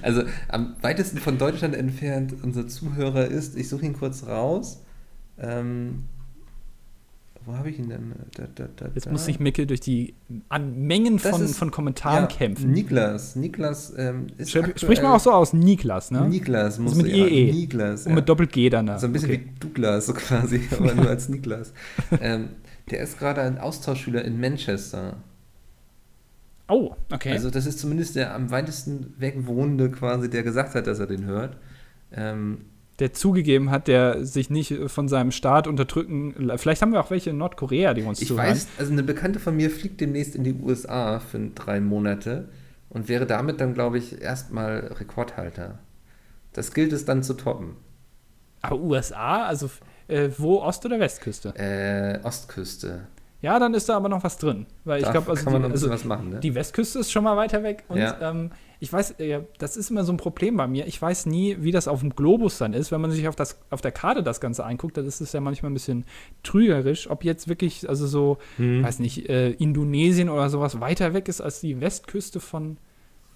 Also 0.03 0.23
am 0.49 0.77
weitesten 0.81 1.19
von 1.19 1.39
Deutschland 1.39 1.75
entfernt 1.75 2.35
unser 2.43 2.69
Zuhörer 2.69 3.27
ist, 3.27 3.57
ich 3.57 3.69
suche 3.69 3.85
ihn 3.87 3.95
kurz 3.95 4.25
raus. 4.27 4.85
Ähm, 5.41 6.05
wo 7.45 7.55
habe 7.57 7.71
ich 7.71 7.79
ihn 7.79 7.89
denn? 7.89 8.13
Da, 8.37 8.45
da, 8.55 8.69
da, 8.77 8.87
Jetzt 8.95 9.11
muss 9.11 9.25
sich 9.25 9.41
Mickel 9.41 9.67
durch 9.67 9.81
die 9.81 10.15
an 10.49 10.83
Mengen 10.87 11.19
von, 11.19 11.43
ist- 11.43 11.57
von 11.59 11.71
Kommentaren 11.73 12.25
ja, 12.25 12.27
kämpfen. 12.27 12.71
Niklas. 12.73 13.35
Niklas 13.37 13.93
ähm, 13.97 14.27
ist 14.37 14.51
Sprich 14.51 14.65
aktuell- 14.65 14.79
sprich 14.79 15.03
mal 15.03 15.15
auch 15.17 15.21
so 15.21 15.33
aus, 15.33 15.53
Niklas, 15.53 16.11
ne? 16.13 16.29
Niklas 16.29 16.79
muss 16.79 16.95
mit 16.95 17.07
ja, 17.09 17.27
EE. 17.27 17.53
Niklas. 17.53 18.07
Und 18.07 18.15
mit 18.15 18.29
Doppel-G 18.29 18.71
dann. 18.71 18.99
So 18.99 19.07
ein 19.07 19.13
bisschen 19.13 19.31
okay. 19.31 19.45
wie 19.55 19.59
Douglas, 19.61 20.07
so 20.07 20.13
quasi, 20.15 20.61
aber 20.79 20.95
nur 20.95 21.09
als 21.09 21.29
Niklas. 21.29 21.73
ähm, 22.21 22.51
der 22.91 23.01
ist 23.01 23.19
gerade 23.19 23.41
ein 23.43 23.59
Austauschschüler 23.59 24.25
in 24.25 24.41
Manchester. 24.41 25.17
Oh, 26.69 26.95
okay. 27.13 27.33
Also 27.33 27.51
das 27.51 27.67
ist 27.67 27.79
zumindest 27.79 28.17
der 28.17 28.35
am 28.35 28.51
weitesten 28.51 29.15
weg 29.19 29.35
wohnende 29.47 29.91
quasi, 29.91 30.29
der 30.29 30.43
gesagt 30.43 30.75
hat, 30.75 30.87
dass 30.87 30.99
er 30.99 31.07
den 31.07 31.25
hört. 31.25 31.57
Ähm, 32.13 32.63
der 32.99 33.13
zugegeben 33.13 33.71
hat, 33.71 33.89
der 33.89 34.25
sich 34.25 34.49
nicht 34.51 34.75
von 34.87 35.09
seinem 35.09 35.31
Staat 35.31 35.67
unterdrücken. 35.67 36.51
Vielleicht 36.57 36.81
haben 36.81 36.93
wir 36.93 37.01
auch 37.01 37.11
welche 37.11 37.31
in 37.31 37.39
Nordkorea, 37.39 37.93
die 37.95 38.03
uns 38.03 38.21
ich 38.23 38.29
zuhören. 38.29 38.49
weiß, 38.49 38.69
also 38.79 38.93
eine 38.93 39.03
Bekannte 39.03 39.39
von 39.39 39.55
mir 39.55 39.71
fliegt 39.71 40.01
demnächst 40.01 40.35
in 40.35 40.45
die 40.45 40.55
USA 40.55 41.21
für 41.21 41.39
drei 41.55 41.81
Monate 41.81 42.49
und 42.89 43.09
wäre 43.09 43.27
damit 43.27 43.61
dann, 43.61 43.75
glaube 43.75 43.99
ich, 43.99 44.23
erstmal 44.23 44.93
Rekordhalter. 44.99 45.79
Das 46.53 46.73
gilt 46.73 46.93
es 46.93 47.05
dann 47.05 47.23
zu 47.23 47.35
toppen. 47.35 47.77
Aber 48.63 48.81
USA, 48.81 49.45
also 49.45 49.71
äh, 50.09 50.29
wo 50.39 50.61
Ost- 50.63 50.85
oder 50.87 50.99
Westküste? 51.01 51.55
Äh, 51.57 52.21
Ostküste. 52.25 53.07
Ja, 53.43 53.59
dann 53.59 53.75
ist 53.75 53.89
da 53.89 53.97
aber 53.97 54.09
noch 54.09 54.25
was 54.25 54.39
drin. 54.39 54.67
Weil 54.85 55.01
ich 55.01 55.05
Da 55.05 55.13
glaube, 55.13 55.31
also, 55.31 55.45
kann 55.45 55.53
man 55.53 55.63
noch 55.63 55.69
die, 55.69 55.73
ein 55.73 55.75
bisschen 55.75 55.91
also 55.93 56.03
was 56.03 56.09
machen, 56.09 56.31
ne? 56.31 56.41
die 56.41 56.55
Westküste 56.55 56.99
ist 57.01 57.13
schon 57.13 57.23
mal 57.23 57.37
weiter 57.37 57.63
weg. 57.63 57.85
Und 57.89 57.99
Ja. 57.99 58.17
ähm, 58.31 58.51
ich 58.81 58.93
weiß, 58.93 59.13
äh, 59.21 59.41
das 59.59 59.77
ist 59.77 59.91
immer 59.91 60.05
so 60.05 60.13
ein 60.13 60.17
Problem 60.17 60.57
bei 60.57 60.67
mir. 60.67 60.87
Ich 60.87 61.01
weiß 61.01 61.27
nie, 61.27 61.57
wie 61.61 61.71
das 61.71 61.87
auf 61.87 62.01
dem 62.01 62.17
Globus 62.17 62.59
dann 62.59 62.73
ist. 62.73 62.93
Wenn 62.93 63.01
man 63.03 63.11
sich 63.11 63.29
auf, 63.29 63.37
das, 63.37 63.59
auf 63.71 63.83
der 63.83 63.93
Karte 63.93 64.23
das 64.23 64.41
Ganze 64.41 64.65
anguckt, 64.65 64.97
dann 64.97 65.07
ist 65.07 65.21
es 65.21 65.33
ja 65.33 65.41
manchmal 65.41 65.71
ein 65.71 65.75
bisschen 65.75 66.07
trügerisch, 66.43 67.09
ob 67.11 67.25
jetzt 67.25 67.47
wirklich, 67.49 67.89
also 67.89 68.07
so, 68.07 68.39
Hm. 68.57 68.83
weiß 68.83 68.99
nicht, 69.01 69.29
äh, 69.29 69.51
Indonesien 69.51 70.29
oder 70.29 70.49
sowas 70.49 70.81
weiter 70.81 71.13
weg 71.15 71.29
ist 71.29 71.41
als 71.41 71.61
die 71.61 71.81
Westküste 71.81 72.41
von. 72.41 72.79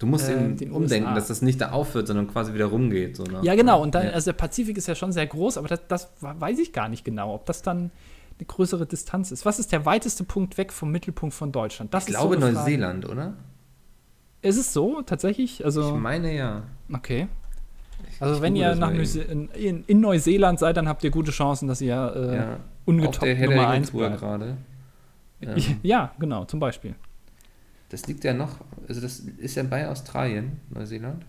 Du 0.00 0.06
musst 0.06 0.28
äh, 0.28 0.32
eben 0.32 0.56
den 0.56 0.72
umdenken, 0.72 1.06
USA. 1.08 1.14
dass 1.14 1.28
das 1.28 1.42
nicht 1.42 1.60
da 1.60 1.70
aufhört, 1.70 2.08
sondern 2.08 2.26
quasi 2.26 2.52
wieder 2.54 2.64
rumgeht. 2.66 3.16
So, 3.16 3.22
ne? 3.24 3.38
Ja, 3.42 3.54
genau. 3.54 3.80
Und 3.82 3.94
dann, 3.94 4.06
Ja. 4.06 4.10
also 4.10 4.32
der 4.32 4.36
Pazifik 4.38 4.76
ist 4.78 4.88
ja 4.88 4.94
schon 4.96 5.12
sehr 5.12 5.26
groß, 5.26 5.58
aber 5.58 5.68
das, 5.68 5.80
das 5.86 6.08
weiß 6.20 6.58
ich 6.58 6.72
gar 6.72 6.88
nicht 6.88 7.04
genau, 7.04 7.34
ob 7.34 7.46
das 7.46 7.62
dann 7.62 7.92
eine 8.38 8.46
größere 8.46 8.86
Distanz 8.86 9.30
ist. 9.30 9.44
Was 9.44 9.58
ist 9.58 9.70
der 9.72 9.84
weiteste 9.84 10.24
Punkt 10.24 10.56
weg 10.58 10.72
vom 10.72 10.90
Mittelpunkt 10.90 11.34
von 11.34 11.52
Deutschland? 11.52 11.92
Das 11.94 12.08
ich 12.08 12.14
glaube 12.14 12.34
so. 12.34 12.40
Neuseeland, 12.40 13.06
oder? 13.08 13.34
Ist 14.42 14.56
es 14.56 14.72
so, 14.72 15.02
tatsächlich? 15.02 15.60
Ich 15.60 15.64
Also, 15.66 15.94
meine 15.96 16.34
ja. 16.34 16.62
okay. 16.92 17.28
Ich- 18.10 18.22
Also, 18.22 18.36
ich 18.36 18.40
wenn 18.40 18.56
ihr 18.56 18.74
nach. 18.74 18.90
Neuse 18.90 19.20
in, 19.22 19.84
in, 19.86 20.00
Neuseeland 20.00 20.58
seid, 20.58 20.78
dann 20.78 20.88
habt 20.88 21.04
ihr 21.04 21.10
gute 21.10 21.30
Chancen, 21.30 21.68
dass 21.68 21.82
ihr 21.82 21.94
äh, 22.16 22.36
ja. 22.36 22.56
Ungetoppt 22.86 23.20
Nummer 23.38 23.54
der 23.54 23.68
1 23.68 23.90
Tour 23.90 24.06
bleibt. 24.06 24.20
gerade. 24.20 24.56
Ähm, 25.42 25.56
Ja, 25.82 26.12
genau, 26.18 26.44
zum 26.46 26.60
Beispiel. 26.60 26.94
Das 27.90 28.06
liegt 28.06 28.24
ja 28.24 28.32
noch, 28.32 28.56
also 28.88 29.00
das 29.00 29.18
ist 29.20 29.56
ja 29.56 29.62
bei 29.64 29.86
Australien, 29.88 30.52
Neuseeland. 30.70 31.24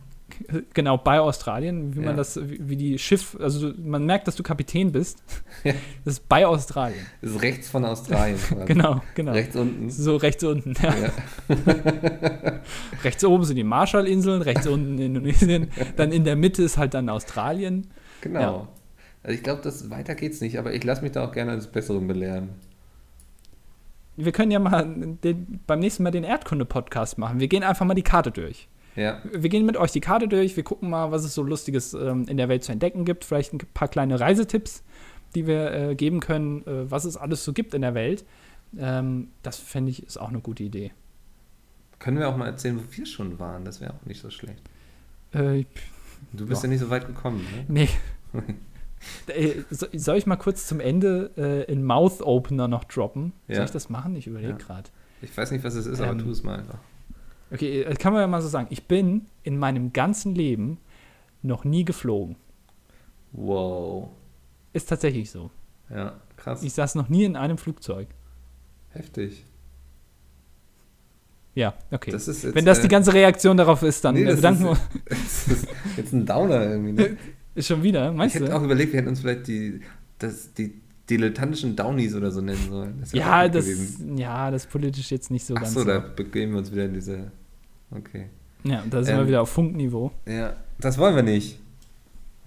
Genau, 0.73 0.97
bei 0.97 1.19
Australien, 1.19 1.93
wie 1.93 1.99
Ja. 1.99 2.05
man 2.05 2.15
das, 2.15 2.39
wie, 2.41 2.69
wie 2.69 2.77
die 2.77 2.97
Schiff, 2.97 3.35
also 3.41 3.73
man 3.77 4.05
merkt, 4.05 4.27
dass 4.29 4.35
du 4.37 4.43
Kapitän 4.43 4.91
bist. 4.91 5.21
Ja. 5.65 5.73
Das 6.05 6.13
ist 6.15 6.29
bei 6.29 6.47
Australien. 6.47 7.05
Das 7.21 7.31
ist 7.31 7.41
rechts 7.41 7.67
von 7.69 7.83
Australien. 7.83 8.37
quasi. 8.47 8.65
Genau, 8.65 9.01
genau. 9.13 9.33
Rechts 9.33 9.55
unten. 9.57 9.89
So 9.89 10.15
rechts 10.15 10.43
unten, 10.43 10.73
ja. 10.81 11.11
Rechts 13.03 13.23
oben 13.25 13.43
sind 13.43 13.57
die 13.57 13.63
Marshallinseln, 13.63 14.41
rechts 14.41 14.67
unten 14.67 14.97
Indonesien, 14.97 15.67
dann 15.97 16.11
in 16.11 16.23
der 16.23 16.35
Mitte 16.35 16.63
ist 16.63 16.77
halt 16.77 16.93
dann 16.93 17.09
Australien. 17.09 17.87
Genau. 18.21 18.67
Also 19.23 19.35
ich 19.35 19.43
glaube, 19.43 19.61
das 19.61 19.89
weiter 19.89 20.15
geht's 20.15 20.41
nicht, 20.41 20.57
aber 20.57 20.73
ich 20.73 20.83
lasse 20.83 21.01
mich 21.03 21.11
da 21.11 21.25
auch 21.25 21.31
gerne 21.31 21.51
als 21.51 21.67
Besseren 21.67 22.07
belehren. 22.07 22.49
Wir 24.17 24.31
können 24.31 24.51
ja 24.51 24.59
mal 24.59 24.85
den, 25.23 25.59
beim 25.65 25.79
nächsten 25.79 26.03
Mal 26.03 26.11
den 26.11 26.23
Erdkunde-Podcast 26.23 27.17
machen. 27.17 27.39
Wir 27.39 27.47
gehen 27.47 27.63
einfach 27.63 27.85
mal 27.85 27.93
die 27.93 28.03
Karte 28.03 28.31
durch. 28.31 28.67
Ja. 28.95 29.21
Wir 29.31 29.49
gehen 29.49 29.65
mit 29.65 29.77
euch 29.77 29.91
die 29.91 30.01
Karte 30.01 30.27
durch, 30.27 30.57
wir 30.57 30.63
gucken 30.63 30.89
mal, 30.89 31.11
was 31.11 31.23
es 31.23 31.33
so 31.33 31.43
Lustiges 31.43 31.93
ähm, 31.93 32.25
in 32.27 32.35
der 32.37 32.49
Welt 32.49 32.63
zu 32.63 32.71
entdecken 32.73 33.05
gibt. 33.05 33.23
Vielleicht 33.23 33.53
ein 33.53 33.59
paar 33.73 33.87
kleine 33.87 34.19
Reisetipps, 34.19 34.83
die 35.33 35.47
wir 35.47 35.71
äh, 35.71 35.95
geben 35.95 36.19
können, 36.19 36.65
äh, 36.67 36.91
was 36.91 37.05
es 37.05 37.15
alles 37.15 37.45
so 37.45 37.53
gibt 37.53 37.73
in 37.73 37.81
der 37.83 37.93
Welt. 37.93 38.25
Ähm, 38.77 39.29
das 39.43 39.57
fände 39.57 39.91
ich 39.91 40.03
ist 40.05 40.17
auch 40.17 40.29
eine 40.29 40.41
gute 40.41 40.63
Idee. 40.63 40.91
Können 41.99 42.19
wir 42.19 42.27
auch 42.27 42.35
mal 42.35 42.47
erzählen, 42.47 42.77
wo 42.77 42.83
wir 42.97 43.05
schon 43.05 43.39
waren? 43.39 43.63
Das 43.63 43.79
wäre 43.79 43.93
auch 43.93 44.05
nicht 44.05 44.21
so 44.21 44.29
schlecht. 44.29 44.61
Äh, 45.33 45.65
Du 46.33 46.45
bist 46.45 46.61
Ja. 46.61 46.67
ja, 46.67 46.73
nicht 46.73 46.79
so 46.81 46.89
weit 46.89 47.07
gekommen, 47.07 47.45
ne? 47.67 47.87
nee. 48.33 48.43
Äh, 49.27 49.53
so- 49.69 49.87
Soll 49.93 50.17
ich 50.17 50.25
mal 50.25 50.35
kurz 50.35 50.67
zum 50.67 50.79
Ende 50.79 51.31
äh, 51.37 51.71
in 51.71 51.83
Mouth 51.83 52.21
Opener 52.21 52.67
noch 52.67 52.83
droppen? 52.83 53.33
Soll 53.47 53.57
Ja. 53.57 53.63
ich 53.65 53.71
das 53.71 53.89
machen? 53.89 54.15
Ich 54.15 54.27
überlege 54.27 54.51
Ja. 54.51 54.57
gerade. 54.57 54.89
Ich 55.21 55.35
weiß 55.35 55.51
nicht, 55.51 55.63
was 55.63 55.75
es 55.75 55.85
ist, 55.85 56.01
aber 56.01 56.11
Ähm, 56.11 56.19
tu 56.19 56.29
es 56.31 56.43
mal 56.43 56.59
einfach. 56.59 56.79
Okay, 57.51 57.81
äh, 57.83 57.93
kann 57.95 58.13
man 58.13 58.21
ja 58.21 58.27
mal 58.27 58.41
so 58.41 58.47
sagen. 58.47 58.67
Ich 58.69 58.87
bin 58.87 59.25
in 59.43 59.57
meinem 59.57 59.91
ganzen 59.93 60.33
Leben 60.35 60.77
noch 61.41 61.63
nie 61.63 61.83
geflogen. 61.85 62.35
Wow. 63.33 64.09
Ist 64.73 64.87
tatsächlich 64.89 65.29
so. 65.31 65.51
Ja, 65.89 66.13
krass. 66.37 66.63
Ich 66.63 66.73
saß 66.73 66.95
noch 66.95 67.09
nie 67.09 67.23
in 67.25 67.35
einem 67.35 67.57
Flugzeug. 67.57 68.07
Heftig. 68.91 69.43
Ja, 71.53 71.73
okay. 71.91 72.11
Das 72.11 72.27
Wenn 72.55 72.63
das 72.63 72.79
äh, 72.79 72.83
die 72.83 72.87
ganze 72.87 73.13
Reaktion 73.13 73.57
darauf 73.57 73.83
ist, 73.83 74.05
dann 74.05 74.15
nee, 74.15 74.23
das 74.23 74.37
bedanken 74.37 74.63
wir 74.63 74.71
ist, 74.71 74.79
uns. 74.81 75.01
das 75.09 75.47
ist 75.63 75.67
jetzt 75.97 76.13
ein 76.13 76.25
Downer 76.25 76.63
irgendwie. 76.65 76.93
Ne? 76.93 77.17
Ist 77.55 77.67
schon 77.67 77.83
wieder, 77.83 78.09
Ich 78.11 78.15
meinst 78.17 78.35
hätte 78.35 78.45
du? 78.45 78.55
auch 78.55 78.63
überlegt, 78.63 78.93
wir 78.93 78.99
hätten 78.99 79.09
uns 79.09 79.19
vielleicht 79.21 79.47
die, 79.47 79.81
das, 80.19 80.53
die 80.53 80.73
dilettantischen 81.09 81.75
Downies 81.75 82.15
oder 82.15 82.31
so 82.31 82.41
nennen 82.41 82.65
sollen. 82.69 82.97
Das 83.01 83.11
Ja, 83.11 83.47
das, 83.49 83.65
gewesen. 83.65 84.17
ja, 84.17 84.49
das 84.51 84.63
ist 84.65 84.71
politisch 84.71 85.11
jetzt 85.11 85.29
nicht 85.31 85.45
so 85.45 85.53
ganz 85.55 85.67
Achso, 85.67 85.79
so. 85.81 85.85
da 85.85 85.99
begeben 85.99 86.53
wir 86.53 86.59
uns 86.59 86.71
wieder 86.71 86.85
in 86.85 86.93
diese. 86.93 87.31
Okay. 87.91 88.27
Ja, 88.63 88.83
da 88.89 89.03
sind 89.03 89.13
Ähm, 89.15 89.19
wir 89.21 89.27
wieder 89.27 89.41
auf 89.41 89.49
Funkniveau. 89.49 90.11
Ja, 90.25 90.55
das 90.79 90.97
wollen 90.97 91.15
wir 91.15 91.23
nicht. 91.23 91.59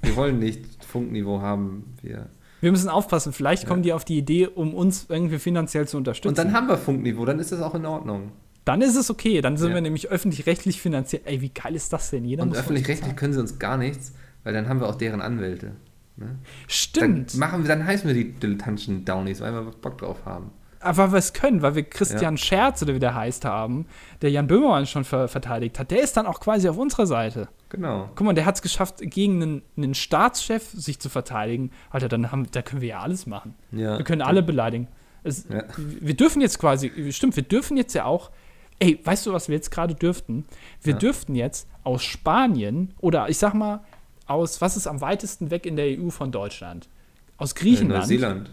Wir 0.00 0.16
wollen 0.16 0.38
nicht 0.38 0.64
Funkniveau 0.84 1.40
haben. 1.40 1.94
Wir. 2.02 2.28
Wir 2.60 2.70
müssen 2.70 2.88
aufpassen, 2.88 3.32
vielleicht 3.34 3.64
Ja. 3.64 3.68
kommen 3.68 3.82
die 3.82 3.92
auf 3.92 4.04
die 4.06 4.16
Idee, 4.16 4.46
um 4.46 4.72
uns 4.74 5.06
irgendwie 5.10 5.38
finanziell 5.38 5.86
zu 5.86 5.98
unterstützen. 5.98 6.28
Und 6.30 6.38
dann 6.38 6.52
haben 6.54 6.66
wir 6.68 6.78
Funkniveau, 6.78 7.26
dann 7.26 7.38
ist 7.38 7.52
das 7.52 7.60
auch 7.60 7.74
in 7.74 7.84
Ordnung. 7.84 8.32
Dann 8.64 8.80
ist 8.80 8.96
es 8.96 9.10
okay, 9.10 9.42
dann 9.42 9.58
sind 9.58 9.70
Ja. 9.70 9.74
wir 9.74 9.80
nämlich 9.82 10.08
öffentlich-rechtlich 10.08 10.80
finanziert. 10.80 11.22
Ey, 11.26 11.42
wie 11.42 11.50
geil 11.50 11.74
ist 11.74 11.92
das 11.92 12.08
denn? 12.10 12.24
Jeder 12.24 12.44
Und 12.44 12.56
öffentlich-rechtlich 12.56 13.14
können 13.16 13.34
sie 13.34 13.40
uns 13.40 13.58
gar 13.58 13.76
nichts, 13.76 14.12
weil 14.44 14.52
dann 14.52 14.68
haben 14.68 14.80
wir 14.80 14.88
auch 14.88 14.94
deren 14.96 15.20
Anwälte. 15.20 15.72
Ne? 16.16 16.38
Stimmt, 16.68 17.32
Dann, 17.32 17.40
machen 17.40 17.62
wir, 17.64 17.68
dann 17.68 17.84
heißen 17.84 18.06
wir 18.06 18.14
die 18.14 18.32
dilettantischen 18.32 19.04
Downies, 19.04 19.40
weil 19.40 19.52
wir 19.52 19.62
Bock 19.72 19.98
drauf 19.98 20.24
haben. 20.24 20.52
aber 20.80 21.10
wir 21.12 21.18
es 21.18 21.32
können, 21.32 21.60
weil 21.62 21.74
wir 21.74 21.82
Christian 21.82 22.36
Scherz 22.36 22.82
oder 22.82 22.94
wie 22.94 22.98
der 23.00 23.14
heißt 23.14 23.44
haben, 23.44 23.86
der 24.22 24.30
Jan 24.30 24.46
Böhmermann 24.46 24.86
schon 24.86 25.04
ver 25.04 25.26
verteidigt 25.28 25.78
hat. 25.78 25.90
Der 25.90 26.02
ist 26.02 26.16
dann 26.16 26.26
auch 26.26 26.38
quasi 26.40 26.68
auf 26.68 26.76
unserer 26.78 27.06
Seite. 27.06 27.48
Genau. 27.70 28.10
Guck 28.14 28.26
mal, 28.26 28.34
der 28.34 28.46
hat 28.46 28.54
es 28.54 28.62
geschafft, 28.62 28.98
gegen 29.00 29.42
einen, 29.42 29.62
einen 29.76 29.94
Staatschef 29.94 30.70
sich 30.70 31.00
zu 31.00 31.08
verteidigen. 31.08 31.72
Alter, 31.90 32.08
dann 32.08 32.30
haben, 32.30 32.46
da 32.52 32.62
können 32.62 32.80
wir 32.82 32.90
ja 32.90 33.00
alles 33.00 33.26
machen. 33.26 33.54
Ja. 33.72 33.96
Wir 33.98 34.04
können 34.04 34.22
alle 34.22 34.42
beleidigen. 34.44 34.86
Es, 35.24 35.46
Ja. 35.48 35.64
Wir 35.76 36.14
dürfen 36.14 36.40
jetzt 36.42 36.58
quasi, 36.60 37.10
stimmt, 37.12 37.34
wir 37.34 37.42
dürfen 37.42 37.76
jetzt 37.76 37.94
ja 37.94 38.04
auch, 38.04 38.30
ey, 38.78 39.00
weißt 39.02 39.26
du, 39.26 39.32
was 39.32 39.48
wir 39.48 39.56
jetzt 39.56 39.70
gerade 39.72 39.94
dürften? 39.94 40.44
Wir 40.82 40.92
Ja. 40.92 40.98
dürften 41.00 41.34
jetzt 41.34 41.66
aus 41.82 42.04
Spanien 42.04 42.92
oder 43.00 43.28
ich 43.28 43.38
sag 43.38 43.54
mal, 43.54 43.80
aus, 44.26 44.60
was 44.60 44.76
ist 44.76 44.86
am 44.86 45.00
weitesten 45.00 45.50
weg 45.50 45.66
in 45.66 45.76
der 45.76 45.98
EU 46.00 46.10
von 46.10 46.32
Deutschland? 46.32 46.88
Aus 47.36 47.52
Äh, 47.52 47.56
Griechenland, 47.60 48.02
Neuseeland. 48.04 48.50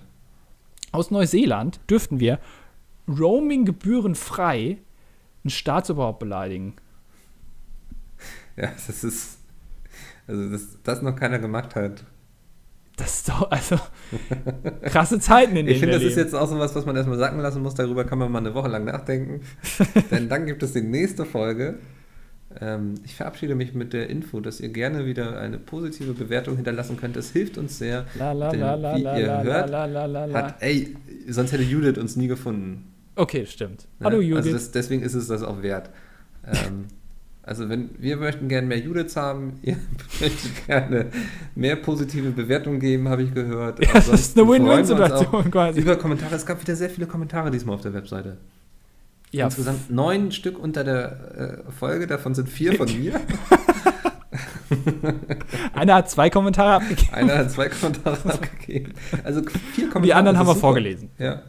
aus 0.91 1.11
Neuseeland 1.11 1.80
dürften 1.89 2.19
wir 2.19 2.39
roaming-gebührenfrei 3.07 4.78
einen 5.43 5.49
Staatsoberhaupt 5.49 6.19
beleidigen. 6.19 6.76
Ja, 8.57 8.72
das 8.88 9.03
ist. 9.03 9.38
Also, 10.28 10.49
dass 10.49 10.78
das 10.84 11.01
noch 11.01 11.15
keiner 11.15 11.39
gemacht 11.39 11.76
hat. 11.76 12.03
Das 12.97 13.15
ist 13.15 13.30
doch, 13.30 13.49
also, 13.49 13.78
krasse 14.84 15.19
Zeiten, 15.19 15.55
in 15.55 15.65
denen 15.65 15.69
Ich 15.69 15.80
finde, 15.80 15.95
das 15.95 16.03
ist 16.03 16.15
leben. 16.15 16.28
jetzt 16.28 16.36
auch 16.36 16.47
so 16.47 16.59
was, 16.59 16.76
was 16.76 16.86
man 16.86 16.95
erstmal 16.95 17.17
sacken 17.17 17.39
lassen 17.39 17.63
muss. 17.63 17.74
Darüber 17.74 18.03
kann 18.05 18.19
man 18.19 18.32
mal 18.32 18.39
eine 18.39 18.53
Woche 18.53 18.67
lang 18.67 18.84
nachdenken. 18.86 19.41
Denn 20.11 20.30
dann 20.30 20.45
gibt 20.45 20.61
es 20.61 20.74
die 20.74 20.82
nächste 20.82 21.26
Folge. 21.26 21.80
Ähm, 22.60 22.95
ich 23.06 23.16
verabschiede 23.16 23.56
mich 23.56 23.74
mit 23.74 23.93
der 23.93 24.10
Info, 24.10 24.39
dass 24.39 24.60
ihr 24.60 24.70
gerne 24.70 25.06
wieder 25.06 25.39
eine 25.39 25.58
positive 25.58 26.14
Bewertung 26.14 26.56
hinterlassen 26.56 26.97
könnt. 26.97 27.16
Das 27.16 27.32
hilft 27.32 27.58
uns 27.58 27.78
sehr. 27.78 28.06
La 28.18 28.34
la 28.34 28.49
Denn 28.49 28.60
la 28.60 28.76
la 28.76 28.95
wie 28.95 29.02
la 29.02 29.18
ihr 29.18 29.43
hört. 29.43 30.34
Hat, 30.34 30.56
ey, 30.62 30.95
sonst 31.28 31.52
hätte 31.52 31.64
Judith 31.64 31.97
uns 31.97 32.16
nie 32.16 32.28
gefunden. 32.28 32.91
Okay, 33.16 33.45
stimmt. 33.45 33.88
Ne? 33.99 34.06
Hallo 34.06 34.22
Judith. 34.22 34.38
Also 34.38 34.54
das, 34.54 34.72
deswegen 34.72 35.04
ist 35.04 35.14
es 35.14 35.28
das 35.28 35.43
auch 35.43 35.62
wert. 35.62 35.89
Ähm, 36.45 36.86
also 37.43 37.70
wenn 37.70 37.89
wir 37.97 38.18
möchten 38.18 38.47
gerne 38.47 38.68
mehr 38.68 38.80
Judiths 38.80 39.16
haben, 39.16 39.60
ihr 39.62 39.78
möchtet 40.20 40.66
gerne 40.66 41.08
mehr 41.56 41.76
positive 41.76 42.32
Bewertungen 42.32 42.80
geben, 42.80 43.10
habe 43.10 43.24
ich 43.24 43.34
gehört. 43.34 43.80
ja, 43.86 43.93
das 43.93 44.08
ist 44.10 44.38
eine 44.38 44.49
Win-Win-Situation 44.49 45.52
quasi. 45.52 45.80
Über 45.80 45.95
Kommentare. 45.95 46.36
Es 46.36 46.45
gab 46.45 46.62
wieder 46.62 46.76
sehr 46.76 46.89
viele 46.89 47.08
Kommentare 47.08 47.52
diesmal 47.52 47.76
auf 47.76 47.82
der 47.82 47.93
Webseite. 47.93 48.38
Ja, 49.32 49.45
Insgesamt 49.45 49.89
neun 49.89 50.32
Stück 50.32 50.59
unter 50.59 50.84
der 50.84 51.63
äh, 51.67 51.71
Folge, 51.71 52.05
davon 52.05 52.36
sind 52.36 52.49
vier 52.49 52.75
von 52.75 52.88
mir. 52.99 53.19
einer 55.73 55.95
hat 55.95 56.09
zwei 56.09 56.29
Kommentare 56.29 56.75
abgegeben. 56.75 57.13
Einer 57.13 57.38
hat 57.38 57.51
zwei 57.51 57.69
Kommentare 57.69 58.17
abgegeben. 58.34 58.93
Also 59.23 59.41
vier 59.41 59.89
Kommentare. 59.89 59.97
Und 59.97 60.03
die 60.03 60.13
anderen 60.13 60.38
haben 60.38 60.47
wir 60.47 60.53
super. 60.53 60.67
vorgelesen. 60.67 61.09
Ja. 61.17 61.41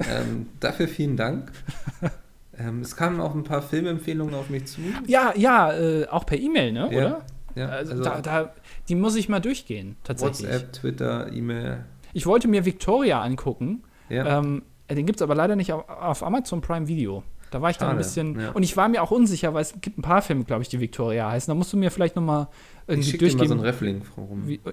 Ähm, 0.00 0.46
dafür 0.60 0.88
vielen 0.88 1.16
Dank. 1.16 1.52
Ähm, 2.58 2.82
es 2.82 2.96
kamen 2.96 3.18
auch 3.18 3.34
ein 3.34 3.44
paar 3.44 3.62
Filmempfehlungen 3.62 4.34
auf 4.34 4.50
mich 4.50 4.66
zu. 4.66 4.82
Ja, 5.06 5.32
ja, 5.34 5.72
äh, 5.72 6.06
auch 6.08 6.26
per 6.26 6.38
E-Mail, 6.38 6.72
ne? 6.72 6.80
Ja, 6.92 6.98
Oder? 6.98 7.24
Ja, 7.54 7.66
Also, 7.68 7.92
also 7.92 8.04
da, 8.04 8.20
da, 8.20 8.52
die 8.90 8.94
muss 8.94 9.16
ich 9.16 9.30
mal 9.30 9.40
durchgehen, 9.40 9.96
tatsächlich. 10.04 10.46
WhatsApp, 10.50 10.72
Twitter, 10.74 11.32
E-Mail. 11.32 11.86
Ich 12.12 12.26
wollte 12.26 12.48
mir 12.48 12.66
Victoria 12.66 13.22
angucken. 13.22 13.84
Ja. 14.10 14.38
Ähm, 14.38 14.62
den 14.94 15.06
gibt 15.06 15.18
es 15.18 15.22
aber 15.22 15.34
leider 15.34 15.56
nicht 15.56 15.72
auf, 15.72 16.22
Amazon 16.22 16.60
Prime 16.60 16.88
Video. 16.88 17.22
Da 17.50 17.60
war 17.60 17.70
ich 17.70 17.76
dann 17.76 17.88
ein 17.88 18.02
Schade, 18.02 18.04
bisschen. 18.04 18.40
ja. 18.40 18.50
Und 18.52 18.62
ich 18.62 18.76
war 18.76 18.88
mir 18.88 19.02
auch 19.02 19.10
unsicher, 19.10 19.52
weil 19.52 19.62
es 19.62 19.74
gibt 19.80 19.98
ein 19.98 20.02
paar 20.02 20.22
Filme, 20.22 20.44
glaube 20.44 20.62
ich, 20.62 20.68
die 20.68 20.80
Victoria 20.80 21.30
heißen. 21.30 21.50
Da 21.50 21.54
musst 21.54 21.72
du 21.72 21.76
mir 21.76 21.90
vielleicht 21.90 22.16
noch 22.16 22.22
mal 22.22 22.48
ich 22.86 22.94
irgendwie 22.94 23.10
schicke 23.10 23.26
dir 23.26 23.36
mal 23.36 23.48
so 23.48 23.54
durchgeben. 23.56 23.92
einen 23.92 24.00
Reflink 24.00 24.16
rum. 24.16 24.58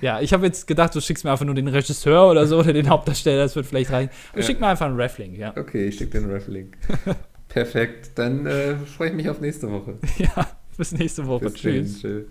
ja, 0.00 0.20
ich 0.20 0.32
habe 0.32 0.46
jetzt 0.46 0.66
gedacht, 0.66 0.94
du 0.94 1.00
schickst 1.00 1.24
mir 1.24 1.30
einfach 1.30 1.44
nur 1.44 1.54
den 1.54 1.68
Regisseur 1.68 2.30
oder 2.30 2.46
so 2.46 2.58
oder 2.58 2.72
den 2.72 2.88
Hauptdarsteller, 2.88 3.42
das 3.42 3.54
wird 3.54 3.66
vielleicht 3.66 3.90
reichen. 3.90 4.10
Ja. 4.34 4.42
Schick 4.42 4.60
mir 4.60 4.68
einfach 4.68 4.86
einen 4.86 4.96
Reflink, 4.96 5.36
ja. 5.36 5.54
Okay, 5.56 5.88
ich 5.88 5.96
schicke 5.98 6.12
dir 6.12 6.24
einen 6.24 6.32
Reflink. 6.32 6.76
Perfekt. 7.48 8.12
Dann 8.16 8.46
äh, 8.46 8.76
freue 8.76 9.10
ich 9.10 9.14
mich 9.14 9.28
auf 9.28 9.40
nächste 9.40 9.70
Woche. 9.70 9.98
ja, 10.18 10.46
bis 10.76 10.92
nächste 10.92 11.26
Woche. 11.26 11.44
Bis. 11.44 11.54
Tschüss. 11.54 12.00
Tschüss. 12.00 12.24